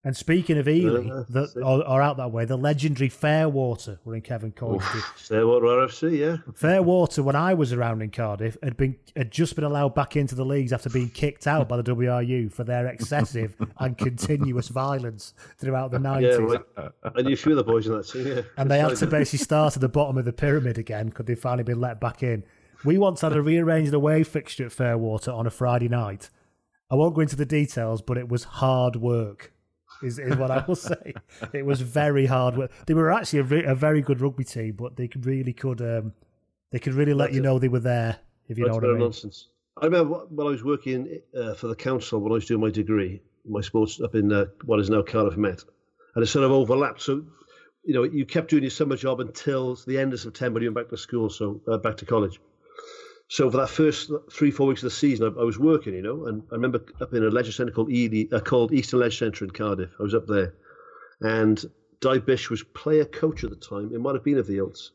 And 0.02 0.16
speaking 0.16 0.56
of 0.56 0.66
Ely, 0.66 1.02
Yeah, 1.28 1.44
or, 1.62 1.86
or 1.86 2.00
out 2.00 2.16
that 2.16 2.32
way, 2.32 2.46
the 2.46 2.56
legendary 2.56 3.10
Fairwater 3.10 4.00
were 4.04 4.14
in 4.14 4.22
Kevin 4.22 4.50
team. 4.50 4.80
Fairwater 5.16 5.66
RFC, 5.66 6.16
yeah. 6.18 6.36
Fairwater, 6.54 7.22
when 7.22 7.36
I 7.36 7.52
was 7.52 7.74
around 7.74 8.00
in 8.00 8.10
Cardiff, 8.10 8.56
had 8.62 8.78
been 8.78 8.96
had 9.14 9.30
just 9.30 9.56
been 9.56 9.64
allowed 9.64 9.94
back 9.94 10.16
into 10.16 10.34
the 10.34 10.44
leagues 10.44 10.72
after 10.72 10.88
being 10.88 11.10
kicked 11.10 11.46
out 11.46 11.68
by 11.68 11.76
the 11.76 11.82
WRU 11.82 12.50
for 12.50 12.64
their 12.64 12.86
excessive 12.86 13.54
and 13.78 13.98
continuous 13.98 14.68
violence 14.68 15.34
throughout 15.58 15.90
the 15.90 15.98
Yeah, 15.98 16.02
nineties. 16.38 16.38
right. 16.38 16.90
I 17.16 17.20
knew 17.20 17.34
a 17.34 17.36
few 17.36 17.52
of 17.52 17.56
the 17.58 17.64
boys 17.64 17.86
in 17.86 17.92
that 17.94 18.08
team, 18.08 18.26
yeah. 18.26 18.42
and 18.56 18.70
they 18.70 18.78
had 18.78 18.96
to 18.96 19.06
basically 19.06 19.40
start 19.44 19.76
at 19.76 19.82
the 19.82 19.88
bottom 19.90 20.16
of 20.16 20.24
the 20.24 20.32
pyramid 20.32 20.78
again 20.78 21.10
because 21.10 21.26
they'd 21.26 21.38
finally 21.38 21.64
been 21.64 21.80
let 21.80 22.00
back 22.00 22.22
in. 22.22 22.42
We 22.86 22.96
once 22.96 23.20
had 23.20 23.34
a 23.34 23.42
rearranged 23.42 23.92
away 23.92 24.24
fixture 24.24 24.64
at 24.64 24.72
Fairwater 24.72 25.30
on 25.30 25.46
a 25.46 25.50
Friday 25.50 25.88
night. 25.88 26.30
I 26.90 26.94
won't 26.94 27.14
go 27.14 27.20
into 27.20 27.36
the 27.36 27.44
details, 27.44 28.00
but 28.00 28.16
it 28.16 28.30
was 28.30 28.44
hard 28.44 28.96
work. 28.96 29.52
Is, 30.02 30.18
is 30.18 30.36
what 30.36 30.50
I 30.50 30.64
will 30.66 30.74
say. 30.92 31.14
It 31.52 31.64
was 31.66 31.80
very 31.80 32.26
hard 32.26 32.56
work. 32.56 32.70
They 32.86 32.94
were 32.94 33.10
actually 33.12 33.40
a, 33.40 33.42
re- 33.44 33.64
a 33.64 33.74
very 33.74 34.00
good 34.02 34.20
rugby 34.20 34.44
team, 34.44 34.76
but 34.78 34.96
they 34.96 35.08
could 35.08 35.26
really 35.26 35.52
could 35.52 35.80
um, 35.82 36.12
they 36.72 36.78
could 36.78 36.94
really 36.94 37.12
let 37.14 37.26
That's 37.26 37.34
you 37.36 37.40
it. 37.40 37.44
know 37.44 37.58
they 37.58 37.68
were 37.68 37.80
there 37.80 38.18
if 38.48 38.56
you 38.58 38.64
That's 38.64 38.76
know 38.76 38.80
what 38.80 38.84
I 38.90 38.92
mean. 38.92 39.00
nonsense. 39.00 39.48
I 39.80 39.84
remember 39.86 40.24
when 40.30 40.46
I 40.46 40.50
was 40.50 40.64
working 40.64 41.20
uh, 41.36 41.54
for 41.54 41.68
the 41.68 41.76
council 41.76 42.20
when 42.20 42.32
I 42.32 42.34
was 42.34 42.46
doing 42.46 42.60
my 42.60 42.70
degree, 42.70 43.22
my 43.48 43.60
sports 43.60 44.00
up 44.00 44.14
in 44.14 44.32
uh, 44.32 44.46
what 44.64 44.80
is 44.80 44.90
now 44.90 45.02
Cardiff 45.02 45.36
Met, 45.36 45.62
and 46.14 46.22
it 46.22 46.26
sort 46.26 46.44
of 46.44 46.50
overlapped. 46.52 47.00
So, 47.02 47.24
you 47.84 47.94
know, 47.94 48.02
you 48.02 48.26
kept 48.26 48.50
doing 48.50 48.62
your 48.62 48.70
summer 48.70 48.96
job 48.96 49.20
until 49.20 49.76
the 49.86 49.98
end 49.98 50.12
of 50.12 50.20
September. 50.20 50.60
You 50.60 50.72
went 50.72 50.86
back 50.86 50.90
to 50.90 50.96
school, 50.96 51.30
so 51.30 51.60
uh, 51.70 51.78
back 51.78 51.96
to 51.98 52.06
college. 52.06 52.40
So 53.30 53.48
for 53.48 53.58
that 53.58 53.68
first 53.68 54.10
three, 54.32 54.50
four 54.50 54.66
weeks 54.66 54.82
of 54.82 54.88
the 54.88 54.96
season, 54.96 55.32
I, 55.32 55.40
I 55.40 55.44
was 55.44 55.56
working, 55.56 55.94
you 55.94 56.02
know, 56.02 56.26
and 56.26 56.42
I 56.50 56.56
remember 56.56 56.84
up 57.00 57.14
in 57.14 57.22
a 57.22 57.28
leisure 57.28 57.52
centre 57.52 57.72
called 57.72 57.88
uh, 57.88 58.40
called 58.40 58.72
Eastern 58.72 58.98
Leisure 58.98 59.24
Centre 59.24 59.44
in 59.44 59.52
Cardiff. 59.52 59.90
I 60.00 60.02
was 60.02 60.16
up 60.16 60.26
there, 60.26 60.54
and 61.20 61.64
Dai 62.00 62.18
Bish 62.18 62.50
was 62.50 62.64
player 62.64 63.04
coach 63.04 63.44
at 63.44 63.50
the 63.50 63.56
time. 63.56 63.92
It 63.94 64.00
might 64.00 64.16
have 64.16 64.24
been 64.24 64.38
of 64.38 64.48
the 64.48 64.58
Ilts. 64.58 64.90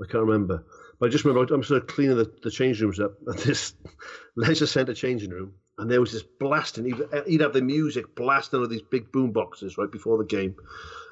I 0.00 0.04
can't 0.04 0.24
remember. 0.24 0.64
But 1.00 1.06
I 1.06 1.08
just 1.08 1.24
remember 1.24 1.52
I'm 1.52 1.64
sort 1.64 1.82
of 1.82 1.88
cleaning 1.88 2.16
the, 2.16 2.32
the 2.44 2.50
change 2.52 2.80
rooms 2.80 3.00
up 3.00 3.14
at 3.28 3.38
this 3.38 3.74
leisure 4.36 4.68
centre 4.68 4.94
changing 4.94 5.30
room, 5.30 5.54
and 5.78 5.90
there 5.90 6.00
was 6.00 6.12
this 6.12 6.22
blasting. 6.22 6.84
He'd, 6.84 7.02
he'd 7.26 7.40
have 7.40 7.54
the 7.54 7.60
music 7.60 8.14
blasting 8.14 8.60
on 8.60 8.68
these 8.68 8.82
big 8.82 9.10
boom 9.10 9.32
boxes 9.32 9.76
right 9.76 9.90
before 9.90 10.16
the 10.16 10.24
game. 10.24 10.54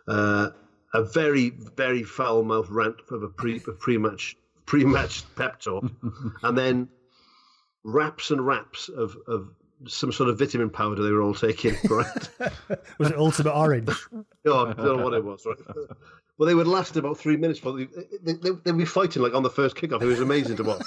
Uh, 0.06 0.50
a 0.94 1.02
very, 1.02 1.50
very 1.50 2.04
foul 2.04 2.44
mouthed 2.44 2.70
rant 2.70 3.00
of 3.10 3.24
a 3.24 3.28
pre 3.28 3.56
a 3.56 3.72
pre-match 3.72 4.36
pre-match 4.66 5.22
pep 5.36 5.60
talk, 5.60 5.84
and 6.42 6.58
then 6.58 6.88
wraps 7.84 8.30
and 8.30 8.44
wraps 8.44 8.88
of, 8.88 9.16
of 9.26 9.48
some 9.86 10.10
sort 10.12 10.28
of 10.28 10.38
vitamin 10.38 10.70
powder 10.70 11.02
they 11.02 11.10
were 11.10 11.22
all 11.22 11.34
taking, 11.34 11.74
right? 11.90 12.28
Was 12.98 13.10
it 13.10 13.16
Ultimate 13.16 13.54
Orange? 13.54 13.90
Oh, 14.46 14.66
I 14.66 14.72
don't 14.72 14.98
know 14.98 15.04
what 15.04 15.14
it 15.14 15.24
was, 15.24 15.46
right? 15.46 15.58
Well, 16.38 16.46
they 16.46 16.54
would 16.54 16.66
last 16.66 16.96
about 16.96 17.18
three 17.18 17.36
minutes. 17.36 17.60
But 17.60 17.76
they, 18.22 18.34
they, 18.34 18.50
they'd 18.64 18.76
be 18.76 18.84
fighting 18.84 19.22
like 19.22 19.34
on 19.34 19.42
the 19.42 19.50
first 19.50 19.74
kickoff. 19.76 20.02
It 20.02 20.06
was 20.06 20.20
amazing 20.20 20.56
to 20.56 20.64
watch. 20.64 20.82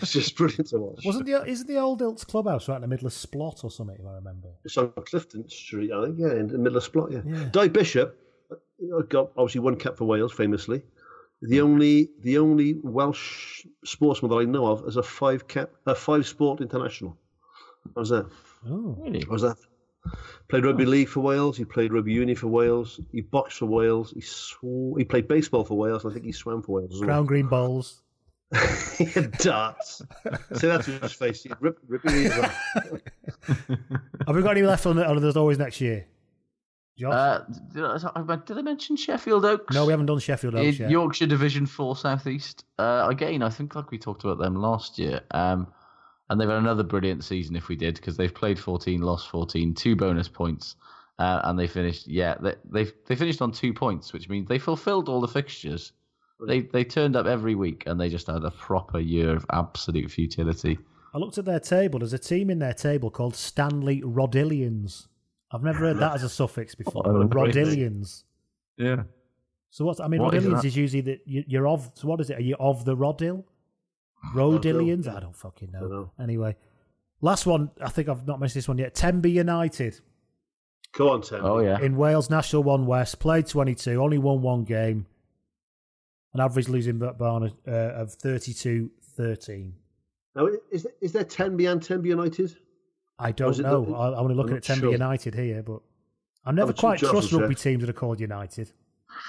it's 0.00 0.12
just 0.12 0.34
brilliant 0.34 0.68
to 0.68 0.78
watch. 0.78 1.04
Wasn't 1.04 1.26
the 1.26 1.44
isn't 1.44 1.66
the 1.66 1.76
old 1.76 2.00
Ilts 2.00 2.26
clubhouse 2.26 2.68
right 2.68 2.76
in 2.76 2.82
the 2.82 2.88
middle 2.88 3.06
of 3.06 3.12
Splot 3.12 3.62
or 3.62 3.70
something? 3.70 3.96
If 3.98 4.06
I 4.06 4.14
remember. 4.14 4.48
It's 4.64 4.78
on 4.78 4.92
Clifton 4.92 5.48
Street, 5.50 5.92
I 5.92 6.06
think, 6.06 6.18
yeah, 6.18 6.32
in 6.32 6.48
the 6.48 6.58
middle 6.58 6.78
of 6.78 6.90
Splot, 6.90 7.12
yeah. 7.12 7.20
Yeah. 7.24 7.48
Dai 7.50 7.68
Bishop, 7.68 8.18
uh, 8.50 9.02
got 9.02 9.30
obviously 9.36 9.60
one 9.60 9.76
cap 9.76 9.98
for 9.98 10.06
Wales, 10.06 10.32
famously. 10.32 10.82
The 11.42 11.60
only 11.62 12.10
the 12.20 12.38
only 12.38 12.74
Welsh 12.82 13.64
sportsman 13.84 14.30
that 14.30 14.36
I 14.36 14.44
know 14.44 14.66
of 14.66 14.86
as 14.86 14.96
a 14.96 15.02
five 15.02 15.48
cap 15.48 15.70
a 15.86 15.94
five 15.94 16.26
sport 16.26 16.60
international. 16.60 17.16
How's 17.96 18.10
that? 18.10 18.26
Oh, 18.68 18.96
Really? 19.00 19.24
How's 19.28 19.42
that? 19.42 19.56
Played 20.48 20.64
rugby 20.64 20.84
league 20.86 21.08
for 21.08 21.20
Wales. 21.20 21.56
He 21.56 21.64
played 21.64 21.92
rugby 21.92 22.12
union 22.12 22.36
for 22.36 22.48
Wales. 22.48 23.00
He 23.12 23.20
boxed 23.22 23.58
for 23.58 23.66
Wales. 23.66 24.12
He 24.12 24.20
sw- 24.20 24.96
he 24.98 25.04
played 25.04 25.28
baseball 25.28 25.64
for 25.64 25.76
Wales. 25.78 26.04
I 26.04 26.10
think 26.12 26.24
he 26.24 26.32
swam 26.32 26.62
for 26.62 26.72
Wales 26.72 26.92
as 26.94 27.00
well. 27.00 27.06
Crown 27.08 27.26
Green 27.26 27.46
Bowls. 27.48 28.02
he 28.98 29.04
had 29.04 29.30
darts. 29.38 30.02
Say 30.54 30.68
that 30.68 30.82
to 30.84 30.98
his 30.98 31.12
face. 31.12 31.42
He'd 31.44 31.52
rip, 31.60 31.78
rip 31.86 32.02
your 32.04 32.14
ears 32.16 32.32
off. 32.38 32.56
Have 34.26 34.34
we 34.36 34.42
got 34.42 34.56
any 34.56 34.62
left 34.66 34.86
on 34.86 34.96
the, 34.96 35.06
on 35.08 35.20
the 35.20 35.38
always 35.38 35.56
next 35.58 35.80
year? 35.80 36.06
Josh? 37.00 37.14
Uh, 37.14 38.34
did, 38.44 38.58
I, 38.58 38.62
mention 38.62 38.94
Sheffield 38.94 39.46
Oaks? 39.46 39.74
no, 39.74 39.86
we 39.86 39.92
haven't 39.92 40.06
done 40.06 40.18
Sheffield 40.18 40.54
Oaks 40.54 40.78
yet. 40.78 40.90
Yorkshire 40.90 41.26
Division 41.26 41.64
Four 41.64 41.96
Southeast. 41.96 42.64
Uh, 42.78 43.06
again, 43.08 43.42
I 43.42 43.48
think 43.48 43.74
like 43.74 43.90
we 43.90 43.98
talked 43.98 44.22
about 44.22 44.38
them 44.38 44.54
last 44.54 44.98
year. 44.98 45.22
Um, 45.30 45.66
and 46.28 46.40
they've 46.40 46.48
had 46.48 46.58
another 46.58 46.84
brilliant 46.84 47.24
season 47.24 47.56
if 47.56 47.68
we 47.68 47.74
did 47.74 47.94
because 47.94 48.16
they've 48.16 48.34
played 48.34 48.58
14, 48.58 49.00
lost 49.00 49.28
14, 49.30 49.74
two 49.74 49.96
bonus 49.96 50.28
points, 50.28 50.76
uh, 51.18 51.40
and 51.44 51.58
they 51.58 51.66
finished. 51.66 52.06
Yeah, 52.06 52.36
they 52.40 52.54
they 52.64 52.92
they 53.06 53.16
finished 53.16 53.42
on 53.42 53.50
two 53.50 53.72
points, 53.72 54.12
which 54.12 54.28
means 54.28 54.46
they 54.46 54.58
fulfilled 54.58 55.08
all 55.08 55.20
the 55.20 55.28
fixtures. 55.28 55.92
They 56.46 56.60
they 56.60 56.84
turned 56.84 57.16
up 57.16 57.26
every 57.26 57.54
week 57.54 57.82
and 57.86 58.00
they 58.00 58.08
just 58.08 58.26
had 58.26 58.44
a 58.44 58.50
proper 58.50 58.98
year 58.98 59.34
of 59.34 59.44
absolute 59.52 60.10
futility. 60.10 60.78
I 61.12 61.18
looked 61.18 61.38
at 61.38 61.44
their 61.44 61.60
table. 61.60 61.98
There's 61.98 62.12
a 62.12 62.18
team 62.18 62.50
in 62.50 62.60
their 62.60 62.74
table 62.74 63.10
called 63.10 63.34
Stanley 63.34 64.00
Rodillians. 64.02 65.08
I've 65.50 65.62
never 65.62 65.78
heard 65.78 65.98
that 65.98 66.14
as 66.14 66.22
a 66.22 66.28
suffix 66.28 66.74
before. 66.74 67.02
Oh. 67.06 67.26
Rodillians. 67.26 68.24
Yeah. 68.76 69.02
So 69.70 69.84
what's 69.84 70.00
I 70.00 70.08
mean? 70.08 70.22
What 70.22 70.34
is 70.34 70.44
Rodillians 70.44 70.62
that? 70.62 70.64
is, 70.66 70.76
usually 70.76 71.00
that 71.02 71.20
you, 71.26 71.44
you're 71.46 71.68
of. 71.68 71.90
So 71.94 72.08
what 72.08 72.20
is 72.20 72.30
it? 72.30 72.38
Are 72.38 72.42
you 72.42 72.56
of 72.58 72.84
the 72.84 72.96
Rodill? 72.96 73.44
Rodillians? 74.34 75.08
I 75.08 75.20
don't 75.20 75.36
fucking 75.36 75.70
know. 75.72 75.80
Don't 75.80 75.90
know. 75.90 76.10
Anyway, 76.20 76.56
last 77.20 77.46
one. 77.46 77.70
I 77.80 77.88
think 77.88 78.08
I've 78.08 78.26
not 78.26 78.40
mentioned 78.40 78.60
this 78.60 78.68
one 78.68 78.78
yet. 78.78 78.94
Tenby 78.94 79.30
United 79.30 80.00
Go 80.92 81.10
on, 81.10 81.22
Tim. 81.22 81.44
Oh 81.44 81.58
yeah. 81.60 81.80
in 81.80 81.96
Wales 81.96 82.30
National 82.30 82.62
One 82.62 82.86
West 82.86 83.20
played 83.20 83.46
22, 83.46 84.02
only 84.02 84.18
won 84.18 84.42
one 84.42 84.64
game, 84.64 85.06
an 86.34 86.40
average 86.40 86.68
losing 86.68 86.98
bar 86.98 87.14
uh, 87.14 87.70
of 87.70 88.18
32-13. 88.18 89.72
Now, 90.34 90.48
is 90.70 90.84
there, 90.84 90.92
is 91.00 91.12
there 91.12 91.24
Tenby 91.24 91.66
and 91.66 91.82
Tenby 91.82 92.08
United? 92.08 92.56
I 93.20 93.32
don't 93.32 93.58
know. 93.58 93.84
the- 93.84 93.92
I, 93.94 94.08
I'm 94.08 94.24
only 94.24 94.34
looking 94.34 94.52
I'm 94.52 94.56
at 94.58 94.62
not 94.68 94.74
Tenby 94.74 94.80
sure. 94.86 94.92
United 94.92 95.34
here, 95.34 95.62
but 95.62 95.80
I 96.44 96.52
never 96.52 96.72
quite 96.72 96.98
trust 96.98 97.32
will 97.32 97.40
rugby 97.40 97.54
check. 97.54 97.62
teams 97.62 97.80
that 97.82 97.90
are 97.90 97.94
called 97.94 98.18
United. 98.20 98.70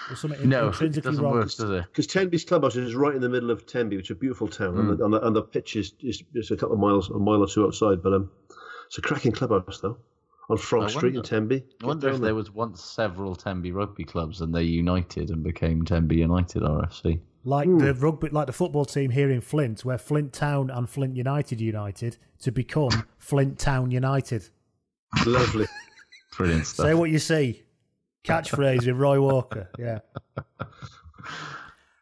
There's 0.08 0.20
something 0.20 0.48
No, 0.48 0.66
it 0.66 0.68
intrinsically 0.70 1.10
doesn't 1.12 1.24
wrong. 1.24 1.34
work, 1.34 1.46
does 1.56 1.70
it? 1.70 1.86
Because 1.88 2.08
Tenby's 2.08 2.46
clubhouse 2.46 2.76
is 2.76 2.94
right 2.96 3.16
in 3.16 3.22
the 3.22 3.30
middle 3.30 3.50
of 3.52 3.66
Tenby, 3.66 3.98
which 3.98 4.08
is 4.12 4.16
a 4.16 4.20
beautiful 4.20 4.48
town, 4.48 4.78
and, 4.78 4.90
the, 4.98 5.04
and, 5.04 5.14
the, 5.14 5.26
and 5.26 5.36
the 5.36 5.42
pitch 5.42 5.76
is 5.76 5.92
just, 5.92 6.24
just 6.34 6.52
a 6.52 6.56
couple 6.56 6.74
of 6.76 6.80
miles, 6.80 7.10
a 7.10 7.18
mile 7.20 7.42
or 7.42 7.48
two 7.48 7.66
outside. 7.66 8.02
But 8.04 8.14
um, 8.14 8.32
it's 8.88 8.98
a 9.00 9.02
cracking 9.02 9.32
clubhouse, 9.32 9.80
though, 9.82 9.98
on 10.50 10.58
Frog 10.58 10.84
I 10.84 10.88
Street 10.88 11.10
in 11.10 11.16
wonder- 11.16 11.28
Tenby. 11.30 11.64
I 11.82 11.86
wonder 11.88 12.10
if 12.10 12.20
there 12.22 12.36
was 12.36 12.52
once 12.52 12.82
several 12.84 13.36
Tenby 13.36 13.72
rugby 13.72 14.04
clubs 14.06 14.40
and 14.42 14.54
they 14.54 14.64
united 14.64 15.32
and 15.32 15.44
became 15.44 15.84
Tenby 15.84 16.18
United 16.18 16.62
RFC. 16.62 17.20
Like 17.44 17.68
Hmm. 17.68 17.80
the 17.80 17.94
rugby, 17.96 18.30
like 18.30 18.48
the 18.48 18.54
football 18.54 18.86
team 18.86 19.10
here 19.12 19.30
in 19.32 19.42
Flint, 19.42 19.84
where 19.84 19.98
Flint 19.98 20.32
Town 20.34 20.70
and 20.70 20.88
Flint 20.90 21.16
United 21.16 21.60
united 21.60 22.18
to 22.42 22.52
become 22.52 22.90
Flint 23.18 23.58
Town 23.58 23.90
United. 23.92 24.50
Lovely. 25.26 25.66
Brilliant 26.38 26.68
stuff. 26.68 26.86
Say 26.86 26.94
what 26.94 27.10
you 27.10 27.20
see. 27.20 27.64
Catchphrase 28.24 28.86
with 28.86 28.96
Roy 28.96 29.20
Walker. 29.20 29.70
Yeah. 29.80 30.00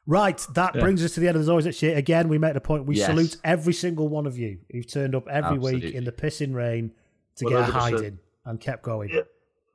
Right, 0.05 0.43
that 0.55 0.73
Yeah. 0.75 0.81
brings 0.81 1.03
us 1.05 1.13
to 1.13 1.19
the 1.19 1.27
end 1.27 1.37
of 1.37 1.45
the 1.45 1.51
Always 1.51 1.75
Shit. 1.75 1.95
Again, 1.97 2.29
we 2.29 2.37
make 2.39 2.55
the 2.55 2.61
point. 2.61 2.85
We 2.85 2.95
Yes. 2.95 3.07
salute 3.07 3.37
every 3.43 3.73
single 3.73 4.07
one 4.07 4.25
of 4.25 4.37
you 4.37 4.57
who've 4.71 4.87
turned 4.87 5.13
up 5.13 5.27
every 5.29 5.59
week 5.59 5.83
in 5.93 6.03
the 6.03 6.11
pissing 6.11 6.53
rain 6.53 6.91
to 7.35 7.45
get 7.45 7.53
a 7.53 7.63
100%. 7.63 7.71
hiding 7.95 8.19
and 8.45 8.59
kept 8.59 8.81
going. 8.83 9.09
Yeah. 9.13 9.21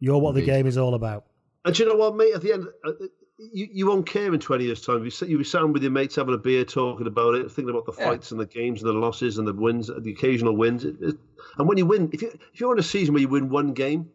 You're 0.01 0.19
what 0.19 0.35
the 0.35 0.43
game 0.43 0.67
is 0.67 0.77
all 0.77 0.95
about. 0.95 1.25
And 1.65 1.75
do 1.75 1.85
you 1.85 1.89
know 1.89 1.95
what, 1.97 2.17
mate? 2.17 2.35
At 2.35 2.43
the 2.43 2.53
end, 2.53 2.67
uh, 2.85 2.93
you, 3.39 3.69
you 3.73 3.87
won't 3.87 4.07
care 4.07 4.33
in 4.33 4.41
20 4.41 4.65
years' 4.65 4.81
time. 4.85 5.05
You 5.05 5.11
sit, 5.11 5.29
you 5.29 5.39
be 5.39 5.45
sat 5.45 5.69
with 5.69 5.83
your 5.83 5.91
mates 5.93 6.17
having 6.17 6.35
a 6.35 6.39
beer, 6.39 6.65
talking 6.65 7.07
about 7.07 7.35
it, 7.35 7.51
thinking 7.51 7.71
about 7.71 7.87
the 7.87 7.93
Yeah. 7.99 8.11
fights 8.11 8.31
and 8.31 8.41
the 8.41 8.47
games 8.47 8.83
and 8.83 8.89
the 8.89 8.99
losses 8.99 9.39
and 9.39 9.47
the 9.49 9.53
wins, 9.53 9.89
the 9.89 10.11
occasional 10.13 10.57
wins. 10.57 10.85
It, 10.85 10.97
it, 11.01 11.17
and 11.59 11.69
when 11.69 11.77
you 11.79 11.87
win, 11.87 12.11
if, 12.13 12.23
you, 12.23 12.29
if 12.53 12.61
you're 12.61 12.73
in 12.73 12.79
a 12.79 12.83
season 12.83 13.15
where 13.15 13.21
you 13.21 13.29
win 13.29 13.49
one 13.49 13.73
game, 13.73 14.11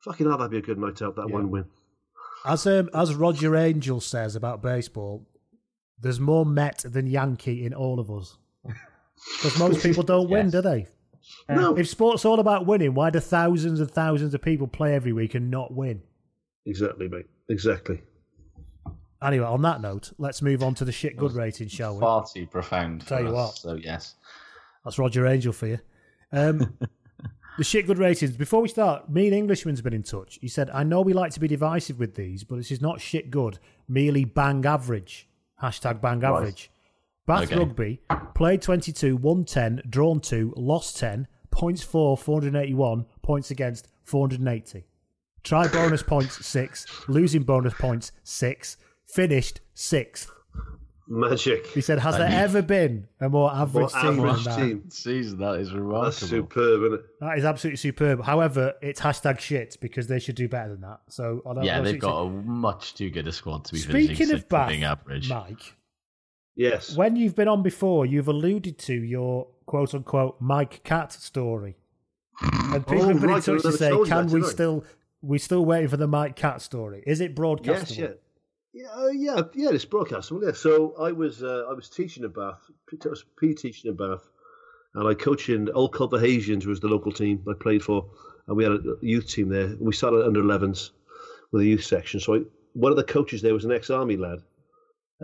fucking 0.00 0.26
hell, 0.26 0.38
that'd 0.38 0.50
be 0.50 0.58
a 0.58 0.62
good 0.62 0.78
night 0.78 1.00
out, 1.02 1.16
that 1.16 1.30
one 1.30 1.50
win. 1.50 1.64
As 2.46 2.66
um, 2.66 2.90
as 2.92 3.14
Roger 3.14 3.56
Angell 3.56 4.00
says 4.00 4.36
about 4.36 4.60
baseball, 4.60 5.26
there's 6.00 6.20
more 6.20 6.44
Met 6.44 6.84
than 6.86 7.06
Yankee 7.06 7.64
in 7.64 7.72
all 7.74 7.98
of 8.00 8.10
us. 8.10 8.36
Because 9.38 9.58
most 9.58 9.82
people 9.82 10.02
don't 10.02 10.28
win, 10.28 10.46
Yes. 10.46 10.52
do 10.52 10.60
they? 10.60 10.86
No. 11.48 11.74
If 11.76 11.88
sport's 11.88 12.24
all 12.26 12.40
about 12.40 12.66
winning, 12.66 12.92
why 12.94 13.08
do 13.10 13.20
thousands 13.20 13.80
and 13.80 13.90
thousands 13.90 14.34
of 14.34 14.42
people 14.42 14.66
play 14.66 14.92
every 14.94 15.12
week 15.12 15.34
and 15.34 15.50
not 15.50 15.72
win? 15.72 16.02
Exactly, 16.66 17.08
mate. 17.08 17.24
Exactly. 17.48 18.02
Anyway, 19.24 19.46
on 19.46 19.62
that 19.62 19.80
note, 19.80 20.12
let's 20.18 20.42
move 20.42 20.62
on 20.62 20.74
to 20.74 20.84
the 20.84 20.92
shit 20.92 21.16
good 21.16 21.32
rating, 21.32 21.68
shall 21.68 21.94
we? 21.94 22.00
Far 22.00 22.26
too 22.26 22.46
profound. 22.46 23.06
Tell 23.06 23.22
you 23.22 23.28
us, 23.28 23.32
what. 23.34 23.56
So 23.56 23.74
yes. 23.74 24.16
That's 24.84 24.98
Roger 24.98 25.26
Angell 25.26 25.52
for 25.52 25.66
you. 25.66 25.78
Um, 26.30 26.76
the 27.58 27.64
shit 27.64 27.86
good 27.86 27.98
ratings. 27.98 28.36
Before 28.36 28.60
we 28.60 28.68
start, 28.68 29.10
me 29.10 29.26
and 29.26 29.34
Englishman's 29.34 29.80
been 29.80 29.94
in 29.94 30.02
touch. 30.02 30.38
He 30.42 30.48
said, 30.48 30.68
I 30.70 30.82
know 30.84 31.00
we 31.00 31.14
like 31.14 31.32
to 31.32 31.40
be 31.40 31.48
divisive 31.48 31.98
with 31.98 32.14
these, 32.14 32.44
but 32.44 32.56
this 32.56 32.70
is 32.70 32.82
not 32.82 33.00
shit 33.00 33.30
good, 33.30 33.58
merely 33.88 34.24
bang 34.26 34.64
average. 34.66 35.26
Hashtag 35.62 36.02
bang 36.02 36.20
Right. 36.20 36.36
average. 36.36 36.70
Bath 37.26 37.44
Okay. 37.44 37.56
Rugby 37.56 38.00
played 38.34 38.60
22, 38.60 39.16
won 39.16 39.44
10, 39.46 39.82
drawn 39.88 40.20
2, 40.20 40.52
lost 40.56 40.98
10, 40.98 41.26
points 41.50 41.82
for 41.82 42.18
481, 42.18 43.06
points 43.22 43.50
against 43.50 43.88
480. 44.04 44.84
Try 45.42 45.68
bonus 45.68 46.02
points 46.02 46.44
6, 46.44 46.86
losing 47.08 47.42
bonus 47.42 47.72
points 47.74 48.12
6, 48.24 48.76
finished 49.06 49.60
6th. 49.76 50.30
Magic. 51.06 51.66
He 51.66 51.82
said, 51.82 51.98
Has 51.98 52.16
there 52.16 52.28
ever 52.30 52.62
been 52.62 53.06
a 53.20 53.28
more 53.28 53.52
average 53.52 53.92
More 53.92 54.02
team 54.02 54.20
average 54.26 54.44
than 54.44 54.54
that? 54.54 54.66
team. 54.66 54.90
Season 54.90 55.38
that 55.38 55.60
is 55.60 55.70
remarkable. 55.72 56.04
That's 56.04 56.16
superb, 56.16 56.80
isn't 56.82 56.94
it? 56.94 57.04
That 57.20 57.36
is 57.38 57.44
absolutely 57.44 57.76
superb. 57.76 58.24
However, 58.24 58.72
it's 58.80 59.02
hashtag 59.02 59.38
shit 59.38 59.76
because 59.82 60.06
they 60.06 60.18
should 60.18 60.34
do 60.34 60.48
better 60.48 60.70
than 60.70 60.80
that. 60.80 61.00
So 61.10 61.42
I 61.46 61.52
don't 61.54 61.64
yeah, 61.64 61.82
they've 61.82 61.98
got 62.00 62.22
a 62.22 62.30
much 62.30 62.94
too 62.94 63.10
good 63.10 63.28
a 63.28 63.32
squad 63.32 63.66
to 63.66 63.74
be 63.74 63.80
finishing 63.80 64.06
Speaking 64.16 64.32
of 64.32 64.38
sixth 64.40 64.48
Bath, 64.48 64.68
being 64.70 64.84
average. 64.84 65.28
Mike, 65.28 65.74
Yes. 66.56 66.96
when 66.96 67.16
you've 67.16 67.34
been 67.36 67.48
on 67.48 67.62
before, 67.62 68.06
you've 68.06 68.28
alluded 68.28 68.78
to 68.78 68.94
your 68.94 69.48
quote 69.66 69.94
unquote 69.94 70.36
Mike 70.40 70.80
Catt 70.84 71.12
story, 71.12 71.76
and 72.40 72.76
oh, 72.76 72.80
people 72.80 73.02
Oh, 73.04 73.08
have 73.08 73.20
been 73.20 73.28
right, 73.30 73.46
in 73.48 73.54
touch 73.56 73.62
to 73.62 73.72
say, 73.72 73.90
"Can 74.06 74.28
we 74.28 74.42
still 74.44 74.84
we 75.20 75.36
still 75.38 75.66
waiting 75.66 75.88
for 75.88 75.96
the 75.98 76.06
Mike 76.06 76.34
Catt 76.34 76.62
story? 76.62 77.02
Is 77.06 77.20
it 77.20 77.34
broadcast? 77.34 77.90
Yes, 77.90 77.98
yeah. 77.98 78.08
Yeah, 78.74 78.88
uh, 78.88 79.08
yeah, 79.08 79.42
yeah. 79.54 79.70
It's 79.70 79.84
broadcastable. 79.84 80.44
Yeah. 80.44 80.52
So 80.52 80.94
I 80.98 81.12
was, 81.12 81.44
uh, 81.44 81.64
I 81.70 81.72
was 81.72 81.88
teaching 81.88 82.24
in 82.24 82.30
Bath. 82.30 82.58
I 82.92 83.08
was 83.08 83.24
P 83.38 83.54
teaching 83.54 83.88
in 83.88 83.96
Bath, 83.96 84.28
and 84.94 85.06
I 85.06 85.14
coached 85.14 85.48
in 85.48 85.70
Old 85.70 85.92
Carthagensians, 85.92 86.66
was 86.66 86.80
the 86.80 86.88
local 86.88 87.12
team 87.12 87.44
I 87.48 87.52
played 87.54 87.84
for, 87.84 88.10
and 88.48 88.56
we 88.56 88.64
had 88.64 88.72
a 88.72 88.96
youth 89.00 89.28
team 89.28 89.48
there. 89.48 89.76
We 89.78 89.92
started 89.92 90.26
under 90.26 90.42
11s 90.42 90.90
with 91.52 91.62
a 91.62 91.64
youth 91.64 91.84
section. 91.84 92.18
So 92.18 92.34
I, 92.34 92.40
one 92.72 92.90
of 92.90 92.96
the 92.96 93.04
coaches 93.04 93.42
there 93.42 93.54
was 93.54 93.64
an 93.64 93.70
ex-army 93.70 94.16
lad, 94.16 94.40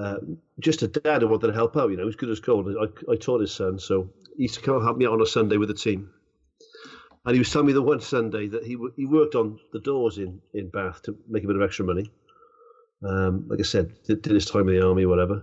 uh, 0.01 0.18
just 0.60 0.82
a 0.82 0.86
dad 0.86 1.22
who 1.22 1.28
wanted 1.28 1.48
to 1.48 1.52
help 1.52 1.77
out. 1.77 1.90
You 1.90 1.97
know, 1.97 2.05
he 2.05 2.06
was 2.06 2.14
good 2.14 2.31
as 2.31 2.39
gold. 2.39 2.68
I, 2.81 3.12
I 3.12 3.16
taught 3.16 3.40
his 3.40 3.51
son, 3.52 3.81
so 3.81 4.10
he 4.36 4.44
used 4.44 4.55
to 4.55 4.60
come 4.60 4.77
and 4.77 4.85
help 4.85 4.97
me 4.97 5.06
out 5.06 5.14
on 5.14 5.22
a 5.22 5.27
Sunday 5.27 5.56
with 5.56 5.68
the 5.68 5.74
team. 5.74 6.09
And 7.24 7.35
he 7.35 7.40
was 7.40 7.51
telling 7.51 7.66
me 7.66 7.72
that 7.72 7.82
one 7.82 8.01
Sunday 8.01 8.47
that 8.47 8.64
he 8.64 8.78
he 8.97 9.06
worked 9.06 9.35
on 9.35 9.59
the 9.72 9.81
doors 9.81 10.18
in, 10.18 10.40
in 10.55 10.70
Bath 10.70 11.02
to 11.02 11.16
make 11.28 11.43
a 11.43 11.48
bit 11.48 11.56
of 11.56 11.62
extra 11.62 11.85
money. 11.85 12.12
Um, 13.06 13.47
like 13.48 13.60
I 13.60 13.62
said, 13.62 13.93
did, 14.06 14.22
did 14.22 14.32
his 14.35 14.44
time 14.47 14.68
in 14.68 14.78
the 14.78 14.86
army, 14.86 15.06
whatever. 15.06 15.43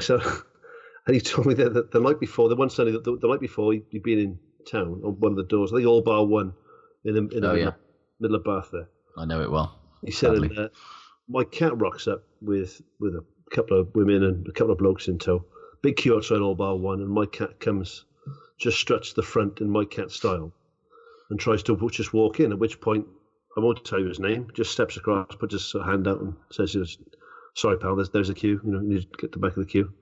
So, 0.00 0.16
and 1.06 1.14
he 1.14 1.20
told 1.20 1.46
me 1.46 1.54
that, 1.54 1.74
that 1.74 1.90
the 1.90 2.00
night 2.00 2.20
before, 2.20 2.48
the 2.48 2.56
one 2.56 2.70
Sunday, 2.70 2.92
the, 2.92 3.00
the 3.18 3.28
night 3.28 3.40
before, 3.40 3.72
he, 3.72 3.82
he'd 3.90 4.02
been 4.02 4.18
in 4.18 4.38
town 4.70 5.00
on 5.04 5.12
one 5.20 5.32
of 5.32 5.36
the 5.36 5.44
doors. 5.44 5.72
I 5.72 5.76
think 5.76 5.88
all 5.88 6.02
bar 6.02 6.24
one 6.24 6.54
in 7.04 7.14
the, 7.14 7.20
in 7.20 7.28
the 7.28 7.36
Oh, 7.36 7.52
middle, 7.52 7.58
yeah. 7.58 7.70
middle 8.18 8.36
of 8.36 8.44
Bath 8.44 8.70
there. 8.72 8.88
I 9.18 9.24
know 9.24 9.42
it 9.42 9.50
well. 9.50 9.78
He 10.04 10.10
said, 10.10 10.32
Sadly. 10.34 10.56
uh, 10.56 10.68
Mike 11.28 11.50
Catt 11.52 11.78
rocks 11.78 12.08
up 12.08 12.24
with 12.40 12.80
with 12.98 13.14
a 13.14 13.24
couple 13.54 13.78
of 13.78 13.94
women 13.94 14.24
and 14.24 14.46
a 14.48 14.52
couple 14.52 14.72
of 14.72 14.78
blokes 14.78 15.08
in 15.08 15.18
tow. 15.18 15.44
Big 15.82 15.96
queue 15.96 16.16
outside 16.16 16.40
all 16.40 16.54
bar 16.54 16.76
one, 16.76 17.00
and 17.00 17.10
Mike 17.10 17.32
Catt 17.32 17.60
comes, 17.60 18.04
just 18.58 18.78
struts 18.78 19.12
the 19.12 19.22
front 19.22 19.60
in 19.60 19.68
Mike 19.70 19.90
Catt 19.90 20.10
style, 20.10 20.52
and 21.30 21.38
tries 21.38 21.62
to 21.64 21.88
just 21.90 22.12
walk 22.14 22.40
in. 22.40 22.52
At 22.52 22.58
which 22.58 22.80
point, 22.80 23.06
I 23.56 23.60
won't 23.60 23.84
tell 23.84 23.98
you 23.98 24.06
his 24.06 24.20
name. 24.20 24.48
Just 24.54 24.70
steps 24.72 24.96
across, 24.96 25.26
puts 25.38 25.52
his 25.54 25.72
hand 25.84 26.06
out, 26.08 26.20
and 26.20 26.34
says, 26.52 26.74
you 26.74 26.80
know, 26.80 26.86
"Sorry, 27.54 27.76
pal, 27.78 27.96
there's 27.96 28.10
there's 28.10 28.30
a 28.30 28.34
queue. 28.34 28.60
You 28.64 28.70
know, 28.72 28.80
you 28.80 28.88
need 28.88 29.02
to 29.02 29.08
get 29.18 29.32
to 29.32 29.38
the 29.38 29.46
back 29.46 29.56
of 29.56 29.64
the 29.64 29.70
queue." 29.70 29.92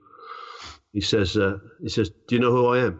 He 0.93 1.01
says, 1.01 1.35
uh, 1.37 1.57
"He 1.81 1.89
says, 1.89 2.09
do 2.27 2.35
you 2.35 2.41
know 2.41 2.51
who 2.51 2.67
I 2.67 2.79
am?" 2.79 2.99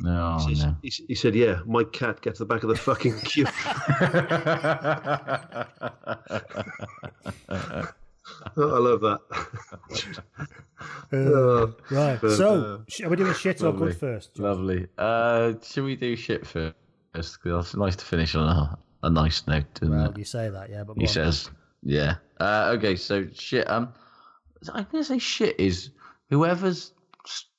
No, 0.00 0.36
He, 0.40 0.54
says, 0.54 0.64
no. 0.64 0.76
he, 0.82 0.90
he 1.08 1.14
said, 1.14 1.34
"Yeah, 1.34 1.60
Mike 1.66 1.92
Catt 1.92 2.20
gets 2.22 2.38
to 2.38 2.44
the 2.44 2.48
back 2.54 2.62
of 2.64 2.68
the 2.70 2.76
fucking 2.76 3.18
queue." 3.20 3.46
I 8.56 8.56
love 8.56 9.00
that. 9.02 9.20
Uh, 11.12 11.66
right. 11.94 12.18
but, 12.20 12.30
So, 12.36 12.82
uh, 13.00 13.04
are 13.06 13.08
we 13.10 13.16
doing 13.16 13.34
shit 13.34 13.60
or 13.62 13.66
Lovely. 13.66 13.88
good 13.88 14.00
first? 14.00 14.38
Lovely. 14.38 14.86
Uh, 14.98 15.52
should 15.62 15.84
we 15.84 15.96
do 15.96 16.16
shit 16.16 16.46
first? 16.46 16.74
'Cause 17.14 17.36
it's 17.66 17.76
nice 17.76 17.94
to 17.96 18.04
finish 18.04 18.34
on 18.34 18.48
a, 18.48 18.78
a 19.06 19.10
nice 19.10 19.46
note, 19.46 19.64
Well, 19.82 20.10
it? 20.10 20.18
you 20.18 20.24
say 20.24 20.48
that, 20.50 20.70
yeah, 20.70 20.84
but 20.84 20.96
He 20.96 21.02
on. 21.02 21.08
says, 21.08 21.50
yeah. 21.82 22.16
Uh, 22.40 22.74
okay, 22.76 22.96
so 22.96 23.26
shit. 23.32 23.68
Um, 23.70 23.92
I'm 24.72 24.86
gonna 24.90 25.04
say 25.04 25.18
shit 25.18 25.58
is 25.60 25.90
whoever's 26.30 26.92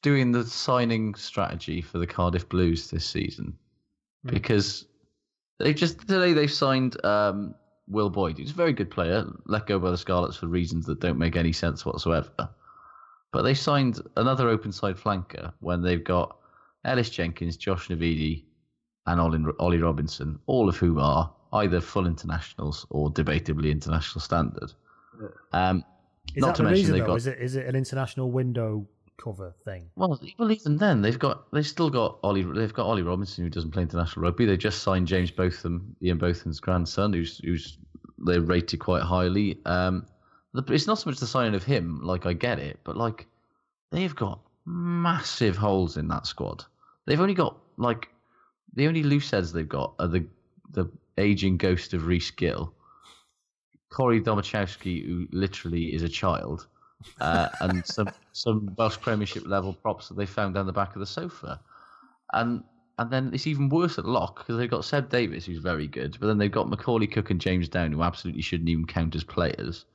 doing 0.02 0.32
the 0.32 0.44
signing 0.46 1.16
strategy 1.16 1.82
for 1.82 1.98
the 2.00 2.08
Cardiff 2.08 2.48
Blues 2.50 2.90
this 2.90 3.06
season, 3.06 3.58
Hmm. 4.24 4.32
because 4.32 4.86
they 5.60 5.74
just 5.74 6.00
today 6.02 6.34
they've 6.34 6.52
signed 6.52 7.04
um 7.06 7.56
Will 7.88 8.10
Boyde, 8.12 8.38
who's 8.40 8.52
a 8.52 8.56
very 8.56 8.74
good 8.74 8.90
player, 8.90 9.24
let 9.46 9.68
go 9.68 9.78
by 9.80 9.92
the 9.92 9.98
Scarlets 9.98 10.38
for 10.38 10.48
reasons 10.48 10.86
that 10.88 11.00
don't 11.00 11.20
make 11.20 11.36
any 11.36 11.52
sense 11.54 11.86
whatsoever. 11.86 12.50
But 13.32 13.44
they 13.44 13.54
signed 13.54 14.02
another 14.18 14.50
open 14.50 14.72
side 14.72 14.96
flanker 14.98 15.54
when 15.60 15.82
they've 15.84 16.04
got 16.04 16.38
Ellis 16.84 17.10
Jenkins, 17.12 17.58
Josh 17.58 17.90
Navidi, 17.90 18.46
and 19.08 19.20
Ollie 19.60 19.78
Robinson, 19.82 20.40
all 20.48 20.68
of 20.70 20.78
whom 20.78 21.00
are 21.00 21.32
either 21.54 21.80
full 21.82 22.08
internationals 22.08 22.86
or 22.90 23.12
debatably 23.12 23.72
international 23.72 24.20
standard. 24.22 24.74
Um, 25.54 25.84
Is 26.34 26.42
not 26.42 26.48
that 26.48 26.56
to 26.58 26.62
the 26.64 26.70
mention 26.70 26.82
reason, 26.82 26.94
they've 26.94 27.02
though? 27.04 27.08
got 27.08 27.16
Is 27.18 27.28
it, 27.28 27.38
is 27.40 27.56
it 27.56 27.66
an 27.68 27.76
international 27.76 28.32
window 28.32 28.86
cover 29.18 29.54
thing? 29.64 29.90
well, 29.96 30.20
well, 30.38 30.52
even 30.52 30.76
then 30.78 31.02
they've 31.02 31.20
got 31.20 31.50
they've 31.54 31.66
still 31.66 31.90
got 31.90 32.20
Ollie. 32.24 32.44
They've 32.44 32.74
got 32.74 32.86
Ollie 32.86 33.04
Robinson 33.04 33.44
who 33.44 33.50
doesn't 33.50 33.72
play 33.72 33.84
international 33.84 34.24
rugby. 34.24 34.46
They 34.46 34.58
just 34.58 34.82
signed 34.84 35.08
James 35.08 35.32
Botham, 35.32 35.96
Ian 36.02 36.18
Botham's 36.18 36.60
grandson, 36.60 37.14
who's 37.14 37.38
who's 37.40 37.78
they 38.26 38.40
rated 38.40 38.80
quite 38.80 39.04
highly. 39.04 39.60
Um, 39.66 40.06
the, 40.54 40.64
it's 40.74 40.88
not 40.88 41.00
so 41.00 41.10
much 41.10 41.20
the 41.20 41.28
signing 41.28 41.54
of 41.56 41.64
him. 41.64 42.02
Like 42.04 42.26
I 42.26 42.34
get 42.34 42.60
it, 42.60 42.80
but 42.84 42.98
like 42.98 43.28
they've 43.92 44.16
got 44.16 44.40
massive 44.66 45.56
holes 45.56 45.96
in 45.96 46.08
that 46.10 46.26
squad. 46.26 46.66
They've 47.06 47.22
only 47.22 47.36
got 47.36 47.58
like 47.78 48.10
the 48.76 48.88
only 48.88 49.04
loose 49.04 49.32
heads 49.32 49.52
they've 49.52 49.68
got 49.68 49.94
are 50.00 50.08
the 50.08 50.26
the 50.72 50.90
aging 51.18 51.58
ghost 51.58 51.94
of 51.94 52.08
Rhys 52.08 52.32
Gill, 52.32 52.74
Corey 53.90 54.22
Domachowski, 54.22 55.06
who 55.06 55.28
literally 55.32 55.94
is 55.94 56.04
a 56.04 56.10
child, 56.10 56.68
uh, 57.22 57.50
and 57.62 57.86
some 57.86 58.10
some 58.34 58.76
Welsh 58.78 59.00
Premiership 59.00 59.48
level 59.48 59.74
props 59.74 60.10
that 60.10 60.16
they 60.18 60.26
found 60.26 60.56
down 60.56 60.66
the 60.66 60.74
back 60.74 60.94
of 60.96 61.00
the 61.00 61.06
sofa, 61.06 61.60
and 62.34 62.64
and 63.00 63.12
then 63.12 63.32
it's 63.34 63.48
even 63.48 63.70
worse 63.70 63.98
at 63.98 64.06
lock 64.06 64.40
because 64.40 64.58
they've 64.58 64.70
got 64.70 64.86
Seb 64.86 65.10
Davies, 65.10 65.46
who's 65.46 65.60
very 65.60 65.88
good, 65.88 66.18
but 66.20 66.28
then 66.28 66.38
they've 66.38 66.52
got 66.52 66.68
Macauley 66.68 67.12
Cook 67.12 67.30
and 67.30 67.42
James 67.42 67.70
Down, 67.70 67.92
who 67.92 68.04
absolutely 68.04 68.42
shouldn't 68.42 68.70
even 68.70 68.86
count 68.86 69.16
as 69.16 69.24
players, 69.24 69.86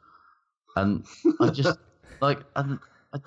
and 0.77 1.05
I 1.40 1.51
just 1.51 1.78
like 2.20 2.40
and. 2.57 2.78
I, 3.12 3.18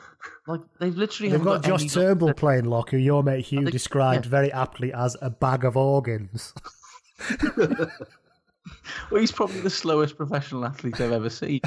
like 0.48 0.62
they've 0.80 0.96
literally 0.96 1.30
They've 1.30 1.40
haven't 1.42 1.62
got 1.62 1.68
Josh 1.68 1.82
any- 1.82 1.90
Turnbull 1.90 2.34
playing 2.34 2.66
lock, 2.66 2.92
who 2.92 2.98
your 2.98 3.22
mate 3.24 3.46
Hugh 3.46 3.60
think- 3.60 3.72
described 3.72 4.26
yeah. 4.26 4.32
very 4.32 4.52
aptly 4.52 4.94
as 4.94 5.18
a 5.22 5.30
bag 5.30 5.66
of 5.66 5.76
organs. 5.78 6.54
Well, 9.12 9.20
he's 9.20 9.32
probably 9.32 9.60
the 9.60 9.70
slowest 9.70 10.16
professional 10.16 10.66
athlete 10.66 11.00
I've 11.02 11.12
ever 11.12 11.30
seen, 11.30 11.60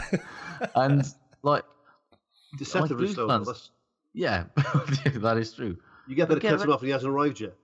and 0.75 1.05
like 1.43 1.63
Deceptively 2.59 2.97
Blues 3.05 3.15
slow. 3.15 3.29
fans- 3.29 3.47
That's, 3.47 3.71
yeah, 4.15 4.45
that 4.57 5.37
is 5.37 5.53
true. 5.53 5.77
you 6.09 6.15
get 6.17 6.29
that 6.31 6.39
it 6.39 6.41
cuts 6.41 6.63
him 6.65 6.73
off 6.73 6.81
and 6.81 6.87
he 6.89 6.93
hasn't 6.93 7.13
arrived 7.13 7.41
yet. 7.41 7.55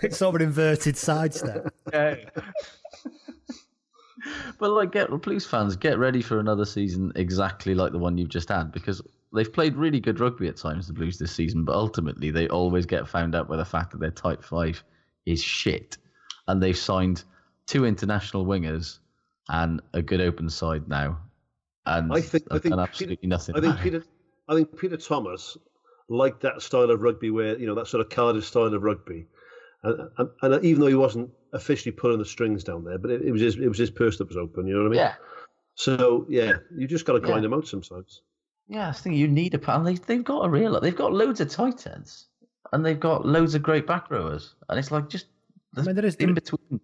it's 0.00 0.16
sort 0.18 0.36
of 0.36 0.40
an 0.40 0.46
inverted 0.46 0.96
sidestep. 0.96 1.74
But 4.58 4.70
like, 4.70 4.92
get 4.92 5.10
Blues 5.22 5.46
fans, 5.46 5.76
get 5.76 5.98
ready 5.98 6.22
for 6.22 6.38
another 6.38 6.64
season 6.64 7.12
exactly 7.16 7.74
like 7.74 7.92
the 7.92 7.98
one 7.98 8.16
you've 8.18 8.28
just 8.28 8.48
had 8.48 8.70
because 8.70 9.02
they've 9.34 9.52
played 9.52 9.74
really 9.74 9.98
good 9.98 10.20
rugby 10.20 10.46
at 10.48 10.56
times, 10.56 10.86
the 10.86 10.92
Blues 10.92 11.18
this 11.18 11.32
season. 11.32 11.64
But 11.64 11.74
ultimately, 11.74 12.30
they 12.30 12.48
always 12.48 12.86
get 12.86 13.08
found 13.08 13.34
out 13.34 13.48
by 13.48 13.56
the 13.56 13.64
fact 13.64 13.90
that 13.90 14.00
their 14.00 14.10
tight 14.10 14.44
five 14.44 14.82
is 15.26 15.42
shit, 15.42 15.96
and 16.46 16.62
they've 16.62 16.76
signed 16.76 17.24
two 17.66 17.84
international 17.84 18.46
wingers 18.46 18.98
and 19.48 19.80
a 19.94 20.02
good 20.02 20.20
open 20.20 20.48
side 20.48 20.88
now, 20.88 21.18
and 21.86 22.12
I 22.12 22.20
think- 22.20 22.44
I 22.50 22.58
think 22.58 22.74
absolutely 22.76 23.16
Peter- 23.16 23.28
nothing. 23.28 23.56
I 23.56 23.60
think. 23.60 23.80
Peter, 23.80 24.04
I 24.48 24.54
think 24.54 24.78
Peter 24.78 24.96
Thomas 24.96 25.56
liked 26.08 26.42
that 26.42 26.62
style 26.62 26.90
of 26.90 27.00
rugby, 27.02 27.30
where 27.30 27.58
you 27.58 27.66
know 27.66 27.74
that 27.74 27.86
sort 27.88 28.00
of 28.04 28.10
Cardiff 28.10 28.44
style 28.44 28.72
of 28.74 28.82
rugby, 28.82 29.26
and, 29.82 30.08
and, 30.18 30.28
and 30.42 30.64
even 30.64 30.80
though 30.80 30.86
he 30.88 30.94
wasn't 30.94 31.30
officially 31.52 31.92
pulling 31.92 32.18
the 32.18 32.24
strings 32.24 32.64
down 32.64 32.84
there, 32.84 32.98
but 32.98 33.10
it, 33.10 33.22
it 33.22 33.32
was 33.32 33.40
his 33.40 33.56
it 33.56 33.68
was 33.68 33.78
his 33.78 33.90
purse 33.90 34.18
that 34.18 34.28
was 34.28 34.36
open. 34.36 34.66
You 34.66 34.74
know 34.74 34.80
what 34.82 34.86
I 34.86 34.90
mean? 34.90 34.98
Yeah. 35.00 35.14
So 35.74 36.26
yeah, 36.28 36.54
you 36.76 36.86
just 36.86 37.04
got 37.04 37.14
to 37.14 37.20
grind 37.20 37.36
Yeah. 37.42 37.48
them 37.50 37.54
out 37.54 37.66
sometimes. 37.66 38.22
Yeah, 38.68 38.88
I 38.88 38.92
think 38.92 39.16
you 39.16 39.28
need 39.28 39.54
a 39.54 39.58
pan. 39.58 39.84
They, 39.84 39.94
they've 39.94 40.24
got 40.24 40.46
a 40.46 40.48
real. 40.48 40.80
They've 40.80 40.96
got 40.96 41.12
loads 41.12 41.40
of 41.40 41.50
tight 41.50 41.86
ends, 41.86 42.26
and 42.72 42.84
they've 42.84 42.98
got 43.00 43.26
loads 43.26 43.54
of 43.54 43.62
great 43.62 43.86
back 43.86 44.10
rowers, 44.10 44.54
and 44.68 44.78
it's 44.78 44.90
like 44.90 45.08
just 45.08 45.26
I 45.76 45.82
mean, 45.82 45.94
there 45.94 46.04
is 46.04 46.14
in 46.16 46.34
between. 46.34 46.80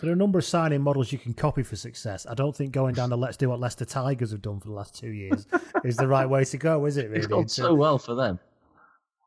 there 0.00 0.10
are 0.10 0.14
a 0.14 0.16
number 0.16 0.38
of 0.38 0.44
signing 0.44 0.82
models 0.82 1.12
you 1.12 1.18
can 1.18 1.32
copy 1.32 1.62
for 1.62 1.76
success. 1.76 2.26
I 2.28 2.34
don't 2.34 2.54
think 2.56 2.72
going 2.72 2.94
down 2.94 3.10
the 3.10 3.16
let's 3.16 3.36
do 3.36 3.48
what 3.50 3.60
Leicester 3.60 3.84
Tigers 3.84 4.30
have 4.32 4.42
done 4.42 4.58
for 4.60 4.68
the 4.68 4.74
last 4.74 4.98
two 4.98 5.10
years 5.10 5.46
is 5.84 5.96
the 5.96 6.08
right 6.08 6.28
way 6.28 6.44
to 6.44 6.56
go, 6.58 6.84
is 6.86 6.96
it? 6.96 7.06
Really? 7.06 7.18
It's 7.18 7.26
gone 7.26 7.48
so 7.48 7.74
well 7.74 7.98
for 7.98 8.14
them. 8.14 8.38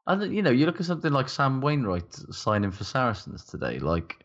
And 0.07 0.21
then, 0.21 0.33
you 0.33 0.43
know, 0.43 0.51
you 0.51 0.65
look 0.67 0.79
at 0.79 0.85
something 0.85 1.11
like 1.11 1.29
Sam 1.29 1.61
Wainwright 1.61 2.13
signing 2.31 2.69
for 2.71 2.83
Saracens 2.83 3.43
today. 3.43 3.79
Like, 3.79 4.23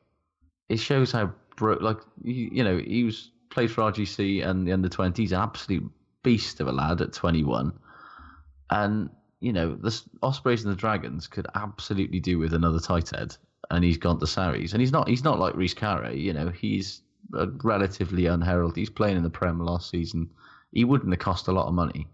it 0.70 0.78
shows 0.78 1.12
how 1.12 1.32
broke. 1.56 1.82
Like, 1.82 1.98
you, 2.22 2.48
you 2.52 2.64
know, 2.64 2.78
he 2.78 3.04
was 3.04 3.32
played 3.50 3.70
for 3.70 3.82
RGC 3.82 4.46
and 4.46 4.66
the 4.66 4.72
under 4.72 4.88
twenties, 4.88 5.32
an 5.32 5.40
absolute 5.40 5.90
beast 6.22 6.60
of 6.60 6.68
a 6.68 6.72
lad 6.72 7.00
at 7.00 7.12
twenty 7.12 7.44
one, 7.44 7.72
and 8.70 9.10
you 9.40 9.52
know, 9.52 9.74
the 9.74 10.00
Ospreys 10.22 10.64
and 10.64 10.72
the 10.72 10.76
Dragons 10.76 11.26
could 11.26 11.46
absolutely 11.54 12.20
do 12.20 12.38
with 12.38 12.54
another 12.54 12.78
tight 12.78 13.10
head, 13.10 13.36
and 13.70 13.84
he's 13.84 13.98
gone 13.98 14.20
to 14.20 14.26
Sarries, 14.26 14.72
and 14.72 14.80
he's 14.80 14.92
not. 14.92 15.08
He's 15.08 15.24
not 15.24 15.38
like 15.38 15.56
Rhys 15.56 15.74
Carré. 15.74 16.18
You 16.18 16.32
know, 16.32 16.48
he's 16.48 17.02
a 17.34 17.48
relatively 17.64 18.26
unheralded. 18.26 18.76
He's 18.76 18.90
playing 18.90 19.16
in 19.16 19.22
the 19.22 19.30
Prem 19.30 19.58
last 19.60 19.90
season. 19.90 20.30
He 20.72 20.84
wouldn't 20.84 21.12
have 21.12 21.18
cost 21.18 21.48
a 21.48 21.52
lot 21.52 21.66
of 21.66 21.74
money, 21.74 22.06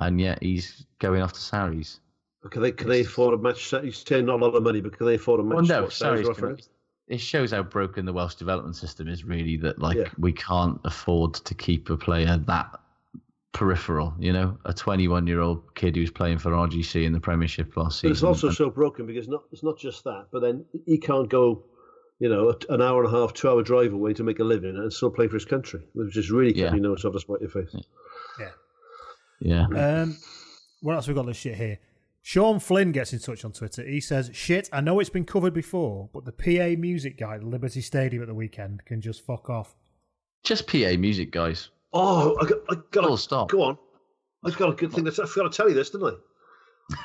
and 0.00 0.20
yet 0.20 0.42
he's 0.42 0.86
going 1.00 1.22
off 1.22 1.32
to 1.32 1.40
Sarries. 1.40 1.98
But 2.42 2.52
can 2.52 2.62
they 2.62 2.70
can 2.70 2.88
they 2.88 3.00
afford 3.00 3.34
a 3.34 3.38
match? 3.38 3.74
He's 3.82 4.04
saying 4.06 4.26
not 4.26 4.40
a 4.40 4.44
lot 4.44 4.54
of 4.54 4.62
money, 4.62 4.80
but 4.80 4.96
can 4.96 5.06
they 5.06 5.16
afford 5.16 5.40
a 5.40 5.42
match? 5.42 5.56
Well, 5.56 5.64
no, 5.66 5.82
what 5.82 5.92
Sarries 5.92 6.24
Sarries 6.24 6.28
are 6.28 6.30
offering? 6.30 6.56
can- 6.56 6.64
It 7.08 7.20
shows 7.20 7.52
how 7.52 7.62
broken 7.62 8.04
the 8.04 8.12
Welsh 8.12 8.34
development 8.34 8.76
system 8.76 9.08
is. 9.08 9.24
Really, 9.24 9.56
that 9.58 9.78
like 9.78 9.96
Yeah. 9.96 10.08
we 10.18 10.32
can't 10.32 10.78
afford 10.84 11.34
to 11.34 11.54
keep 11.54 11.88
a 11.90 11.96
player 11.96 12.36
that 12.46 12.80
peripheral. 13.54 14.14
You 14.18 14.32
know, 14.32 14.58
a 14.66 14.74
21 14.74 15.26
year 15.26 15.40
old 15.40 15.74
kid 15.74 15.96
who's 15.96 16.10
playing 16.10 16.38
for 16.38 16.50
RGC 16.52 17.04
in 17.04 17.12
the 17.12 17.20
Premiership 17.20 17.76
last 17.76 18.02
But 18.02 18.08
season. 18.08 18.10
it's 18.12 18.22
also 18.22 18.48
and- 18.48 18.56
so 18.56 18.70
broken 18.70 19.06
because 19.06 19.26
not 19.26 19.44
it's 19.52 19.62
not 19.62 19.78
just 19.78 20.04
that, 20.04 20.26
but 20.30 20.40
then 20.40 20.64
he 20.86 20.98
can't 20.98 21.28
go, 21.30 21.64
you 22.20 22.28
know, 22.28 22.54
an 22.68 22.82
hour 22.82 23.02
and 23.04 23.12
a 23.14 23.16
half, 23.16 23.32
two 23.32 23.48
hour 23.48 23.62
drive 23.62 23.92
away 23.94 24.12
to 24.12 24.22
make 24.22 24.38
a 24.38 24.44
living 24.44 24.76
and 24.76 24.92
still 24.92 25.10
play 25.10 25.28
for 25.28 25.34
his 25.34 25.46
country, 25.46 25.80
which 25.94 26.16
is 26.16 26.30
really 26.30 26.54
Yeah. 26.54 26.64
can't 26.64 26.74
be 26.76 26.80
noticed 26.88 27.06
off 27.06 27.14
the 27.14 27.20
spot 27.20 27.40
your 27.40 27.50
face. 27.50 27.74
yeah. 29.40 29.66
Um, 29.74 30.16
what 30.82 30.94
else 30.94 31.08
we 31.08 31.14
got? 31.14 31.26
This 31.26 31.36
shit 31.38 31.54
here. 31.56 31.78
Sean 32.28 32.60
Flynn 32.60 32.92
gets 32.92 33.14
in 33.14 33.20
touch 33.20 33.42
on 33.42 33.52
Twitter. 33.52 33.82
He 33.82 34.02
says, 34.02 34.30
"Shit, 34.34 34.68
I 34.70 34.82
know 34.82 35.00
it's 35.00 35.08
been 35.08 35.24
covered 35.24 35.54
before, 35.54 36.10
but 36.12 36.26
the 36.26 36.32
PA 36.32 36.78
music 36.78 37.16
guy 37.18 37.36
at 37.36 37.42
Liberty 37.42 37.80
Stadium 37.80 38.20
at 38.22 38.28
the 38.28 38.34
weekend 38.34 38.84
can 38.84 39.00
just 39.00 39.24
fuck 39.24 39.48
off." 39.48 39.74
Just 40.44 40.66
PA 40.66 40.94
music, 40.98 41.30
guys. 41.30 41.70
Oh, 41.94 42.36
I 42.38 42.44
got, 42.44 42.58
I 42.68 42.74
got 42.90 43.04
Full 43.06 43.16
to 43.16 43.22
stop. 43.22 43.48
Go 43.48 43.62
on. 43.62 43.78
I've 44.44 44.58
got 44.58 44.68
a 44.68 44.74
good 44.74 44.92
thing. 44.92 45.06
To, 45.06 45.10
I 45.22 45.24
forgot 45.26 45.50
to 45.50 45.56
tell 45.56 45.70
you 45.70 45.74
this, 45.74 45.88
didn't 45.88 46.06
I? 46.90 46.96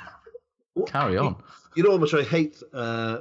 What- 0.73 0.89
Carry 0.91 1.17
on. 1.17 1.41
You 1.77 1.83
know 1.83 1.91
how 1.91 1.97
much 1.99 2.13
I 2.13 2.23
hate. 2.23 2.61
Uh, 2.73 3.19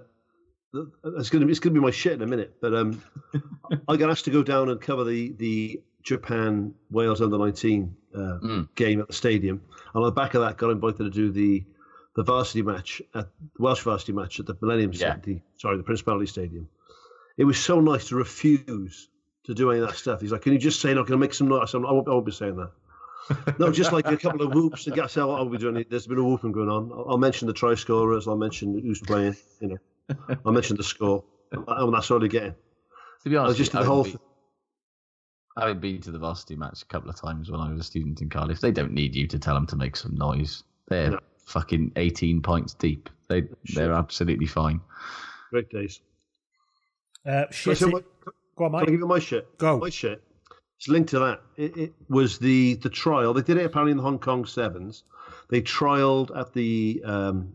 it's 0.75 1.31
going 1.31 1.43
to 1.43 1.47
be 1.47 1.53
it's 1.53 1.61
going 1.61 1.73
to 1.73 1.81
be 1.81 1.85
my 1.87 1.93
shit 1.93 2.15
in 2.15 2.23
a 2.23 2.27
minute, 2.27 2.57
but 2.61 2.75
um, 2.75 3.01
I 3.89 3.97
got 3.97 4.11
asked 4.11 4.25
to 4.25 4.33
go 4.33 4.43
down 4.43 4.71
and 4.71 4.81
cover 4.81 5.05
the 5.05 5.35
the 5.39 5.81
Japan 6.03 6.75
Wales 6.91 7.23
under 7.23 7.39
nineteen 7.39 7.95
uh, 8.13 8.39
Mm. 8.43 8.69
game 8.75 9.01
at 9.01 9.07
the 9.07 9.13
stadium. 9.15 9.63
And 9.95 10.03
on 10.03 10.07
the 10.07 10.11
back 10.11 10.35
of 10.35 10.41
that, 10.41 10.57
got 10.57 10.71
invited 10.71 10.99
to 11.05 11.11
do 11.11 11.31
the 11.31 11.65
the 12.15 12.23
varsity 12.23 12.63
match 12.63 13.01
at 13.15 13.29
the 13.55 13.63
Welsh 13.63 13.83
varsity 13.83 14.13
match 14.13 14.39
at 14.41 14.47
the 14.47 14.57
Millennium 14.61 14.93
Yeah. 14.93 15.17
Sta- 15.21 15.43
sorry, 15.59 15.77
the 15.77 15.83
Principality 15.83 16.27
Stadium. 16.27 16.69
It 17.39 17.45
was 17.45 17.59
so 17.59 17.81
nice 17.81 18.09
to 18.09 18.17
refuse 18.17 19.09
to 19.45 19.55
do 19.55 19.71
any 19.71 19.81
of 19.81 19.89
that 19.89 19.97
stuff. 19.97 20.21
He's 20.21 20.31
like, 20.33 20.43
"Can 20.43 20.53
you 20.53 20.59
just 20.59 20.81
say, 20.81 20.93
no, 20.95 21.05
can 21.05 21.15
I 21.15 21.19
make 21.19 21.35
some 21.35 21.49
noise?" 21.49 21.75
I 21.75 21.79
I 21.79 21.93
won't, 21.93 22.07
I 22.09 22.13
won't 22.13 22.27
be 22.27 22.33
saying 22.33 22.57
that. 22.57 22.71
no, 23.59 23.71
just 23.73 23.93
like 23.93 24.07
a 24.07 24.17
couple 24.17 24.43
of 24.43 24.53
whoops 24.53 24.87
and 24.87 24.95
guess 24.97 25.15
how 25.15 25.31
I'll 25.31 25.49
be 25.49 25.57
doing 25.57 25.77
it. 25.77 25.89
There's 25.89 26.07
a 26.07 26.09
bit 26.09 26.19
of 26.19 26.25
whooping 26.25 26.53
going 26.53 26.69
on. 26.69 26.91
I'll, 26.93 27.07
I'll 27.11 27.19
mention 27.19 27.47
the 27.47 27.55
try 27.55 27.75
scorers. 27.75 28.29
I'll 28.29 28.37
mention 28.37 28.79
who's 28.79 29.01
playing. 29.01 29.37
You 29.61 29.69
know, 30.09 30.17
I'll 30.45 30.53
mention 30.53 30.77
the 30.77 30.83
score. 30.83 31.25
Oh, 31.55 31.65
and 31.87 31.95
that's 31.95 32.11
all 32.11 32.19
they're 32.19 32.29
getting. 32.29 32.55
To 33.23 33.31
be 33.31 33.37
honest, 33.37 33.51
was 33.51 33.59
just 33.59 33.73
the 33.73 33.85
whole. 33.85 34.05
been- 34.05 34.19
having 35.59 35.81
been 35.81 36.01
to 36.01 36.11
the 36.11 36.19
varsity 36.19 36.57
match 36.57 36.83
a 36.83 36.87
couple 36.87 37.11
of 37.11 37.17
times 37.21 37.51
when 37.51 37.61
I 37.61 37.71
was 37.71 37.81
a 37.81 37.85
student 37.85 38.21
in 38.23 38.29
Cardiff, 38.31 38.61
they 38.61 38.73
don't 38.73 38.93
need 38.93 39.15
you 39.15 39.27
to 39.29 39.39
tell 39.39 39.55
them 39.55 39.67
to 39.69 39.77
make 39.77 39.97
some 39.97 40.15
noise. 40.17 40.65
They're 40.89 41.11
No. 41.11 41.19
Fucking 41.47 41.93
18 41.97 42.43
pints 42.43 42.75
deep. 42.75 43.09
They 43.29 43.45
they're 43.75 43.93
absolutely 43.93 44.47
fine. 44.47 44.81
Great 45.51 45.69
days. 45.71 46.01
Uh, 47.27 47.45
Can 47.51 47.77
I 47.77 47.87
my- 47.91 48.01
Go 48.57 48.65
on, 48.67 48.71
Can 48.73 48.81
I 48.81 48.85
give 48.85 49.01
you 49.01 49.07
my 49.07 49.19
shit? 49.19 49.57
Go. 49.59 49.79
My 49.79 49.89
shit. 49.89 50.23
it's 50.77 50.89
linked 50.89 51.11
to 51.11 51.19
that. 51.21 51.41
It, 51.57 51.77
it 51.77 51.93
was 52.09 52.39
the 52.39 52.75
the 52.75 52.91
trial. 52.91 53.33
They 53.33 53.43
did 53.43 53.57
it 53.57 53.65
apparently 53.65 53.93
in 53.93 53.97
the 53.97 54.03
Hong 54.03 54.19
Kong 54.19 54.45
Sevens. 54.45 55.05
They 55.49 55.63
trialed 55.63 56.37
at 56.39 56.53
the 56.53 57.03
um, 57.05 57.55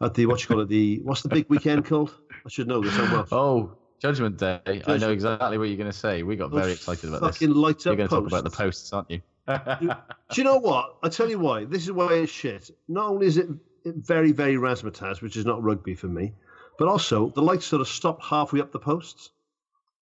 at 0.00 0.14
the 0.14 0.26
what 0.26 0.40
you 0.42 0.48
call 0.48 0.60
it 0.60 0.68
the 0.68 1.00
what's 1.04 1.22
the 1.22 1.28
big 1.28 1.46
weekend 1.48 1.84
called? 1.84 2.12
I 2.44 2.48
should 2.48 2.66
know 2.66 2.80
this. 2.82 2.96
I'm 2.98 3.24
Oh, 3.32 3.76
Judgment 4.00 4.36
Day. 4.38 4.60
I 4.86 4.96
know 4.98 5.10
exactly 5.10 5.56
what 5.58 5.68
you're 5.68 5.76
going 5.78 5.90
to 5.90 5.96
say. 5.96 6.22
We 6.22 6.36
got 6.36 6.50
very 6.50 6.72
excited 6.72 7.08
about 7.08 7.22
this. 7.22 7.36
fucking 7.38 7.54
light 7.54 7.84
You're 7.84 7.96
going 7.96 8.08
to 8.08 8.14
talk 8.14 8.26
about 8.26 8.44
the 8.44 8.50
posts. 8.50 8.90
posts, 8.90 8.92
aren't 8.92 9.10
you? 9.10 9.20
Do 9.46 9.94
you 10.36 10.44
know 10.44 10.58
what? 10.58 10.96
I 11.02 11.08
tell 11.08 11.28
you 11.28 11.38
why. 11.38 11.64
This 11.64 11.82
is 11.82 11.92
why 11.92 12.14
it's 12.14 12.32
shit. 12.32 12.70
Not 12.88 13.08
only 13.08 13.26
is 13.26 13.36
it 13.36 13.48
very, 13.84 14.32
very 14.32 14.54
razzmatazz, 14.56 15.20
which 15.20 15.36
is 15.36 15.44
not 15.44 15.62
rugby 15.62 15.94
for 15.94 16.06
me, 16.06 16.32
but 16.78 16.88
also 16.88 17.30
the 17.30 17.42
lights 17.42 17.66
sort 17.66 17.80
of 17.80 17.88
stopped 17.88 18.24
halfway 18.24 18.60
up 18.60 18.72
the 18.72 18.78
posts. 18.78 19.30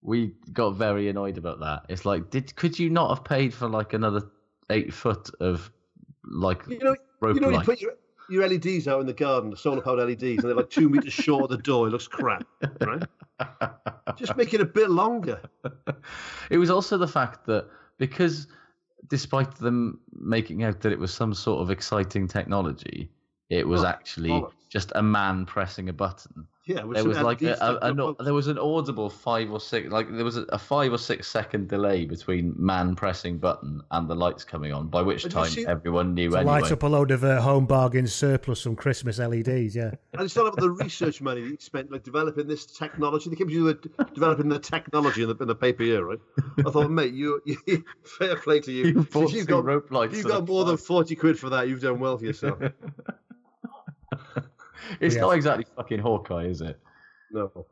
we 0.02 0.34
got 0.52 0.70
very 0.70 1.08
annoyed 1.08 1.38
about 1.38 1.60
that. 1.60 1.86
It's 1.88 2.04
like, 2.04 2.30
did 2.30 2.54
could 2.56 2.78
you 2.78 2.90
not 2.90 3.08
have 3.10 3.24
paid 3.24 3.52
for 3.52 3.68
like 3.68 3.92
another 3.92 4.22
eight 4.70 4.92
foot 4.92 5.30
of 5.40 5.70
like 6.24 6.62
You 6.68 6.78
know, 6.78 6.96
rope 7.20 7.34
you 7.34 7.40
know, 7.40 7.50
you 7.50 7.60
put 7.60 7.80
your, 7.80 7.94
your 8.30 8.48
LEDs 8.48 8.86
out 8.86 9.00
in 9.00 9.06
the 9.06 9.12
garden, 9.12 9.50
the 9.50 9.56
solar 9.56 9.80
powered 9.80 10.08
LEDs, 10.08 10.22
and 10.22 10.38
they're 10.44 10.54
like 10.54 10.70
two 10.70 10.88
meters 10.88 11.12
short 11.12 11.44
of 11.44 11.50
the 11.50 11.58
door. 11.58 11.88
It 11.88 11.90
looks 11.90 12.08
crap, 12.08 12.44
right? 12.80 13.02
Just 14.16 14.36
make 14.36 14.54
it 14.54 14.60
a 14.60 14.64
bit 14.64 14.90
longer. 14.90 15.40
it 16.50 16.58
was 16.58 16.70
also 16.70 16.96
the 16.96 17.08
fact 17.08 17.46
that 17.46 17.68
because 17.98 18.46
despite 19.08 19.54
them 19.56 20.00
making 20.12 20.62
out 20.62 20.80
that 20.80 20.92
it 20.92 20.98
was 20.98 21.12
some 21.12 21.34
sort 21.34 21.62
of 21.62 21.70
exciting 21.70 22.28
technology, 22.28 23.10
it 23.50 23.66
was 23.66 23.84
actually 23.84 24.44
just 24.68 24.92
a 24.94 25.02
man 25.02 25.46
pressing 25.46 25.88
a 25.88 25.92
button. 25.92 26.46
Yeah, 26.64 26.84
there 26.92 27.04
was 27.04 27.18
like 27.18 27.42
a, 27.42 27.46
LEDs 27.46 27.54
a, 27.54 27.56
stuck 27.56 27.78
an- 27.82 28.24
there 28.24 28.34
was 28.34 28.46
an 28.46 28.56
audible 28.56 29.10
five 29.10 29.50
or 29.50 29.58
six 29.58 29.90
like 29.90 30.06
there 30.14 30.24
was 30.24 30.36
a, 30.36 30.42
a 30.50 30.58
five 30.58 30.92
or 30.92 30.98
six 30.98 31.26
second 31.26 31.68
delay 31.68 32.04
between 32.04 32.54
man 32.56 32.94
pressing 32.94 33.38
button 33.38 33.80
and 33.90 34.08
the 34.08 34.14
lights 34.14 34.44
coming 34.44 34.72
on, 34.72 34.86
by 34.86 35.02
which 35.02 35.24
Did 35.24 35.32
time 35.32 35.48
see- 35.50 35.66
everyone 35.66 36.14
knew 36.14 36.30
To 36.30 36.36
anyway. 36.36 36.60
light 36.60 36.70
up 36.70 36.84
a 36.84 36.86
load 36.86 37.10
of 37.10 37.24
uh, 37.24 37.40
home 37.40 37.66
bargains 37.66 38.14
surplus 38.14 38.62
from 38.62 38.76
Christmas 38.76 39.18
LEDs, 39.18 39.74
yeah. 39.74 39.90
And 40.12 40.22
it's 40.22 40.36
not 40.36 40.46
about 40.46 40.60
the 40.60 40.70
research 40.70 41.20
money 41.20 41.40
that 41.40 41.48
you 41.48 41.56
spent 41.58 41.90
like 41.90 42.04
developing 42.04 42.46
this 42.46 42.64
technology. 42.66 43.28
They 43.28 43.34
keep 43.34 43.50
you 43.50 43.64
were 43.64 43.78
developing 44.14 44.48
the 44.48 44.60
technology 44.60 45.22
in 45.22 45.28
the, 45.30 45.36
in 45.38 45.48
the 45.48 45.56
paper 45.56 45.82
here, 45.82 46.04
right? 46.06 46.20
I 46.64 46.70
thought, 46.70 46.92
mate, 46.92 47.12
you, 47.12 47.42
you 47.66 47.84
fair 48.04 48.36
play 48.36 48.60
to 48.60 48.70
you. 48.70 48.84
You 48.84 48.92
Since 48.94 49.06
bought 49.08 49.32
you've 49.32 49.46
got 49.48 49.64
rope 49.64 49.90
lights 49.90 50.14
You've 50.16 50.26
got 50.28 50.46
more 50.46 50.64
than 50.64 50.76
forty 50.76 51.16
quid 51.16 51.40
for 51.40 51.50
that. 51.50 51.66
You've 51.66 51.80
done 51.82 51.98
well 51.98 52.18
for 52.18 52.24
yourself. 52.24 52.60
It's 55.00 55.14
Yeah. 55.14 55.22
not 55.22 55.30
exactly 55.36 55.66
fucking 55.76 56.00
Hawkeye, 56.00 56.44
is 56.46 56.60
it? 56.60 56.78
no. 57.32 57.66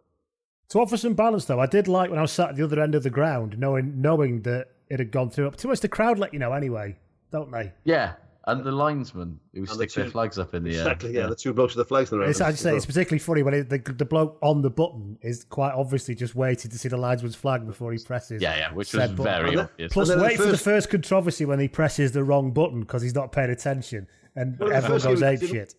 To 0.71 0.79
offer 0.79 0.97
some 0.97 1.15
balance, 1.15 1.47
though, 1.47 1.59
I 1.59 1.67
did 1.67 1.89
like 1.89 2.11
when 2.11 2.19
I 2.21 2.23
was 2.23 2.31
sat 2.31 2.51
at 2.51 2.57
the 2.57 2.63
other 2.63 2.81
end 2.81 2.95
of 2.95 3.03
the 3.03 3.11
ground, 3.11 3.59
knowing 3.59 4.01
knowing 4.01 4.43
that 4.43 4.69
it 4.89 5.01
had 5.01 5.11
gone 5.11 5.29
through. 5.29 5.49
Up 5.49 5.57
to 5.57 5.69
much 5.69 5.81
the 5.81 5.89
crowd 5.89 6.19
let 6.19 6.33
you 6.33 6.39
know 6.39 6.53
anyway, 6.53 6.97
don't 7.33 7.51
they? 7.51 7.73
Yeah, 7.83 8.13
and 8.47 8.63
the 8.63 8.71
linesmen 8.71 9.41
who 9.53 9.63
the 9.67 9.75
stick 9.75 9.93
their 9.93 10.05
two- 10.05 10.11
flags 10.13 10.39
up 10.39 10.55
in 10.55 10.63
the 10.63 10.71
air. 10.71 10.83
Exactly. 10.83 11.13
Yeah, 11.15 11.27
the 11.27 11.35
two 11.35 11.53
blokes 11.53 11.75
with 11.75 11.85
the 11.85 11.89
flags 11.89 12.13
in 12.13 12.21
their 12.21 12.31
It's, 12.31 12.41
I 12.41 12.53
just 12.53 12.63
say 12.63 12.77
it's 12.77 12.87
particularly 12.87 13.19
funny 13.19 13.43
when 13.43 13.55
it, 13.55 13.69
the 13.69 13.79
the 13.79 14.05
bloke 14.05 14.39
on 14.43 14.63
the 14.63 14.71
button 14.71 15.19
is 15.23 15.43
quite 15.43 15.73
obviously 15.73 16.15
just 16.15 16.37
waiting 16.37 16.71
to 16.71 16.79
see 16.79 16.89
the 16.89 16.97
linesman's 16.97 17.35
flag 17.35 17.67
before 17.67 17.91
he 17.93 17.99
presses. 17.99 18.41
Yeah, 18.41 18.57
yeah, 18.57 18.73
which 18.73 18.95
was 18.95 19.11
button. 19.11 19.25
very 19.25 19.49
And 19.49 19.59
then- 19.59 19.65
obvious. 19.73 19.93
Plus, 19.93 20.09
And 20.09 20.21
then 20.21 20.25
the 20.25 20.29
wait 20.31 20.37
for 20.37 20.45
the 20.45 20.51
first- 20.51 20.65
first 20.65 20.91
controversy 20.91 21.45
when 21.47 21.59
he 21.59 21.67
presses 21.67 22.13
the 22.13 22.23
wrong 22.23 22.53
button 22.53 22.79
because 22.79 23.03
he's 23.03 23.15
not 23.17 23.33
paying 23.33 23.51
attention, 23.51 24.07
and 24.37 24.57
Well, 24.57 24.71
everyone 24.73 25.01
goes 25.01 25.19
game 25.21 25.29
ape 25.35 25.41
didn't- 25.41 25.53
shit. 25.53 25.75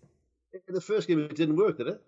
In 0.71 0.75
the 0.75 0.79
first 0.79 1.09
game, 1.09 1.19
it 1.19 1.35
didn't 1.35 1.57
work, 1.57 1.79
did 1.79 1.87
it? 1.87 2.01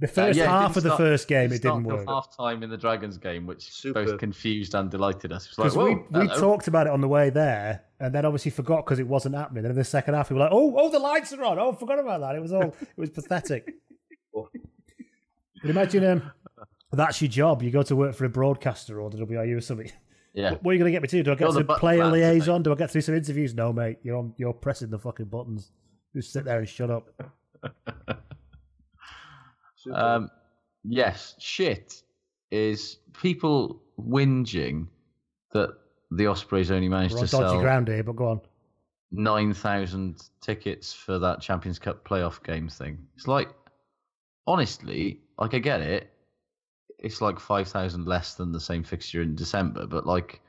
The 0.00 0.08
first 0.08 0.36
Uh, 0.36 0.42
yeah, 0.42 0.50
half 0.50 0.76
of 0.76 0.82
the 0.82 0.88
start- 0.88 0.98
first 0.98 1.28
game, 1.28 1.52
it 1.52 1.62
didn't 1.62 1.84
work. 1.84 2.08
Half 2.08 2.36
time 2.36 2.64
in 2.64 2.70
the 2.70 2.76
Dragons 2.76 3.18
game, 3.18 3.46
which 3.46 3.70
Super. 3.70 4.04
both 4.04 4.18
confused 4.18 4.74
and 4.74 4.90
delighted 4.90 5.30
us. 5.30 5.46
Because 5.46 5.76
like, 5.76 6.10
we, 6.10 6.20
we 6.20 6.26
talked 6.26 6.66
about 6.66 6.88
it 6.88 6.92
on 6.92 7.00
the 7.00 7.06
way 7.06 7.30
there, 7.30 7.84
and 8.00 8.12
then 8.12 8.24
obviously 8.24 8.50
forgot 8.50 8.84
because 8.84 8.98
it 8.98 9.06
wasn't 9.06 9.36
happening. 9.36 9.62
Then 9.62 9.70
in 9.70 9.76
the 9.76 9.84
second 9.84 10.14
half, 10.14 10.28
we 10.28 10.34
were 10.34 10.40
like, 10.40 10.50
"Oh, 10.52 10.74
oh, 10.76 10.90
the 10.90 10.98
lights 10.98 11.32
are 11.32 11.44
on! 11.44 11.60
Oh, 11.60 11.70
I 11.70 11.76
forgot 11.76 12.00
about 12.00 12.20
that. 12.22 12.34
It 12.34 12.42
was 12.42 12.52
all, 12.52 12.74
it 12.80 12.98
was 12.98 13.10
pathetic." 13.10 13.74
But 14.34 14.46
imagine 15.64 16.04
um, 16.04 16.32
that's 16.90 17.22
your 17.22 17.30
job. 17.30 17.62
You 17.62 17.70
go 17.70 17.84
to 17.84 17.94
work 17.94 18.16
for 18.16 18.24
a 18.24 18.28
broadcaster 18.28 19.00
or 19.00 19.08
the 19.08 19.18
WRU 19.18 19.56
or 19.56 19.60
something. 19.60 19.92
Yeah. 20.34 20.56
What 20.60 20.72
are 20.72 20.74
you 20.74 20.80
going 20.80 20.92
to 20.92 20.96
get 20.96 21.00
me 21.00 21.08
to? 21.08 21.22
Do 21.22 21.30
I 21.30 21.36
get 21.36 21.50
You're 21.52 21.62
to 21.62 21.74
play 21.76 22.00
a 22.00 22.08
liaison? 22.08 22.64
Do 22.64 22.72
I 22.72 22.74
get 22.74 22.88
to 22.88 22.92
do 22.94 23.00
some 23.00 23.14
interviews? 23.14 23.54
No, 23.54 23.72
mate. 23.72 24.00
You're 24.02 24.16
on. 24.18 24.34
You're 24.36 24.52
pressing 24.52 24.90
the 24.90 24.98
fucking 24.98 25.26
buttons. 25.26 25.70
Just 26.16 26.32
sit 26.32 26.46
there 26.46 26.58
and 26.58 26.68
shut 26.68 26.90
up. 26.90 27.08
Um, 29.94 30.30
yes, 30.82 31.36
shit 31.38 32.02
is 32.50 32.96
people 33.12 33.80
whinging 33.96 34.88
that 35.52 35.76
the 36.10 36.26
Ospreys 36.26 36.72
only 36.72 36.88
managed 36.88 37.14
We're 37.14 37.20
on 37.20 37.26
to 37.26 37.30
dodgy 37.30 37.48
sell 37.50 37.60
ground 37.60 37.86
here, 37.86 38.02
but 38.02 38.16
go 38.16 38.26
on. 38.30 38.40
9,000 39.12 40.20
tickets 40.40 40.92
for 40.92 41.20
that 41.20 41.40
Champions 41.40 41.78
Cup 41.78 42.04
playoff 42.04 42.42
game 42.42 42.68
thing. 42.68 42.98
It's 43.14 43.28
like, 43.28 43.50
honestly, 44.48 45.20
like 45.38 45.54
I 45.54 45.60
get 45.60 45.82
it. 45.82 46.10
It's 46.98 47.20
like 47.20 47.38
5,000 47.38 48.06
less 48.06 48.34
than 48.34 48.50
the 48.50 48.58
same 48.58 48.82
fixture 48.82 49.22
in 49.22 49.36
December, 49.36 49.86
but 49.86 50.04
like, 50.04 50.40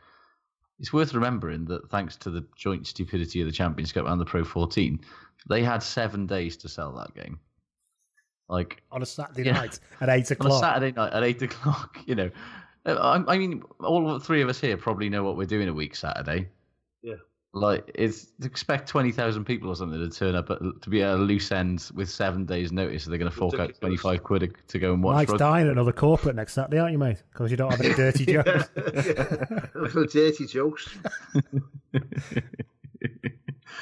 it's 0.80 0.94
worth 0.94 1.14
remembering 1.14 1.66
that 1.66 1.90
thanks 1.90 2.16
to 2.18 2.30
the 2.30 2.46
joint 2.56 2.86
stupidity 2.88 3.42
of 3.42 3.48
the 3.48 3.54
Champions 3.54 3.92
Cup 3.92 4.06
and 4.08 4.20
the 4.22 4.26
Pro 4.26 4.44
14, 4.44 5.00
they 5.50 5.64
had 5.64 5.82
seven 5.82 6.26
days 6.28 6.58
to 6.58 6.70
sell 6.70 6.92
that 6.94 7.14
game. 7.16 7.40
Like, 8.50 8.82
On 8.92 9.02
a 9.02 9.06
Saturday 9.06 9.52
night 9.52 9.80
at 10.00 10.10
eight 10.10 10.32
o'clock. 10.32 10.52
on 10.52 10.58
a. 10.58 10.60
Saturday 10.60 10.92
night 10.96 11.14
at 11.14 11.24
eight 11.24 11.42
o'clock. 11.42 11.98
You 12.06 12.16
know, 12.16 12.30
Uh, 12.86 12.96
I, 13.28 13.34
I 13.34 13.38
mean, 13.38 13.64
all 13.82 14.18
three 14.20 14.42
of 14.42 14.50
us 14.50 14.60
here 14.62 14.78
probably 14.78 15.10
know 15.10 15.24
what 15.24 15.36
we're 15.36 15.46
doing 15.46 15.68
a 15.68 15.74
week 15.74 15.96
Saturday. 15.96 16.48
Yeah. 17.60 17.68
Like, 17.68 17.92
it's 17.96 18.28
expect 18.44 18.88
twenty 18.90 19.12
thousand 19.12 19.46
people 19.46 19.70
or 19.70 19.76
something 19.76 20.00
to 20.00 20.10
turn 20.10 20.36
up 20.36 20.50
at, 20.50 20.60
to 20.82 20.90
be 20.90 21.02
at 21.04 21.14
a 21.14 21.18
loose 21.18 21.52
end 21.52 21.90
with 21.94 22.10
seven 22.10 22.46
days' 22.46 22.72
notice. 22.72 23.04
So 23.04 23.10
they're 23.10 23.20
going 23.20 23.32
to 23.32 23.38
fork 23.38 23.54
out 23.56 23.58
twenty 23.80 23.96
Ridiculous. 23.96 24.02
five 24.02 24.24
quid 24.24 24.56
to 24.68 24.80
go 24.80 24.94
and 24.94 25.04
watch. 25.04 25.16
Mike's 25.16 25.32
rugby. 25.32 25.40
dying 25.44 25.66
at 25.68 25.72
another 25.74 25.92
corporate 25.94 26.36
next 26.36 26.54
Saturday, 26.54 26.80
aren't 26.80 26.92
you, 26.94 26.98
mate? 27.00 27.24
Because 27.32 27.52
you 27.52 27.58
don't 27.58 27.72
have 27.72 27.82
any 27.82 27.94
dirty 27.94 28.26
jokes. 28.34 28.70
Little 29.76 30.06
dirty 30.06 30.46
jokes. 30.48 30.98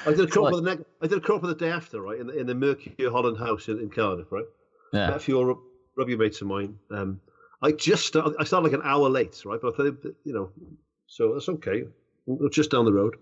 I 0.05 0.11
did 0.11 0.19
a 0.21 0.27
corporate 0.27 0.63
Like- 0.63 0.63
the 0.63 0.75
neck. 0.75 0.79
I 1.01 1.07
did 1.07 1.17
a 1.17 1.21
crop 1.21 1.43
of 1.43 1.49
the 1.49 1.55
day 1.55 1.69
after, 1.71 2.01
right, 2.01 2.19
in 2.19 2.27
the, 2.27 2.37
in 2.37 2.47
the 2.47 2.55
Mercure 2.55 3.11
Holland 3.11 3.37
House 3.37 3.67
in, 3.69 3.79
in 3.79 3.89
Cardiff, 3.89 4.31
right. 4.31 4.45
Met 4.93 5.09
Yeah, 5.09 5.15
a 5.15 5.19
few 5.19 5.41
rug- 5.41 5.59
rugby 5.97 6.15
mates 6.15 6.41
of 6.41 6.47
mine. 6.47 6.75
Um, 6.91 7.19
I 7.61 7.71
just 7.71 8.05
started, 8.05 8.35
I 8.39 8.43
started 8.43 8.69
like 8.71 8.79
an 8.79 8.85
hour 8.87 9.09
late, 9.09 9.41
right? 9.45 9.59
But 9.61 9.73
I 9.73 9.77
thought, 9.77 10.03
you 10.23 10.33
know, 10.33 10.51
so 11.07 11.33
that's 11.33 11.49
okay. 11.49 11.85
Just 12.51 12.71
down 12.71 12.85
the 12.85 12.93
road. 12.93 13.15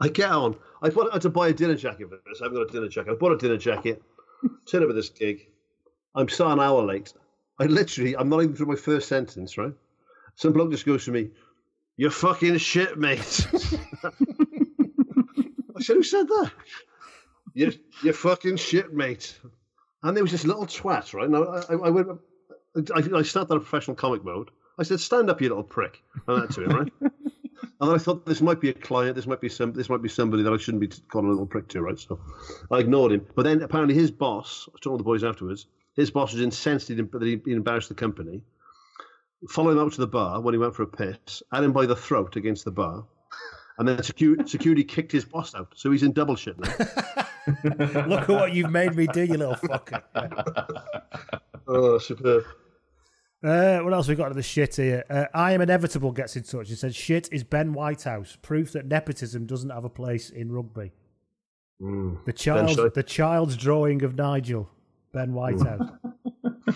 I 0.00 0.08
get 0.08 0.30
on. 0.30 0.56
I 0.82 0.90
bought 0.90 1.10
I 1.10 1.14
had 1.14 1.22
to 1.22 1.30
buy 1.30 1.48
a 1.48 1.52
dinner 1.52 1.74
jacket 1.74 2.08
for 2.08 2.18
this. 2.26 2.40
I 2.40 2.44
haven't 2.44 2.58
got 2.58 2.68
a 2.68 2.72
dinner 2.72 2.88
jacket. 2.88 3.12
I 3.12 3.14
bought 3.14 3.32
a 3.32 3.36
dinner 3.36 3.56
jacket. 3.56 4.02
Turn 4.70 4.82
up 4.82 4.88
at 4.88 4.94
this 4.94 5.10
gig. 5.10 5.48
I'm 6.14 6.28
still 6.28 6.50
an 6.50 6.60
hour 6.60 6.82
late. 6.82 7.12
I 7.58 7.66
literally, 7.66 8.16
I'm 8.16 8.28
not 8.28 8.42
even 8.42 8.56
through 8.56 8.66
my 8.66 8.76
first 8.76 9.08
sentence, 9.08 9.56
right? 9.56 9.72
Some 10.34 10.52
bloke 10.52 10.70
just 10.70 10.86
goes 10.86 11.04
to 11.04 11.10
me, 11.10 11.30
"You're 11.96 12.10
fucking 12.10 12.58
shit, 12.58 12.98
mate." 12.98 13.46
I 13.52 14.10
said, 15.80 15.96
"Who 15.96 16.02
said 16.02 16.28
that?" 16.28 16.50
You, 17.54 17.72
you're 18.02 18.14
fucking 18.14 18.56
shit, 18.56 18.94
mate. 18.94 19.38
And 20.02 20.16
there 20.16 20.24
was 20.24 20.32
this 20.32 20.46
little 20.46 20.66
twat, 20.66 21.12
right? 21.12 21.28
Now 21.28 21.44
I, 21.44 21.74
I 21.74 21.90
went, 21.90 22.08
I, 22.94 23.18
I 23.18 23.22
started 23.22 23.54
a 23.54 23.60
professional 23.60 23.94
comic 23.94 24.24
mode. 24.24 24.50
I 24.78 24.82
said, 24.82 25.00
"Stand 25.00 25.30
up, 25.30 25.40
you 25.40 25.48
little 25.48 25.62
prick," 25.62 26.02
and 26.26 26.42
that 26.42 26.50
to 26.54 26.64
him, 26.64 26.70
right? 26.70 26.92
and 27.82 27.90
then 27.90 27.96
I 27.96 27.98
thought 27.98 28.24
this 28.24 28.40
might 28.40 28.60
be 28.60 28.68
a 28.68 28.74
client, 28.74 29.16
this 29.16 29.26
might 29.26 29.40
be 29.40 29.48
some, 29.48 29.72
this 29.72 29.88
might 29.88 30.02
be 30.02 30.08
somebody 30.08 30.44
that 30.44 30.52
I 30.52 30.56
shouldn't 30.56 30.80
be 30.80 30.86
calling 31.08 31.26
a 31.26 31.30
little 31.30 31.46
prick 31.46 31.66
to, 31.70 31.82
right? 31.82 31.98
So 31.98 32.20
I 32.70 32.78
ignored 32.78 33.10
him. 33.10 33.26
But 33.34 33.42
then 33.42 33.60
apparently 33.60 33.96
his 33.96 34.12
boss, 34.12 34.68
I 34.72 34.78
told 34.80 35.00
the 35.00 35.04
boys 35.04 35.24
afterwards, 35.24 35.66
his 35.96 36.08
boss 36.08 36.32
was 36.32 36.42
incensed 36.42 36.86
that 36.88 36.98
he'd- 36.98 37.08
that 37.10 37.22
he'd 37.26 37.42
embarrassed 37.48 37.88
the 37.88 37.96
company. 37.96 38.40
Followed 39.48 39.72
him 39.72 39.80
out 39.80 39.92
to 39.94 40.00
the 40.00 40.06
bar 40.06 40.40
when 40.40 40.54
he 40.54 40.58
went 40.58 40.76
for 40.76 40.84
a 40.84 40.86
piss, 40.86 41.42
had 41.52 41.64
him 41.64 41.72
by 41.72 41.84
the 41.84 41.96
throat 41.96 42.36
against 42.36 42.64
the 42.64 42.70
bar, 42.70 43.04
and 43.78 43.88
then 43.88 44.00
security, 44.04 44.44
security 44.46 44.84
kicked 44.84 45.10
his 45.10 45.24
boss 45.24 45.52
out. 45.56 45.72
So 45.74 45.90
he's 45.90 46.04
in 46.04 46.12
double 46.12 46.36
shit 46.36 46.56
now. 46.60 46.72
Look 47.64 48.22
at 48.22 48.28
what 48.28 48.52
you've 48.54 48.70
made 48.70 48.94
me 48.94 49.08
do, 49.08 49.24
you 49.24 49.38
little 49.38 49.56
fucker. 49.56 50.02
oh, 51.66 51.98
superb. 51.98 52.44
Uh, 53.42 53.80
what 53.80 53.92
else 53.92 54.06
we 54.06 54.14
got 54.14 54.28
to 54.28 54.34
the 54.34 54.42
shit 54.42 54.76
here? 54.76 55.04
Uh, 55.10 55.24
I 55.34 55.52
am 55.52 55.60
inevitable 55.60 56.12
gets 56.12 56.36
in 56.36 56.44
touch. 56.44 56.68
He 56.68 56.74
said, 56.76 56.94
"Shit 56.94 57.28
is 57.32 57.42
Ben 57.42 57.72
Whitehouse. 57.72 58.36
Proof 58.42 58.72
that 58.72 58.86
nepotism 58.86 59.46
doesn't 59.46 59.70
have 59.70 59.84
a 59.84 59.88
place 59.90 60.30
in 60.30 60.52
rugby." 60.52 60.92
Mm. 61.80 62.24
The 62.24 62.32
child, 62.32 62.64
Eventually. 62.64 62.90
the 62.94 63.02
child's 63.02 63.56
drawing 63.56 64.04
of 64.04 64.14
Nigel, 64.14 64.70
Ben 65.12 65.32
Whitehouse. 65.34 65.90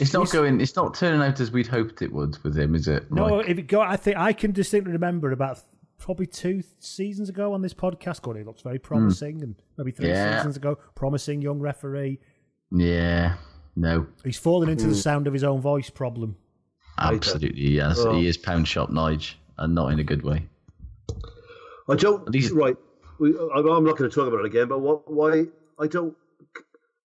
it's 0.00 0.12
not 0.12 0.30
going. 0.30 0.60
It's 0.60 0.74
not 0.76 0.94
turning 0.94 1.20
out 1.22 1.38
as 1.40 1.52
we'd 1.52 1.66
hoped 1.66 2.02
it 2.02 2.12
would 2.12 2.38
with 2.42 2.58
him, 2.58 2.74
is 2.74 2.88
it? 2.88 3.10
no, 3.12 3.38
if 3.40 3.58
it 3.58 3.68
go, 3.68 3.80
I 3.80 3.96
think 3.96 4.16
I 4.16 4.32
can 4.32 4.52
distinctly 4.52 4.92
remember 4.92 5.30
about 5.32 5.60
probably 5.98 6.26
two 6.26 6.62
seasons 6.80 7.28
ago 7.28 7.52
on 7.52 7.62
this 7.62 7.74
podcast. 7.74 8.22
God, 8.22 8.36
he 8.36 8.42
looks 8.42 8.62
very 8.62 8.78
promising, 8.80 9.42
and 9.42 9.54
maybe 9.78 9.92
three 9.92 10.06
Hmm. 10.08 10.14
Yeah. 10.14 10.38
seasons 10.38 10.56
ago, 10.56 10.78
promising 10.96 11.40
young 11.42 11.60
referee. 11.60 12.18
yeah, 12.72 13.36
no. 13.76 14.06
He's 14.24 14.38
fallen 14.38 14.68
into 14.68 14.84
Hmm. 14.84 14.90
the 14.90 14.96
sound 14.96 15.26
of 15.26 15.32
his 15.32 15.44
own 15.44 15.60
voice 15.60 15.90
problem. 15.90 16.36
Absolutely, 16.98 17.70
yes. 17.70 17.98
Oh. 17.98 18.12
He 18.14 18.26
is 18.26 18.36
pound 18.36 18.68
shop 18.68 18.90
Nige, 18.90 19.34
and 19.58 19.74
not 19.74 19.92
in 19.92 19.98
a 19.98 20.04
good 20.04 20.22
way. 20.22 20.46
I 21.88 21.96
don't. 21.96 22.30
These- 22.30 22.52
right. 22.52 22.76
We, 23.18 23.34
I, 23.36 23.58
I'm 23.58 23.84
not 23.84 23.96
going 23.96 24.10
to 24.10 24.14
talk 24.14 24.26
about 24.28 24.40
it 24.40 24.46
again. 24.46 24.68
But 24.68 24.80
what, 24.80 25.10
why? 25.10 25.46
I 25.78 25.86
don't. 25.86 26.16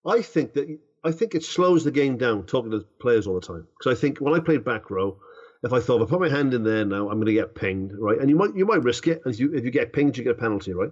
I 0.06 0.22
think 0.22 0.54
that 0.54 0.78
I 1.04 1.12
think 1.12 1.34
it 1.34 1.44
slows 1.44 1.84
the 1.84 1.90
game 1.90 2.16
down 2.16 2.44
talking 2.44 2.70
to 2.70 2.84
players 3.00 3.26
all 3.26 3.34
the 3.34 3.46
time. 3.46 3.66
Because 3.78 3.96
I 3.96 4.00
think 4.00 4.18
when 4.18 4.34
I 4.34 4.40
played 4.40 4.64
back 4.64 4.90
row, 4.90 5.18
if 5.62 5.72
I 5.72 5.80
thought 5.80 6.00
if 6.02 6.08
I 6.08 6.10
put 6.10 6.20
my 6.20 6.28
hand 6.28 6.54
in 6.54 6.64
there 6.64 6.84
now, 6.84 7.08
I'm 7.08 7.16
going 7.16 7.26
to 7.26 7.32
get 7.32 7.54
pinged, 7.54 7.92
right? 7.98 8.18
And 8.18 8.28
you 8.30 8.36
might 8.36 8.54
you 8.54 8.66
might 8.66 8.82
risk 8.82 9.06
it. 9.06 9.20
And 9.24 9.32
if 9.34 9.40
you, 9.40 9.54
if 9.54 9.64
you 9.64 9.70
get 9.70 9.92
pinged, 9.92 10.16
you 10.16 10.24
get 10.24 10.32
a 10.32 10.40
penalty, 10.40 10.72
right? 10.72 10.90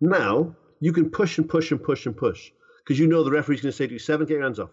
Now 0.00 0.54
you 0.80 0.92
can 0.92 1.10
push 1.10 1.38
and 1.38 1.48
push 1.48 1.70
and 1.72 1.82
push 1.82 2.06
and 2.06 2.16
push 2.16 2.50
because 2.84 2.98
you 2.98 3.06
know 3.08 3.24
the 3.24 3.30
referee's 3.30 3.60
going 3.60 3.72
to 3.72 3.76
say 3.76 3.86
to 3.86 3.92
you, 3.92 3.98
seven, 3.98 4.26
get 4.26 4.34
your 4.34 4.42
hands 4.42 4.60
off, 4.60 4.70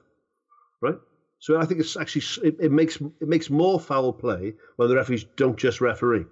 right? 0.81 0.95
So 1.39 1.59
I 1.59 1.65
think 1.65 1.79
it's 1.79 1.95
actually 1.97 2.23
it, 2.47 2.55
it 2.59 2.71
makes 2.71 2.95
it 2.97 3.27
makes 3.27 3.49
more 3.49 3.79
foul 3.79 4.13
play 4.13 4.53
when 4.77 4.89
the 4.89 4.95
referees 4.95 5.25
don't 5.35 5.57
just 5.57 5.81
referee. 5.81 6.25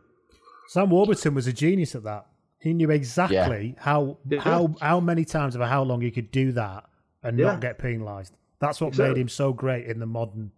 Sam 0.70 0.90
Warburton 0.90 1.34
was 1.36 1.45
a 1.48 1.53
genius 1.53 1.94
at 1.95 2.03
that. 2.03 2.26
He 2.60 2.74
knew 2.74 2.90
exactly 2.90 3.76
how 3.78 4.18
Yeah. 4.30 4.40
how 4.40 4.74
how 4.80 4.99
many 4.99 5.26
times 5.26 5.56
over 5.56 5.65
how 5.68 5.84
long 5.84 6.02
he 6.02 6.10
could 6.11 6.32
do 6.32 6.52
that 6.53 6.86
and 7.22 7.38
Yeah. 7.38 7.48
not 7.48 7.61
get 7.61 7.78
penalised. 7.78 8.34
That's 8.60 8.80
what 8.80 8.88
Exactly. 8.90 9.15
made 9.15 9.22
him 9.22 9.30
so 9.30 9.52
great 9.53 9.86
in 9.88 9.99
the 9.99 10.06
modern 10.06 10.52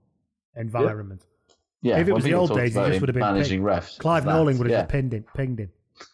environment. 0.55 1.25
Yeah, 1.81 1.97
if 1.99 2.07
it 2.07 2.13
was 2.13 2.23
the 2.23 2.33
old 2.33 2.55
days, 2.55 2.73
he 2.75 2.79
just 2.79 2.99
would 3.01 3.09
have 3.09 3.13
been 3.15 3.21
managing 3.21 3.59
pinged. 3.65 3.81
refs. 3.83 3.97
Clive 3.99 4.25
that, 4.25 4.31
Norling 4.31 4.57
would 4.57 4.67
have 4.67 4.71
yeah. 4.71 4.81
just 4.81 4.89
pinned 4.89 5.13
him, 5.13 5.25
pinged 5.35 5.59
him. 5.59 5.71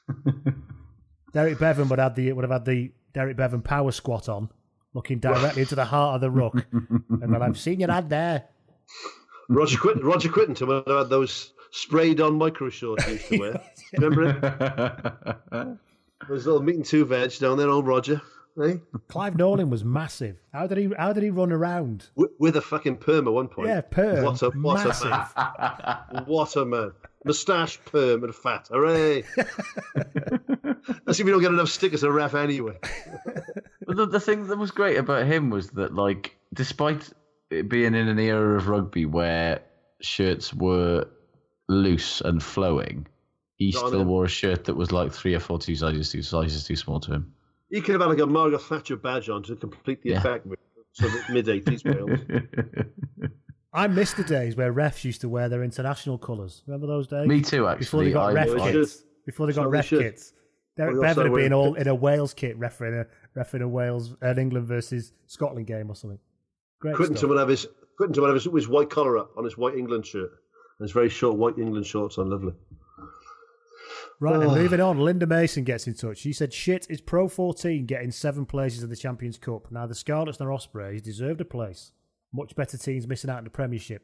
Derek 1.33 1.59
Bevan 1.59 1.87
would 1.89 1.99
have 1.99 2.15
the 2.15 2.31
would 2.33 2.43
have 2.43 2.51
had 2.51 2.65
the 2.65 2.91
Derek 3.13 3.37
Bevan 3.37 3.61
power 3.61 3.91
squat 3.91 4.27
on, 4.29 4.49
looking 4.93 5.19
directly 5.19 5.61
into 5.63 5.75
the 5.75 5.85
heart 5.85 6.15
of 6.15 6.21
the 6.21 6.31
ruck, 6.31 6.65
and 6.71 7.33
then 7.33 7.41
I've 7.41 7.59
seen 7.59 7.79
your 7.79 7.91
hand 7.91 8.09
there. 8.09 8.45
Roger 9.49 9.77
Quit- 9.77 10.03
Roger 10.03 10.29
Quittenton 10.29 10.67
would 10.67 10.87
have 10.87 10.97
had 10.97 11.09
those 11.09 11.53
sprayed 11.71 12.21
on 12.21 12.35
micro 12.37 12.69
shorts 12.69 13.07
used 13.07 13.27
to 13.29 13.37
wear. 13.39 13.61
Remember 13.97 14.29
it? 15.51 15.77
Those 16.29 16.45
little 16.45 16.61
meat 16.61 16.75
and 16.75 16.85
two 16.85 17.03
veg 17.05 17.35
down 17.39 17.57
there, 17.57 17.69
old 17.69 17.87
Roger. 17.87 18.21
Eh? 18.61 18.75
Clive 19.07 19.33
Norling 19.35 19.69
was 19.69 19.83
massive. 19.83 20.37
How 20.53 20.67
did 20.67 20.77
he 20.77 20.89
how 20.97 21.13
did 21.13 21.23
he 21.23 21.29
run 21.31 21.51
around? 21.51 22.09
With, 22.15 22.31
with 22.37 22.57
a 22.57 22.61
fucking 22.61 22.97
perm 22.97 23.27
at 23.27 23.33
one 23.33 23.47
point. 23.47 23.69
Yeah, 23.69 23.81
perm, 23.81 24.23
What 24.25 24.41
a, 24.43 24.49
what 24.51 24.85
massive. 24.85 25.07
a 25.11 26.07
man. 26.13 26.23
What 26.25 26.55
a 26.57 26.65
man. 26.65 26.91
Moustache, 27.25 27.79
perm, 27.85 28.23
and 28.23 28.35
fat. 28.35 28.67
Hooray. 28.71 29.23
That's 31.05 31.19
if 31.19 31.25
we 31.25 31.31
don't 31.31 31.41
get 31.41 31.51
enough 31.53 31.69
stickers 31.69 32.03
a 32.03 32.11
ref 32.11 32.35
anyway. 32.35 32.77
But 33.91 33.97
the, 33.97 34.05
the 34.05 34.19
thing 34.21 34.47
that 34.47 34.57
was 34.57 34.71
great 34.71 34.97
about 34.97 35.25
him 35.27 35.49
was 35.49 35.71
that, 35.71 35.93
like, 35.93 36.35
despite 36.53 37.09
it 37.49 37.67
being 37.67 37.93
in 37.93 38.07
an 38.07 38.19
era 38.19 38.55
of 38.57 38.67
rugby 38.69 39.05
where 39.05 39.61
shirts 40.01 40.53
were 40.53 41.05
loose 41.67 42.21
and 42.21 42.41
flowing, 42.41 43.05
he 43.55 43.71
No, 43.75 43.87
still 43.87 43.99
know. 43.99 44.03
wore 44.05 44.25
a 44.25 44.29
shirt 44.29 44.63
that 44.65 44.75
was 44.75 44.91
like 44.93 45.11
three 45.11 45.35
or 45.35 45.39
four 45.39 45.59
two 45.59 45.75
sizes 45.75 46.09
too 46.09 46.21
sizes 46.21 46.63
too 46.63 46.75
small 46.77 46.99
to 47.01 47.11
him. 47.13 47.33
He 47.69 47.81
could 47.81 47.93
have 47.93 48.01
had 48.01 48.07
like 48.09 48.19
a 48.19 48.25
Margaret 48.25 48.61
Thatcher 48.61 48.95
badge 48.95 49.27
on 49.29 49.43
to 49.43 49.55
complete 49.55 50.01
the 50.01 50.11
Yeah. 50.11 50.19
effect. 50.19 50.47
So 50.93 51.07
mid 51.29 51.45
80s 51.47 51.83
Wales. 51.85 53.31
I 53.73 53.87
miss 53.87 54.13
the 54.13 54.23
days 54.23 54.55
where 54.57 54.73
refs 54.73 55.03
used 55.05 55.21
to 55.21 55.29
wear 55.29 55.47
their 55.49 55.63
international 55.63 56.17
colours. 56.17 56.63
Remember 56.67 56.87
those 56.87 57.07
days? 57.07 57.27
Me 57.27 57.41
too, 57.41 57.67
actually. 57.67 57.79
Before 57.85 58.03
they 58.03 58.11
got 58.11 58.29
I- 58.29 58.33
ref 58.33 58.49
I- 58.59 58.71
kits. 58.71 59.03
Before 59.25 59.47
they 59.47 59.53
got 59.53 59.63
So 59.63 59.69
ref 59.69 59.85
should. 59.85 60.01
kits. 60.01 60.33
Derek 60.77 60.93
Well, 60.93 61.01
Bevan 61.01 61.27
also 61.27 61.41
had 61.41 61.53
all 61.53 61.73
in 61.75 61.87
a 61.87 61.95
Wales 61.95 62.33
kit, 62.33 62.57
refereeing 62.57 62.95
a 62.95 63.05
refereeing 63.35 63.63
a 63.63 63.67
Wales 63.67 64.15
an 64.21 64.39
England 64.39 64.67
versus 64.67 65.11
Scotland 65.27 65.67
game 65.67 65.89
or 65.89 65.95
something. 65.95 66.19
Great 66.79 66.95
Quittenton 66.95 67.17
stuff. 67.17 67.29
would 67.29 67.39
have 67.39 67.49
his 67.49 67.67
Quittenton 67.99 68.19
would 68.21 68.27
have 68.27 68.35
his, 68.43 68.45
his 68.53 68.67
white 68.67 68.89
collar 68.89 69.17
up 69.17 69.31
on 69.37 69.43
his 69.43 69.57
white 69.57 69.75
England 69.75 70.05
shirt. 70.05 70.31
And 70.79 70.85
his 70.85 70.91
very 70.91 71.09
short 71.09 71.37
white 71.37 71.57
England 71.59 71.85
shorts 71.85 72.17
on, 72.17 72.29
lovely. 72.29 72.53
Right, 74.19 74.39
then 74.39 74.47
Oh. 74.49 74.51
Ah. 74.51 74.55
moving 74.55 74.79
on. 74.79 74.99
Linda 74.99 75.25
Mason 75.27 75.63
gets 75.63 75.87
in 75.87 75.93
touch. 75.95 76.19
She 76.19 76.31
said, 76.33 76.53
"Shit, 76.53 76.87
is 76.89 77.01
Pro 77.01 77.27
14 77.27 77.85
getting 77.85 78.11
seven 78.11 78.45
places 78.45 78.83
in 78.83 78.89
the 78.89 78.95
Champions 78.95 79.37
Cup? 79.37 79.71
Now 79.71 79.87
the 79.87 79.95
Scarlets 79.95 80.39
and 80.39 80.49
Ospreys 80.49 81.01
deserved 81.01 81.41
a 81.41 81.45
place. 81.45 81.91
Much 82.33 82.55
better 82.55 82.77
teams 82.77 83.07
missing 83.07 83.29
out 83.29 83.39
in 83.39 83.43
the 83.43 83.49
Premiership. 83.49 84.03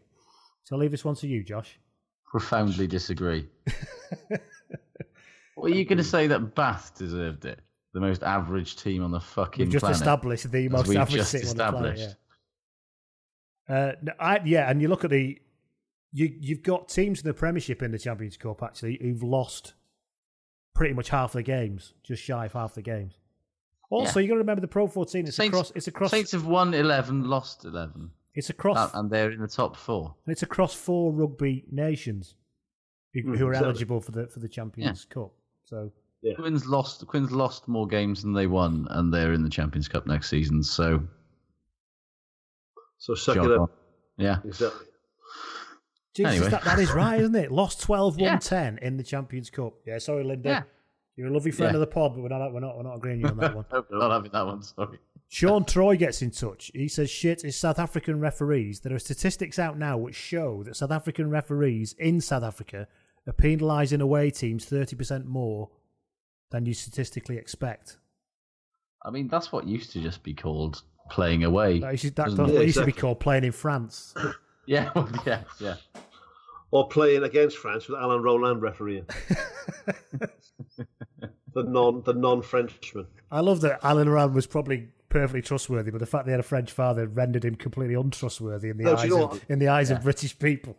So 0.63 0.75
I'll 0.75 0.81
leave 0.81 0.91
this 0.91 1.05
one 1.05 1.15
to 1.15 1.27
you, 1.27 1.43
Josh. 1.43 1.79
profoundly 2.29 2.87
disagree. 2.87 3.47
What 5.57 5.71
are 5.71 5.75
you 5.75 5.85
going 5.85 5.97
to 5.97 6.03
say 6.03 6.27
that 6.27 6.53
Bath 6.55 6.93
deserved 6.97 7.45
it? 7.45 7.59
The 7.93 7.99
most 7.99 8.21
average 8.21 8.75
team 8.75 9.03
on 9.03 9.11
the 9.11 9.19
fucking 9.19 9.65
We've 9.65 9.71
just 9.71 9.81
planet. 9.81 9.97
established 9.97 10.51
the 10.51 10.69
most 10.69 10.87
we've 10.87 10.97
average 10.97 11.15
just 11.15 11.31
team 11.31 11.49
on 11.49 11.57
the 11.57 11.71
planet. 11.79 12.15
Yeah. 13.69 13.75
Uh, 13.75 13.91
I, 14.19 14.39
yeah, 14.45 14.69
and 14.69 14.81
you 14.81 14.87
look 14.87 15.03
at 15.03 15.09
the 15.09 15.39
you 16.13 16.33
you've 16.39 16.63
got 16.63 16.87
teams 16.87 17.21
in 17.21 17.27
the 17.27 17.33
Premiership 17.33 17.81
in 17.81 17.91
the 17.91 17.97
Champions 17.99 18.37
Cup 18.37 18.61
actually 18.63 18.97
who've 19.01 19.23
lost 19.23 19.73
pretty 20.75 20.93
much 20.93 21.09
half 21.09 21.33
the 21.33 21.43
games, 21.43 21.93
just 22.03 22.23
shy 22.23 22.45
of 22.45 22.53
half 22.53 22.75
the 22.75 22.81
games. 22.81 23.15
Also, 23.89 24.19
Yeah. 24.19 24.23
you 24.23 24.27
got 24.29 24.33
to 24.35 24.39
remember 24.39 24.61
the 24.61 24.67
Pro 24.67 24.85
14. 24.87 25.25
It's 25.27 25.35
Saints, 25.35 25.53
across. 25.55 25.71
It's 25.75 25.87
across. 25.87 26.11
Saints 26.11 26.31
have 26.33 26.45
won 26.45 26.73
11, 26.73 27.23
lost 27.23 27.65
11. 27.65 28.11
It's 28.35 28.49
across. 28.49 28.93
And- 28.93 29.09
they're 29.09 29.31
in 29.31 29.41
the 29.41 29.47
top 29.47 29.75
four. 29.75 30.13
And 30.25 30.31
it's 30.31 30.43
across 30.43 30.73
four 30.75 31.11
rugby 31.13 31.65
nations 31.71 32.35
who, 33.13 33.23
Mm, 33.23 33.37
who 33.37 33.47
are 33.47 33.51
exactly. 33.51 33.69
eligible 33.69 34.01
for 34.01 34.11
the 34.11 34.27
for 34.27 34.39
the 34.39 34.47
Champions 34.49 35.05
Cup. 35.05 35.31
So 35.69 35.91
Quins 36.35 36.65
lost. 36.65 37.05
Quins 37.07 37.31
lost 37.31 37.67
more 37.67 37.85
games 37.87 38.21
than 38.23 38.33
they 38.33 38.47
won, 38.47 38.87
and 38.91 39.13
they're 39.13 39.33
in 39.33 39.43
the 39.43 39.49
Champions 39.49 39.87
Cup 39.87 40.07
next 40.07 40.29
season. 40.29 40.63
So, 40.63 41.01
So 42.97 43.13
suck 43.15 43.35
job 43.35 43.45
it 43.45 43.51
on. 43.51 43.61
up. 43.63 43.71
Yeah. 44.17 44.37
Exactly. 44.43 44.85
Jesus, 46.15 46.31
Anyway. 46.35 46.49
that, 46.49 46.63
that 46.63 46.79
is 46.79 46.91
right, 46.91 47.19
isn't 47.21 47.35
it? 47.35 47.51
Lost 47.51 47.79
12 47.81 48.19
Yeah. 48.19 48.31
1 48.31 48.39
10 48.39 48.79
in 48.81 48.97
the 48.97 49.03
Champions 49.03 49.49
Cup. 49.51 49.73
Yeah, 49.85 49.99
sorry, 49.99 50.23
Linda. 50.23 50.49
Yeah. 50.49 50.63
You're 51.15 51.27
a 51.27 51.31
lovely 51.31 51.51
friend 51.51 51.71
Yeah. 51.73 51.75
of 51.77 51.81
the 51.81 51.87
pod, 51.87 52.13
but 52.15 52.21
we're 52.21 52.29
not 52.29 52.53
we're 52.53 52.59
not 52.59 52.77
we're 52.77 52.83
not 52.83 52.95
agreeing 52.95 53.25
on 53.25 53.37
that 53.37 53.55
one. 53.55 53.65
Hope 53.71 53.87
not 53.91 54.11
having 54.11 54.31
that 54.31 54.45
one. 54.45 54.63
Sorry. 54.63 54.97
Sean 55.29 55.65
Troy 55.65 55.95
gets 55.97 56.21
in 56.21 56.31
touch. 56.31 56.71
He 56.73 56.87
says, 56.87 57.09
"Shit 57.09 57.43
is 57.43 57.55
South 57.55 57.79
African 57.79 58.19
referees. 58.19 58.79
There 58.79 58.93
are 58.95 58.99
statistics 58.99 59.59
out 59.59 59.77
now 59.77 59.97
which 59.97 60.15
show 60.15 60.63
that 60.63 60.75
South 60.75 60.91
African 60.91 61.29
referees 61.29 61.93
in 61.99 62.21
South 62.21 62.43
Africa 62.43 62.87
are 63.27 63.33
penalising 63.33 64.01
away 64.01 64.31
teams 64.31 64.65
thirty 64.65 64.95
percent 64.95 65.25
more 65.25 65.69
than 66.51 66.65
you 66.65 66.73
statistically 66.73 67.37
expect. 67.37 67.97
I 69.03 69.09
mean, 69.09 69.27
that's 69.27 69.51
what 69.51 69.67
used 69.67 69.91
to 69.93 70.01
just 70.01 70.23
be 70.23 70.33
called 70.33 70.81
playing 71.09 71.43
away. 71.43 71.79
That 71.79 71.91
used 71.91 72.03
to, 72.03 72.11
that, 72.11 72.29
wasn't 72.29 72.47
that's 72.49 72.65
used 72.65 72.77
to 72.79 72.85
be 72.85 72.91
called 72.91 73.19
playing 73.19 73.43
in 73.43 73.51
France. 73.51 74.13
Yeah, 74.69 74.89
well, 74.93 75.09
yeah, 75.25 75.43
yeah. 75.61 75.75
Or 76.71 76.89
playing 76.89 77.23
against 77.23 77.55
France 77.57 77.87
with 77.87 77.97
Alan 77.97 78.21
Rolland 78.21 78.61
refereeing. 78.61 79.05
the 81.53 81.63
non 81.63 82.03
the 82.03 82.13
non 82.13 82.41
Frenchman. 82.41 83.07
I 83.31 83.39
love 83.39 83.61
that 83.61 83.79
Alan 83.81 84.09
Rolland 84.09 84.35
was 84.35 84.45
probably 84.45 84.89
perfectly 85.07 85.41
trustworthy, 85.41 85.89
but 85.89 85.99
the 85.99 86.05
fact 86.05 86.25
they 86.25 86.31
had 86.31 86.41
a 86.41 86.43
French 86.43 86.73
father 86.73 87.07
rendered 87.07 87.45
him 87.45 87.55
completely 87.55 87.95
untrustworthy 87.95 88.69
in 88.69 88.77
the 88.77 88.83
No, 88.83 88.95
eyes 88.97 89.11
of, 89.11 89.45
in 89.47 89.59
the 89.59 89.69
eyes 89.69 89.89
of 89.89 90.03
British 90.03 90.37
people. 90.37 90.75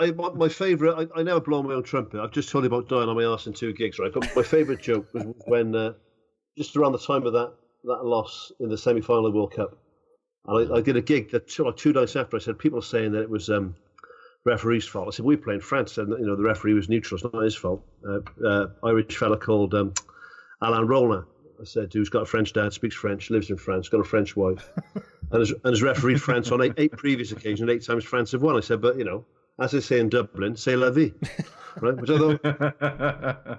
I, 0.00 0.10
my, 0.12 0.30
my 0.30 0.48
favourite, 0.48 1.08
I, 1.14 1.20
I 1.20 1.22
never 1.22 1.40
blow 1.40 1.62
my 1.62 1.74
own 1.74 1.82
trumpet. 1.82 2.20
I've 2.20 2.32
just 2.32 2.48
told 2.48 2.64
you 2.64 2.68
about 2.68 2.88
dying 2.88 3.08
on 3.08 3.16
my 3.16 3.24
arse 3.24 3.46
in 3.46 3.52
two 3.52 3.72
gigs, 3.74 3.98
right? 3.98 4.12
But 4.12 4.34
my 4.34 4.42
favourite 4.42 4.80
joke 4.80 5.12
was 5.12 5.26
when, 5.46 5.76
uh, 5.76 5.92
just 6.56 6.74
around 6.74 6.92
the 6.92 6.98
time 6.98 7.26
of 7.26 7.34
that, 7.34 7.52
that 7.84 8.04
loss 8.04 8.50
in 8.60 8.70
the 8.70 8.78
semi 8.78 9.02
final 9.02 9.26
of 9.26 9.34
World 9.34 9.52
Cup, 9.54 9.76
and 10.46 10.72
I, 10.72 10.76
I 10.76 10.80
did 10.80 10.96
a 10.96 11.02
gig 11.02 11.30
that 11.32 11.48
two, 11.48 11.70
two 11.76 11.92
nights 11.92 12.16
after. 12.16 12.36
I 12.36 12.40
said, 12.40 12.58
people 12.58 12.78
are 12.78 12.82
saying 12.82 13.12
that 13.12 13.22
it 13.22 13.30
was 13.30 13.50
um, 13.50 13.74
referee's 14.44 14.86
fault. 14.86 15.08
I 15.08 15.10
said, 15.10 15.26
we 15.26 15.36
play 15.36 15.54
in 15.54 15.60
France, 15.60 15.98
and 15.98 16.10
you 16.18 16.26
know 16.26 16.36
the 16.36 16.42
referee 16.42 16.74
was 16.74 16.88
neutral. 16.88 17.18
It's 17.18 17.32
not 17.32 17.42
his 17.42 17.54
fault. 17.54 17.84
Uh, 18.08 18.20
uh, 18.46 18.66
Irish 18.84 19.16
fella 19.16 19.36
called 19.36 19.74
um, 19.74 19.92
Alain 20.62 20.86
Rolland. 20.86 21.24
I 21.60 21.64
said, 21.64 21.92
who's 21.92 22.08
got 22.08 22.22
a 22.22 22.26
French 22.26 22.54
dad, 22.54 22.72
speaks 22.72 22.94
French, 22.94 23.28
lives 23.28 23.50
in 23.50 23.58
France, 23.58 23.90
got 23.90 24.00
a 24.00 24.04
French 24.04 24.34
wife, 24.34 24.70
and 24.94 25.40
has, 25.40 25.50
and 25.50 25.66
has 25.66 25.82
refereed 25.82 26.22
France 26.22 26.50
on 26.52 26.62
eight, 26.62 26.72
eight 26.78 26.92
previous 26.92 27.32
occasions, 27.32 27.68
eight 27.68 27.84
times 27.84 28.04
France 28.04 28.32
have 28.32 28.40
won. 28.40 28.56
I 28.56 28.60
said, 28.60 28.80
but 28.80 28.96
you 28.96 29.04
know, 29.04 29.26
as 29.60 29.72
they 29.72 29.80
say 29.80 30.00
in 30.00 30.08
Dublin, 30.08 30.56
c'est 30.56 30.76
la 30.76 30.90
vie, 30.90 31.12
right? 31.80 31.96
Which 31.96 32.10
I 32.10 32.18
thought, 32.18 33.58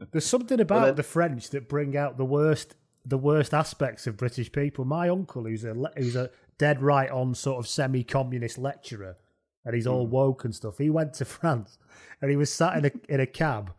There's 0.12 0.26
something 0.26 0.60
about 0.60 0.86
then- 0.86 0.94
the 0.96 1.02
French 1.02 1.50
that 1.50 1.68
bring 1.68 1.96
out 1.96 2.16
the 2.16 2.24
worst 2.24 2.74
the 3.04 3.18
worst 3.18 3.54
aspects 3.54 4.06
of 4.06 4.16
British 4.16 4.52
people. 4.52 4.84
My 4.84 5.08
uncle, 5.08 5.44
who's 5.44 5.64
a 5.64 5.74
who's 5.96 6.16
a 6.16 6.30
dead 6.58 6.82
right 6.82 7.10
on 7.10 7.34
sort 7.34 7.58
of 7.58 7.66
semi 7.66 8.04
communist 8.04 8.58
lecturer, 8.58 9.16
and 9.64 9.74
he's 9.74 9.86
all 9.86 10.06
hmm. 10.06 10.12
woke 10.12 10.44
and 10.44 10.54
stuff. 10.54 10.78
He 10.78 10.90
went 10.90 11.14
to 11.14 11.24
France, 11.36 11.78
and 12.20 12.30
he 12.30 12.36
was 12.36 12.52
sat 12.52 12.76
in 12.78 12.86
a 12.86 13.12
in 13.12 13.20
a 13.20 13.26
cab, 13.26 13.72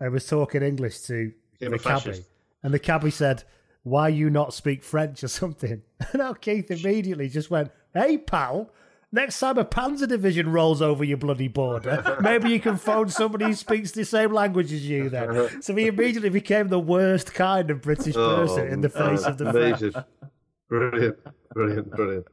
and 0.00 0.12
was 0.12 0.26
talking 0.26 0.62
English 0.62 1.00
to 1.02 1.32
the 1.60 1.78
cabbie, 1.78 2.24
and 2.62 2.72
the 2.72 2.78
cabbie 2.78 3.10
said, 3.10 3.44
"Why 3.82 4.08
you 4.08 4.30
not 4.30 4.54
speak 4.54 4.82
French 4.82 5.22
or 5.24 5.28
something?" 5.28 5.82
And 6.12 6.20
now 6.20 6.32
Keith 6.34 6.70
immediately 6.70 7.28
just 7.28 7.50
went, 7.50 7.70
"Hey 7.92 8.18
pal." 8.18 8.70
Next 9.14 9.38
time 9.38 9.58
a 9.58 9.64
panzer 9.64 10.08
division 10.08 10.50
rolls 10.50 10.82
over 10.82 11.04
your 11.04 11.18
bloody 11.18 11.46
border, 11.46 12.16
maybe 12.20 12.50
you 12.50 12.58
can 12.58 12.76
phone 12.76 13.08
somebody 13.08 13.44
who 13.44 13.54
speaks 13.54 13.92
the 13.92 14.04
same 14.04 14.32
language 14.32 14.72
as 14.72 14.88
you 14.88 15.08
then. 15.08 15.62
So 15.62 15.72
he 15.72 15.86
immediately 15.86 16.30
became 16.30 16.66
the 16.66 16.80
worst 16.80 17.32
kind 17.32 17.70
of 17.70 17.80
British 17.80 18.16
person 18.16 18.66
in 18.66 18.80
the 18.80 18.88
face 18.88 19.22
oh, 19.24 19.28
of 19.28 19.38
the 19.38 19.50
amazing, 19.50 19.92
French. 19.92 20.06
brilliant, 20.68 21.18
brilliant, 21.52 21.90
brilliant. 21.92 22.26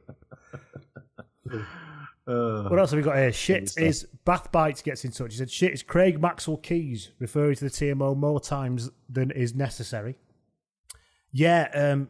Uh, 2.26 2.68
What 2.68 2.80
else 2.80 2.90
have 2.90 2.96
we 2.96 3.04
got 3.04 3.16
here? 3.16 3.32
Shit 3.32 3.74
is 3.76 4.08
Bath 4.24 4.50
Bites 4.50 4.82
gets 4.82 5.04
in 5.04 5.12
touch. 5.12 5.34
He 5.34 5.38
said 5.38 5.52
shit 5.52 5.72
is 5.72 5.84
Craig 5.84 6.20
Maxwell 6.20 6.56
Keys 6.56 7.12
referring 7.20 7.54
to 7.54 7.64
the 7.64 7.70
TMO 7.70 8.16
more 8.16 8.40
times 8.40 8.90
than 9.08 9.30
is 9.30 9.54
necessary. 9.54 10.18
Yeah, 11.30 11.68
um, 11.74 12.08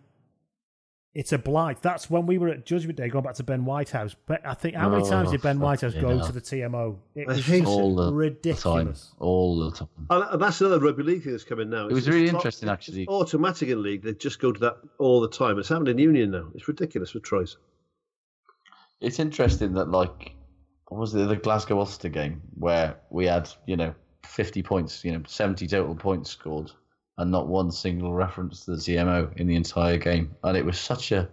it's 1.14 1.32
a 1.32 1.38
blight. 1.38 1.82
That's 1.82 2.08
when 2.08 2.24
we 2.26 2.38
were 2.38 2.48
at 2.48 2.64
Judgment 2.64 2.96
Day, 2.96 3.08
going 3.08 3.24
back 3.24 3.34
to 3.34 3.42
Ben 3.42 3.64
Whitehouse. 3.64 4.16
But 4.26 4.46
I 4.46 4.54
think 4.54 4.74
how 4.76 4.88
many 4.88 5.02
Oh, 5.04 5.10
times 5.10 5.30
did 5.30 5.42
Ben 5.42 5.60
Whitehouse 5.60 5.92
go 5.94 6.16
hell. 6.16 6.26
to 6.26 6.32
the 6.32 6.40
TMO? 6.40 6.96
It 7.14 7.26
was 7.26 7.44
hate 7.44 7.60
just 7.60 7.70
all 7.70 7.94
the 7.94 8.06
time. 8.06 8.14
ridiculous. 8.14 9.12
All 9.18 9.58
the 9.58 9.76
time. 9.76 9.88
And 10.10 10.24
and 10.32 10.40
that's 10.42 10.60
another 10.60 10.80
rugby 10.80 11.02
league 11.02 11.22
thing 11.22 11.32
that's 11.32 11.44
coming 11.44 11.68
now. 11.70 11.86
It 11.88 11.92
was 11.92 12.08
really 12.08 12.24
it's 12.24 12.32
interesting, 12.34 12.68
it's 12.68 12.72
actually. 12.72 13.06
automatic 13.08 13.68
in 13.68 13.82
league. 13.82 14.02
They 14.02 14.14
just 14.14 14.40
go 14.40 14.52
to 14.52 14.60
that 14.60 14.76
all 14.98 15.20
the 15.20 15.28
time. 15.28 15.58
It's 15.58 15.68
happened 15.68 15.88
in 15.88 15.98
Union 15.98 16.30
now. 16.30 16.48
It's 16.54 16.66
ridiculous 16.66 17.12
with 17.14 17.24
tries. 17.24 17.56
It's 19.00 19.18
interesting 19.18 19.74
that 19.74 19.90
like 19.90 20.34
what 20.88 21.00
was 21.00 21.14
it 21.14 21.26
the 21.28 21.36
Glasgow 21.36 21.78
Ulster 21.78 22.08
game 22.08 22.40
where 22.54 22.96
we 23.10 23.26
had 23.26 23.48
you 23.66 23.76
know 23.76 23.94
fifty 24.24 24.62
points, 24.62 25.04
you 25.04 25.12
know 25.12 25.22
seventy 25.26 25.66
total 25.66 25.94
points 25.94 26.30
scored, 26.30 26.70
and 27.18 27.30
not 27.30 27.48
one 27.48 27.70
single 27.70 28.12
reference 28.12 28.64
to 28.64 28.72
the 28.72 28.76
TMO 28.78 29.36
in 29.38 29.46
the 29.46 29.56
entire 29.56 29.98
game, 29.98 30.34
and 30.44 30.56
it 30.56 30.64
was 30.64 30.78
such 30.78 31.12
a 31.12 31.28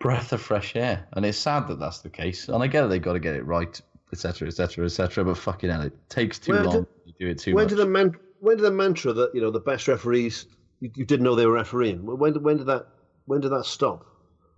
breath 0.00 0.32
of 0.32 0.40
fresh 0.40 0.76
air. 0.76 1.06
And 1.12 1.24
it's 1.26 1.38
sad 1.38 1.68
that 1.68 1.78
that's 1.78 2.00
the 2.00 2.10
case. 2.10 2.48
And 2.48 2.62
I 2.62 2.66
get 2.66 2.84
it, 2.84 2.88
they've 2.88 3.02
got 3.02 3.14
to 3.14 3.20
get 3.20 3.34
it 3.34 3.44
right, 3.44 3.80
etc., 4.12 4.48
etc., 4.48 4.84
etc. 4.84 5.24
But 5.24 5.38
fucking 5.38 5.70
hell, 5.70 5.82
it 5.82 5.92
takes 6.08 6.38
too 6.38 6.52
Where 6.52 6.64
long. 6.64 6.72
did- 6.72 6.86
you 7.04 7.12
do 7.18 7.28
it 7.28 7.38
too 7.38 7.54
when 7.54 7.64
much. 7.64 7.70
did 7.70 7.78
the 7.78 7.86
man? 7.86 8.12
When 8.40 8.56
did 8.56 8.64
the 8.64 8.70
mantra 8.70 9.12
that 9.12 9.34
you 9.34 9.40
know 9.40 9.50
the 9.50 9.60
best 9.60 9.88
referees 9.88 10.46
you, 10.80 10.90
you 10.94 11.04
didn't 11.04 11.24
know 11.24 11.34
they 11.34 11.46
were 11.46 11.52
refereeing? 11.52 12.04
When 12.04 12.32
did 12.32 12.42
when 12.42 12.56
did 12.58 12.66
that 12.66 12.88
when 13.26 13.40
did 13.40 13.50
that 13.50 13.64
stop? 13.64 14.04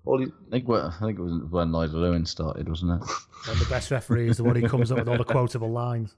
All 0.04 0.20
you, 0.20 0.32
I 0.46 0.50
think 0.50 0.68
well, 0.68 0.94
I 1.00 1.04
think 1.04 1.18
it 1.18 1.22
was 1.22 1.42
when 1.50 1.70
Nigel 1.70 2.04
Owen 2.04 2.24
started, 2.24 2.68
wasn't 2.68 3.02
it? 3.02 3.08
And 3.48 3.58
the 3.60 3.66
best 3.66 3.90
referee 3.92 4.28
is 4.28 4.38
the 4.38 4.44
one 4.44 4.56
who 4.56 4.66
comes 4.68 4.90
up 4.90 4.98
with 4.98 5.08
all 5.08 5.16
the 5.16 5.24
quotable 5.24 5.70
lines. 5.70 6.16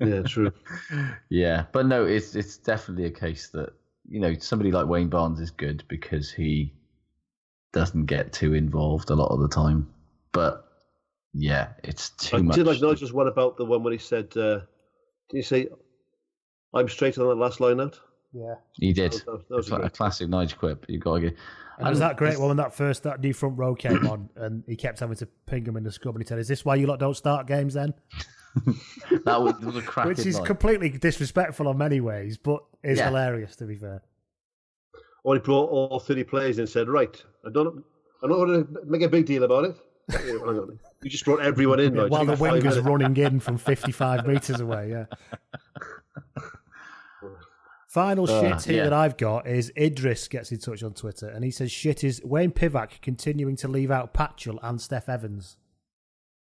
Yeah, 0.00 0.22
true. 0.22 0.52
Yeah, 1.30 1.64
but 1.72 1.86
no, 1.86 2.04
it's 2.04 2.34
it's 2.34 2.56
definitely 2.56 3.04
a 3.06 3.10
case 3.10 3.48
that 3.48 3.70
you 4.08 4.20
know 4.20 4.34
somebody 4.38 4.70
like 4.70 4.86
Wayne 4.86 5.08
Barnes 5.08 5.40
is 5.40 5.50
good 5.50 5.84
because 5.88 6.30
he 6.32 6.72
doesn't 7.72 8.06
get 8.06 8.32
too 8.32 8.54
involved 8.54 9.10
a 9.10 9.14
lot 9.14 9.28
of 9.32 9.40
the 9.40 9.48
time. 9.48 9.88
But 10.32 10.64
yeah, 11.34 11.68
it's 11.84 12.10
too 12.10 12.36
I 12.38 12.42
much. 12.42 12.56
did 12.56 12.66
like 12.66 12.80
Nigel's 12.80 13.12
one 13.12 13.26
about 13.28 13.56
the 13.56 13.64
one 13.64 13.82
where 13.82 13.92
he 13.92 13.98
said, 13.98 14.34
uh, 14.36 14.60
"Did 15.30 15.36
you 15.38 15.42
say 15.42 15.68
I'm 16.74 16.88
straight 16.88 17.18
on 17.18 17.26
that 17.28 17.34
last 17.34 17.60
line 17.60 17.80
out?" 17.80 17.98
Yeah. 18.32 18.54
he 18.74 18.92
did. 18.92 19.12
That 19.12 19.26
was- 19.26 19.42
that 19.48 19.56
was 19.56 19.66
It's 19.66 19.72
like 19.72 19.84
a 19.84 19.90
classic 19.90 20.28
Nigel 20.28 20.58
quip. 20.58 20.84
You 20.88 20.98
got 20.98 21.14
to 21.14 21.20
get. 21.22 21.36
And 21.78 21.88
was 21.88 21.98
that 22.00 22.16
great 22.16 22.38
one 22.38 22.48
when 22.48 22.56
that 22.58 22.74
first 22.74 23.04
that 23.04 23.20
new 23.20 23.32
front 23.32 23.56
row 23.56 23.74
came 23.74 24.06
on 24.06 24.28
and 24.36 24.64
he 24.66 24.74
kept 24.76 24.98
having 25.00 25.16
to 25.16 25.26
ping 25.46 25.64
him 25.64 25.76
in 25.76 25.84
the 25.84 25.92
scrum, 25.92 26.14
and 26.16 26.22
he 26.22 26.28
said, 26.28 26.38
"Is 26.38 26.48
this 26.48 26.64
why 26.64 26.74
you 26.74 26.86
lot 26.86 26.98
don't 26.98 27.14
start 27.16 27.46
games 27.46 27.74
then?" 27.74 27.94
That 29.24 29.42
was, 29.42 29.54
was 29.60 29.76
a 29.76 29.82
cracking 29.82 30.10
Which 30.10 30.26
is 30.26 30.36
night. 30.38 30.46
completely 30.46 30.90
disrespectful 30.90 31.70
in 31.70 31.76
many 31.78 32.00
ways, 32.00 32.36
but 32.38 32.62
is 32.82 32.98
Yeah. 32.98 33.06
hilarious 33.08 33.56
to 33.56 33.64
be 33.66 33.76
fair. 33.76 34.02
Or 35.24 35.34
he 35.34 35.40
brought 35.40 35.68
all 35.70 35.98
30 36.00 36.24
players 36.24 36.58
in 36.58 36.62
and 36.62 36.68
said, 36.68 36.88
"Right, 36.88 37.22
I 37.46 37.50
don't, 37.50 37.84
I'm 38.22 38.30
not 38.30 38.36
going 38.36 38.64
to 38.66 38.80
make 38.86 39.02
a 39.02 39.08
big 39.08 39.26
deal 39.26 39.42
about 39.44 39.64
it." 39.64 39.76
Hang. 40.10 40.78
You 41.02 41.10
just 41.10 41.24
brought 41.26 41.40
everyone 41.42 41.80
in, 41.80 41.94
Yeah, 41.94 42.02
like, 42.04 42.10
while 42.12 42.24
the 42.24 42.32
for 42.36 42.44
five 42.46 42.52
winger's 42.54 42.80
running 42.80 43.14
in 43.16 43.40
from 43.40 43.58
55 43.58 44.26
metres 44.26 44.58
away, 44.60 44.90
yeah. 44.90 45.04
Final 47.88 48.24
Uh, 48.30 48.40
shit 48.58 48.64
here 48.64 48.76
yeah. 48.78 48.84
that 48.84 48.92
I've 48.94 49.16
got 49.18 49.46
is 49.46 49.70
Idris 49.76 50.28
gets 50.28 50.50
in 50.50 50.58
touch 50.58 50.82
on 50.82 50.94
Twitter 50.94 51.28
and 51.28 51.44
he 51.44 51.50
says 51.50 51.70
shit 51.70 52.04
is 52.04 52.22
Wayne 52.24 52.52
Pivac 52.52 53.00
continuing 53.02 53.56
to 53.56 53.68
leave 53.68 53.90
out 53.90 54.14
Patchell 54.14 54.58
and 54.62 54.78
Steff 54.78 55.08
Evans. 55.10 55.57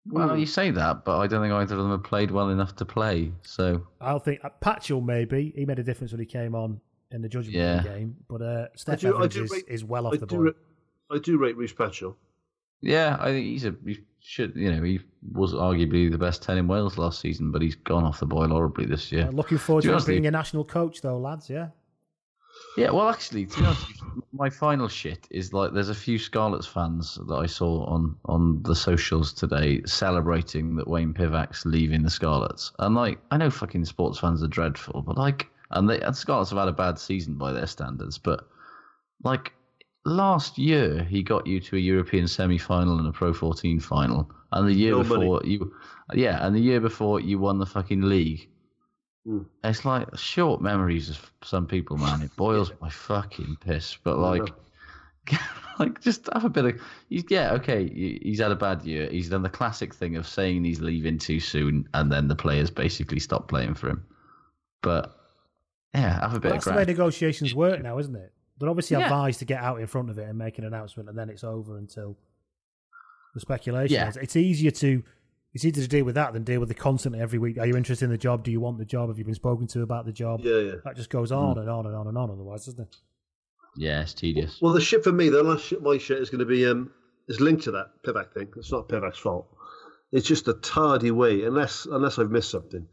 Well, 0.08 0.38
you 0.38 0.46
say 0.46 0.72
that, 0.72 1.06
but 1.06 1.20
I 1.20 1.28
don't 1.28 1.42
think 1.42 1.54
either 1.54 1.76
of 1.76 1.82
them 1.82 1.92
have 1.92 2.04
played 2.04 2.32
well 2.32 2.50
enough 2.50 2.76
to 2.78 2.86
play. 2.86 3.32
So 3.44 3.86
I 4.02 4.10
don't 4.12 4.24
think 4.24 4.40
uh, 4.44 4.50
Patchell 4.62 5.04
maybe 5.06 5.54
he 5.56 5.66
made 5.66 5.78
a 5.80 5.84
difference 5.84 6.12
when 6.12 6.20
he 6.20 6.26
came 6.26 6.56
on 6.56 6.80
in 7.12 7.22
the 7.22 7.30
Judgment 7.30 7.54
Day 7.54 7.60
Yeah. 7.60 7.84
game, 7.84 8.16
but 8.28 8.42
uh, 8.42 8.68
Steff 8.78 9.00
do, 9.02 9.16
Evans 9.16 9.36
is, 9.36 9.52
rate, 9.52 9.66
is 9.68 9.84
well 9.84 10.08
off 10.08 10.14
I 10.14 10.18
the 10.18 10.26
do, 10.26 10.36
ball. 10.36 10.46
ra- 10.46 10.52
I 11.12 11.20
do 11.20 11.38
rate 11.38 11.58
Rhys 11.58 11.74
Patchell. 11.74 12.16
yeah, 12.82 13.18
I 13.20 13.26
think 13.26 13.46
he's 13.46 13.66
a 13.66 13.76
he 13.86 14.00
should 14.22 14.56
you 14.56 14.72
know 14.72 14.84
he 14.84 15.00
was 15.32 15.54
arguably 15.54 16.10
the 16.12 16.18
best 16.18 16.42
ten 16.44 16.58
in 16.58 16.68
Wales 16.68 16.98
last 16.98 17.20
season, 17.20 17.52
but 17.52 17.62
he's 17.62 17.76
gone 17.76 18.04
off 18.04 18.20
the 18.20 18.26
boil 18.26 18.48
horribly 18.50 18.86
this 18.86 19.12
year. 19.12 19.28
Uh, 19.28 19.32
looking 19.32 19.58
forward 19.58 19.82
To 19.84 19.90
to 19.90 19.98
him 19.98 20.04
being 20.06 20.28
a 20.28 20.32
national 20.32 20.64
coach 20.66 21.02
though, 21.02 21.18
lads. 21.20 21.50
Yeah. 21.50 21.68
Yeah, 22.76 22.92
well, 22.92 23.10
actually, 23.10 23.46
to 23.46 23.60
be 23.60 23.66
honest, 23.66 23.86
my 24.32 24.50
final 24.50 24.88
shit 24.88 25.28
is 25.32 25.52
like 25.54 25.74
there's 25.74 25.90
a 25.90 25.96
few 25.96 26.18
Scarlets 26.18 26.68
fans 26.68 27.20
that 27.28 27.36
I 27.36 27.46
saw 27.46 27.86
on 27.86 28.16
on 28.26 28.64
the 28.64 28.76
socials 28.76 29.34
today 29.34 29.82
celebrating 29.86 30.76
that 30.76 30.88
Wayne 30.88 31.14
Pivac's 31.14 31.66
leaving 31.66 32.04
the 32.04 32.10
Scarlets, 32.10 32.72
and 32.80 32.96
like 32.96 33.20
I 33.32 33.38
know 33.38 33.50
fucking 33.50 33.86
sports 33.86 34.20
fans 34.20 34.44
are 34.44 34.48
dreadful, 34.48 35.02
but 35.02 35.18
like, 35.18 35.48
and 35.72 35.90
they 35.90 36.00
and 36.00 36.16
Scarlets 36.16 36.52
have 36.52 36.60
had 36.60 36.68
a 36.70 36.74
bad 36.74 36.98
season 37.00 37.36
by 37.36 37.52
their 37.52 37.68
standards, 37.68 38.18
but 38.18 38.48
like 39.24 39.52
last 40.06 40.58
year 40.58 41.04
he 41.04 41.22
got 41.22 41.46
you 41.46 41.60
to 41.60 41.76
a 41.76 41.80
European 41.80 42.28
semi-final 42.28 42.98
and 43.00 43.08
a 43.08 43.12
Pro 43.12 43.34
14 43.34 43.80
final, 43.82 44.32
and 44.54 44.68
the 44.68 44.74
year 44.74 44.92
No 44.92 45.04
money. 45.04 45.22
before 45.22 45.42
you, 45.44 45.74
yeah, 46.14 46.46
and 46.46 46.56
the 46.56 46.62
year 46.62 46.80
before 46.80 47.20
you 47.20 47.40
won 47.40 47.60
the 47.60 47.66
fucking 47.66 48.02
league. 48.02 48.48
Hmm. 49.30 49.42
It's 49.64 49.86
like 49.86 50.08
short 50.18 50.60
memories 50.60 51.08
of 51.12 51.32
some 51.44 51.68
people, 51.68 51.98
man. 51.98 52.24
It 52.24 52.36
boils 52.36 52.72
my 52.82 52.90
fucking 52.90 53.58
piss. 53.62 53.96
But 54.04 54.18
like, 54.18 54.42
like 55.80 56.02
just 56.02 56.28
have 56.34 56.46
a 56.46 56.50
bit 56.50 56.66
of. 56.66 56.82
He's, 57.10 57.26
yeah, 57.30 57.52
okay. 57.54 57.88
He's 58.24 58.40
had 58.40 58.52
a 58.52 58.56
bad 58.56 58.82
year. 58.82 59.08
He's 59.08 59.30
done 59.30 59.44
the 59.44 59.50
classic 59.50 59.94
thing 59.94 60.16
of 60.16 60.28
saying 60.28 60.64
he's 60.64 60.82
leaving 60.82 61.20
too 61.20 61.40
soon, 61.40 61.88
and 61.94 62.12
then 62.12 62.28
the 62.28 62.36
players 62.36 62.72
basically 62.72 63.20
stop 63.20 63.48
playing 63.48 63.76
for 63.76 63.90
him. 63.90 64.04
But 64.82 65.16
yeah, 65.94 66.22
have 66.22 66.34
a 66.34 66.40
bit 66.40 66.46
Well, 66.50 66.58
of 66.58 66.64
that's 66.64 66.66
the 66.66 66.74
way 66.74 66.86
negotiations 66.86 67.54
work 67.54 67.84
now, 67.84 68.00
isn't 68.00 68.16
it? 68.16 68.34
They're 68.60 68.70
obviously 68.70 68.98
Yeah. 68.98 69.04
advised 69.04 69.38
to 69.40 69.46
get 69.46 69.62
out 69.62 69.80
in 69.80 69.86
front 69.86 70.10
of 70.10 70.18
it 70.18 70.28
and 70.28 70.40
make 70.40 70.58
an 70.58 70.66
announcement, 70.66 71.08
and 71.08 71.16
then 71.16 71.30
it's 71.30 71.44
over 71.44 71.78
until 71.78 72.18
the 73.36 73.42
speculation. 73.42 73.94
Yeah. 73.94 74.10
is. 74.10 74.18
It's 74.18 74.36
easier 74.36 74.72
to 74.72 75.04
it's 75.54 75.66
easier 75.66 75.84
to 75.84 75.90
deal 75.90 76.06
with 76.06 76.16
that 76.16 76.34
than 76.34 76.44
deal 76.44 76.60
with 76.60 76.70
the 76.70 76.76
constantly 76.76 77.20
every 77.22 77.40
week. 77.40 77.58
Are 77.58 77.66
you 77.66 77.76
interested 77.76 78.06
in 78.06 78.12
the 78.12 78.18
job? 78.18 78.44
Do 78.44 78.52
you 78.52 78.60
want 78.60 78.78
the 78.78 78.86
job? 78.86 79.10
Have 79.10 79.18
you 79.18 79.26
been 79.26 79.34
spoken 79.36 79.68
to 79.68 79.82
about 79.82 80.06
the 80.06 80.12
job? 80.12 80.42
Yeah, 80.44 80.58
yeah. 80.60 80.72
That 80.86 80.96
just 80.96 81.10
goes 81.10 81.32
on 81.32 81.54
Hmm. 81.54 81.60
and 81.62 81.70
on 81.70 81.86
and 81.86 81.96
on 81.96 82.08
and 82.08 82.18
on. 82.18 82.30
Otherwise, 82.30 82.66
doesn't 82.66 82.82
it? 82.82 82.96
Yeah, 83.76 84.02
it's 84.02 84.14
tedious. 84.14 84.60
Well, 84.62 84.74
the 84.74 84.82
shit 84.82 85.04
for 85.04 85.12
me, 85.12 85.30
the 85.30 85.44
last 85.44 85.64
shit, 85.66 85.82
my 85.82 85.98
shit 85.98 86.20
is 86.20 86.30
going 86.30 86.40
to 86.40 86.46
be 86.46 86.66
um, 86.66 86.92
is 87.28 87.40
linked 87.40 87.64
to 87.64 87.72
that 87.72 87.88
Pivac 88.06 88.34
thing. 88.34 88.48
It's 88.58 88.72
not 88.72 88.90
Pivac's 88.90 89.20
fault. 89.20 89.48
It's 90.12 90.28
just 90.28 90.48
a 90.48 90.54
tardy 90.54 91.12
way, 91.12 91.44
unless 91.44 91.86
unless 91.86 92.18
I've 92.20 92.32
missed 92.32 92.50
something 92.52 92.88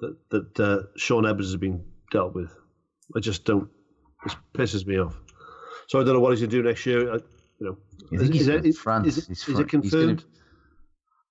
that 0.00 0.16
that 0.30 0.60
uh, 0.60 0.82
Shaun 0.96 1.26
Evans 1.26 1.46
has 1.48 1.56
been 1.56 1.84
dealt 2.12 2.34
with. 2.34 2.50
I 3.16 3.20
just 3.20 3.44
don't. 3.44 3.68
It 4.24 4.36
pisses 4.54 4.86
me 4.86 4.98
off. 4.98 5.16
So 5.88 6.00
I 6.00 6.04
don't 6.04 6.14
know 6.14 6.20
what 6.20 6.30
he's 6.30 6.40
going 6.40 6.50
to 6.50 6.56
do 6.56 6.62
next 6.62 6.86
year. 6.86 7.12
I, 7.12 7.16
you 7.58 7.66
know, 7.66 7.76
I 8.12 8.18
think 8.20 8.32
he's 8.32 8.42
is, 8.42 8.48
in 8.48 8.64
it, 8.66 8.76
France. 8.76 9.06
is, 9.08 9.18
it, 9.18 9.24
He's 9.28 9.38
is 9.38 9.44
fr- 9.44 9.50
it 9.50 9.54
he's 9.54 9.56
gonna- 9.56 9.82
confirmed? 10.14 10.24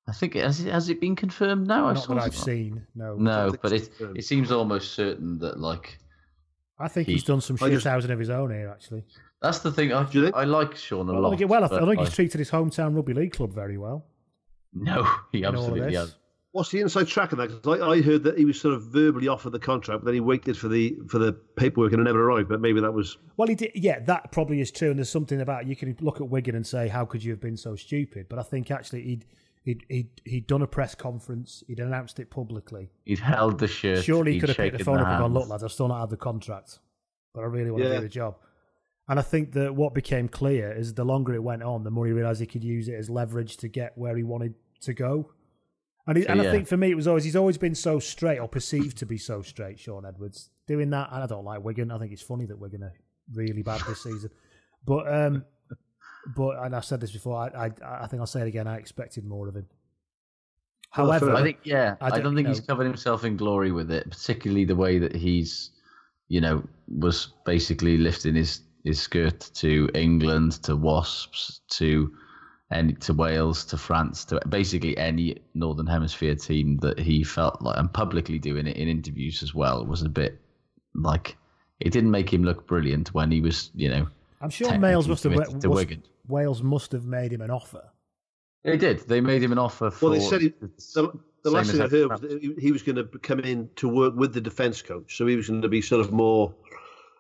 I 0.10 0.14
think 0.14 0.34
has 0.34 0.60
it, 0.62 0.72
has 0.72 0.90
it 0.90 1.00
been 1.00 1.16
confirmed 1.16 1.68
now? 1.68 1.86
I 1.88 1.94
Not 1.94 2.04
saw 2.04 2.16
that 2.16 2.24
I've 2.24 2.36
seen. 2.36 2.86
No, 2.96 3.16
No, 3.16 3.54
but 3.62 3.72
it 3.72 3.90
confirmed. 3.98 4.18
it 4.18 4.26
seems 4.26 4.52
almost 4.52 4.94
certain 4.94 5.38
that 5.40 5.60
like 5.60 6.00
I 6.80 6.88
think 6.88 7.08
He- 7.08 7.14
he's 7.14 7.24
done 7.24 7.42
some 7.42 7.58
I 7.62 7.66
shit 7.68 7.74
just- 7.74 7.86
housing 7.88 8.12
of 8.12 8.20
his 8.20 8.30
own 8.30 8.52
here. 8.52 8.70
Actually, 8.70 9.04
that's 9.42 9.60
the 9.60 9.72
thing. 9.72 9.92
I, 9.94 10.04
Do 10.10 10.24
think? 10.24 10.36
I 10.36 10.46
like 10.46 10.76
Shaun 10.76 11.08
a 11.10 11.14
well, 11.14 11.26
I 11.26 11.30
lot. 11.30 11.38
think, 11.38 11.50
well, 11.52 11.64
I, 11.64 11.68
I 11.68 11.86
think 11.86 12.00
he's 12.00 12.14
treated 12.14 12.40
his 12.40 12.50
hometown 12.52 12.96
rugby 12.96 13.14
league 13.14 13.34
club 13.34 13.54
very 13.54 13.78
well. 13.78 14.06
No, 14.74 15.04
he 15.32 15.40
in 15.40 15.46
all 15.46 15.54
of 15.56 15.60
absolutely 15.70 15.96
has. 15.96 16.16
What's 16.52 16.72
the 16.72 16.80
inside 16.80 17.08
track 17.08 17.32
of 17.32 17.38
that? 17.38 17.50
'Cause 17.50 17.80
I, 17.80 17.86
I 17.90 18.02
heard 18.02 18.24
that 18.24 18.38
he 18.38 18.46
was 18.46 18.60
sort 18.60 18.74
of 18.74 18.84
verbally 18.86 19.28
offered 19.28 19.52
the 19.52 19.60
contract, 19.60 20.02
but 20.02 20.06
then 20.06 20.16
he 20.16 20.20
waited 20.20 20.58
for 20.58 20.68
the 20.68 20.98
for 21.08 21.20
the 21.20 21.34
paperwork 21.58 21.92
and 21.92 22.02
it 22.02 22.06
never 22.06 22.24
arrived. 22.24 22.50
But 22.50 22.60
maybe 22.60 22.80
that 22.82 22.92
was 22.94 23.18
Well, 23.38 23.48
he 23.48 23.54
did. 23.56 23.72
Yeah, 23.76 24.00
that 24.06 24.32
probably 24.32 24.60
is 24.60 24.72
true. 24.72 24.90
And 24.90 24.98
there's 24.98 25.10
something 25.12 25.42
about 25.42 25.68
you 25.68 25.76
can 25.76 25.96
look 26.02 26.20
at 26.22 26.28
Wigan 26.30 26.56
and 26.56 26.66
say, 26.66 26.88
"How 26.88 27.06
could 27.06 27.24
you 27.24 27.32
have 27.32 27.40
been 27.42 27.58
so 27.58 27.76
stupid?" 27.76 28.28
But 28.30 28.40
I 28.40 28.44
think 28.44 28.72
actually 28.72 29.04
he'd 29.04 29.26
he'd 29.64 29.84
he'd, 29.90 30.10
he'd 30.26 30.48
done 30.48 30.62
a 30.62 30.68
press 30.68 30.96
conference. 30.96 31.64
He'd 31.68 31.80
announced 31.80 32.20
it 32.20 32.30
publicly. 32.30 32.92
He'd 33.06 33.20
held 33.20 33.60
the 33.60 33.68
shirt. 33.68 34.04
Surely 34.04 34.34
he 34.34 34.40
could 34.40 34.50
have 34.50 34.58
picked 34.58 34.74
the 34.74 34.84
shaken 34.84 34.86
phone 34.98 35.00
up 35.02 35.08
and 35.08 35.20
gone, 35.20 35.34
"Look, 35.34 35.50
lads, 35.50 35.64
I've 35.64 35.72
still 35.72 35.88
not 35.88 36.02
had 36.02 36.10
the 36.10 36.18
contract, 36.18 36.80
but 37.34 37.42
I 37.42 37.46
really 37.46 37.72
want 37.72 37.84
to 37.84 37.90
Yeah. 37.90 37.96
do 37.96 38.02
the 38.02 38.10
job." 38.10 38.38
And 39.08 39.18
I 39.18 39.24
think 39.24 39.54
that 39.54 39.74
what 39.76 39.94
became 39.96 40.28
clear 40.28 40.72
is 40.72 40.94
the 40.94 41.04
longer 41.04 41.34
it 41.34 41.42
went 41.44 41.64
on, 41.64 41.84
the 41.84 41.90
more 41.90 42.06
he 42.06 42.12
realised 42.14 42.40
he 42.42 42.46
could 42.46 42.64
use 42.64 42.88
it 42.88 42.94
as 42.94 43.10
leverage 43.10 43.58
to 43.58 43.68
get 43.68 43.98
where 43.98 44.16
he 44.16 44.24
wanted 44.24 44.54
to 44.82 44.94
go. 44.94 45.32
And, 46.06 46.18
he, 46.18 46.24
So, 46.24 46.30
and 46.30 46.42
I 46.42 46.52
think 46.52 46.68
for 46.68 46.78
me, 46.78 46.92
it 46.92 46.96
was 46.96 47.08
always 47.08 47.24
he's 47.24 47.36
always 47.36 47.58
been 47.58 47.74
so 47.76 48.00
straight 48.00 48.38
or 48.40 48.48
perceived 48.48 48.98
to 49.00 49.06
be 49.06 49.18
so 49.18 49.42
straight. 49.42 49.80
Shaun 49.80 50.06
Edwards 50.06 50.52
doing 50.68 50.92
that, 50.92 51.10
and 51.12 51.24
I 51.24 51.26
don't 51.28 51.44
like 51.44 51.64
Wigan. 51.64 51.92
I 51.92 51.98
think 51.98 52.12
it's 52.12 52.22
funny 52.22 52.46
that 52.46 52.58
Wigan 52.60 52.84
are 52.84 52.94
really 53.34 53.64
bad 53.64 53.82
this 53.88 54.04
season. 54.04 54.30
But 54.86 55.12
um, 55.14 55.46
but 56.36 56.58
and 56.64 56.76
I've 56.76 56.86
said 56.86 57.00
this 57.02 57.12
before. 57.12 57.38
I, 57.38 57.66
I 57.66 57.72
I 58.04 58.08
think 58.08 58.20
I'll 58.20 58.28
say 58.28 58.42
it 58.42 58.48
again. 58.48 58.68
I 58.68 58.78
expected 58.78 59.26
more 59.26 59.48
of 59.48 59.56
him. 59.56 59.68
However, 60.92 61.28
fair 61.28 61.36
I 61.36 61.44
think 61.44 61.60
yeah. 61.64 61.96
I 62.02 62.08
I 62.08 62.10
don't- 62.10 62.24
don't, 62.24 62.36
think 62.36 62.48
you 62.48 62.54
he's 62.54 62.62
covered 62.62 62.86
himself 62.86 63.24
in 63.24 63.38
glory 63.38 63.72
with 63.72 63.92
it, 63.92 64.10
particularly 64.10 64.66
the 64.66 64.76
way 64.76 64.98
that 65.00 65.16
he's, 65.16 65.72
you 66.28 66.42
know, 66.42 66.64
was 66.88 67.34
basically 67.46 67.98
lifting 67.98 68.36
his 68.36 68.62
his 68.84 69.00
skirt 69.00 69.40
to 69.56 69.90
England, 69.94 70.54
to 70.64 70.76
Wasps, 70.76 71.62
to, 71.70 72.12
any 72.72 72.94
to 72.94 73.14
Wales, 73.14 73.66
to 73.66 73.78
France, 73.78 74.26
to 74.26 74.40
basically 74.50 74.98
any 74.98 75.38
Northern 75.54 75.86
Hemisphere 75.86 76.34
team 76.36 76.78
that 76.78 76.98
he 76.98 77.24
felt 77.24 77.62
like, 77.62 77.78
and 77.78 77.92
publicly 77.94 78.40
doing 78.40 78.66
it 78.68 78.78
in 78.78 78.88
interviews 78.88 79.44
as 79.44 79.54
well, 79.54 79.86
was 79.86 80.02
a 80.02 80.10
bit 80.10 80.40
like 80.96 81.38
it 81.80 81.92
didn't 81.92 82.12
make 82.12 82.32
him 82.34 82.44
look 82.44 82.66
brilliant 82.68 83.14
when 83.14 83.32
he 83.32 83.42
was, 83.42 83.70
you 83.76 83.90
know. 83.90 84.08
I'm 84.42 84.50
sure 84.50 84.78
Wales 84.80 85.08
must 85.08 85.24
have 85.24 85.34
committed 85.34 85.62
to 85.62 85.70
must- 85.70 85.88
Wales 86.28 86.62
must 86.64 86.92
have 86.92 87.06
made 87.06 87.34
him 87.34 87.42
an 87.42 87.50
offer. 87.52 87.84
They 88.64 88.78
did. 88.78 89.00
They 89.08 89.22
made 89.22 89.42
him 89.42 89.52
an 89.52 89.58
offer 89.58 89.90
for. 89.90 90.10
Well, 90.10 90.20
they 90.20 90.26
said 90.26 90.42
he, 90.42 90.50
the, 90.60 91.12
the 91.44 91.50
last 91.52 91.72
thing 91.72 91.82
I 91.82 91.88
heard 91.88 92.10
was 92.10 92.20
that 92.22 92.42
he, 92.42 92.54
he 92.60 92.72
was 92.72 92.84
going 92.84 92.98
to 92.98 93.06
come 93.20 93.40
in 93.40 93.70
to 93.78 93.88
work 93.88 94.16
with 94.16 94.34
the 94.34 94.42
defence 94.42 94.82
coach, 94.82 95.16
so 95.18 95.26
he 95.28 95.36
was 95.38 95.48
going 95.50 95.62
to 95.62 95.70
be 95.70 95.82
sort 95.82 96.02
of 96.02 96.12
more, 96.12 96.54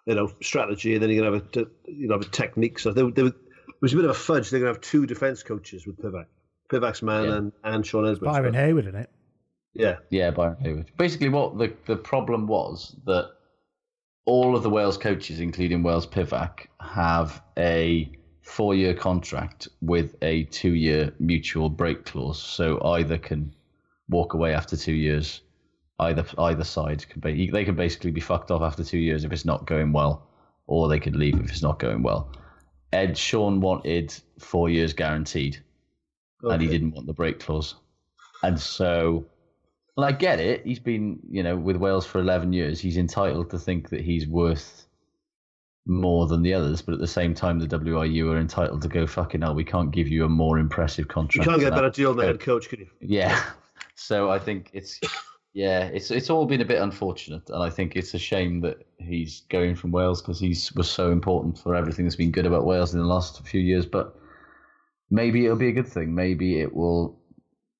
you 0.05 0.15
know, 0.15 0.31
strategy, 0.41 0.93
and 0.93 1.01
then 1.03 1.09
you're 1.09 1.23
going 1.23 1.39
to 1.39 1.45
have 1.57 1.65
a, 1.65 1.65
t- 1.65 1.91
you 1.93 2.07
know, 2.07 2.15
have 2.15 2.21
a 2.27 2.29
technique. 2.29 2.77
So 2.77 2.91
they, 2.91 3.09
they, 3.11 3.23
it 3.27 3.33
was 3.81 3.93
a 3.93 3.95
bit 3.95 4.05
of 4.05 4.11
a 4.11 4.15
fudge. 4.15 4.49
They're 4.49 4.59
going 4.59 4.73
to 4.73 4.77
have 4.77 4.81
two 4.81 5.05
defence 5.05 5.43
coaches 5.43 5.87
with 5.87 5.97
Pivac, 5.97 6.25
Pivac's 6.69 7.01
man 7.01 7.23
Yeah. 7.25 7.35
and, 7.37 7.51
and 7.63 7.85
Shaun 7.85 8.03
Edwards. 8.05 8.19
Byron 8.19 8.53
Hayward 8.53 8.87
in 8.87 8.95
it. 8.95 9.09
Yeah, 9.73 9.97
Yeah, 10.09 10.31
Byron 10.31 10.57
Hayward. 10.59 10.91
Basically, 10.97 11.29
what 11.29 11.57
the, 11.57 11.73
the 11.85 11.95
problem 11.95 12.47
was 12.47 12.95
that 13.05 13.31
all 14.25 14.55
of 14.55 14.63
the 14.63 14.69
Wales 14.69 14.97
coaches, 14.97 15.39
including 15.39 15.83
Wayne 15.83 16.01
Pivac, 16.01 16.67
have 16.81 17.41
a 17.57 18.11
four 18.41 18.75
year 18.75 18.93
contract 18.93 19.67
with 19.81 20.15
a 20.21 20.43
two 20.45 20.73
year 20.73 21.13
mutual 21.19 21.69
break 21.69 22.05
clause. 22.05 22.41
So 22.41 22.81
either 22.83 23.17
can 23.17 23.53
walk 24.09 24.33
away 24.33 24.53
after 24.53 24.75
two 24.75 24.93
years, 24.93 25.41
either 25.99 26.25
either 26.37 26.63
side 26.63 27.07
can 27.07 27.21
ba- 27.21 27.51
they 27.51 27.65
can 27.65 27.75
basically 27.75 28.11
be 28.11 28.21
fucked 28.21 28.51
off 28.51 28.61
after 28.61 28.83
two 28.83 28.97
years 28.97 29.23
if 29.23 29.31
it's 29.31 29.45
not 29.45 29.65
going 29.65 29.93
well, 29.93 30.27
or 30.67 30.87
they 30.87 30.99
could 30.99 31.15
leave 31.15 31.39
if 31.39 31.49
it's 31.49 31.63
not 31.63 31.79
going 31.79 32.01
well. 32.01 32.31
Ed 32.91 33.17
Shaun 33.17 33.61
wanted 33.61 34.13
four 34.39 34.69
years 34.69 34.93
guaranteed, 34.93 35.61
and 36.41 36.61
he 36.61 36.67
didn't 36.67 36.91
want 36.91 37.07
the 37.07 37.13
break 37.13 37.39
clause, 37.39 37.75
and 38.43 38.59
so. 38.59 39.25
Well, 39.99 40.07
I 40.07 40.13
get 40.13 40.39
it. 40.39 40.65
He's 40.65 40.79
been, 40.79 41.19
you 41.29 41.43
know, 41.43 41.57
with 41.57 41.75
Wales 41.75 42.05
for 42.05 42.19
11 42.19 42.53
years. 42.53 42.79
He's 42.79 42.95
entitled 42.95 43.49
to 43.49 43.59
think 43.59 43.89
that 43.89 43.99
he's 43.99 44.25
worth 44.25 44.87
more 45.85 46.25
than 46.25 46.41
the 46.41 46.53
others, 46.53 46.81
but 46.81 46.93
at 46.93 47.01
the 47.01 47.07
same 47.07 47.33
time, 47.33 47.59
the 47.59 47.67
WRU 47.67 48.31
are 48.31 48.39
entitled 48.39 48.81
to 48.83 48.87
go, 48.87 49.05
fucking 49.05 49.41
hell, 49.41 49.53
we 49.53 49.65
can't 49.65 49.91
give 49.91 50.07
you 50.07 50.23
a 50.23 50.29
more 50.29 50.57
impressive 50.57 51.09
contract. 51.09 51.45
you 51.45 51.51
can't 51.51 51.59
get 51.61 51.73
a 51.73 51.75
better 51.75 51.89
deal 51.89 52.13
than 52.13 52.27
head 52.27 52.39
coach, 52.39 52.69
can 52.69 52.79
you? 52.79 52.87
Yeah. 53.01 53.43
So 53.95 54.29
I 54.29 54.39
think 54.39 54.69
it's, 54.71 54.97
yeah, 55.53 55.87
it's 55.87 56.09
it's 56.09 56.29
all 56.29 56.45
been 56.45 56.61
a 56.61 56.65
bit 56.65 56.81
unfortunate, 56.81 57.49
and 57.49 57.61
I 57.61 57.69
think 57.69 57.97
it's 57.97 58.13
a 58.13 58.17
shame 58.17 58.61
that 58.61 58.87
he's 58.97 59.41
going 59.49 59.75
from 59.75 59.91
Wales 59.91 60.21
because 60.21 60.39
he's 60.39 60.71
was 60.71 60.89
so 60.89 61.11
important 61.11 61.57
for 61.57 61.75
everything 61.75 62.05
that's 62.05 62.15
been 62.15 62.31
good 62.31 62.45
about 62.45 62.65
Wales 62.65 62.93
in 62.93 63.01
the 63.01 63.05
last 63.05 63.45
few 63.45 63.59
years. 63.59 63.85
But 63.85 64.17
maybe 65.09 65.43
it'll 65.43 65.57
be 65.57 65.67
a 65.67 65.73
good 65.73 65.87
thing. 65.89 66.15
Maybe 66.15 66.61
it 66.61 66.73
will, 66.73 67.19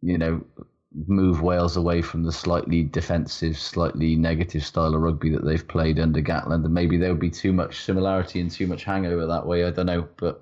you 0.01 0.17
know, 0.17 0.43
move 1.07 1.41
Wales 1.41 1.77
away 1.77 2.01
from 2.01 2.23
the 2.23 2.31
slightly 2.31 2.83
defensive, 2.83 3.57
slightly 3.57 4.15
negative 4.15 4.65
style 4.65 4.95
of 4.95 5.01
rugby 5.01 5.29
that 5.29 5.45
they've 5.45 5.67
played 5.67 5.99
under 5.99 6.21
Gatland, 6.21 6.65
and 6.65 6.73
maybe 6.73 6.97
there 6.97 7.09
would 7.11 7.19
be 7.19 7.29
too 7.29 7.53
much 7.53 7.83
similarity 7.83 8.41
and 8.41 8.49
too 8.49 8.65
much 8.67 8.83
hangover 8.83 9.27
that 9.27 9.45
way. 9.45 9.65
I 9.65 9.69
don't 9.71 9.85
know, 9.85 10.07
but 10.17 10.41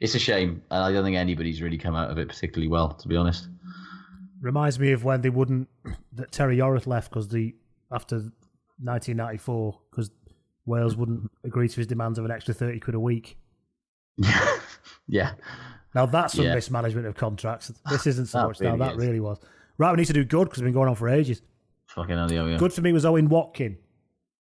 it's 0.00 0.14
a 0.14 0.18
shame, 0.18 0.62
and 0.70 0.82
I 0.84 0.92
don't 0.92 1.04
think 1.04 1.16
anybody's 1.16 1.62
really 1.62 1.78
come 1.78 1.94
out 1.96 2.10
of 2.10 2.18
it 2.18 2.28
particularly 2.28 2.68
well, 2.68 2.90
to 2.92 3.08
be 3.08 3.16
honest. 3.16 3.48
Reminds 4.42 4.78
me 4.78 4.92
of 4.92 5.04
when 5.04 5.20
they 5.22 5.30
wouldn't 5.30 5.68
that 6.12 6.30
Terry 6.32 6.58
Yorath 6.58 6.86
left 6.86 7.10
because 7.10 7.28
the 7.28 7.54
after 7.92 8.16
1994 8.82 9.78
because 9.90 10.10
Wales 10.66 10.96
wouldn't 10.96 11.30
agree 11.44 11.68
to 11.68 11.76
his 11.76 11.86
demands 11.86 12.18
of 12.18 12.24
an 12.24 12.30
extra 12.30 12.54
30 12.54 12.80
quid 12.80 12.94
a 12.94 13.00
week. 13.00 13.36
Yeah. 15.12 15.32
Now 15.92 16.06
that's 16.06 16.34
some 16.34 16.44
Yeah. 16.44 16.54
mismanagement 16.54 17.04
of 17.04 17.16
contracts. 17.16 17.72
This 17.90 18.06
isn't 18.06 18.26
so 18.26 18.46
much 18.46 18.60
now. 18.60 18.68
really 18.74 18.78
That 18.78 18.92
is. 18.92 18.96
really 18.98 19.20
was. 19.20 19.40
Right, 19.80 19.92
we 19.92 19.96
need 19.96 20.08
to 20.08 20.12
do 20.12 20.26
good 20.26 20.44
because 20.44 20.58
it's 20.58 20.64
been 20.64 20.74
going 20.74 20.90
on 20.90 20.94
for 20.94 21.08
ages. 21.08 21.40
Fucking 21.86 22.14
hell, 22.14 22.30
yeah, 22.30 22.44
yeah. 22.44 22.58
Good 22.58 22.74
for 22.74 22.82
me 22.82 22.92
was 22.92 23.06
Owen 23.06 23.30
Watkin, 23.30 23.78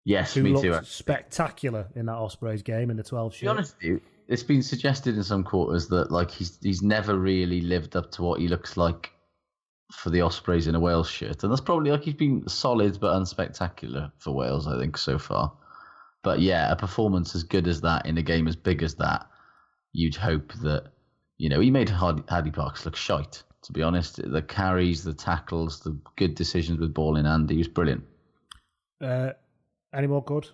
Yes, 0.05 0.35
who 0.35 0.43
me 0.43 0.51
looked 0.51 0.63
too. 0.63 0.75
actually. 0.75 0.89
spectacular 0.89 1.87
in 1.95 2.05
that 2.05 2.13
Ospreys 2.13 2.61
game 2.61 2.91
in 2.91 2.97
the 2.97 3.03
12 3.03 3.33
To 3.33 3.41
be 3.41 3.47
honest 3.47 3.75
with 3.77 3.83
you, 3.83 4.01
it's 4.27 4.43
been 4.43 4.61
suggested 4.61 5.15
in 5.15 5.23
some 5.23 5.43
quarters 5.43 5.87
that 5.87 6.11
like 6.11 6.29
he's 6.29 6.59
he's 6.61 6.83
never 6.83 7.17
really 7.17 7.61
lived 7.61 7.95
up 7.95 8.11
to 8.11 8.21
what 8.21 8.41
he 8.41 8.47
looks 8.47 8.77
like 8.77 9.11
for 9.91 10.11
the 10.11 10.21
Ospreys 10.21 10.67
in 10.67 10.75
a 10.75 10.79
Wales 10.79 11.09
shirt, 11.09 11.41
and 11.41 11.51
that's 11.51 11.61
probably 11.61 11.89
like 11.89 12.03
he's 12.03 12.13
been 12.13 12.47
solid 12.47 12.99
but 13.01 13.19
unspectacular 13.19 14.11
for 14.19 14.33
Wales, 14.33 14.67
I 14.67 14.77
think, 14.77 14.99
so 14.99 15.17
far. 15.17 15.51
But 16.21 16.41
yeah, 16.41 16.71
a 16.71 16.75
performance 16.75 17.33
as 17.33 17.41
good 17.41 17.67
as 17.67 17.81
that 17.81 18.05
in 18.05 18.19
a 18.19 18.21
game 18.21 18.47
as 18.47 18.55
big 18.55 18.83
as 18.83 18.93
that, 18.95 19.25
you'd 19.93 20.15
hope 20.15 20.53
that 20.61 20.91
you 21.39 21.49
know 21.49 21.59
he 21.59 21.71
made 21.71 21.89
Hadleigh, 21.89 22.23
Hadleigh 22.29 22.53
Parkes 22.53 22.85
look 22.85 22.95
shite. 22.95 23.41
To 23.63 23.71
be 23.71 23.81
honest, 23.81 24.19
the 24.23 24.41
carries, 24.41 25.03
the 25.03 25.13
tackles, 25.13 25.79
the 25.79 25.97
good 26.17 26.35
decisions 26.35 26.79
with 26.79 26.93
ball 26.93 27.15
in 27.15 27.25
hand, 27.25 27.49
he 27.49 27.57
was 27.57 27.67
brilliant. 27.67 28.03
Uh, 29.01 29.31
any 29.93 30.07
more 30.07 30.23
good? 30.23 30.47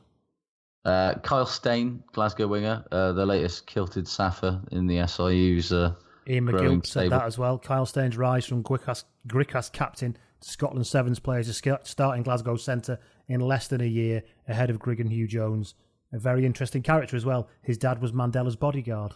Uh, 0.86 1.16
Kyle 1.16 1.46
Steyn, 1.46 2.04
Glasgow 2.14 2.48
winger, 2.48 2.84
uh, 2.92 3.12
the 3.14 3.26
latest 3.26 3.68
kilted 3.68 4.08
Safa 4.08 4.62
in 4.72 4.88
the 4.88 4.98
SRU's 4.98 5.74
uh, 5.74 5.94
Ian 6.28 6.46
growing 6.46 6.82
McGill 6.82 6.86
said 6.86 7.02
stable. 7.02 7.10
that 7.18 7.26
as 7.26 7.38
well. 7.38 7.58
Kyle 7.58 7.86
Steyn's 7.86 8.18
rise 8.18 8.46
from 8.46 8.64
Griquas, 8.64 9.04
Griquas 9.28 9.72
captain 9.72 10.18
to 10.42 10.50
Scotland 10.50 10.88
Sevens 10.88 11.20
player 11.20 11.44
to 11.44 11.54
sk- 11.54 11.84
start 11.86 12.18
in 12.18 12.24
Glasgow 12.24 12.56
centre 12.56 13.00
in 13.28 13.42
less 13.42 13.68
than 13.68 13.82
a 13.82 13.86
year 13.86 14.24
ahead 14.48 14.70
of 14.70 14.80
Grigg 14.80 15.00
and 15.00 15.12
Huw 15.12 15.28
Jones. 15.28 15.74
A 16.14 16.20
very 16.20 16.46
interesting 16.46 16.82
character 16.82 17.16
as 17.16 17.26
well. 17.26 17.50
His 17.62 17.78
dad 17.78 18.02
was 18.02 18.12
Mandela's 18.12 18.56
bodyguard. 18.56 19.14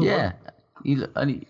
Yeah, 0.00 0.32
he 0.84 1.02
and 1.16 1.30
he, 1.30 1.46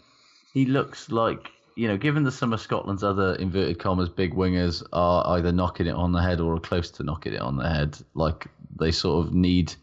he 0.52 0.66
looks 0.66 1.10
like 1.10 1.50
you 1.76 1.88
know, 1.88 1.96
given 1.96 2.24
that 2.24 2.32
some 2.32 2.52
of 2.52 2.60
Scotland's 2.60 3.02
other 3.02 3.36
inverted 3.36 3.78
commas 3.78 4.10
big 4.10 4.34
wingers 4.34 4.82
are 4.92 5.26
either 5.38 5.50
knocking 5.50 5.86
it 5.86 5.94
on 5.94 6.12
the 6.12 6.20
head 6.20 6.38
or 6.38 6.54
are 6.54 6.60
close 6.60 6.90
to 6.90 7.02
knocking 7.02 7.32
it 7.32 7.40
on 7.40 7.56
the 7.56 7.66
head, 7.66 7.96
like 8.12 8.48
they 8.78 8.90
sort 8.90 9.26
of 9.26 9.32
need 9.32 9.74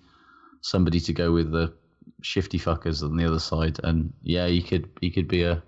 somebody 0.61 0.99
to 0.99 1.11
go 1.11 1.31
with 1.31 1.51
the 1.51 1.73
shifty 2.21 2.59
fuckers 2.59 3.01
on 3.01 3.17
the 3.17 3.25
other 3.25 3.39
side. 3.39 3.79
And 3.83 4.13
yeah, 4.21 4.47
he 4.47 4.61
could 4.61 4.89
he 5.01 5.09
could 5.09 5.27
be 5.27 5.41
a 5.41 5.63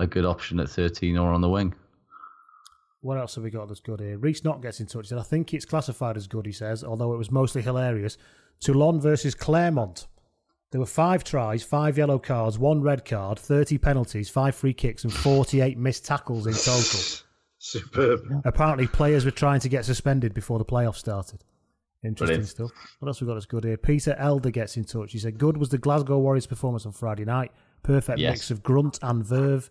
a 0.00 0.06
good 0.06 0.24
option 0.24 0.58
at 0.58 0.68
thirteen 0.68 1.16
or 1.16 1.32
on 1.32 1.42
the 1.42 1.48
wing. 1.48 1.74
What 3.02 3.18
else 3.18 3.34
have 3.34 3.44
we 3.44 3.50
got 3.50 3.68
that's 3.68 3.80
good 3.80 4.00
here? 4.00 4.18
Reese 4.18 4.44
Knott 4.44 4.62
gets 4.62 4.80
in 4.80 4.86
touch. 4.86 5.06
Said, 5.06 5.18
I 5.18 5.22
think 5.22 5.52
it's 5.54 5.64
classified 5.64 6.16
as 6.16 6.26
good, 6.26 6.46
he 6.46 6.52
says, 6.52 6.82
although 6.84 7.12
it 7.12 7.18
was 7.18 7.30
mostly 7.30 7.62
hilarious. 7.62 8.16
Toulon 8.60 9.00
versus 9.00 9.34
Clermont. 9.34 10.06
There 10.72 10.80
were 10.80 10.86
five 10.86 11.22
tries, 11.22 11.62
five 11.62 11.96
yellow 11.98 12.18
cards, 12.18 12.58
one 12.58 12.80
red 12.82 13.04
card, 13.04 13.38
30 13.38 13.78
penalties, 13.78 14.28
five 14.30 14.54
free 14.54 14.72
kicks, 14.72 15.04
and 15.04 15.12
48 15.12 15.76
missed 15.78 16.04
tackles 16.04 16.46
in 16.46 16.54
total. 16.54 17.00
Superb. 17.58 18.20
Apparently, 18.44 18.86
players 18.88 19.24
were 19.24 19.30
trying 19.30 19.60
to 19.60 19.68
get 19.68 19.84
suspended 19.84 20.34
before 20.34 20.58
the 20.58 20.64
playoffs 20.64 20.96
started. 20.96 21.44
Interesting 22.02 22.26
Brilliant. 22.26 22.48
stuff. 22.48 22.70
What 22.98 23.06
else 23.08 23.20
we 23.20 23.26
got 23.28 23.34
that's 23.34 23.46
good 23.46 23.62
here? 23.64 23.76
Peter 23.76 24.16
Elder 24.18 24.50
gets 24.50 24.76
in 24.76 24.84
touch. 24.84 25.12
He 25.12 25.18
said, 25.20 25.38
Good 25.38 25.56
was 25.56 25.68
the 25.68 25.78
Glasgow 25.78 26.18
Warriors' 26.18 26.46
performance 26.48 26.84
on 26.86 26.92
Friday 26.92 27.24
night. 27.24 27.52
Perfect 27.84 28.18
Yes. 28.18 28.32
mix 28.32 28.50
of 28.50 28.62
grunt 28.64 28.98
and 29.02 29.24
verve. 29.24 29.70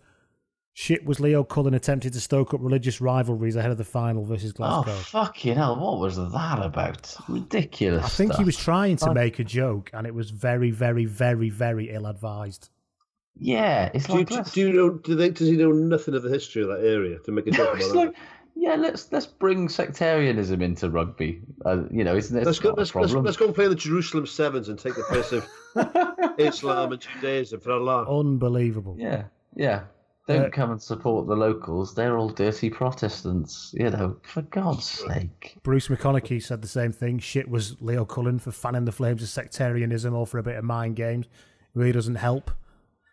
Shit 0.73 1.05
was 1.05 1.19
Leo 1.19 1.43
Cullen 1.43 1.73
attempting 1.73 2.11
to 2.11 2.19
stoke 2.21 2.53
up 2.53 2.61
religious 2.63 3.01
rivalries 3.01 3.57
ahead 3.57 3.71
of 3.71 3.77
the 3.77 3.83
final 3.83 4.23
versus 4.23 4.53
Glasgow. 4.53 4.79
Oh 4.79 4.83
Glasgow. 4.83 5.01
fucking 5.25 5.55
hell! 5.55 5.75
What 5.77 5.99
was 5.99 6.15
that 6.15 6.59
about? 6.63 7.13
Ridiculous. 7.27 8.05
I 8.05 8.07
think 8.07 8.35
he 8.35 8.45
was 8.45 8.55
trying 8.55 8.95
to 8.97 9.09
Oh. 9.09 9.13
make 9.13 9.39
a 9.39 9.43
joke, 9.43 9.89
and 9.93 10.07
it 10.07 10.15
was 10.15 10.29
very, 10.31 10.71
very, 10.71 11.03
very, 11.05 11.49
very 11.49 11.89
ill 11.89 12.05
advised. 12.07 12.69
Yeah, 13.37 13.89
it's 13.93 14.07
Do 14.07 14.13
like 14.13 14.27
do, 14.29 14.43
do 14.43 14.59
you 14.61 14.73
know? 14.73 14.89
Do 14.91 15.15
they, 15.15 15.29
does 15.29 15.47
he 15.49 15.57
know 15.57 15.71
nothing 15.71 16.13
of 16.15 16.23
the 16.23 16.29
history 16.29 16.61
of 16.61 16.69
that 16.69 16.85
area 16.85 17.19
to 17.25 17.31
make 17.31 17.47
a 17.47 17.51
joke 17.59 17.75
about 17.77 17.95
like, 17.95 18.15
yeah, 18.55 18.75
let's 18.75 19.11
let's 19.11 19.25
bring 19.25 19.67
sectarianism 19.67 20.61
into 20.61 20.89
rugby. 20.89 21.41
Uh, 21.65 21.83
you 21.91 22.03
know, 22.05 22.15
it's, 22.15 22.27
it's 22.27 22.33
that? 22.33 22.45
Let's 22.45 22.59
go. 22.59 22.69
not 22.69 22.77
a 22.77 22.81
Let's, 22.81 22.95
let's, 22.95 23.11
problem. 23.11 23.25
let's 23.25 23.37
go 23.37 23.45
and 23.47 23.55
play 23.55 23.67
the 23.67 23.75
Jerusalem 23.75 24.25
Sevens 24.25 24.69
and 24.69 24.79
take 24.79 24.95
the 24.95 25.03
piss 25.11 25.33
of 25.33 25.45
Islam 26.39 26.93
and 26.93 27.01
Judaism 27.01 27.59
for 27.59 27.71
Allah. 27.73 28.19
Unbelievable. 28.19 28.95
Yeah, 28.97 29.23
yeah. 29.55 29.81
Don't 30.27 30.45
Uh, 30.45 30.49
come 30.51 30.71
and 30.71 30.81
support 30.81 31.27
the 31.27 31.35
locals. 31.35 31.95
They're 31.95 32.17
all 32.17 32.29
dirty 32.29 32.69
Protestants. 32.69 33.73
You 33.73 33.89
know, 33.89 34.17
for 34.23 34.43
God's 34.43 34.85
sake. 34.85 35.57
Bruce 35.63 35.87
McConaughey 35.87 36.41
said 36.41 36.61
the 36.61 36.67
same 36.67 36.91
thing. 36.91 37.17
Shit 37.19 37.49
was 37.49 37.75
Leo 37.81 38.05
Cullen 38.05 38.37
for 38.39 38.51
fanning 38.51 38.85
the 38.85 38.91
flames 38.91 39.23
of 39.23 39.29
sectarianism 39.29 40.13
or 40.13 40.27
for 40.27 40.37
a 40.37 40.43
bit 40.43 40.57
of 40.57 40.63
mind 40.63 40.95
games. 40.95 41.27
Really 41.73 41.91
doesn't 41.91 42.15
help. 42.15 42.51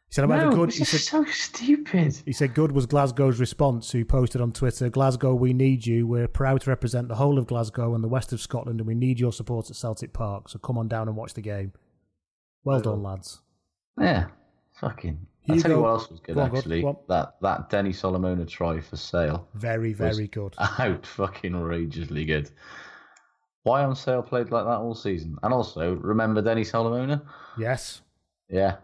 He 0.09 0.15
said, 0.15 0.29
"However 0.29 0.51
No, 0.51 0.57
good." 0.57 0.73
He 0.73 0.85
said, 0.85 1.01
so 1.01 1.25
stupid. 1.27 2.17
He 2.25 2.33
said, 2.33 2.55
Good 2.55 2.73
was 2.73 2.87
Glasgow's 2.87 3.39
response, 3.41 3.91
who 3.91 4.05
posted 4.07 4.41
on 4.41 4.53
Twitter, 4.53 4.89
Glasgow, 4.89 5.35
we 5.35 5.53
need 5.53 5.87
you. 5.87 6.07
We're 6.07 6.29
proud 6.29 6.63
to 6.63 6.71
represent 6.71 7.09
the 7.09 7.15
whole 7.17 7.39
of 7.39 7.47
Glasgow 7.47 7.95
and 7.95 8.03
the 8.03 8.09
west 8.09 8.33
of 8.33 8.41
Scotland, 8.41 8.81
and 8.81 8.87
we 8.87 8.95
need 8.95 9.21
your 9.21 9.33
support 9.33 9.69
at 9.69 9.77
Celtic 9.77 10.15
Park. 10.15 10.49
So 10.49 10.59
come 10.59 10.79
on 10.79 10.89
down 10.89 11.09
and 11.09 11.17
watch 11.17 11.35
the 11.35 11.43
game. 11.43 11.73
Well 12.65 12.81
done, 12.81 13.03
lads. 13.03 13.41
Yeah, 14.01 14.29
fucking. 14.81 15.27
I'll 15.49 15.61
tell 15.61 15.70
you 15.70 15.81
what 15.81 15.89
else 15.89 16.11
was 16.11 16.20
good 16.20 16.35
Go 16.35 16.41
on, 16.43 16.57
actually. 16.57 16.85
That 17.09 17.37
that 17.41 17.70
Denny 17.70 17.93
Solomona 17.93 18.45
try 18.45 18.81
for 18.81 18.97
Sale. 18.97 19.49
Very, 19.55 19.93
very 19.93 20.29
good. 20.29 20.55
Out 20.59 21.07
fucking 21.16 21.55
outrageously 21.55 22.25
good. 22.25 22.51
Why 23.62 23.85
on 23.85 23.95
Sale 23.97 24.23
played 24.23 24.51
like 24.51 24.65
that 24.65 24.79
all 24.79 24.95
season? 24.95 25.37
And 25.43 25.53
also, 25.53 25.95
remember 25.95 26.43
Denny 26.43 26.65
Solomona? 26.65 27.23
Yes. 27.59 28.03
Yeah. 28.49 28.77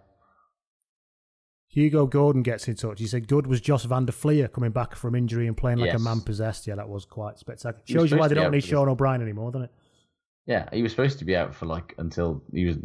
Hugo 1.68 2.06
Gordon 2.06 2.42
gets 2.42 2.68
in 2.68 2.76
touch. 2.76 3.00
He 3.00 3.06
said 3.06 3.26
Good 3.26 3.46
was 3.48 3.60
Josh 3.60 3.82
van 3.84 4.06
der 4.06 4.12
Flier 4.12 4.46
coming 4.46 4.70
back 4.70 4.94
from 4.94 5.14
injury 5.16 5.48
and 5.48 5.56
playing 5.56 5.78
like 5.78 5.88
Yes. 5.92 6.00
a 6.00 6.04
man 6.04 6.20
possessed. 6.20 6.66
Yeah, 6.66 6.76
that 6.76 6.88
was 6.88 7.04
quite 7.04 7.38
spectacular. 7.38 7.82
Shows 7.84 8.10
you 8.12 8.16
why 8.18 8.28
they 8.28 8.36
don't 8.36 8.52
need. 8.52 8.62
Sean 8.62 8.88
O'Brien 8.88 9.20
anymore, 9.20 9.50
doesn't 9.50 9.64
it? 9.64 9.72
Yeah, 10.46 10.68
he 10.72 10.82
was 10.82 10.92
supposed 10.92 11.18
to 11.18 11.24
be 11.24 11.34
out 11.34 11.52
for 11.54 11.66
like 11.66 11.94
until 11.98 12.44
he 12.52 12.66
was 12.66 12.76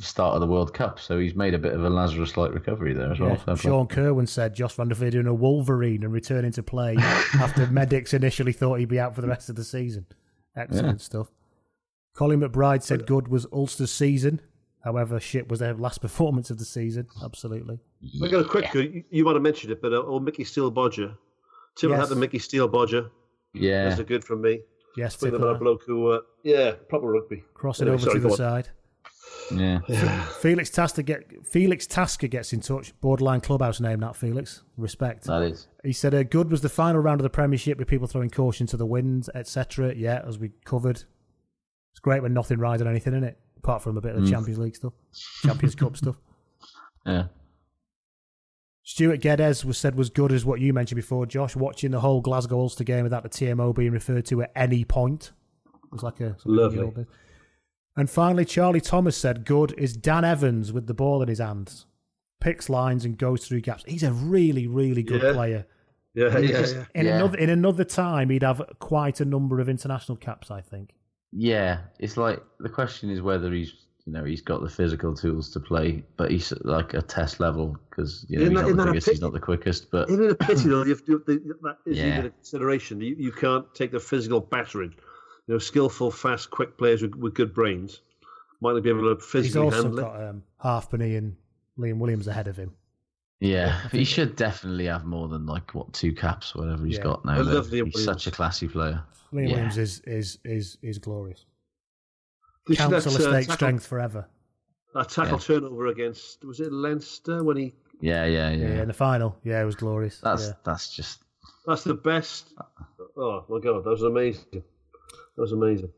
start 0.00 0.34
of 0.34 0.40
the 0.40 0.46
World 0.46 0.72
Cup, 0.74 0.98
so 1.00 1.18
he's 1.18 1.34
made 1.34 1.54
a 1.54 1.58
bit 1.58 1.72
of 1.72 1.84
a 1.84 1.88
Lazarus-like 1.90 2.52
recovery 2.52 2.92
there 2.94 3.12
as 3.12 3.20
well. 3.20 3.30
Yeah. 3.30 3.36
Fair 3.36 3.56
play. 3.56 3.70
Sean 3.70 3.86
Kerwin 3.86 4.26
said 4.26 4.54
Josh 4.54 4.74
van 4.74 4.88
der 4.88 4.94
Flier 4.94 5.10
doing 5.10 5.26
a 5.26 5.34
Wolverine 5.34 6.02
and 6.04 6.12
returning 6.12 6.52
to 6.52 6.62
play 6.62 6.96
after 6.98 7.66
medics 7.68 8.14
initially 8.14 8.52
thought 8.52 8.78
he'd 8.80 8.88
be 8.88 9.00
out 9.00 9.14
for 9.14 9.20
the 9.20 9.28
rest 9.28 9.48
of 9.48 9.56
the 9.56 9.64
season. 9.64 10.06
Excellent 10.56 10.98
Yeah. 11.00 11.04
stuff. 11.04 11.28
Colin 12.14 12.40
McBride 12.40 12.82
said 12.82 13.06
Good 13.06 13.28
was 13.28 13.46
Ulster's 13.52 13.92
season. 13.92 14.40
However, 14.84 15.20
shit 15.20 15.48
was 15.48 15.58
their 15.60 15.74
last 15.74 16.00
performance 16.00 16.50
of 16.50 16.58
the 16.58 16.64
season. 16.64 17.06
Absolutely. 17.22 17.78
I 18.22 18.28
got 18.28 18.40
a 18.40 18.48
quick. 18.48 18.72
You, 18.74 19.04
you 19.10 19.24
might 19.24 19.34
have 19.34 19.42
mentioned 19.42 19.72
it, 19.72 19.82
but 19.82 19.92
uh, 19.92 20.02
old 20.02 20.24
Micky 20.24 20.44
Steele-Bodger. 20.44 21.14
Tim 21.76 21.90
Yes. 21.90 22.00
had 22.00 22.08
the 22.08 22.16
Micky 22.16 22.38
Steele-Bodger. 22.38 23.10
Yeah. 23.54 23.88
That's 23.88 24.00
a 24.00 24.04
good 24.04 24.24
from 24.24 24.42
me. 24.42 24.60
Yes, 24.96 25.14
Speaking 25.14 25.32
Tickler. 25.38 25.54
a 25.54 25.58
bloke 25.58 25.82
who, 25.86 26.08
uh, 26.08 26.20
yeah, 26.42 26.72
proper 26.88 27.06
rugby. 27.12 27.44
Crossing 27.54 27.86
Anyway, 27.86 28.02
over 28.02 28.04
sorry, 28.04 28.14
to 28.14 28.20
the 28.20 28.26
go 28.28 28.32
on. 28.32 28.36
side. 28.36 28.68
Yeah. 29.50 29.80
Felix 30.40 30.70
Tasker 30.70 31.02
get 31.02 31.46
Felix 31.46 31.86
Tasker 31.86 32.26
gets 32.28 32.52
in 32.52 32.60
touch. 32.60 32.92
Borderline 33.00 33.40
clubhouse 33.40 33.80
name 33.80 34.00
that 34.00 34.16
Felix. 34.16 34.62
Respect. 34.76 35.24
That 35.24 35.42
is. 35.42 35.68
He 35.84 35.92
said, 35.92 36.14
uh, 36.14 36.22
"Good 36.22 36.50
was 36.50 36.60
the 36.60 36.68
final 36.68 37.00
round 37.00 37.20
of 37.20 37.22
the 37.22 37.30
Premiership 37.30 37.78
with 37.78 37.88
people 37.88 38.06
throwing 38.06 38.30
caution 38.30 38.66
to 38.68 38.76
the 38.76 38.86
wind, 38.86 39.28
etc." 39.34 39.94
Yeah, 39.94 40.22
as 40.26 40.38
we 40.38 40.50
covered, 40.64 41.02
it's 41.92 42.00
great 42.00 42.22
when 42.22 42.34
nothing 42.34 42.58
rides 42.58 42.82
on 42.82 42.88
anything 42.88 43.14
in 43.14 43.24
it, 43.24 43.38
apart 43.56 43.82
from 43.82 43.96
a 43.96 44.00
bit 44.00 44.14
of 44.14 44.22
the 44.22 44.26
Mm. 44.28 44.32
Champions 44.32 44.58
League 44.58 44.76
stuff, 44.76 44.92
Champions 45.42 45.74
Cup 45.74 45.96
stuff. 45.96 46.16
Yeah. 47.06 47.28
Stuart 48.82 49.20
Geddes 49.20 49.64
was 49.64 49.76
said 49.76 49.94
was 49.96 50.08
good 50.08 50.32
as 50.32 50.44
what 50.46 50.60
you 50.60 50.72
mentioned 50.72 50.96
before, 50.96 51.26
Josh. 51.26 51.54
Watching 51.54 51.90
the 51.90 52.00
whole 52.00 52.20
Glasgow 52.22 52.58
Ulster 52.60 52.84
game 52.84 53.02
without 53.04 53.22
the 53.22 53.28
TMO 53.28 53.74
being 53.74 53.92
referred 53.92 54.24
to 54.26 54.42
at 54.42 54.52
any 54.56 54.84
point 54.84 55.32
it 55.84 55.92
was 55.92 56.02
like 56.02 56.20
a 56.20 56.36
Lovely. 56.44 56.78
in 56.78 56.80
the 56.80 56.86
old 56.86 56.94
days. 56.96 57.06
And 57.98 58.08
finally, 58.08 58.44
Charlie 58.44 58.80
Thomas 58.80 59.16
said, 59.16 59.44
"Good 59.44 59.74
is 59.76 59.96
Dan 59.96 60.24
Evans 60.24 60.72
with 60.72 60.86
the 60.86 60.94
ball 60.94 61.20
in 61.20 61.28
his 61.28 61.40
hands, 61.40 61.84
picks 62.40 62.68
lines 62.70 63.04
and 63.04 63.18
goes 63.18 63.46
through 63.46 63.60
gaps. 63.62 63.84
He's 63.86 64.04
a 64.04 64.12
really, 64.12 64.66
really 64.68 65.02
good 65.02 65.22
Yeah. 65.22 65.32
player. 65.32 65.66
Yeah, 66.14 66.38
yeah, 66.38 66.46
just- 66.60 66.74
yeah. 66.76 66.84
In 66.94 67.06
Yeah. 67.06 67.16
another 67.16 67.38
in 67.38 67.50
another 67.50 67.84
time, 67.84 68.30
he'd 68.30 68.42
have 68.44 68.62
quite 68.78 69.20
a 69.20 69.24
number 69.24 69.58
of 69.60 69.68
international 69.68 70.16
caps. 70.16 70.50
I 70.50 70.60
think. 70.60 70.94
Yeah, 71.32 71.80
it's 71.98 72.16
like 72.16 72.40
the 72.60 72.68
question 72.68 73.10
is 73.10 73.20
whether 73.20 73.52
he's 73.52 73.72
you 74.06 74.12
know 74.12 74.24
he's 74.24 74.40
got 74.40 74.62
the 74.62 74.68
physical 74.70 75.12
tools 75.14 75.50
to 75.50 75.60
play, 75.60 76.02
but 76.16 76.30
he's 76.30 76.50
at, 76.52 76.64
like 76.64 76.94
a 76.94 77.02
test 77.02 77.40
level 77.40 77.76
because 77.90 78.24
you 78.28 78.38
know 78.38 78.44
Isn't 78.44 78.54
he's 78.56 78.62
that- 78.62 78.62
not 78.62 78.68
the 78.70 78.76
that 78.76 78.88
a 78.88 78.92
biggest, 78.92 79.10
he's 79.10 79.20
not 79.20 79.32
the 79.32 79.40
quickest, 79.40 79.90
but 79.90 80.08
Isn't 80.08 80.24
it 80.24 80.30
a 80.30 80.34
pity 80.36 80.68
though? 80.68 80.82
You 80.84 80.90
have 80.90 81.04
to, 81.04 81.22
the, 81.26 81.54
that 81.62 81.78
is 81.84 81.98
Yeah. 81.98 82.06
even 82.12 82.26
a 82.26 82.30
consideration. 82.30 83.00
You, 83.00 83.16
you 83.18 83.32
can't 83.32 83.66
take 83.74 83.90
the 83.92 84.00
physical 84.00 84.40
battering. 84.40 84.94
You 85.48 85.54
know, 85.54 85.58
skillful, 85.58 86.10
fast, 86.10 86.50
quick 86.50 86.76
players 86.78 87.02
with, 87.02 87.14
with 87.14 87.34
good 87.34 87.54
brains 87.54 88.00
might 88.60 88.74
not 88.74 88.82
be 88.82 88.90
able 88.90 89.02
to 89.14 89.14
He's 89.20 89.30
physically 89.30 89.62
also 89.62 89.82
handle 89.82 89.98
it. 89.98 90.02
got 90.02 90.22
um, 90.22 90.42
Halfpenny 90.62 91.16
and 91.16 91.36
Liam 91.78 91.98
Williams 91.98 92.28
ahead 92.28 92.48
of 92.48 92.56
him. 92.56 92.74
yeah, 93.40 93.88
he 93.90 94.04
should 94.04 94.36
definitely 94.36 94.86
have 94.86 95.04
more 95.04 95.28
than 95.28 95.46
like 95.46 95.74
what 95.74 95.92
two 95.92 96.12
caps, 96.12 96.54
whatever 96.54 96.84
he's 96.84 96.98
Yeah. 96.98 97.04
got 97.04 97.22
I 97.24 97.36
now. 97.38 97.42
love. 97.42 97.66
Liam 97.66 97.86
He's 97.86 97.94
Williams. 97.94 98.04
such 98.04 98.26
a 98.26 98.30
classy 98.30 98.68
player. 98.68 99.02
Liam 99.32 99.48
Yeah. 99.48 99.54
Williams 99.54 99.78
is 99.78 100.00
is 100.00 100.38
is 100.44 100.76
is 100.82 100.98
glorious. 100.98 101.44
You 102.68 102.76
Council 102.76 103.00
that, 103.12 103.20
uh, 103.20 103.24
estate 103.24 103.40
tackle- 103.42 103.54
strength 103.54 103.86
forever. 103.86 104.28
That 104.94 105.08
tackle 105.08 105.38
Yeah. 105.38 105.60
turnover 105.60 105.86
against 105.86 106.44
was 106.44 106.60
it 106.60 106.72
Leinster 106.72 107.42
when 107.44 107.56
he? 107.56 107.74
Yeah, 108.00 108.24
yeah, 108.26 108.50
Yeah. 108.50 108.68
yeah. 108.68 108.82
in 108.82 108.88
the 108.88 108.94
final, 108.94 109.36
yeah, 109.44 109.62
it 109.62 109.64
was 109.64 109.76
glorious. 109.76 110.18
That's 110.20 110.48
yeah. 110.48 110.52
that's 110.64 110.94
just 110.94 111.22
That's 111.66 111.84
the 111.84 111.94
best. 111.94 112.52
Oh 113.16 113.44
my 113.48 113.60
god, 113.60 113.84
that 113.84 113.90
was 113.90 114.02
amazing. 114.02 114.62
That 115.38 115.42
was 115.42 115.52
amazing. 115.52 115.90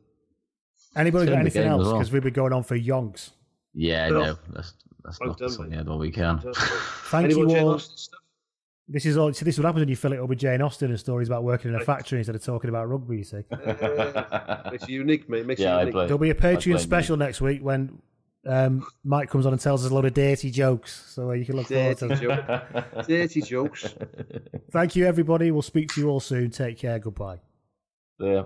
Anybody 0.95 1.27
got 1.31 1.39
anything 1.39 1.63
game 1.63 1.73
as 1.73 1.79
else? 1.79 1.87
well. 1.87 1.95
Because 1.95 2.13
we've 2.13 2.23
been 2.23 2.33
going 2.35 2.53
on 2.53 2.63
for 2.63 2.79
yonks. 2.79 3.31
yeah. 3.75 4.09
No. 4.11 4.21
No, 4.23 4.39
let's 4.53 4.75
let's 5.03 5.19
I'm 5.23 5.29
knock 5.29 5.39
done, 5.39 5.49
this 5.49 5.57
on 5.59 5.65
mate. 5.65 5.71
the 5.71 5.77
head 5.77 5.89
while 5.89 5.99
we 5.99 6.11
can. 6.11 6.41
Thank 7.09 7.25
Any 7.25 7.35
you 7.37 7.49
Jane 7.49 7.65
all. 7.65 7.75
Austen 7.75 7.97
stuff? 7.97 8.21
This 8.87 9.07
is 9.07 9.17
all. 9.17 9.33
So 9.33 9.45
this 9.47 9.55
is 9.55 9.59
what 9.61 9.67
happens 9.67 9.81
when 9.81 9.89
you 9.89 9.97
fill 9.97 10.13
it 10.13 10.19
up 10.21 10.29
with 10.29 10.39
Jane 10.41 10.61
Austen 10.61 10.91
and 10.91 11.01
stories 11.01 11.29
about 11.29 11.43
working 11.45 11.73
in 11.73 11.81
a 11.81 11.85
factory 11.85 12.19
instead 12.19 12.35
of 12.35 12.45
talking 12.45 12.69
about 12.69 12.89
rugby. 12.91 13.17
You 13.19 13.25
see, 13.25 13.45
Uh, 13.53 14.69
makes 14.71 14.89
unique, 14.89 15.27
mate. 15.31 15.47
Makes 15.47 15.61
Yeah, 15.63 15.71
you 15.73 15.77
I 15.77 15.81
unique. 15.81 15.95
play. 15.95 16.05
there'll 16.07 16.19
be 16.19 16.31
a 16.31 16.35
blame 16.35 16.57
Patreon 16.57 16.67
you. 16.67 16.79
special 16.79 17.17
next 17.17 17.41
week 17.41 17.63
when 17.63 18.03
um, 18.47 18.85
Mike 19.05 19.31
comes 19.31 19.47
on 19.47 19.53
and 19.55 19.63
tells 19.63 19.85
us 19.87 19.91
a 19.91 19.95
lot 19.95 20.05
of 20.05 20.13
dirty 20.13 20.51
jokes. 20.51 21.05
So 21.15 21.31
uh, 21.31 21.33
you 21.35 21.47
can 21.47 21.57
look 21.57 21.69
forward 21.69 21.97
to. 21.99 22.09
Dirty, 22.09 22.27
them. 22.27 22.37
joke. 22.47 23.07
Dirty 23.07 23.41
jokes. 23.43 23.95
Thank 24.73 24.97
you, 24.97 25.07
everybody. 25.07 25.51
We'll 25.53 25.63
speak 25.63 25.89
to 25.95 26.01
you 26.01 26.09
all 26.11 26.21
soon. 26.21 26.51
Take 26.51 26.77
care. 26.79 26.99
Goodbye. 26.99 27.39
Yeah. 28.19 28.43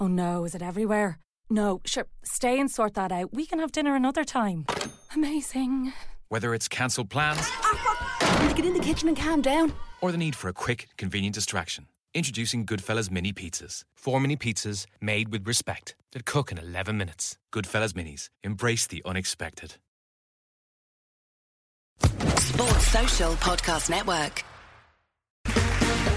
Oh 0.00 0.06
no, 0.06 0.44
is 0.44 0.54
it 0.54 0.62
everywhere? 0.62 1.18
No, 1.48 1.80
sure, 1.84 2.06
stay 2.24 2.58
and 2.58 2.70
sort 2.70 2.94
that 2.94 3.12
out. 3.12 3.32
We 3.32 3.46
can 3.46 3.58
have 3.60 3.72
dinner 3.72 3.94
another 3.94 4.24
time. 4.24 4.66
Amazing. 5.14 5.92
Whether 6.28 6.54
it's 6.54 6.68
cancelled 6.68 7.08
plans 7.10 7.48
Get 8.56 8.64
in 8.64 8.72
the 8.74 8.80
kitchen 8.80 9.08
and 9.08 9.16
calm 9.16 9.42
down. 9.42 9.72
or 10.00 10.10
the 10.12 10.18
need 10.18 10.34
for 10.34 10.48
a 10.48 10.52
quick, 10.52 10.88
convenient 10.96 11.34
distraction, 11.34 11.86
introducing 12.14 12.64
Goodfellas 12.66 13.10
Mini 13.10 13.32
Pizzas. 13.32 13.84
Four 13.94 14.18
mini 14.20 14.36
pizzas 14.36 14.86
made 15.00 15.28
with 15.30 15.46
respect 15.46 15.94
that 16.12 16.24
cook 16.24 16.50
in 16.50 16.56
11 16.58 16.96
minutes. 16.96 17.36
Goodfellas 17.52 17.92
Minis. 17.92 18.30
Embrace 18.42 18.86
the 18.86 19.02
unexpected. 19.04 19.74
Sports 22.02 22.86
Social 22.88 23.32
Podcast 23.34 23.90
Network. 23.90 24.42